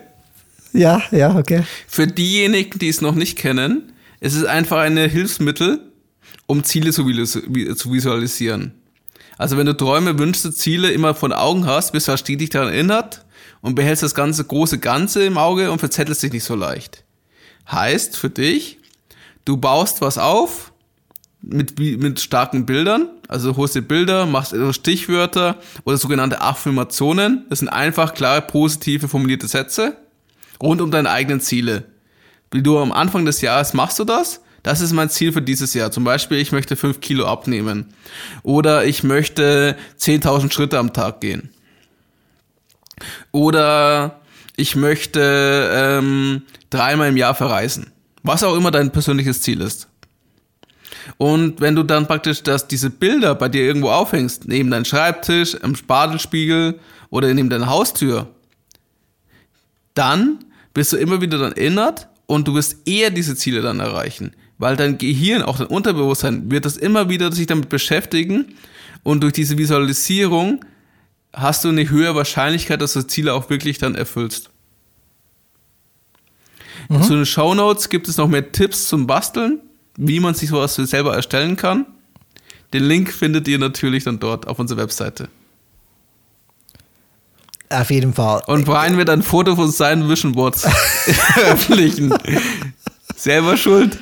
Ja, 0.73 1.01
ja, 1.11 1.35
okay. 1.35 1.63
Für 1.87 2.07
diejenigen, 2.07 2.79
die 2.79 2.89
es 2.89 2.99
noch 2.99 3.15
nicht 3.15 3.37
kennen, 3.37 3.93
es 4.19 4.33
ist 4.33 4.45
einfach 4.45 4.79
ein 4.79 4.97
Hilfsmittel, 4.97 5.79
um 6.47 6.65
Ziele 6.65 6.91
zu 6.91 7.05
visualisieren. 7.07 8.73
Also 9.37 9.57
wenn 9.57 9.65
du 9.65 9.75
Träume, 9.75 10.17
Wünsche, 10.19 10.53
Ziele 10.53 10.91
immer 10.91 11.15
von 11.15 11.33
Augen 11.33 11.65
hast, 11.65 11.91
bist 11.91 12.07
du 12.07 12.17
stetig 12.17 12.51
daran 12.51 12.69
erinnert 12.69 13.25
und 13.61 13.75
behältst 13.75 14.03
das 14.03 14.15
ganze 14.15 14.43
große 14.43 14.79
Ganze 14.79 15.25
im 15.25 15.37
Auge 15.37 15.71
und 15.71 15.79
verzettelst 15.79 16.23
dich 16.23 16.33
nicht 16.33 16.43
so 16.43 16.55
leicht. 16.55 17.03
Heißt 17.71 18.17
für 18.17 18.29
dich, 18.29 18.79
du 19.45 19.57
baust 19.57 20.01
was 20.01 20.17
auf 20.17 20.73
mit, 21.41 21.77
mit 21.77 22.19
starken 22.19 22.65
Bildern, 22.65 23.09
also 23.27 23.57
holst 23.57 23.75
dir 23.75 23.81
Bilder, 23.81 24.25
machst 24.25 24.55
Stichwörter 24.71 25.57
oder 25.83 25.97
sogenannte 25.97 26.41
Affirmationen. 26.41 27.45
Das 27.49 27.59
sind 27.59 27.69
einfach 27.69 28.13
klare, 28.13 28.41
positive, 28.41 29.07
formulierte 29.07 29.47
Sätze 29.47 29.97
rund 30.61 30.81
um 30.81 30.91
deine 30.91 31.09
eigenen 31.09 31.41
Ziele. 31.41 31.85
Wie 32.51 32.61
du 32.61 32.77
am 32.79 32.91
Anfang 32.91 33.25
des 33.25 33.41
Jahres 33.41 33.73
machst 33.73 33.99
du 33.99 34.05
das? 34.05 34.41
Das 34.63 34.79
ist 34.79 34.93
mein 34.93 35.09
Ziel 35.09 35.33
für 35.33 35.41
dieses 35.41 35.73
Jahr. 35.73 35.91
Zum 35.91 36.05
Beispiel, 36.05 36.37
ich 36.37 36.53
möchte 36.53 36.77
5 36.77 37.01
Kilo 37.01 37.27
abnehmen. 37.27 37.93
Oder 38.43 38.85
ich 38.85 39.03
möchte 39.03 39.75
10.000 39.99 40.51
Schritte 40.51 40.79
am 40.79 40.93
Tag 40.93 41.19
gehen. 41.19 41.49
Oder 43.31 44.21
ich 44.55 44.75
möchte 44.75 45.69
ähm, 45.73 46.43
dreimal 46.69 47.09
im 47.09 47.17
Jahr 47.17 47.35
verreisen. 47.35 47.91
Was 48.23 48.43
auch 48.43 48.55
immer 48.55 48.71
dein 48.71 48.91
persönliches 48.91 49.41
Ziel 49.41 49.59
ist. 49.59 49.89
Und 51.17 51.59
wenn 51.59 51.75
du 51.75 51.83
dann 51.83 52.07
praktisch 52.07 52.43
dass 52.43 52.67
diese 52.67 52.89
Bilder 52.89 53.35
bei 53.35 53.49
dir 53.49 53.63
irgendwo 53.63 53.89
aufhängst, 53.89 54.47
neben 54.47 54.71
deinem 54.71 54.85
Schreibtisch, 54.85 55.55
im 55.55 55.75
Spadelspiegel 55.75 56.79
oder 57.09 57.33
neben 57.33 57.49
deiner 57.49 57.67
Haustür, 57.67 58.27
dann 59.93 60.39
bist 60.73 60.93
du 60.93 60.97
immer 60.97 61.19
wieder 61.19 61.37
dann 61.37 61.51
erinnert 61.51 62.07
und 62.25 62.47
du 62.47 62.55
wirst 62.55 62.87
eher 62.87 63.09
diese 63.09 63.35
Ziele 63.35 63.61
dann 63.61 63.81
erreichen. 63.81 64.33
Weil 64.63 64.77
dein 64.77 64.97
Gehirn, 64.97 65.41
auch 65.41 65.57
dein 65.57 65.67
Unterbewusstsein, 65.67 66.49
wird 66.49 66.63
das 66.63 66.77
immer 66.77 67.09
wieder 67.09 67.33
sich 67.33 67.47
damit 67.47 67.67
beschäftigen 67.67 68.55
und 69.03 69.21
durch 69.21 69.33
diese 69.33 69.57
Visualisierung 69.57 70.63
hast 71.33 71.65
du 71.65 71.67
eine 71.67 71.89
höhere 71.89 72.15
Wahrscheinlichkeit, 72.15 72.79
dass 72.79 72.93
du 72.93 73.05
Ziele 73.05 73.33
auch 73.33 73.49
wirklich 73.49 73.77
dann 73.77 73.93
erfüllst. 73.93 74.51
Mhm. 76.87 77.03
Zu 77.03 77.13
den 77.15 77.25
Show 77.25 77.53
Notes 77.53 77.89
gibt 77.89 78.07
es 78.07 78.15
noch 78.15 78.29
mehr 78.29 78.53
Tipps 78.53 78.87
zum 78.87 79.05
Basteln, 79.05 79.59
wie 79.97 80.21
man 80.21 80.33
sich 80.33 80.47
sowas 80.47 80.75
selber 80.75 81.13
erstellen 81.13 81.57
kann. 81.57 81.85
Den 82.71 82.85
Link 82.85 83.11
findet 83.11 83.49
ihr 83.49 83.59
natürlich 83.59 84.05
dann 84.05 84.19
dort 84.19 84.47
auf 84.47 84.59
unserer 84.59 84.79
Webseite. 84.79 85.27
Auf 87.69 87.89
jeden 87.91 88.13
Fall. 88.13 88.43
Und 88.47 88.63
Brian 88.63 88.95
wird 88.95 89.09
ein 89.09 89.23
Foto 89.23 89.57
von 89.57 89.69
seinen 89.69 90.07
Vision 90.07 90.31
Boards 90.31 90.61
veröffentlichen. 91.33 92.13
Selber 93.13 93.57
schuld. 93.57 93.99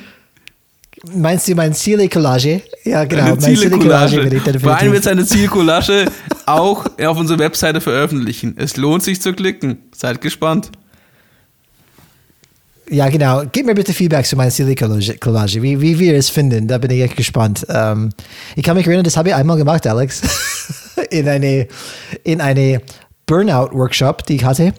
Meinst 1.10 1.48
du 1.48 1.54
mein 1.54 1.74
Ziele-Collage? 1.74 2.62
Ja, 2.84 3.04
genau. 3.04 3.24
Eine 3.24 3.38
Ziele-Collage. 3.38 4.40
Brian 4.60 4.92
wird 4.92 5.02
seine 5.02 5.26
Ziel-Collage 5.26 6.06
auch 6.46 6.86
auf 7.04 7.18
unserer 7.18 7.40
Webseite 7.40 7.80
veröffentlichen. 7.80 8.54
Es 8.56 8.76
lohnt 8.76 9.02
sich 9.02 9.20
zu 9.20 9.32
klicken. 9.32 9.78
Seid 9.94 10.20
gespannt. 10.20 10.70
Ja, 12.88 13.08
genau. 13.08 13.42
Gib 13.50 13.66
mir 13.66 13.74
bitte 13.74 13.92
Feedback 13.92 14.26
zu 14.26 14.36
meiner 14.36 14.50
Silly-Collage, 14.50 15.62
wie, 15.62 15.80
wie 15.80 15.98
wir 15.98 16.14
es 16.14 16.28
finden. 16.28 16.68
Da 16.68 16.78
bin 16.78 16.90
ich 16.90 17.00
echt 17.00 17.16
gespannt. 17.16 17.66
Ähm, 17.68 18.10
ich 18.54 18.62
kann 18.62 18.76
mich 18.76 18.86
erinnern, 18.86 19.04
das 19.04 19.16
habe 19.16 19.30
ich 19.30 19.34
einmal 19.34 19.56
gemacht, 19.56 19.86
Alex, 19.86 20.20
in 21.10 21.26
eine, 21.26 21.66
in 22.22 22.40
eine 22.40 22.80
Burnout-Workshop, 23.26 24.26
die 24.26 24.36
ich 24.36 24.44
hatte. 24.44 24.74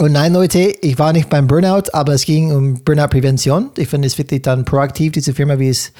Und 0.00 0.12
nein, 0.12 0.32
Leute, 0.32 0.60
ich 0.80 0.96
war 1.00 1.12
nicht 1.12 1.28
beim 1.28 1.48
Burnout, 1.48 1.90
aber 1.92 2.12
es 2.12 2.24
ging 2.24 2.52
um 2.52 2.84
Burnout-Prävention. 2.84 3.70
Ich 3.76 3.88
finde 3.88 4.06
es 4.06 4.16
wirklich 4.16 4.42
dann 4.42 4.64
proaktiv, 4.64 5.10
diese 5.10 5.34
Firma, 5.34 5.58
wie 5.58 5.70
es 5.70 5.92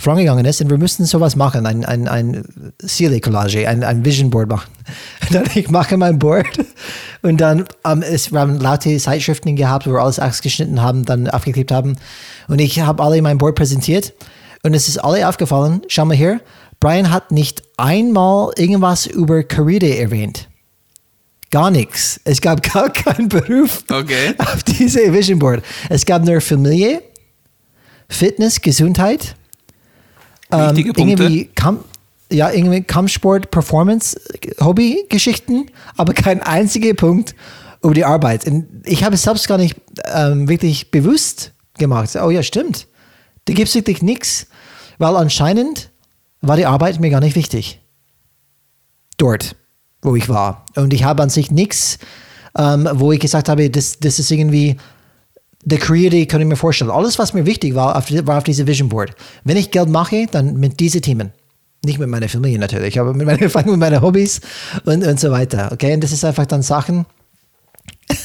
vorangegangen 0.00 0.44
ist. 0.44 0.60
Und 0.60 0.70
wir 0.70 0.76
müssten 0.78 1.04
sowas 1.04 1.36
machen, 1.36 1.64
ein, 1.64 1.84
ein, 1.84 2.08
ein 2.08 2.44
Ziele-Collage, 2.84 3.68
ein, 3.68 3.84
ein 3.84 4.04
Vision 4.04 4.30
Board 4.30 4.48
machen. 4.48 4.72
dann 5.30 5.44
ich 5.54 5.70
mache 5.70 5.96
mein 5.96 6.18
Board 6.18 6.48
und 7.22 7.40
dann 7.40 7.64
ähm, 7.86 8.02
es, 8.02 8.32
wir 8.32 8.40
haben 8.40 8.58
laute 8.58 8.96
Zeitschriften 8.98 9.54
gehabt, 9.54 9.86
wo 9.86 9.92
wir 9.92 10.00
alles 10.00 10.18
ausgeschnitten 10.18 10.82
haben, 10.82 11.04
dann 11.04 11.30
aufgeklebt 11.30 11.70
haben. 11.70 11.94
Und 12.48 12.60
ich 12.60 12.80
habe 12.80 13.04
alle 13.04 13.22
mein 13.22 13.38
Board 13.38 13.54
präsentiert 13.54 14.14
und 14.64 14.74
es 14.74 14.88
ist 14.88 14.98
alle 14.98 15.28
aufgefallen, 15.28 15.82
schau 15.86 16.04
mal 16.04 16.16
hier, 16.16 16.40
Brian 16.80 17.12
hat 17.12 17.30
nicht 17.30 17.62
einmal 17.76 18.50
irgendwas 18.56 19.06
über 19.06 19.44
Karriere 19.44 19.96
erwähnt. 19.96 20.48
Gar 21.54 21.70
nichts. 21.70 22.20
Es 22.24 22.40
gab 22.40 22.62
gar 22.74 22.92
keinen 22.92 23.28
Beruf 23.28 23.84
Okay. 23.88 24.34
auf 24.38 24.64
diese 24.64 25.12
Vision 25.12 25.38
Board. 25.38 25.62
Es 25.88 26.04
gab 26.04 26.24
nur 26.24 26.40
Familie, 26.40 27.00
Fitness, 28.08 28.60
Gesundheit, 28.60 29.36
ähm, 30.50 30.76
irgendwie 30.76 31.44
Kamp 31.54 31.84
ja, 32.32 32.50
irgendwie 32.50 32.82
Kampfsport, 32.82 33.52
Performance, 33.52 34.20
Hobby-Geschichten, 34.60 35.66
aber 35.96 36.12
kein 36.12 36.42
einziger 36.42 36.92
Punkt 36.94 37.36
über 37.84 37.94
die 37.94 38.04
Arbeit. 38.04 38.46
Und 38.48 38.66
ich 38.84 39.04
habe 39.04 39.14
es 39.14 39.22
selbst 39.22 39.46
gar 39.46 39.58
nicht 39.58 39.76
ähm, 40.12 40.48
wirklich 40.48 40.90
bewusst 40.90 41.52
gemacht. 41.78 42.16
Oh 42.16 42.30
ja, 42.30 42.42
stimmt. 42.42 42.88
Da 43.44 43.52
gibt 43.54 43.68
es 43.68 43.76
wirklich 43.76 44.02
nichts, 44.02 44.48
weil 44.98 45.14
anscheinend 45.14 45.90
war 46.40 46.56
die 46.56 46.66
Arbeit 46.66 46.98
mir 46.98 47.10
gar 47.10 47.20
nicht 47.20 47.36
wichtig. 47.36 47.80
Dort, 49.18 49.54
wo 50.04 50.14
ich 50.14 50.28
war. 50.28 50.64
Und 50.76 50.92
ich 50.92 51.02
habe 51.04 51.22
an 51.22 51.30
sich 51.30 51.50
nichts, 51.50 51.98
ähm, 52.56 52.88
wo 52.92 53.10
ich 53.10 53.18
gesagt 53.20 53.48
habe, 53.48 53.68
das, 53.70 53.98
das 53.98 54.18
ist 54.18 54.30
irgendwie 54.30 54.76
der 55.64 55.78
Creative, 55.78 56.26
kann 56.26 56.42
ich 56.42 56.46
mir 56.46 56.56
vorstellen. 56.56 56.90
Alles, 56.90 57.18
was 57.18 57.32
mir 57.32 57.46
wichtig 57.46 57.74
war, 57.74 57.96
auf, 57.96 58.12
war 58.26 58.38
auf 58.38 58.44
diese 58.44 58.66
Vision 58.66 58.90
Board. 58.90 59.16
Wenn 59.44 59.56
ich 59.56 59.70
Geld 59.70 59.88
mache, 59.88 60.26
dann 60.30 60.56
mit 60.56 60.78
diesen 60.78 61.00
Themen. 61.02 61.32
Nicht 61.84 61.98
mit 61.98 62.08
meiner 62.08 62.28
Familie 62.28 62.58
natürlich, 62.58 63.00
aber 63.00 63.14
mit, 63.14 63.26
meiner, 63.26 63.40
mit 63.66 63.78
meinen 63.78 64.00
Hobbys 64.00 64.40
und, 64.84 65.04
und 65.06 65.18
so 65.18 65.30
weiter. 65.30 65.70
Okay, 65.72 65.94
und 65.94 66.04
das 66.04 66.12
ist 66.12 66.24
einfach 66.24 66.46
dann 66.46 66.62
Sachen. 66.62 67.06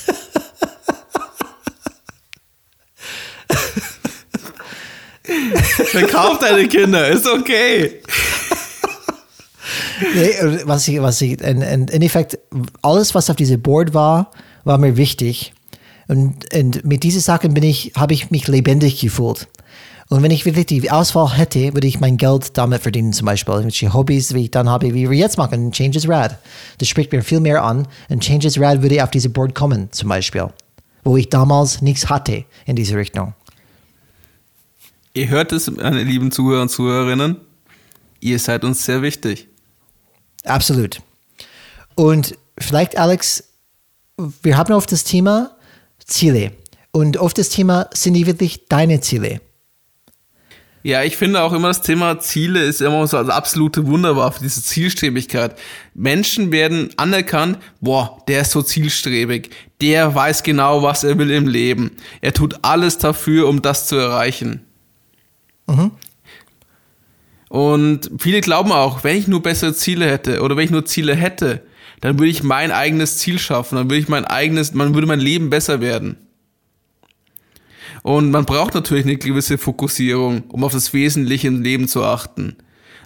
Verkauf 5.92 6.40
deine 6.40 6.68
Kinder, 6.68 7.08
ist 7.08 7.28
okay. 7.28 8.02
Nee, 10.16 10.62
was 10.66 10.88
ich, 10.88 11.02
was 11.02 11.22
ich, 11.22 11.42
in, 11.42 11.62
in, 11.62 11.88
in 11.88 12.02
Effekt, 12.02 12.40
alles, 12.82 13.16
was 13.16 13.30
auf 13.30 13.36
diesem 13.36 13.62
Board 13.62 13.94
war, 13.94 14.32
war 14.64 14.78
mir 14.78 14.98
wichtig. 14.98 15.54
Und, 16.08 16.54
und 16.54 16.86
mit 16.86 17.04
diesen 17.04 17.22
Sachen 17.22 17.54
bin 17.54 17.64
ich, 17.64 17.94
habe 17.96 18.14
ich 18.14 18.32
mich 18.32 18.48
lebendig 18.48 19.00
gefühlt. 19.00 19.48
Und 20.10 20.24
wenn 20.24 20.32
ich 20.32 20.44
wirklich 20.44 20.66
die 20.66 20.90
Auswahl 20.90 21.38
hätte, 21.38 21.76
würde 21.76 21.86
ich 21.86 22.00
mein 22.00 22.18
Geld 22.18 22.58
damit 22.58 22.82
verdienen, 22.82 23.14
zum 23.14 23.28
Beispiel. 23.28 23.54
Welche 23.64 23.94
Hobbys, 23.94 24.34
wie 24.34 24.46
ich 24.46 24.52
dann 24.52 24.68
habe, 24.68 24.96
wie 24.96 25.08
wir 25.08 25.18
jetzt 25.18 25.38
machen, 25.38 25.72
Changes 25.72 26.10
Rad. 26.10 26.40
Das 26.80 26.88
spricht 26.88 27.12
mir 27.12 27.22
viel 27.22 27.40
mehr 27.40 27.64
an. 27.64 27.88
Und 28.10 28.24
Changes 28.24 28.60
Rad 28.60 28.82
würde 28.82 29.04
auf 29.04 29.12
diese 29.12 29.30
Board 29.30 29.54
kommen, 29.54 29.92
zum 29.92 30.10
Beispiel. 30.10 30.48
Wo 31.04 31.16
ich 31.16 31.30
damals 31.30 31.84
nichts 31.84 32.10
hatte 32.10 32.46
in 32.66 32.76
diese 32.76 32.98
Richtung. 32.98 33.36
Ihr 35.14 35.30
hört 35.30 35.52
es, 35.52 35.70
meine 35.70 36.04
lieben 36.04 36.32
Zuhörer 36.32 36.64
und 36.64 36.70
Zuhörerinnen. 36.70 37.38
Ihr 38.20 38.40
seid 38.40 38.64
uns 38.64 38.84
sehr 38.84 39.04
wichtig. 39.04 39.49
Absolut. 40.46 41.02
Und 41.96 42.38
vielleicht, 42.58 42.98
Alex, 42.98 43.44
wir 44.42 44.58
haben 44.58 44.74
oft 44.74 44.92
das 44.92 45.04
Thema 45.04 45.56
Ziele. 46.06 46.52
Und 46.92 47.18
oft 47.18 47.38
das 47.38 47.50
Thema, 47.50 47.90
sind 47.94 48.16
die 48.16 48.26
wirklich 48.26 48.68
deine 48.68 49.00
Ziele? 49.02 49.42
Ja, 50.82 51.04
ich 51.04 51.18
finde 51.18 51.42
auch 51.42 51.52
immer 51.52 51.68
das 51.68 51.82
Thema 51.82 52.20
Ziele 52.20 52.64
ist 52.64 52.82
immer 52.82 53.06
so 53.06 53.18
als 53.18 53.30
absolute 53.30 53.86
Wunderwaffe, 53.86 54.40
diese 54.42 54.64
Zielstrebigkeit. 54.64 55.58
Menschen 55.94 56.54
werden 56.54 56.90
anerkannt, 56.96 57.58
boah, 57.82 58.24
der 58.30 58.42
ist 58.42 58.52
so 58.52 58.62
zielstrebig, 58.62 59.50
der 59.82 60.16
weiß 60.16 60.42
genau, 60.44 60.82
was 60.82 61.04
er 61.04 61.18
will 61.18 61.32
im 61.32 61.48
Leben. 61.48 61.92
Er 62.22 62.34
tut 62.34 62.60
alles 62.62 62.98
dafür, 62.98 63.50
um 63.50 63.62
das 63.62 63.88
zu 63.88 63.98
erreichen. 63.98 64.66
Und 67.50 68.12
viele 68.20 68.42
glauben 68.42 68.72
auch, 68.72 69.04
wenn 69.04 69.18
ich 69.18 69.28
nur 69.28 69.42
bessere 69.42 69.74
Ziele 69.74 70.06
hätte 70.10 70.42
oder 70.42 70.56
wenn 70.56 70.66
ich 70.66 70.72
nur 70.72 70.86
Ziele 70.86 71.16
hätte, 71.16 71.64
dann 72.00 72.18
würde 72.18 72.30
ich 72.30 72.44
mein 72.44 72.72
eigenes 72.72 73.18
Ziel 73.18 73.40
schaffen, 73.40 73.76
dann 73.76 73.90
würde 73.90 73.98
ich 74.00 74.08
mein 74.08 74.24
eigenes, 74.24 74.74
man 74.74 74.94
würde 74.94 75.08
mein 75.08 75.20
Leben 75.20 75.50
besser 75.50 75.82
werden. 75.82 76.18
Und 78.04 78.32
man 78.32 78.46
braucht 78.46 78.76
natürlich 78.76 79.04
eine 79.04 79.18
gewisse 79.18 79.58
Fokussierung, 79.58 80.44
um 80.50 80.64
auf 80.64 80.72
das 80.72 80.94
Wesentliche 80.94 81.48
im 81.48 81.62
Leben 81.62 81.88
zu 81.88 82.04
achten. 82.04 82.56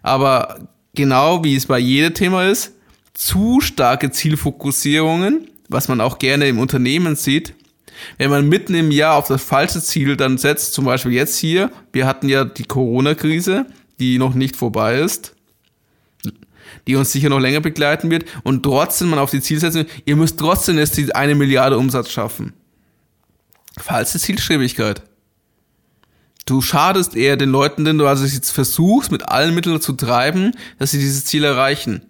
Aber 0.03 0.67
genau 0.93 1.43
wie 1.43 1.55
es 1.55 1.65
bei 1.65 1.79
jedem 1.79 2.13
Thema 2.13 2.47
ist, 2.47 2.73
zu 3.13 3.61
starke 3.61 4.11
Zielfokussierungen, 4.11 5.47
was 5.69 5.87
man 5.87 6.01
auch 6.01 6.19
gerne 6.19 6.47
im 6.47 6.59
Unternehmen 6.59 7.15
sieht, 7.15 7.55
wenn 8.17 8.29
man 8.29 8.49
mitten 8.49 8.75
im 8.75 8.91
Jahr 8.91 9.15
auf 9.15 9.27
das 9.27 9.41
falsche 9.41 9.81
Ziel 9.81 10.17
dann 10.17 10.37
setzt, 10.37 10.73
zum 10.73 10.85
Beispiel 10.85 11.13
jetzt 11.13 11.37
hier, 11.37 11.71
wir 11.91 12.05
hatten 12.05 12.27
ja 12.27 12.43
die 12.43 12.65
Corona-Krise, 12.65 13.65
die 13.99 14.17
noch 14.17 14.33
nicht 14.33 14.55
vorbei 14.55 14.99
ist, 14.99 15.35
die 16.87 16.95
uns 16.95 17.11
sicher 17.11 17.29
noch 17.29 17.39
länger 17.39 17.61
begleiten 17.61 18.09
wird, 18.09 18.25
und 18.43 18.63
trotzdem 18.63 19.09
man 19.09 19.19
auf 19.19 19.31
die 19.31 19.41
Zielsetzung, 19.41 19.85
ihr 20.05 20.15
müsst 20.15 20.39
trotzdem 20.39 20.77
jetzt 20.77 20.97
die 20.97 21.13
eine 21.13 21.35
Milliarde 21.35 21.77
Umsatz 21.77 22.11
schaffen. 22.11 22.53
Falsche 23.77 24.19
Zielstrebigkeit. 24.19 25.01
Du 26.45 26.61
schadest 26.61 27.15
eher 27.15 27.37
den 27.37 27.49
Leuten, 27.49 27.85
denn 27.85 27.97
du 27.97 28.05
also 28.05 28.25
jetzt 28.25 28.51
versuchst, 28.51 29.11
mit 29.11 29.29
allen 29.29 29.55
Mitteln 29.55 29.79
zu 29.79 29.93
treiben, 29.93 30.51
dass 30.77 30.91
sie 30.91 30.99
dieses 30.99 31.25
Ziel 31.25 31.43
erreichen. 31.43 32.05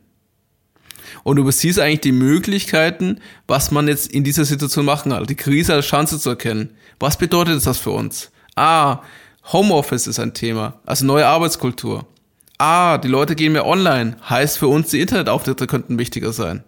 Und 1.23 1.37
du 1.37 1.43
übersiehst 1.43 1.79
eigentlich 1.79 2.01
die 2.01 2.11
Möglichkeiten, 2.11 3.19
was 3.47 3.71
man 3.71 3.87
jetzt 3.87 4.11
in 4.11 4.23
dieser 4.23 4.43
Situation 4.45 4.85
machen 4.85 5.11
kann. 5.11 5.25
Die 5.25 5.35
Krise 5.35 5.73
als 5.73 5.85
Chance 5.85 6.19
zu 6.19 6.29
erkennen. 6.31 6.71
Was 6.99 7.17
bedeutet 7.17 7.65
das 7.65 7.77
für 7.77 7.91
uns? 7.91 8.31
Ah, 8.55 9.01
Homeoffice 9.51 10.07
ist 10.07 10.19
ein 10.19 10.33
Thema, 10.33 10.79
also 10.85 11.05
neue 11.05 11.27
Arbeitskultur. 11.27 12.05
Ah, 12.57 12.97
die 12.97 13.07
Leute 13.09 13.35
gehen 13.35 13.53
mehr 13.53 13.65
online, 13.65 14.15
heißt 14.29 14.57
für 14.57 14.67
uns, 14.67 14.89
die 14.89 15.01
Internetauftritte 15.01 15.67
könnten 15.67 15.99
wichtiger 15.99 16.31
sein. 16.31 16.63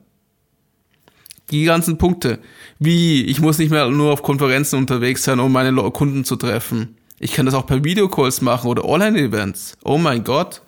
Die 1.51 1.63
ganzen 1.63 1.97
Punkte. 1.97 2.39
Wie, 2.79 3.23
ich 3.23 3.39
muss 3.39 3.59
nicht 3.59 3.69
mehr 3.69 3.87
nur 3.89 4.11
auf 4.11 4.23
Konferenzen 4.23 4.77
unterwegs 4.77 5.23
sein, 5.23 5.39
um 5.39 5.51
meine 5.51 5.73
Kunden 5.91 6.25
zu 6.25 6.35
treffen. 6.35 6.97
Ich 7.19 7.33
kann 7.33 7.45
das 7.45 7.55
auch 7.55 7.65
per 7.65 7.83
Videocalls 7.83 8.41
machen 8.41 8.67
oder 8.67 8.83
Online-Events. 8.83 9.77
Oh 9.83 9.97
mein 9.97 10.23
Gott. 10.23 10.61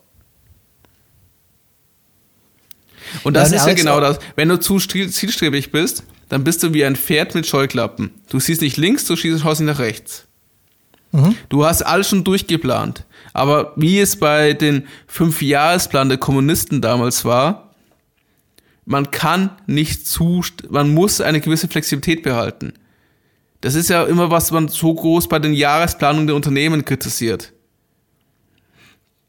Und 3.23 3.33
das 3.33 3.51
Ja, 3.51 3.57
ist 3.57 3.67
ja 3.67 3.73
genau 3.73 3.99
das. 3.99 4.19
Wenn 4.35 4.49
du 4.49 4.59
zu 4.59 4.77
zielstrebig 4.79 5.71
bist, 5.71 6.03
dann 6.29 6.43
bist 6.43 6.61
du 6.63 6.73
wie 6.73 6.85
ein 6.85 6.95
Pferd 6.95 7.35
mit 7.35 7.47
Scheuklappen. 7.47 8.11
Du 8.29 8.39
siehst 8.39 8.61
nicht 8.61 8.77
links, 8.77 9.05
du 9.05 9.15
schießt, 9.15 9.41
schaust 9.41 9.61
nicht 9.61 9.69
nach 9.69 9.79
rechts. 9.79 10.26
Du 11.49 11.65
hast 11.65 11.81
alles 11.81 12.09
schon 12.09 12.23
durchgeplant. 12.23 13.05
Aber 13.33 13.73
wie 13.75 13.99
es 13.99 14.15
bei 14.17 14.53
den 14.53 14.87
Fünfjahresplan 15.07 16.09
der 16.09 16.17
Kommunisten 16.17 16.81
damals 16.81 17.25
war, 17.25 17.73
man 18.85 19.11
kann 19.11 19.51
nicht 19.65 20.07
zu, 20.07 20.43
man 20.69 20.93
muss 20.93 21.19
eine 21.19 21.41
gewisse 21.41 21.67
Flexibilität 21.67 22.23
behalten. 22.23 22.73
Das 23.61 23.75
ist 23.75 23.89
ja 23.89 24.03
immer, 24.03 24.31
was 24.31 24.51
man 24.51 24.67
so 24.69 24.93
groß 24.93 25.27
bei 25.27 25.39
den 25.39 25.53
Jahresplanungen 25.53 26.27
der 26.27 26.35
Unternehmen 26.35 26.85
kritisiert. 26.85 27.53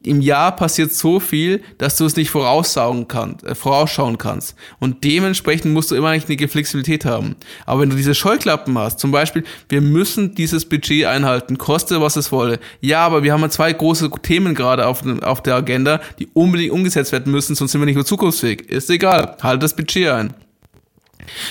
Im 0.01 0.21
Jahr 0.21 0.55
passiert 0.55 0.93
so 0.93 1.19
viel, 1.19 1.61
dass 1.77 1.97
du 1.97 2.05
es 2.05 2.15
nicht 2.15 2.29
vorausschauen 2.29 3.09
kannst, 3.09 3.45
äh, 3.45 3.53
vorausschauen 3.53 4.17
kannst. 4.17 4.55
Und 4.79 5.03
dementsprechend 5.03 5.73
musst 5.73 5.91
du 5.91 5.95
immer 5.95 6.07
eigentlich 6.07 6.39
eine 6.39 6.47
Flexibilität 6.47 7.03
haben. 7.03 7.35
Aber 7.65 7.81
wenn 7.81 7.89
du 7.89 7.97
diese 7.97 8.15
Scheuklappen 8.15 8.77
hast, 8.77 8.99
zum 8.99 9.11
Beispiel, 9.11 9.43
wir 9.67 9.81
müssen 9.81 10.35
dieses 10.35 10.63
Budget 10.63 11.03
einhalten, 11.03 11.57
koste 11.57 11.99
was 11.99 12.15
es 12.15 12.31
wolle. 12.31 12.59
Ja, 12.79 13.05
aber 13.05 13.23
wir 13.23 13.33
haben 13.33 13.49
zwei 13.51 13.73
große 13.73 14.09
Themen 14.21 14.55
gerade 14.55 14.87
auf, 14.87 15.03
auf 15.21 15.43
der 15.43 15.55
Agenda, 15.55 15.99
die 16.17 16.29
unbedingt 16.33 16.71
umgesetzt 16.71 17.11
werden 17.11 17.33
müssen, 17.33 17.55
sonst 17.55 17.73
sind 17.73 17.81
wir 17.81 17.85
nicht 17.85 17.95
mehr 17.95 18.05
zukunftsfähig. 18.05 18.69
Ist 18.69 18.89
egal, 18.89 19.35
halt 19.41 19.61
das 19.61 19.75
Budget 19.75 20.07
ein. 20.07 20.33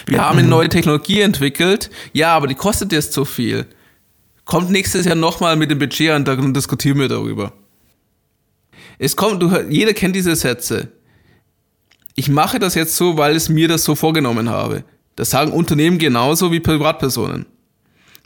Wir 0.06 0.24
haben 0.24 0.38
eine 0.38 0.48
neue 0.48 0.70
Technologie 0.70 1.20
entwickelt, 1.20 1.90
ja, 2.14 2.34
aber 2.34 2.46
die 2.46 2.54
kostet 2.54 2.92
jetzt 2.92 3.12
so 3.12 3.26
viel. 3.26 3.66
Kommt 4.46 4.70
nächstes 4.70 5.04
Jahr 5.04 5.16
nochmal 5.16 5.56
mit 5.56 5.70
dem 5.70 5.78
Budget 5.78 6.12
an, 6.12 6.24
dann 6.24 6.54
diskutieren 6.54 6.98
wir 6.98 7.08
darüber. 7.08 7.52
Es 8.98 9.16
kommt, 9.16 9.42
du, 9.42 9.50
jeder 9.68 9.94
kennt 9.94 10.16
diese 10.16 10.34
Sätze. 10.34 10.88
Ich 12.14 12.28
mache 12.28 12.58
das 12.58 12.74
jetzt 12.74 12.96
so, 12.96 13.16
weil 13.16 13.36
es 13.36 13.48
mir 13.48 13.68
das 13.68 13.84
so 13.84 13.94
vorgenommen 13.94 14.50
habe. 14.50 14.84
Das 15.14 15.30
sagen 15.30 15.52
Unternehmen 15.52 15.98
genauso 15.98 16.50
wie 16.50 16.60
Privatpersonen. 16.60 17.46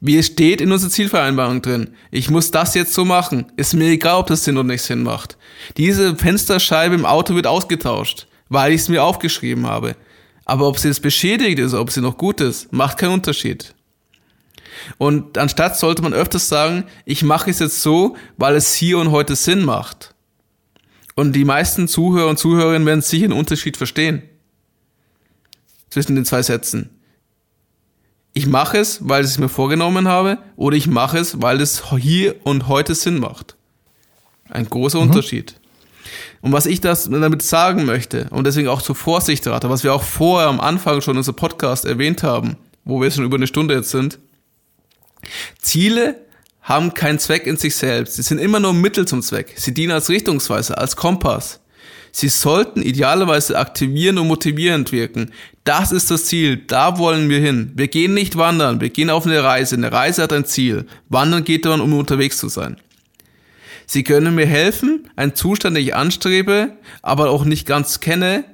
Wie 0.01 0.19
es 0.19 0.27
steht 0.27 0.61
in 0.61 0.73
unserer 0.73 0.91
Zielvereinbarung 0.91 1.63
drin. 1.63 1.91
Ich 2.11 2.29
muss 2.29 2.51
das 2.51 2.75
jetzt 2.75 2.95
so 2.95 3.05
machen. 3.05 3.53
Ist 3.57 3.75
mir 3.75 3.91
egal, 3.91 4.17
ob 4.17 4.27
das 4.27 4.45
Sinn 4.45 4.57
oder 4.57 4.67
nicht 4.69 4.83
Sinn 4.83 5.03
macht. 5.03 5.37
Diese 5.77 6.17
Fensterscheibe 6.17 6.95
im 6.95 7.07
Auto 7.07 7.35
wird 7.35 7.47
ausgetauscht, 7.47 8.27
weil 8.49 8.73
ich 8.73 8.81
es 8.81 8.89
mir 8.89 9.05
aufgeschrieben 9.05 9.67
habe. 9.67 9.95
Aber 10.45 10.67
ob 10.67 10.79
sie 10.79 10.89
jetzt 10.89 11.03
beschädigt 11.03 11.59
ist, 11.59 11.75
ob 11.75 11.91
sie 11.91 12.01
noch 12.01 12.19
gut 12.19 12.41
ist, 12.41 12.73
macht 12.73 12.99
keinen 12.99 13.13
Unterschied. 13.13 13.75
Und 14.99 15.39
anstatt 15.39 15.79
sollte 15.79 16.03
man 16.03 16.15
öfters 16.15 16.49
sagen, 16.49 16.85
ich 17.05 17.23
mache 17.23 17.51
es 17.51 17.59
jetzt 17.59 17.83
so, 17.83 18.17
weil 18.37 18.57
es 18.57 18.75
hier 18.75 18.99
und 18.99 19.11
heute 19.11 19.37
Sinn 19.37 19.65
macht. 19.65 20.12
Und 21.15 21.35
die 21.35 21.45
meisten 21.45 21.89
Zuhörer 21.89 22.29
und 22.29 22.39
Zuhörerinnen 22.39 22.87
werden 22.87 23.03
sicher 23.03 23.25
einen 23.25 23.35
Unterschied 23.35 23.77
verstehen. 23.77 24.23
Zwischen 25.91 26.15
den 26.15 26.25
zwei 26.25 26.43
Sätzen. 26.43 26.91
Ich 28.33 28.47
mache 28.47 28.79
es, 28.79 29.07
weil 29.07 29.25
ich 29.25 29.31
es 29.33 29.39
mir 29.39 29.51
vorgenommen 29.51 30.09
habe, 30.09 30.39
oder 30.57 30.77
ich 30.77 30.87
mache 30.87 31.19
es, 31.19 31.43
weil 31.43 31.61
es 31.61 31.91
hier 31.99 32.37
und 32.47 32.67
heute 32.67 32.95
Sinn 32.95 33.19
macht. 33.19 33.57
Ein 34.49 34.69
großer 34.69 34.99
mhm. 34.99 35.11
Unterschied. 35.11 35.55
Und 36.41 36.53
was 36.53 36.67
ich 36.67 36.81
das 36.81 37.09
damit 37.09 37.43
sagen 37.43 37.85
möchte 37.85 38.27
und 38.31 38.47
deswegen 38.47 38.69
auch 38.69 38.83
zur 38.83 38.97
Vorsicht 38.97 39.47
rate, 39.47 39.71
was 39.71 39.85
wir 39.85 39.95
auch 39.95 40.03
vorher 40.03 40.49
am 40.49 40.61
Anfang 40.61 41.01
schon 41.01 41.15
in 41.15 41.19
unserem 41.19 41.37
Podcast 41.37 41.85
erwähnt 41.85 42.23
haben, 42.23 42.57
wo 42.85 43.01
wir 43.01 43.11
schon 43.11 43.25
über 43.25 43.37
eine 43.37 43.47
Stunde 43.47 43.75
jetzt 43.75 43.91
sind, 43.91 44.19
Ziele 45.61 46.17
haben 46.63 46.95
keinen 46.95 47.19
Zweck 47.19 47.47
in 47.47 47.57
sich 47.57 47.75
selbst. 47.75 48.15
Sie 48.15 48.23
sind 48.23 48.39
immer 48.39 48.61
nur 48.61 48.73
Mittel 48.73 49.07
zum 49.07 49.23
Zweck. 49.23 49.53
Sie 49.57 49.75
dienen 49.75 49.93
als 49.93 50.09
Richtungsweiser, 50.09 50.79
als 50.79 50.97
Kompass. 50.97 51.61
Sie 52.13 52.29
sollten 52.29 52.83
idealerweise 52.83 53.59
aktivierend 53.59 54.19
und 54.19 54.29
motivierend 54.29 54.93
wirken. 54.93 55.33
Das 55.65 55.93
ist 55.93 56.11
das 56.11 56.27
Ziel. 56.27 56.59
Da 56.67 56.99
wollen 56.99 57.31
wir 57.31 57.39
hin. 57.39 57.73
Wir 57.75 57.89
gehen 57.89 58.15
nicht 58.15 58.37
wandern. 58.37 58.81
Wir 58.81 58.91
gehen 58.91 59.11
auf 59.11 59.27
eine 59.27 59.43
Reise. 59.43 59.77
Eine 59.77 59.91
Reise 59.91 60.23
hat 60.23 60.33
ein 60.33 60.45
Ziel. 60.45 60.87
Wandern 61.09 61.45
geht 61.45 61.65
daran, 61.65 61.81
um 61.81 61.95
unterwegs 61.95 62.37
zu 62.37 62.49
sein. 62.49 62.77
Sie 63.87 64.05
können 64.05 64.35
mir 64.35 64.47
helfen, 64.47 65.11
einen 65.17 65.35
Zustand, 65.35 65.77
den 65.77 65.85
ich 65.85 65.95
anstrebe, 65.95 66.77
aber 67.03 67.31
auch 67.31 67.45
nicht 67.45 67.67
ganz 67.67 68.01
kenne, 68.01 68.45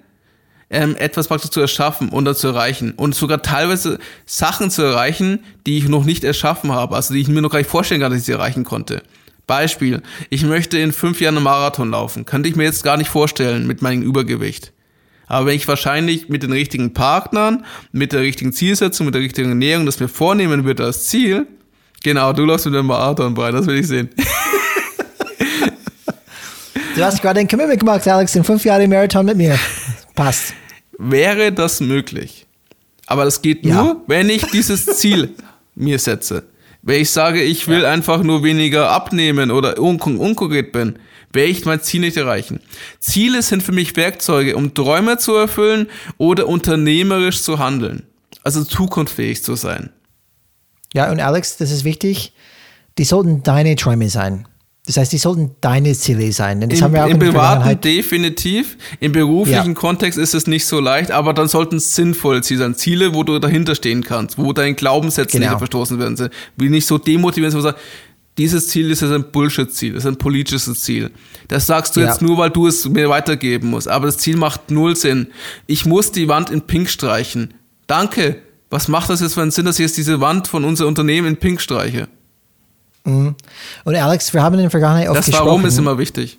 ähm, 0.71 0.97
etwas 0.97 1.29
praktisch 1.29 1.51
zu 1.51 1.61
erschaffen 1.61 2.09
und 2.11 2.33
zu 2.37 2.49
erreichen. 2.49 2.93
Und 2.93 3.15
sogar 3.15 3.43
teilweise 3.43 3.99
Sachen 4.27 4.71
zu 4.71 4.83
erreichen, 4.83 5.41
die 5.67 5.79
ich 5.79 5.89
noch 5.89 6.05
nicht 6.05 6.25
erschaffen 6.25 6.73
habe, 6.73 6.97
also 6.97 7.15
die 7.15 7.21
ich 7.21 7.29
mir 7.29 7.43
noch 7.43 7.51
gar 7.51 7.59
nicht 7.59 7.71
vorstellen 7.71 8.01
kann, 8.01 8.11
dass 8.11 8.21
ich 8.21 8.27
sie 8.27 8.33
erreichen 8.33 8.65
konnte. 8.65 9.03
Beispiel, 9.47 10.03
ich 10.29 10.45
möchte 10.45 10.79
in 10.79 10.93
fünf 10.93 11.21
Jahren 11.21 11.37
einen 11.37 11.45
Marathon 11.45 11.91
laufen. 11.91 12.27
Könnte 12.27 12.49
ich 12.49 12.57
mir 12.57 12.65
jetzt 12.65 12.85
gar 12.85 12.99
nicht 12.99 13.09
vorstellen 13.09 13.67
mit 13.67 13.81
meinem 13.81 14.03
Übergewicht. 14.03 14.73
Aber 15.27 15.47
wenn 15.47 15.57
ich 15.57 15.69
wahrscheinlich 15.69 16.29
mit 16.29 16.43
den 16.43 16.53
richtigen 16.53 16.95
Partnern, 16.95 17.65
mit 17.93 18.13
der 18.13 18.21
richtigen 18.21 18.53
Zielsetzung, 18.53 19.07
mit 19.07 19.15
der 19.15 19.23
richtigen 19.23 19.51
Ernährung 19.51 19.87
das 19.87 20.01
mir 20.01 20.09
vornehmen 20.09 20.65
würde 20.65 20.85
als 20.85 21.07
Ziel, 21.07 21.47
genau, 22.03 22.33
du 22.33 22.45
läufst 22.45 22.67
mit 22.67 22.75
dem 22.75 22.87
Marathon 22.87 23.35
bei, 23.35 23.51
das 23.51 23.67
will 23.67 23.79
ich 23.79 23.87
sehen. 23.87 24.11
Du 26.95 27.05
hast 27.05 27.23
gerade 27.23 27.39
ein 27.39 27.47
Commitment 27.47 27.79
gemacht, 27.79 28.09
Alex, 28.09 28.35
in 28.35 28.43
fünf 28.43 28.65
Jahren 28.65 28.91
Marathon 28.91 29.25
mit 29.25 29.37
mir. 29.37 29.57
Passt. 30.19 30.53
Wäre 30.99 31.53
das 31.53 31.81
möglich? 31.81 32.47
Aber 33.07 33.25
das 33.25 33.41
geht 33.41 33.65
ja. 33.65 33.81
nur, 33.81 34.03
wenn 34.09 34.29
ich 34.29 34.43
dieses 34.47 34.85
Ziel 34.85 35.37
mir 35.77 36.01
setze. 36.01 36.43
Wenn 36.83 37.03
ich 37.03 37.11
sage, 37.11 37.41
ich 37.41 37.69
will 37.69 37.83
ja. 37.83 37.93
einfach 37.93 38.25
nur 38.25 38.43
weniger 38.43 38.91
abnehmen 38.91 39.53
oder 39.53 39.79
un 39.79 40.01
unkonkret 40.01 40.73
bin, 40.73 40.99
werde 41.33 41.51
ich 41.51 41.65
mein 41.65 41.81
Ziel 41.83 42.01
nicht 42.01 42.17
erreichen. 42.17 42.59
Ziele 42.99 43.43
sind 43.43 43.63
für 43.63 43.71
mich 43.71 43.95
Werkzeuge, 43.95 44.57
um 44.57 44.75
Träume 44.75 45.19
zu 45.19 45.37
erfüllen 45.37 45.87
oder 46.17 46.49
unternehmerisch 46.49 47.41
zu 47.41 47.61
handeln. 47.61 48.03
Also 48.43 48.65
zukunftsfähig 48.65 49.45
zu 49.45 49.55
sein. 49.55 49.91
Ja, 50.95 51.13
und 51.13 51.21
Alex, 51.21 51.59
das 51.59 51.71
ist 51.71 51.85
wichtig, 51.85 52.33
die 52.99 53.05
sollten 53.05 53.45
deine 53.45 53.77
Träume 53.77 54.09
sein. 54.09 54.49
Das 54.89 54.97
heißt, 54.97 55.13
die 55.13 55.19
sollten 55.19 55.51
deine 55.61 55.93
Ziele 55.93 56.33
sein. 56.33 56.63
Denn 56.63 56.71
das 56.71 56.79
Im, 56.79 56.87
haben 56.87 56.95
wir 56.95 57.05
auch 57.05 57.11
Im 57.11 57.19
privaten 57.19 57.79
definitiv. 57.79 58.79
Im 59.01 59.13
beruflichen 59.13 59.67
ja. 59.67 59.75
Kontext 59.75 60.19
ist 60.19 60.33
es 60.33 60.47
nicht 60.47 60.65
so 60.65 60.81
leicht, 60.81 61.11
aber 61.11 61.35
dann 61.35 61.47
sollten 61.47 61.77
es 61.77 61.95
sinnvolle 61.95 62.41
Ziele 62.41 62.61
sein. 62.61 62.75
Ziele, 62.75 63.13
wo 63.13 63.23
du 63.23 63.39
dahinter 63.39 63.75
stehen 63.75 64.03
kannst, 64.03 64.39
wo 64.39 64.55
deine 64.55 64.73
Glaubenssätze 64.73 65.39
genau. 65.39 65.51
nicht 65.51 65.59
verstoßen 65.59 65.99
werden. 65.99 66.31
Wie 66.57 66.71
nicht 66.71 66.87
so 66.87 66.97
demotivieren, 66.97 67.53
wo 67.53 67.59
du 67.59 67.65
sagst, 67.65 67.83
dieses 68.39 68.69
Ziel 68.69 68.91
ist 68.91 69.03
jetzt 69.03 69.13
ein 69.13 69.31
Bullshit-Ziel, 69.31 69.93
das 69.93 70.05
ist 70.05 70.09
ein 70.09 70.17
politisches 70.17 70.81
Ziel. 70.81 71.11
Das 71.49 71.67
sagst 71.67 71.95
du 71.95 72.01
ja. 72.01 72.07
jetzt 72.07 72.23
nur, 72.23 72.39
weil 72.39 72.49
du 72.49 72.67
es 72.67 72.89
mir 72.89 73.11
weitergeben 73.11 73.69
musst. 73.69 73.89
Aber 73.89 74.07
das 74.07 74.17
Ziel 74.17 74.39
macht 74.39 74.71
null 74.71 74.97
Sinn. 74.97 75.27
Ich 75.67 75.85
muss 75.85 76.13
die 76.13 76.29
Wand 76.29 76.49
in 76.49 76.63
Pink 76.63 76.89
streichen. 76.89 77.53
Danke. 77.87 78.37
Was 78.71 78.89
macht 78.89 79.11
das 79.11 79.21
jetzt 79.21 79.35
für 79.35 79.43
einen 79.43 79.51
Sinn, 79.51 79.67
dass 79.67 79.79
ich 79.79 79.85
jetzt 79.85 79.99
diese 79.99 80.23
Wand 80.23 80.49
von 80.49 80.65
unserem 80.65 80.89
Unternehmen 80.89 81.29
in 81.29 81.37
Pink 81.37 81.61
streiche? 81.61 82.09
Mhm. 83.09 83.35
Und 83.85 83.97
Alex, 83.97 84.33
wir 84.33 84.43
haben 84.43 84.55
in 84.55 84.63
der 84.63 84.71
Vergangenheit 84.71 85.09
oft 85.09 85.19
Das 85.19 85.33
Warum 85.33 85.65
ist 85.65 85.79
immer 85.79 85.99
wichtig. 85.99 86.39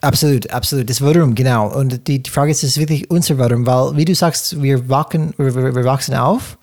Absolut, 0.00 0.50
absolut. 0.50 0.88
Das 0.88 1.02
Warum, 1.02 1.34
genau. 1.34 1.68
Und 1.68 2.06
die, 2.08 2.22
die 2.22 2.30
Frage 2.30 2.50
ist, 2.52 2.62
ist 2.62 2.78
wirklich 2.78 3.10
unser 3.10 3.36
Warum, 3.38 3.66
weil, 3.66 3.96
wie 3.96 4.04
du 4.04 4.14
sagst, 4.14 4.62
wir, 4.62 4.88
wachen, 4.88 5.34
wir, 5.36 5.54
wir 5.54 5.84
wachsen 5.84 6.14
auf 6.14 6.56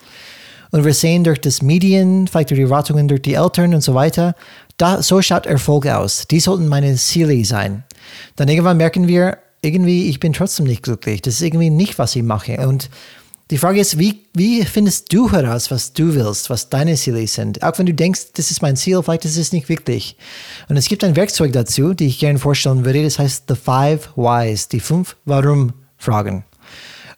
und 0.71 0.83
wir 0.83 0.93
sehen 0.93 1.23
durch 1.23 1.39
das 1.39 1.61
Medien, 1.61 2.27
vielleicht 2.27 2.49
durch 2.49 2.59
die 2.59 2.65
Ratungen 2.65 3.07
durch 3.07 3.21
die 3.21 3.35
Eltern 3.35 3.75
und 3.75 3.81
so 3.81 3.93
weiter, 3.93 4.35
da, 4.77 5.01
so 5.01 5.21
schaut 5.21 5.45
Erfolg 5.45 5.87
aus. 5.87 6.27
Die 6.27 6.39
sollten 6.39 6.67
meine 6.67 6.95
Ziele 6.95 7.43
sein. 7.45 7.83
Dann 8.35 8.47
irgendwann 8.47 8.77
merken 8.77 9.07
wir, 9.07 9.37
irgendwie, 9.61 10.09
ich 10.09 10.19
bin 10.19 10.33
trotzdem 10.33 10.65
nicht 10.65 10.83
glücklich. 10.83 11.21
Das 11.21 11.35
ist 11.35 11.41
irgendwie 11.41 11.69
nicht, 11.69 11.99
was 11.99 12.15
ich 12.15 12.23
mache. 12.23 12.67
Und 12.67 12.89
die 13.49 13.57
Frage 13.57 13.79
ist, 13.79 13.97
wie, 13.97 14.25
wie 14.33 14.63
findest 14.65 15.13
du 15.13 15.31
heraus, 15.31 15.71
was 15.71 15.93
du 15.93 16.13
willst, 16.13 16.49
was 16.49 16.69
deine 16.69 16.95
Ziele 16.95 17.25
sind? 17.27 17.63
Auch 17.63 17.77
wenn 17.79 17.85
du 17.85 17.93
denkst, 17.93 18.33
das 18.33 18.51
ist 18.51 18.61
mein 18.61 18.75
Ziel, 18.75 19.01
vielleicht 19.01 19.23
ist 19.23 19.37
es 19.37 19.53
nicht 19.53 19.69
wirklich. 19.69 20.17
Und 20.67 20.75
es 20.75 20.89
gibt 20.89 21.03
ein 21.03 21.15
Werkzeug 21.15 21.53
dazu, 21.53 21.93
die 21.93 22.07
ich 22.07 22.19
gerne 22.19 22.39
vorstellen 22.39 22.83
würde, 22.83 23.03
das 23.03 23.19
heißt 23.19 23.45
The 23.47 23.55
Five 23.55 24.09
Whys, 24.17 24.67
die 24.67 24.81
fünf 24.81 25.15
Warum-Fragen. 25.23 26.43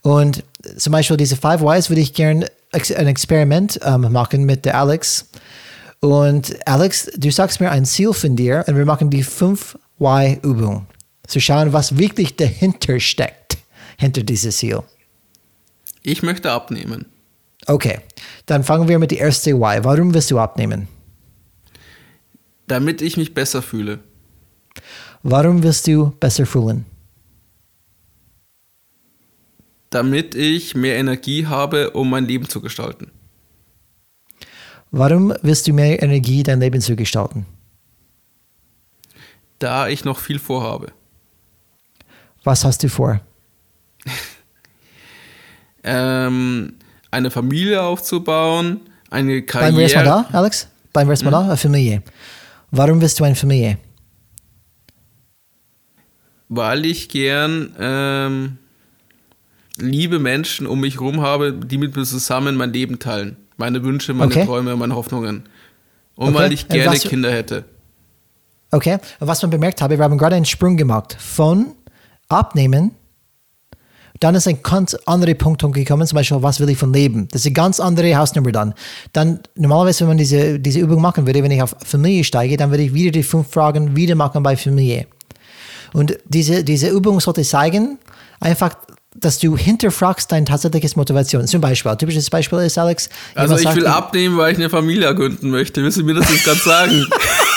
Und 0.02 0.44
zum 0.78 0.92
Beispiel 0.92 1.18
diese 1.18 1.36
Five 1.36 1.62
Whys 1.62 1.90
würde 1.90 2.02
ich 2.02 2.14
gerne 2.14 2.46
ein 2.72 3.08
Experiment 3.08 3.80
ähm, 3.84 4.12
machen 4.12 4.46
mit 4.46 4.66
der 4.66 4.78
Alex. 4.78 5.26
Und 6.00 6.56
Alex, 6.68 7.10
du 7.18 7.32
sagst 7.32 7.60
mir 7.60 7.72
ein 7.72 7.86
Ziel 7.86 8.14
von 8.14 8.36
dir 8.36 8.64
und 8.68 8.78
wir 8.78 8.86
machen 8.86 9.10
die 9.10 9.24
fünf 9.24 9.78
Why-Übung. 9.98 10.86
Zu 11.28 11.40
schauen, 11.40 11.74
was 11.74 11.98
wirklich 11.98 12.36
dahinter 12.36 13.00
steckt, 13.00 13.58
hinter 13.98 14.24
dieses 14.24 14.58
Ziel. 14.58 14.84
Ich 16.02 16.24
möchte 16.24 16.52
abnehmen. 16.52 17.06
Okay, 17.66 18.00
dann 18.46 18.64
fangen 18.64 18.88
wir 18.88 19.00
mit 19.00 19.12
der 19.12 19.22
ersten 19.22 19.60
Why. 19.60 19.84
Warum 19.84 20.14
willst 20.14 20.32
du 20.32 20.40
abnehmen? 20.40 20.88
Damit 22.68 23.02
ich 23.02 23.18
mich 23.18 23.34
besser 23.34 23.62
fühle. 23.62 24.00
Warum 25.24 25.64
willst 25.64 25.88
du 25.88 26.12
besser 26.20 26.46
fühlen? 26.46 26.86
Damit 29.90 30.36
ich 30.36 30.76
mehr 30.76 30.98
Energie 30.98 31.48
habe, 31.48 31.92
um 31.92 32.10
mein 32.10 32.26
Leben 32.26 32.48
zu 32.48 32.62
gestalten. 32.62 33.12
Warum 34.92 35.34
willst 35.42 35.68
du 35.68 35.74
mehr 35.74 36.02
Energie, 36.02 36.44
dein 36.44 36.60
Leben 36.60 36.82
zu 36.82 36.96
gestalten? 36.96 37.46
Da 39.60 39.88
ich 39.90 40.06
noch 40.06 40.20
viel 40.20 40.40
vorhabe. 40.40 40.92
Was 42.44 42.64
hast 42.64 42.82
du 42.84 42.90
vor? 42.90 43.20
ähm, 45.84 46.74
eine 47.12 47.32
Familie 47.32 47.82
aufzubauen, 47.82 48.82
eine 49.10 49.42
Karriere. 49.42 49.72
Bleiben 49.72 49.78
wir 49.78 49.84
erstmal 49.84 50.06
da, 50.06 50.38
Alex? 50.38 50.68
Bleiben 50.94 51.10
wir 51.10 51.14
erstmal 51.14 51.34
hm? 51.34 51.40
da, 51.40 51.46
eine 51.48 51.58
Familie. 51.58 52.04
Warum 52.72 53.02
willst 53.02 53.20
du 53.20 53.24
eine 53.24 53.36
Familie? 53.36 53.78
Weil 56.50 56.86
ich 56.86 57.10
gern 57.10 57.76
ähm, 57.80 58.58
liebe 59.78 60.20
Menschen 60.20 60.68
um 60.68 60.82
mich 60.82 60.96
herum 60.96 61.22
habe, 61.22 61.54
die 61.54 61.78
mit 61.78 61.96
mir 61.96 62.04
zusammen 62.04 62.56
mein 62.56 62.74
Leben 62.74 63.00
teilen. 63.00 63.38
Meine 63.58 63.84
Wünsche, 63.84 64.14
meine 64.14 64.32
okay. 64.32 64.46
Träume, 64.46 64.76
meine 64.76 64.96
Hoffnungen. 64.96 65.44
Und 66.16 66.30
okay. 66.30 66.38
weil 66.38 66.54
ich 66.54 66.68
gerne 66.68 66.92
was, 66.92 67.04
Kinder 67.04 67.32
hätte. 67.32 67.66
Okay, 68.72 68.98
was 69.20 69.42
man 69.42 69.52
bemerkt 69.52 69.82
habe, 69.82 69.98
wir 69.98 70.04
haben 70.04 70.18
gerade 70.18 70.36
einen 70.36 70.46
Sprung 70.46 70.78
gemacht 70.78 71.16
von 71.20 71.74
Abnehmen 72.28 72.92
dann 74.20 74.36
ist 74.36 74.48
ein 74.48 74.62
ganz 74.62 74.96
anderer 75.06 75.34
Punkt 75.34 75.62
gekommen, 75.74 76.06
zum 76.06 76.16
Beispiel, 76.16 76.42
was 76.42 76.60
will 76.60 76.70
ich 76.70 76.78
von 76.78 76.94
Leben? 76.94 77.28
Das 77.32 77.42
ist 77.42 77.48
eine 77.48 77.54
ganz 77.54 77.80
andere 77.80 78.16
Hausnummer 78.16 78.52
dann. 78.52 78.74
Dann, 79.14 79.40
normalerweise, 79.56 80.02
wenn 80.02 80.10
man 80.10 80.18
diese, 80.18 80.60
diese 80.60 80.80
Übung 80.80 81.02
machen 81.02 81.26
würde, 81.26 81.42
wenn 81.42 81.52
ich 81.52 81.62
auf 81.62 81.76
Familie 81.86 82.24
steige, 82.24 82.58
dann 82.58 82.70
würde 82.72 82.84
ich 82.84 82.94
wieder 82.94 83.12
die 83.12 83.24
fünf 83.24 83.50
Fragen 83.50 83.96
wieder 83.96 84.16
machen 84.16 84.44
bei 84.44 84.58
Familie. 84.58 85.08
Und 85.94 86.18
diese, 86.26 86.64
diese 86.64 86.90
Übung 86.90 87.20
sollte 87.20 87.44
zeigen, 87.44 87.98
einfach, 88.40 88.76
dass 89.16 89.40
du 89.40 89.58
hinterfragst 89.58 90.32
dein 90.32 90.46
tatsächliches 90.46 90.96
Motivation. 90.96 91.48
Zum 91.48 91.62
Beispiel, 91.62 91.96
typisches 91.96 92.30
Beispiel 92.30 92.60
ist, 92.60 92.78
Alex. 92.78 93.10
Also 93.36 93.58
ich 93.58 93.76
will 93.76 93.88
abnehmen, 93.88 94.38
weil 94.38 94.52
ich 94.52 94.58
eine 94.60 94.70
Familie 94.70 95.14
gründen 95.16 95.50
möchte. 95.50 95.82
Willst 95.82 95.98
du 95.98 96.04
mir 96.04 96.14
das 96.14 96.30
jetzt 96.30 96.44
gerade 96.44 96.60
sagen? 96.60 97.08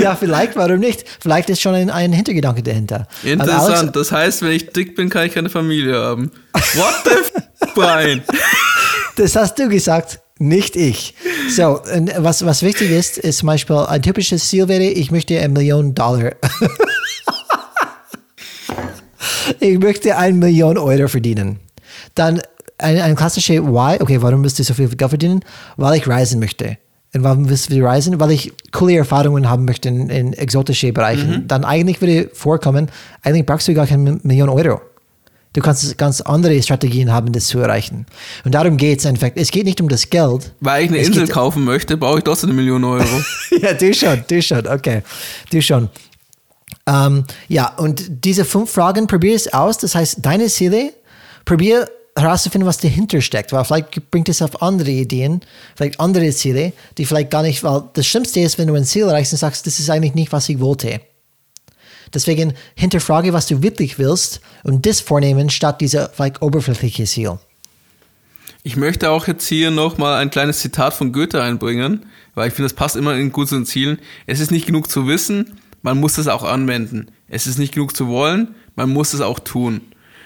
ja, 0.00 0.16
vielleicht, 0.16 0.56
warum 0.56 0.80
nicht? 0.80 1.04
Vielleicht 1.20 1.50
ist 1.50 1.60
schon 1.60 1.74
ein, 1.74 1.90
ein 1.90 2.12
Hintergedanke 2.12 2.62
dahinter. 2.62 3.06
Interessant. 3.22 3.78
Alex, 3.78 3.92
das 3.92 4.12
heißt, 4.12 4.42
wenn 4.42 4.52
ich 4.52 4.70
dick 4.70 4.96
bin, 4.96 5.08
kann 5.08 5.26
ich 5.26 5.34
keine 5.34 5.48
Familie 5.48 5.96
haben. 5.96 6.30
What 6.52 6.94
the 7.04 7.42
Brian? 7.74 8.22
Das 9.16 9.36
hast 9.36 9.58
du 9.58 9.68
gesagt, 9.68 10.20
nicht 10.38 10.76
ich. 10.76 11.14
So, 11.54 11.80
was, 12.18 12.44
was 12.44 12.62
wichtig 12.62 12.90
ist, 12.90 13.18
ist 13.18 13.38
zum 13.38 13.46
Beispiel 13.46 13.76
ein 13.76 14.02
typisches 14.02 14.48
Ziel 14.48 14.68
wäre, 14.68 14.84
ich 14.84 15.10
möchte 15.10 15.38
eine 15.38 15.50
Million 15.50 15.94
Dollar. 15.94 16.32
ich 19.60 19.78
möchte 19.78 20.16
eine 20.16 20.36
Million 20.36 20.78
Euro 20.78 21.08
verdienen. 21.08 21.60
Dann 22.14 22.40
ein, 22.78 23.00
ein 23.00 23.16
klassischer 23.16 23.64
Why, 23.64 23.98
okay, 24.00 24.20
warum 24.20 24.42
willst 24.42 24.58
du 24.58 24.64
so 24.64 24.74
viel 24.74 24.88
Geld 24.88 25.10
verdienen? 25.10 25.40
Weil 25.76 25.98
ich 25.98 26.08
reisen 26.08 26.40
möchte. 26.40 26.78
Warum 27.14 27.48
willst 27.48 27.70
du 27.70 27.84
reisen? 27.84 28.18
Weil 28.20 28.30
ich 28.30 28.52
coole 28.70 28.96
Erfahrungen 28.96 29.48
haben 29.50 29.66
möchte 29.66 29.88
in, 29.88 30.08
in 30.08 30.32
exotischen 30.32 30.94
Bereichen. 30.94 31.46
Dann 31.46 31.64
eigentlich 31.64 32.00
würde 32.00 32.30
vorkommen, 32.32 32.90
eigentlich 33.22 33.44
brauchst 33.44 33.68
du 33.68 33.74
gar 33.74 33.86
keine 33.86 34.18
Million 34.22 34.48
Euro. 34.48 34.80
Du 35.52 35.60
kannst 35.60 35.98
ganz 35.98 36.22
andere 36.22 36.62
Strategien 36.62 37.12
haben, 37.12 37.30
das 37.32 37.46
zu 37.46 37.58
erreichen. 37.58 38.06
Und 38.44 38.54
darum 38.54 38.78
geht 38.78 39.00
es 39.00 39.06
einfach. 39.06 39.28
Es 39.34 39.50
geht 39.50 39.66
nicht 39.66 39.82
um 39.82 39.88
das 39.88 40.08
Geld. 40.08 40.52
Weil 40.60 40.84
ich 40.84 40.88
eine 40.88 40.98
Es 41.00 41.08
Insel 41.08 41.28
kaufen 41.28 41.64
möchte, 41.64 41.98
brauche 41.98 42.18
ich 42.18 42.24
trotzdem 42.24 42.50
eine 42.50 42.56
Million 42.56 42.82
Euro. 42.84 43.04
ja, 43.60 43.74
du 43.74 43.92
schon, 43.92 44.24
du 44.26 44.40
schon, 44.40 44.66
okay. 44.66 45.02
Du 45.50 45.60
schon. 45.60 45.90
Ähm, 46.86 47.24
ja, 47.48 47.74
und 47.76 48.24
diese 48.24 48.46
fünf 48.46 48.70
Fragen, 48.70 49.06
probier 49.06 49.36
es 49.36 49.52
aus. 49.52 49.76
Das 49.76 49.94
heißt, 49.94 50.18
deine 50.22 50.46
Ziele, 50.46 50.94
probier 51.44 51.86
herauszufinden, 52.16 52.66
was 52.66 52.78
dahinter 52.78 53.20
steckt. 53.20 53.52
Weil 53.52 53.64
vielleicht 53.64 54.10
bringt 54.10 54.28
es 54.28 54.42
auf 54.42 54.62
andere 54.62 54.90
Ideen, 54.90 55.40
vielleicht 55.76 56.00
andere 56.00 56.30
Ziele, 56.30 56.72
die 56.98 57.06
vielleicht 57.06 57.30
gar 57.30 57.42
nicht, 57.42 57.62
weil 57.64 57.84
das 57.94 58.06
Schlimmste 58.06 58.40
ist, 58.40 58.58
wenn 58.58 58.68
du 58.68 58.74
ein 58.74 58.84
Ziel 58.84 59.04
erreichst 59.04 59.32
und 59.32 59.38
sagst, 59.38 59.66
das 59.66 59.78
ist 59.78 59.90
eigentlich 59.90 60.14
nicht, 60.14 60.32
was 60.32 60.48
ich 60.48 60.60
wollte. 60.60 61.00
Deswegen 62.14 62.52
hinterfrage, 62.74 63.32
was 63.32 63.46
du 63.46 63.62
wirklich 63.62 63.98
willst 63.98 64.40
und 64.64 64.84
das 64.84 65.00
vornehmen, 65.00 65.48
statt 65.50 65.80
dieser 65.80 66.10
vielleicht 66.10 66.42
oberflächliche 66.42 67.04
Ziel. 67.04 67.38
Ich 68.64 68.76
möchte 68.76 69.10
auch 69.10 69.26
jetzt 69.26 69.46
hier 69.48 69.70
nochmal 69.70 70.20
ein 70.20 70.30
kleines 70.30 70.60
Zitat 70.60 70.94
von 70.94 71.12
Goethe 71.12 71.42
einbringen, 71.42 72.06
weil 72.34 72.48
ich 72.48 72.54
finde, 72.54 72.68
das 72.68 72.76
passt 72.76 72.96
immer 72.96 73.16
in 73.16 73.32
gut 73.32 73.48
zu 73.48 73.56
den 73.56 73.66
Zielen. 73.66 73.98
Es 74.26 74.40
ist 74.40 74.50
nicht 74.50 74.66
genug 74.66 74.90
zu 74.90 75.08
wissen, 75.08 75.58
man 75.82 75.98
muss 75.98 76.18
es 76.18 76.28
auch 76.28 76.44
anwenden. 76.44 77.08
Es 77.28 77.46
ist 77.46 77.58
nicht 77.58 77.74
genug 77.74 77.96
zu 77.96 78.08
wollen, 78.08 78.54
man 78.76 78.90
muss 78.90 79.14
es 79.14 79.20
auch 79.20 79.40
tun. 79.40 79.80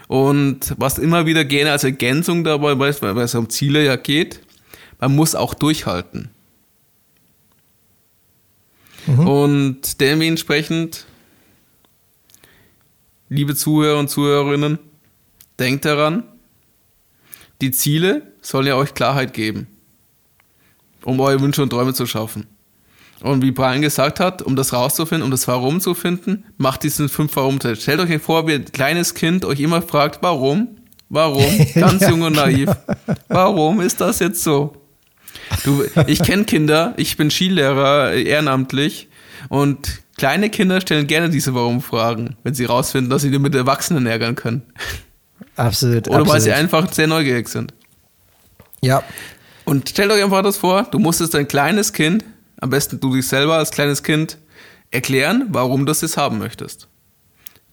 Und 0.09 0.75
was 0.79 0.99
immer 0.99 1.27
wieder 1.27 1.45
gerne 1.45 1.73
als 1.73 1.85
Ergänzung 1.85 2.45
dabei, 2.45 2.79
weil 2.79 2.91
es- 2.91 3.35
um 3.35 3.51
Ziele 3.51 3.85
ja 3.85 3.97
geht, 3.97 4.41
man 5.01 5.15
muss 5.15 5.35
auch 5.35 5.55
durchhalten. 5.55 6.31
Und 9.07 10.01
dementsprechend, 10.01 11.07
liebe 13.29 13.55
Zuhörer 13.55 13.99
und 13.99 14.09
Zuhörerinnen, 14.09 14.79
denkt 15.59 15.85
daran, 15.85 16.25
die 17.61 17.71
Ziele 17.71 18.33
sollen 18.43 18.67
ja 18.67 18.77
euch 18.77 18.95
Klarheit 18.95 19.33
geben, 19.33 19.67
um 21.05 21.21
eure 21.21 21.41
Wünsche 21.41 21.63
und 21.63 21.71
Träume 21.71 21.95
zu 21.95 22.07
schaffen. 22.07 22.47
Und 23.27 23.43
wie 23.43 23.51
Brian 23.51 23.83
gesagt 23.83 24.21
hat, 24.21 24.41
um 24.41 24.55
das 24.55 24.73
rauszufinden, 24.73 25.25
um 25.25 25.33
das 25.33 25.49
Warum 25.49 25.81
zu 25.81 25.95
finden, 25.95 26.45
macht 26.59 26.85
diesen 26.85 27.09
fünf 27.09 27.35
Warum-Test. 27.35 27.83
Stellt 27.83 27.99
euch 27.99 28.23
vor, 28.23 28.47
wie 28.47 28.55
ein 28.55 28.65
kleines 28.67 29.15
Kind 29.15 29.45
euch 29.45 29.59
immer 29.59 29.83
fragt, 29.83 30.23
warum? 30.23 30.77
Warum? 31.09 31.45
Ganz 31.75 32.09
jung 32.09 32.23
und 32.23 32.37
naiv. 32.37 32.71
Warum 33.27 33.81
ist 33.81 34.01
das 34.01 34.21
jetzt 34.21 34.45
so? 34.45 34.77
Du, 35.65 35.85
ich 36.07 36.23
kenne 36.23 36.45
Kinder, 36.45 36.95
ich 36.97 37.17
bin 37.17 37.31
Skilehrer 37.31 38.13
äh, 38.13 38.23
ehrenamtlich 38.23 39.09
und 39.49 40.03
kleine 40.17 40.49
Kinder 40.49 40.81
stellen 40.81 41.09
gerne 41.09 41.29
diese 41.29 41.53
Warum-Fragen, 41.53 42.37
wenn 42.45 42.55
sie 42.55 42.65
rausfinden, 42.65 43.11
dass 43.11 43.23
sie 43.23 43.33
die 43.33 43.41
mit 43.41 43.57
Erwachsenen 43.57 44.07
ärgern 44.07 44.37
können. 44.37 44.63
Absolut. 45.57 46.07
Oder 46.07 46.19
weil 46.19 46.23
absolut. 46.23 46.43
sie 46.43 46.53
einfach 46.53 46.93
sehr 46.93 47.09
neugierig 47.09 47.49
sind. 47.49 47.75
Ja, 48.83 49.03
Und 49.65 49.89
stellt 49.89 50.13
euch 50.13 50.23
einfach 50.23 50.43
das 50.43 50.59
vor, 50.59 50.85
du 50.85 51.01
musstest 51.01 51.35
dein 51.35 51.49
kleines 51.49 51.93
Kind, 51.93 52.25
am 52.61 52.71
besten 52.71 53.01
du 53.01 53.15
dich 53.15 53.27
selber 53.27 53.57
als 53.57 53.71
kleines 53.71 54.03
Kind, 54.03 54.39
erklären, 54.91 55.47
warum 55.49 55.85
du 55.85 55.93
es 55.93 56.17
haben 56.17 56.39
möchtest. 56.39 56.89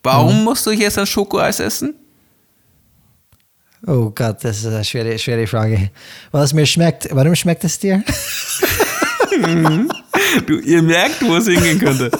Warum 0.02 0.44
musst 0.44 0.66
du 0.66 0.72
jetzt 0.72 0.98
ein 0.98 1.06
Schokoeis 1.06 1.60
essen? 1.60 1.96
Oh 3.86 4.10
Gott, 4.10 4.44
das 4.44 4.60
ist 4.60 4.66
eine 4.66 4.84
schwere, 4.84 5.18
schwere 5.20 5.46
Frage. 5.48 5.90
Weil 6.32 6.44
es 6.44 6.54
mir 6.54 6.66
schmeckt. 6.66 7.08
Warum 7.12 7.36
schmeckt 7.36 7.64
es 7.64 7.80
dir? 7.80 8.04
Du, 10.46 10.60
ihr 10.60 10.82
merkt, 10.82 11.22
wo 11.26 11.36
es 11.38 11.48
hingehen 11.48 11.80
könnte. 11.80 12.12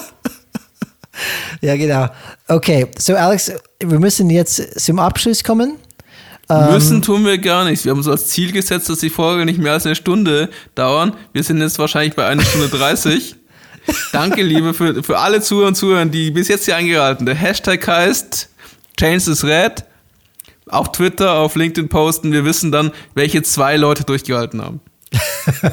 ja, 1.60 1.76
genau. 1.76 2.08
Okay, 2.48 2.86
so 2.98 3.14
Alex, 3.14 3.52
wir 3.80 3.98
müssen 3.98 4.30
jetzt 4.30 4.80
zum 4.80 4.98
Abschluss 4.98 5.42
kommen. 5.42 5.78
Müssen 6.48 7.00
tun 7.00 7.24
wir 7.24 7.38
gar 7.38 7.64
nichts. 7.64 7.84
Wir 7.84 7.90
haben 7.90 7.98
uns 7.98 8.08
als 8.08 8.28
Ziel 8.28 8.52
gesetzt, 8.52 8.88
dass 8.90 8.98
die 8.98 9.10
Folge 9.10 9.44
nicht 9.44 9.58
mehr 9.58 9.72
als 9.72 9.86
eine 9.86 9.94
Stunde 9.94 10.50
dauern. 10.74 11.14
Wir 11.32 11.42
sind 11.42 11.60
jetzt 11.60 11.78
wahrscheinlich 11.78 12.14
bei 12.14 12.26
einer 12.26 12.42
Stunde 12.42 12.68
30. 12.68 13.36
Danke, 14.12 14.42
liebe, 14.42 14.74
für, 14.74 15.02
für 15.02 15.18
alle 15.18 15.40
Zuhörer 15.40 15.68
und 15.68 15.74
Zuhörer, 15.74 16.04
die 16.06 16.30
bis 16.30 16.48
jetzt 16.48 16.66
hier 16.66 16.76
eingehalten. 16.76 17.26
Der 17.26 17.34
Hashtag 17.34 17.86
heißt 17.86 18.48
Change 18.98 19.30
is 19.30 19.44
Red. 19.44 19.84
Auf 20.68 20.92
Twitter, 20.92 21.34
auf 21.34 21.56
LinkedIn 21.56 21.88
posten. 21.88 22.32
Wir 22.32 22.44
wissen 22.44 22.72
dann, 22.72 22.90
welche 23.14 23.42
zwei 23.42 23.76
Leute 23.76 24.04
durchgehalten 24.04 24.62
haben. 24.62 24.80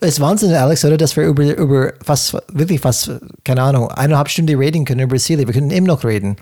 Es 0.00 0.14
ist 0.14 0.20
Wahnsinn, 0.20 0.52
Alex, 0.52 0.84
oder? 0.84 0.96
Dass 0.96 1.16
wir 1.16 1.24
über, 1.24 1.56
über 1.56 1.92
fast, 2.04 2.36
wirklich 2.52 2.80
fast, 2.80 3.12
keine 3.44 3.62
Ahnung, 3.62 3.90
eineinhalb 3.90 4.28
Stunden 4.28 4.58
reden 4.58 4.84
können 4.84 5.00
über 5.00 5.16
Ziele. 5.16 5.46
Wir 5.46 5.54
können 5.54 5.70
eben 5.70 5.86
noch 5.86 6.04
reden. 6.04 6.36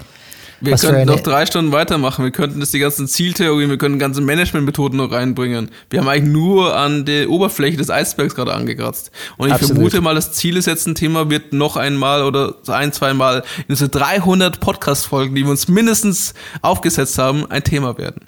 Wir 0.64 0.72
Was 0.72 0.82
könnten 0.82 1.06
noch 1.06 1.20
drei 1.20 1.46
Stunden 1.46 1.72
weitermachen. 1.72 2.24
Wir 2.24 2.30
könnten 2.30 2.60
das 2.60 2.70
die 2.70 2.78
ganzen 2.78 3.08
Zieltheorien, 3.08 3.70
wir 3.70 3.78
können 3.78 3.98
ganze 3.98 4.20
Managementmethoden 4.20 4.96
noch 4.96 5.12
reinbringen. 5.12 5.70
Wir 5.90 6.00
haben 6.00 6.08
eigentlich 6.08 6.32
nur 6.32 6.76
an 6.76 7.04
der 7.04 7.28
Oberfläche 7.30 7.76
des 7.76 7.90
Eisbergs 7.90 8.34
gerade 8.34 8.54
angekratzt. 8.54 9.10
Und 9.36 9.48
ich 9.48 9.54
Absolut. 9.54 9.74
vermute 9.74 10.00
mal, 10.00 10.14
das 10.14 10.32
Ziele 10.32 10.62
setzen 10.62 10.94
Thema 10.94 11.30
wird 11.30 11.52
noch 11.52 11.76
einmal 11.76 12.22
oder 12.22 12.54
ein, 12.68 12.92
zweimal 12.92 13.42
in 13.58 13.64
unsere 13.70 13.90
300 13.90 14.60
Podcast-Folgen, 14.60 15.34
die 15.34 15.42
wir 15.42 15.50
uns 15.50 15.68
mindestens 15.68 16.34
aufgesetzt 16.62 17.18
haben, 17.18 17.50
ein 17.50 17.64
Thema 17.64 17.98
werden. 17.98 18.22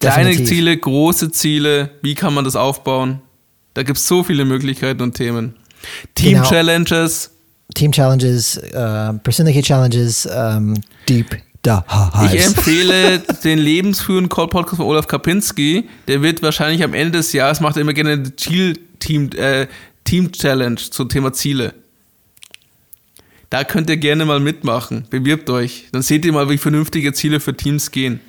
Kleine 0.00 0.30
Definitiv. 0.30 0.48
Ziele, 0.48 0.76
große 0.76 1.30
Ziele, 1.30 1.90
wie 2.02 2.14
kann 2.14 2.34
man 2.34 2.44
das 2.44 2.56
aufbauen? 2.56 3.20
Da 3.74 3.82
gibt 3.82 3.98
es 3.98 4.06
so 4.06 4.22
viele 4.22 4.44
Möglichkeiten 4.44 5.02
und 5.02 5.14
Themen. 5.14 5.54
Genau. 6.14 6.42
Team-Challenges, 6.42 7.30
Team 7.74 7.92
Challenges, 7.92 8.56
äh, 8.56 9.12
persönliche 9.14 9.62
Challenges, 9.62 10.28
ähm, 10.32 10.80
Deep 11.08 11.43
Ich 11.66 12.30
Dives. 12.32 12.46
empfehle 12.48 13.18
den 13.42 13.58
lebensführenden 13.58 14.28
Call 14.28 14.48
Podcast 14.48 14.76
von 14.76 14.86
Olaf 14.86 15.06
Kapinski. 15.06 15.88
Der 16.08 16.20
wird 16.22 16.42
wahrscheinlich 16.42 16.82
am 16.84 16.92
Ende 16.92 17.18
des 17.18 17.32
Jahres 17.32 17.60
macht 17.60 17.76
er 17.76 17.82
immer 17.82 17.94
gerne 17.94 18.12
eine 18.12 18.36
Ziel 18.36 18.78
Team 18.98 19.30
äh, 19.36 19.66
Team 20.04 20.30
Challenge 20.32 20.76
zum 20.76 21.08
Thema 21.08 21.32
Ziele. 21.32 21.72
Da 23.48 23.64
könnt 23.64 23.88
ihr 23.88 23.96
gerne 23.96 24.24
mal 24.24 24.40
mitmachen. 24.40 25.06
Bewirbt 25.10 25.48
euch. 25.48 25.86
Dann 25.92 26.02
seht 26.02 26.24
ihr 26.24 26.32
mal, 26.32 26.50
wie 26.50 26.58
vernünftige 26.58 27.12
Ziele 27.12 27.40
für 27.40 27.56
Teams 27.56 27.90
gehen. 27.90 28.20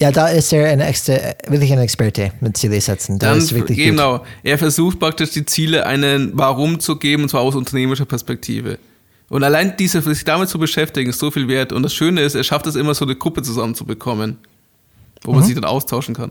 Ja, 0.00 0.12
da 0.12 0.28
ist 0.28 0.52
er 0.52 0.68
ein 0.68 0.80
extra, 0.80 1.14
wirklich 1.48 1.72
ein 1.72 1.80
Experte 1.80 2.32
mit 2.40 2.56
Ziele 2.56 2.80
setzen. 2.80 3.18
Der 3.18 3.30
Dann, 3.30 3.38
ist 3.38 3.52
wirklich 3.52 3.78
gut. 3.78 3.86
genau. 3.86 4.24
Er 4.44 4.56
versucht 4.58 5.00
praktisch 5.00 5.30
die 5.30 5.44
Ziele 5.44 5.86
einen 5.86 6.30
Warum 6.34 6.78
zu 6.78 6.96
geben, 6.96 7.24
und 7.24 7.28
zwar 7.30 7.40
aus 7.40 7.56
unternehmerischer 7.56 8.04
Perspektive. 8.04 8.78
Und 9.28 9.44
allein 9.44 9.76
diese, 9.76 10.00
sich 10.00 10.24
damit 10.24 10.48
zu 10.48 10.58
beschäftigen, 10.58 11.10
ist 11.10 11.18
so 11.18 11.30
viel 11.30 11.48
wert. 11.48 11.72
Und 11.72 11.82
das 11.82 11.92
Schöne 11.92 12.22
ist, 12.22 12.34
er 12.34 12.44
schafft 12.44 12.66
es 12.66 12.76
immer 12.76 12.94
so 12.94 13.04
eine 13.04 13.14
Gruppe 13.14 13.42
zusammenzubekommen, 13.42 14.38
wo 15.22 15.32
Mhm. 15.32 15.38
man 15.38 15.44
sich 15.46 15.54
dann 15.54 15.64
austauschen 15.64 16.14
kann. 16.14 16.30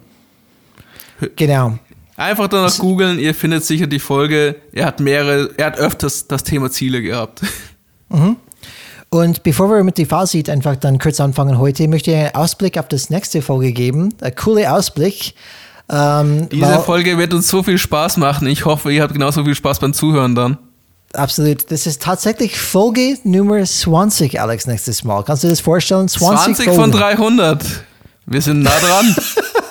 Genau. 1.35 1.77
Einfach 2.15 2.47
danach 2.47 2.75
googeln, 2.79 3.19
ihr 3.19 3.35
findet 3.35 3.63
sicher 3.63 3.85
die 3.85 3.99
Folge. 3.99 4.55
Er 4.71 4.87
hat 4.87 4.99
mehrere, 4.99 5.51
er 5.57 5.67
hat 5.67 5.77
öfters 5.77 6.27
das 6.27 6.43
Thema 6.43 6.71
Ziele 6.71 7.01
gehabt. 7.03 7.41
Und 9.09 9.43
bevor 9.43 9.69
wir 9.69 9.83
mit 9.83 9.97
dem 9.97 10.07
Fazit 10.07 10.49
einfach 10.49 10.75
dann 10.75 10.99
kurz 10.99 11.19
anfangen 11.19 11.57
heute, 11.59 11.87
möchte 11.87 12.11
ich 12.11 12.17
einen 12.17 12.35
Ausblick 12.35 12.77
auf 12.77 12.87
das 12.87 13.09
nächste 13.09 13.41
Folge 13.41 13.71
geben. 13.71 14.13
Ein 14.21 14.35
cooler 14.35 14.73
Ausblick. 14.73 15.33
Ähm, 15.89 16.49
Diese 16.49 16.79
Folge 16.79 17.17
wird 17.17 17.33
uns 17.33 17.47
so 17.47 17.63
viel 17.63 17.77
Spaß 17.77 18.17
machen. 18.17 18.47
Ich 18.47 18.65
hoffe, 18.65 18.91
ihr 18.91 19.03
habt 19.03 19.13
genauso 19.13 19.45
viel 19.45 19.55
Spaß 19.55 19.79
beim 19.79 19.93
Zuhören 19.93 20.35
dann. 20.35 20.57
Absolut. 21.13 21.71
Das 21.71 21.88
ist 21.88 22.01
tatsächlich 22.01 22.59
Folge 22.59 23.17
Nummer 23.23 23.63
20, 23.63 24.39
Alex, 24.39 24.67
nächstes 24.67 25.03
Mal. 25.03 25.23
Kannst 25.23 25.43
du 25.43 25.47
dir 25.47 25.53
das 25.53 25.61
vorstellen? 25.61 26.07
20, 26.07 26.55
20 26.57 26.65
von 26.65 26.75
Folgen. 26.75 26.91
300. 26.91 27.65
Wir 28.25 28.41
sind 28.41 28.61
nah 28.61 28.77
dran. 28.79 29.15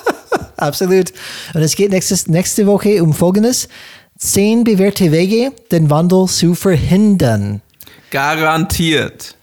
Absolut. 0.57 1.13
Und 1.53 1.61
es 1.61 1.75
geht 1.75 1.91
nächstes, 1.91 2.27
nächste 2.27 2.65
Woche 2.65 3.03
um 3.03 3.13
Folgendes. 3.13 3.69
Zehn 4.17 4.63
bewährte 4.63 5.11
Wege, 5.11 5.51
den 5.71 5.91
Wandel 5.91 6.25
zu 6.27 6.55
verhindern. 6.55 7.61
Garantiert. 8.09 9.35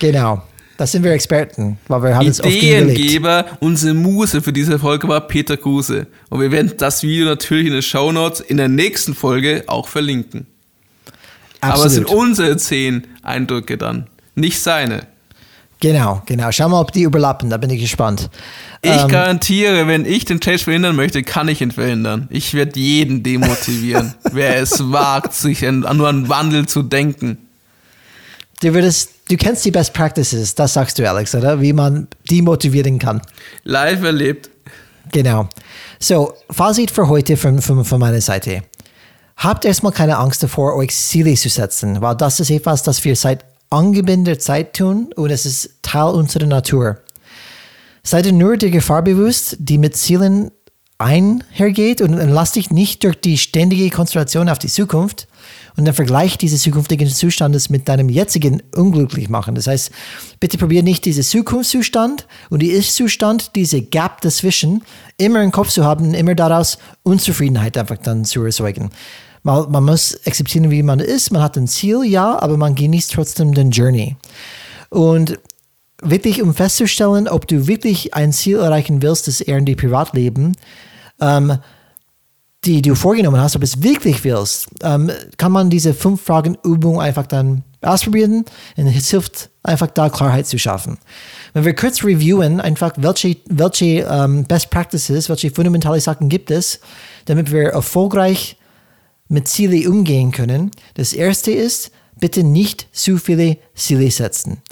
Genau. 0.00 0.42
Da 0.76 0.86
sind 0.86 1.04
wir 1.04 1.12
Experten, 1.12 1.78
weil 1.88 2.02
wir 2.02 2.16
haben. 2.16 2.26
Ideengeber, 2.26 3.46
unsere 3.60 3.94
Muse 3.94 4.42
für 4.42 4.52
diese 4.52 4.78
Folge 4.78 5.08
war 5.08 5.22
Peter 5.22 5.56
Kruse. 5.56 6.06
Und 6.28 6.40
wir 6.40 6.50
werden 6.50 6.72
das 6.76 7.02
Video 7.02 7.24
natürlich 7.24 7.68
in 7.68 7.72
den 7.72 7.82
Shownotes 7.82 8.40
in 8.40 8.56
der 8.58 8.68
nächsten 8.68 9.14
Folge 9.14 9.64
auch 9.68 9.88
verlinken. 9.88 10.46
Aber 11.60 11.86
es 11.86 11.92
sind 11.92 12.04
Absolut. 12.04 12.22
unsere 12.28 12.56
zehn 12.56 13.06
Eindrücke 13.22 13.78
dann, 13.78 14.06
nicht 14.34 14.60
seine. 14.60 15.06
Genau, 15.80 16.22
genau. 16.24 16.50
Schau 16.52 16.68
mal, 16.68 16.80
ob 16.80 16.92
die 16.92 17.02
überlappen, 17.02 17.50
da 17.50 17.58
bin 17.58 17.68
ich 17.70 17.80
gespannt. 17.80 18.30
Ich 18.80 18.90
Ähm, 18.90 19.08
garantiere, 19.08 19.86
wenn 19.86 20.06
ich 20.06 20.24
den 20.24 20.40
Change 20.40 20.64
verhindern 20.64 20.96
möchte, 20.96 21.22
kann 21.22 21.48
ich 21.48 21.60
ihn 21.60 21.70
verhindern. 21.70 22.28
Ich 22.30 22.54
werde 22.54 22.80
jeden 22.80 23.22
demotivieren, 23.22 24.14
wer 24.32 24.56
es 24.56 24.90
wagt, 24.90 25.34
sich 25.34 25.66
an, 25.66 25.80
nur 25.80 26.08
an 26.08 26.28
Wandel 26.28 26.66
zu 26.66 26.82
denken. 26.82 27.38
Du 28.62 28.72
würdest, 28.72 29.10
du 29.28 29.36
kennst 29.36 29.66
die 29.66 29.70
Best 29.70 29.92
Practices, 29.92 30.54
das 30.54 30.72
sagst 30.72 30.98
du, 30.98 31.08
Alex, 31.08 31.34
oder? 31.34 31.60
Wie 31.60 31.74
man 31.74 32.08
die 32.30 32.40
motivieren 32.40 32.98
kann. 32.98 33.20
Live 33.64 34.02
erlebt. 34.02 34.48
Genau. 35.12 35.48
So, 35.98 36.32
Fazit 36.50 36.90
für 36.90 37.08
heute 37.08 37.36
von, 37.36 37.60
von, 37.60 37.84
von 37.84 38.00
meiner 38.00 38.20
Seite. 38.22 38.62
Habt 39.36 39.64
erstmal 39.64 39.92
keine 39.92 40.16
Angst 40.16 40.42
davor, 40.42 40.74
euch 40.76 40.94
Ziele 40.94 41.34
zu 41.34 41.48
setzen, 41.48 42.00
weil 42.00 42.16
das 42.16 42.40
ist 42.40 42.50
etwas, 42.50 42.82
das 42.82 43.04
wir 43.04 43.14
seit 43.16 43.44
angebender 43.68 44.38
Zeit 44.38 44.74
tun 44.74 45.10
und 45.14 45.30
es 45.30 45.44
ist 45.44 45.70
Teil 45.82 46.14
unserer 46.14 46.46
Natur. 46.46 46.98
Seid 48.02 48.26
ihr 48.26 48.32
nur 48.32 48.56
der 48.56 48.70
Gefahr 48.70 49.02
bewusst, 49.02 49.56
die 49.58 49.78
mit 49.78 49.96
Zielen 49.96 50.50
einhergeht 50.98 52.00
und 52.00 52.14
lass 52.14 52.52
dich 52.52 52.70
nicht 52.70 53.04
durch 53.04 53.20
die 53.20 53.36
ständige 53.36 53.90
Konzentration 53.90 54.48
auf 54.48 54.58
die 54.58 54.68
Zukunft 54.68 55.28
und 55.76 55.84
den 55.84 55.92
Vergleich 55.92 56.38
dieses 56.38 56.62
zukünftigen 56.62 57.08
Zustandes 57.08 57.68
mit 57.68 57.86
deinem 57.88 58.08
jetzigen 58.08 58.62
unglücklich 58.74 59.28
machen. 59.28 59.54
Das 59.54 59.66
heißt, 59.66 59.90
bitte 60.40 60.56
probier 60.56 60.82
nicht 60.82 61.04
diesen 61.04 61.22
Zukunftszustand 61.22 62.26
und 62.48 62.62
die 62.62 62.70
Ist-Zustand, 62.70 63.54
diese 63.56 63.82
Gap 63.82 64.22
dazwischen, 64.22 64.82
immer 65.18 65.42
im 65.42 65.52
Kopf 65.52 65.68
zu 65.68 65.84
haben, 65.84 66.14
immer 66.14 66.34
daraus 66.34 66.78
Unzufriedenheit 67.02 67.76
einfach 67.76 67.98
dann 67.98 68.24
zu 68.24 68.42
erzeugen. 68.44 68.90
Man, 69.46 69.70
man 69.70 69.84
muss 69.84 70.18
akzeptieren, 70.26 70.72
wie 70.72 70.82
man 70.82 70.98
ist. 70.98 71.30
Man 71.30 71.40
hat 71.40 71.56
ein 71.56 71.68
Ziel, 71.68 72.02
ja, 72.02 72.36
aber 72.42 72.56
man 72.56 72.74
genießt 72.74 73.12
trotzdem 73.12 73.54
den 73.54 73.70
Journey. 73.70 74.16
Und 74.90 75.38
wirklich, 76.02 76.42
um 76.42 76.52
festzustellen, 76.52 77.28
ob 77.28 77.46
du 77.46 77.68
wirklich 77.68 78.12
ein 78.12 78.32
Ziel 78.32 78.58
erreichen 78.58 79.02
willst, 79.02 79.28
das 79.28 79.40
eher 79.40 79.58
in 79.58 79.64
die 79.64 79.76
Privatleben, 79.76 80.56
ähm, 81.20 81.58
die 82.64 82.82
du 82.82 82.96
vorgenommen 82.96 83.40
hast, 83.40 83.54
ob 83.54 83.62
es 83.62 83.84
wirklich 83.84 84.24
willst, 84.24 84.66
ähm, 84.82 85.12
kann 85.36 85.52
man 85.52 85.70
diese 85.70 85.94
fünf 85.94 86.22
Fragen 86.22 86.58
Übung 86.64 87.00
einfach 87.00 87.28
dann 87.28 87.62
ausprobieren 87.82 88.46
und 88.76 88.86
es 88.88 89.10
hilft 89.10 89.50
einfach 89.62 89.86
da 89.86 90.08
Klarheit 90.08 90.48
zu 90.48 90.58
schaffen. 90.58 90.98
Wenn 91.52 91.64
wir 91.64 91.76
kurz 91.76 92.02
reviewen, 92.02 92.60
einfach 92.60 92.94
welche, 92.96 93.36
welche 93.48 94.08
ähm, 94.10 94.42
Best 94.42 94.70
Practices, 94.70 95.28
welche 95.28 95.52
fundamentale 95.52 96.00
Sachen 96.00 96.28
gibt 96.28 96.50
es, 96.50 96.80
damit 97.26 97.52
wir 97.52 97.68
erfolgreich 97.68 98.55
mit 99.28 99.48
Ziele 99.48 99.88
umgehen 99.88 100.30
können. 100.30 100.70
Das 100.94 101.12
erste 101.12 101.50
ist, 101.50 101.90
bitte 102.18 102.42
nicht 102.42 102.88
zu 102.92 103.18
viele 103.18 103.58
Ziele 103.74 104.10
setzen. 104.10 104.62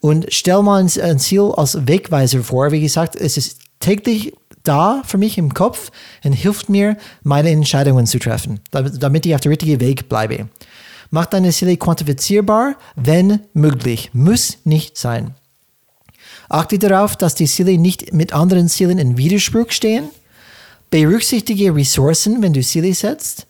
Und 0.00 0.26
stell 0.30 0.62
mal 0.62 0.80
ein 0.82 1.18
Ziel 1.18 1.52
als 1.56 1.86
Wegweiser 1.86 2.42
vor. 2.42 2.70
Wie 2.70 2.80
gesagt, 2.80 3.16
es 3.16 3.36
ist 3.36 3.58
täglich 3.80 4.32
da 4.62 5.02
für 5.04 5.18
mich 5.18 5.38
im 5.38 5.54
Kopf 5.54 5.90
und 6.24 6.32
hilft 6.32 6.68
mir, 6.68 6.96
meine 7.22 7.50
Entscheidungen 7.50 8.06
zu 8.06 8.18
treffen, 8.18 8.60
damit 8.70 9.26
ich 9.26 9.34
auf 9.34 9.40
dem 9.40 9.50
richtigen 9.50 9.80
Weg 9.80 10.08
bleibe. 10.08 10.48
Mach 11.10 11.26
deine 11.26 11.52
Ziele 11.52 11.76
quantifizierbar, 11.76 12.76
wenn 12.94 13.40
möglich. 13.54 14.10
Muss 14.12 14.58
nicht 14.64 14.98
sein. 14.98 15.34
Achte 16.48 16.78
darauf, 16.78 17.16
dass 17.16 17.34
die 17.34 17.46
Ziele 17.46 17.78
nicht 17.78 18.12
mit 18.12 18.32
anderen 18.32 18.68
Zielen 18.68 18.98
in 18.98 19.16
Widerspruch 19.16 19.70
stehen. 19.70 20.10
Berücksichtige 20.90 21.74
Ressourcen, 21.74 22.42
wenn 22.42 22.52
du 22.52 22.62
Ziele 22.62 22.94
setzt. 22.94 23.46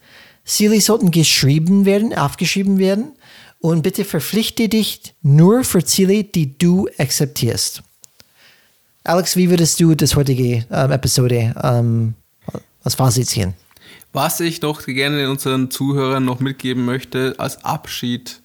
Ziele 0.49 0.81
sollten 0.81 1.11
geschrieben 1.11 1.85
werden, 1.85 2.15
aufgeschrieben 2.15 2.79
werden. 2.79 3.12
Und 3.61 3.83
bitte 3.83 4.05
verpflichte 4.05 4.69
dich 4.69 5.15
nur 5.20 5.65
für 5.65 5.85
Ziele, 5.85 6.25
die 6.25 6.57
du 6.57 6.89
akzeptierst. 6.97 7.83
Alex, 9.05 9.37
wie 9.37 9.51
würdest 9.51 9.81
du 9.81 9.95
das 9.95 10.16
heutige 10.16 10.65
ähm, 10.70 10.93
Episode 10.93 11.55
ähm, 11.62 12.15
als 12.83 12.95
Fazit 12.95 13.27
ziehen? 13.27 13.55
Was 14.12 14.41
ich 14.41 14.61
doch 14.61 14.85
gerne 14.87 15.31
unseren 15.31 15.70
Zuhörern 15.70 16.25
noch 16.25 16.41
mitgeben 16.41 16.85
möchte 16.85 17.35
als 17.39 17.65
Abschied, 17.65 18.41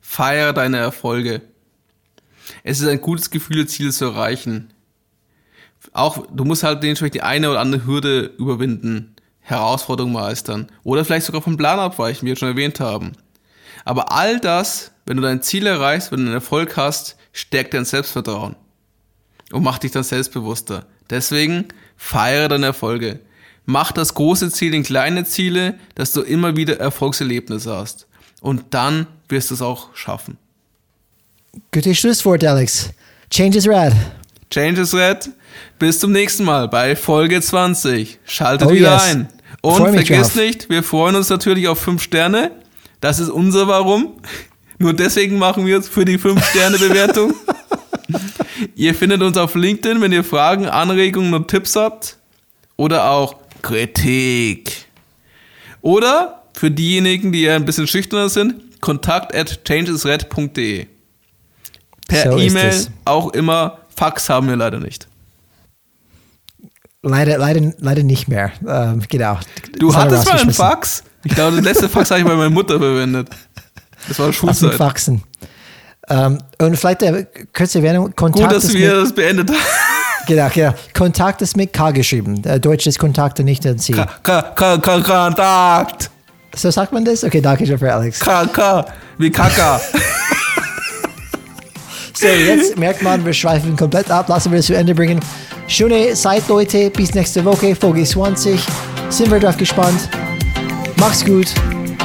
feiere 0.00 0.52
deine 0.52 0.78
Erfolge. 0.78 1.42
Es 2.64 2.80
ist 2.80 2.88
ein 2.88 3.00
gutes 3.00 3.30
Gefühl, 3.30 3.68
Ziele 3.68 3.90
zu 3.90 4.06
erreichen. 4.06 4.72
Auch 5.92 6.26
du 6.32 6.44
musst 6.44 6.62
halt 6.62 6.82
dementsprechend 6.82 7.14
die 7.14 7.22
eine 7.22 7.50
oder 7.50 7.60
andere 7.60 7.86
Hürde 7.86 8.34
überwinden, 8.38 9.09
Herausforderung 9.50 10.12
meistern 10.12 10.68
oder 10.82 11.04
vielleicht 11.04 11.26
sogar 11.26 11.42
vom 11.42 11.56
Plan 11.56 11.78
abweichen, 11.78 12.26
wie 12.26 12.30
wir 12.30 12.36
schon 12.36 12.48
erwähnt 12.48 12.80
haben. 12.80 13.12
Aber 13.84 14.12
all 14.12 14.40
das, 14.40 14.92
wenn 15.06 15.16
du 15.16 15.22
dein 15.22 15.42
Ziel 15.42 15.66
erreichst, 15.66 16.12
wenn 16.12 16.20
du 16.20 16.26
einen 16.26 16.34
Erfolg 16.34 16.76
hast, 16.76 17.16
stärkt 17.32 17.74
dein 17.74 17.84
Selbstvertrauen 17.84 18.56
und 19.52 19.62
mach 19.62 19.78
dich 19.78 19.92
dann 19.92 20.04
selbstbewusster. 20.04 20.86
Deswegen 21.08 21.68
feiere 21.96 22.48
deine 22.48 22.66
Erfolge. 22.66 23.20
Mach 23.66 23.92
das 23.92 24.14
große 24.14 24.50
Ziel 24.50 24.74
in 24.74 24.82
kleine 24.82 25.24
Ziele, 25.24 25.74
dass 25.94 26.12
du 26.12 26.22
immer 26.22 26.56
wieder 26.56 26.78
Erfolgserlebnisse 26.78 27.74
hast. 27.74 28.06
Und 28.40 28.64
dann 28.70 29.06
wirst 29.28 29.50
du 29.50 29.54
es 29.54 29.62
auch 29.62 29.94
schaffen. 29.94 30.38
Gutes 31.72 31.98
Schlusswort, 31.98 32.44
Alex. 32.44 32.90
Change 33.30 33.58
is 33.58 33.68
red. 33.68 33.92
Change 34.50 34.80
is 34.80 34.94
red. 34.94 35.30
Bis 35.78 36.00
zum 36.00 36.12
nächsten 36.12 36.44
Mal 36.44 36.68
bei 36.68 36.96
Folge 36.96 37.40
20. 37.40 38.18
Schaltet 38.24 38.68
oh 38.68 38.72
wieder 38.72 38.94
yes. 38.94 39.02
ein. 39.02 39.28
Und 39.62 39.92
vergiss 39.92 40.34
nicht, 40.34 40.70
wir 40.70 40.82
freuen 40.82 41.16
uns 41.16 41.28
natürlich 41.28 41.68
auf 41.68 41.78
5 41.80 42.02
Sterne. 42.02 42.52
Das 43.00 43.18
ist 43.18 43.28
unser 43.30 43.68
Warum. 43.68 44.14
Nur 44.78 44.94
deswegen 44.94 45.38
machen 45.38 45.66
wir 45.66 45.78
es 45.78 45.88
für 45.88 46.06
die 46.06 46.18
5-Sterne-Bewertung. 46.18 47.34
Ihr 48.74 48.94
findet 48.94 49.20
uns 49.20 49.36
auf 49.36 49.54
LinkedIn, 49.54 50.00
wenn 50.00 50.10
ihr 50.10 50.24
Fragen, 50.24 50.66
Anregungen 50.66 51.34
und 51.34 51.48
Tipps 51.48 51.76
habt. 51.76 52.16
Oder 52.78 53.10
auch 53.10 53.36
Kritik. 53.60 54.86
Oder 55.82 56.44
für 56.54 56.70
diejenigen, 56.70 57.30
die 57.30 57.48
ein 57.48 57.66
bisschen 57.66 57.86
schüchterner 57.86 58.30
sind, 58.30 58.80
kontakt 58.80 59.34
at 59.34 59.64
changesred.de. 59.66 60.86
Per 62.08 62.32
so 62.32 62.38
E-Mail 62.38 62.86
auch 63.04 63.34
immer. 63.34 63.80
Fax 63.94 64.30
haben 64.30 64.48
wir 64.48 64.56
leider 64.56 64.78
nicht. 64.78 65.09
Leider, 67.02 67.38
leider, 67.38 67.72
leider 67.78 68.02
nicht 68.02 68.28
mehr. 68.28 68.52
Ähm, 68.66 69.02
genau. 69.08 69.38
Du 69.78 69.94
hattest 69.94 70.26
mal 70.28 70.38
einen 70.38 70.52
Fax? 70.52 71.02
Ich 71.24 71.34
glaube, 71.34 71.56
das 71.56 71.64
letzte 71.64 71.88
Fax 71.88 72.10
habe 72.10 72.20
ich 72.20 72.26
bei 72.26 72.34
meiner 72.34 72.50
Mutter 72.50 72.78
verwendet. 72.78 73.28
Das 74.08 74.18
war 74.18 74.32
Schulzeit. 74.32 74.74
Faxen. 74.74 75.22
Ähm, 76.08 76.38
und 76.60 76.76
vielleicht 76.76 77.02
eine 77.02 77.26
kurze 77.54 77.78
Erwähnung. 77.78 78.14
Kontakt 78.14 78.52
Gut, 78.52 78.56
dass 78.56 78.72
wir 78.74 78.94
das 78.94 79.14
beendet 79.14 79.50
haben. 79.50 79.58
Genau, 80.26 80.48
genau. 80.52 80.74
Kontakt 80.94 81.40
ist 81.42 81.56
mit 81.56 81.72
K 81.72 81.90
geschrieben. 81.92 82.44
Äh, 82.44 82.60
Deutsch 82.60 82.86
ist 82.86 82.98
Kontakte 82.98 83.42
nicht 83.42 83.64
in 83.64 83.78
C. 83.78 83.94
K, 83.94 84.06
K, 84.22 84.42
K, 84.42 84.78
K, 84.78 85.00
Kontakt. 85.00 86.10
So 86.54 86.70
sagt 86.70 86.92
man 86.92 87.04
das? 87.04 87.24
Okay, 87.24 87.40
danke 87.40 87.66
schön 87.66 87.78
für 87.78 87.92
Alex. 87.92 88.20
K, 88.20 88.46
K, 88.46 88.84
wie 89.18 89.30
Kaka. 89.30 89.80
so, 92.14 92.26
jetzt 92.26 92.78
merkt 92.78 93.02
man, 93.02 93.24
wir 93.24 93.32
schweifen 93.32 93.76
komplett 93.76 94.10
ab. 94.10 94.28
Lassen 94.28 94.52
wir 94.52 94.58
es 94.58 94.66
zu 94.66 94.74
Ende 94.74 94.94
bringen. 94.94 95.20
Schöne 95.66 96.12
Zeit, 96.14 96.46
Leute. 96.48 96.90
Bis 96.90 97.14
nächste 97.14 97.44
Woche, 97.44 97.74
Folge 97.74 98.04
20. 98.04 98.60
Sind 99.08 99.30
wir 99.30 99.38
drauf 99.38 99.56
gespannt. 99.56 100.08
Macht's 100.96 101.24
gut. 101.24 101.46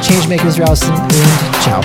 Changemakers 0.01 0.55
draußen 0.55 0.93
und 0.93 1.13
ciao. 1.61 1.81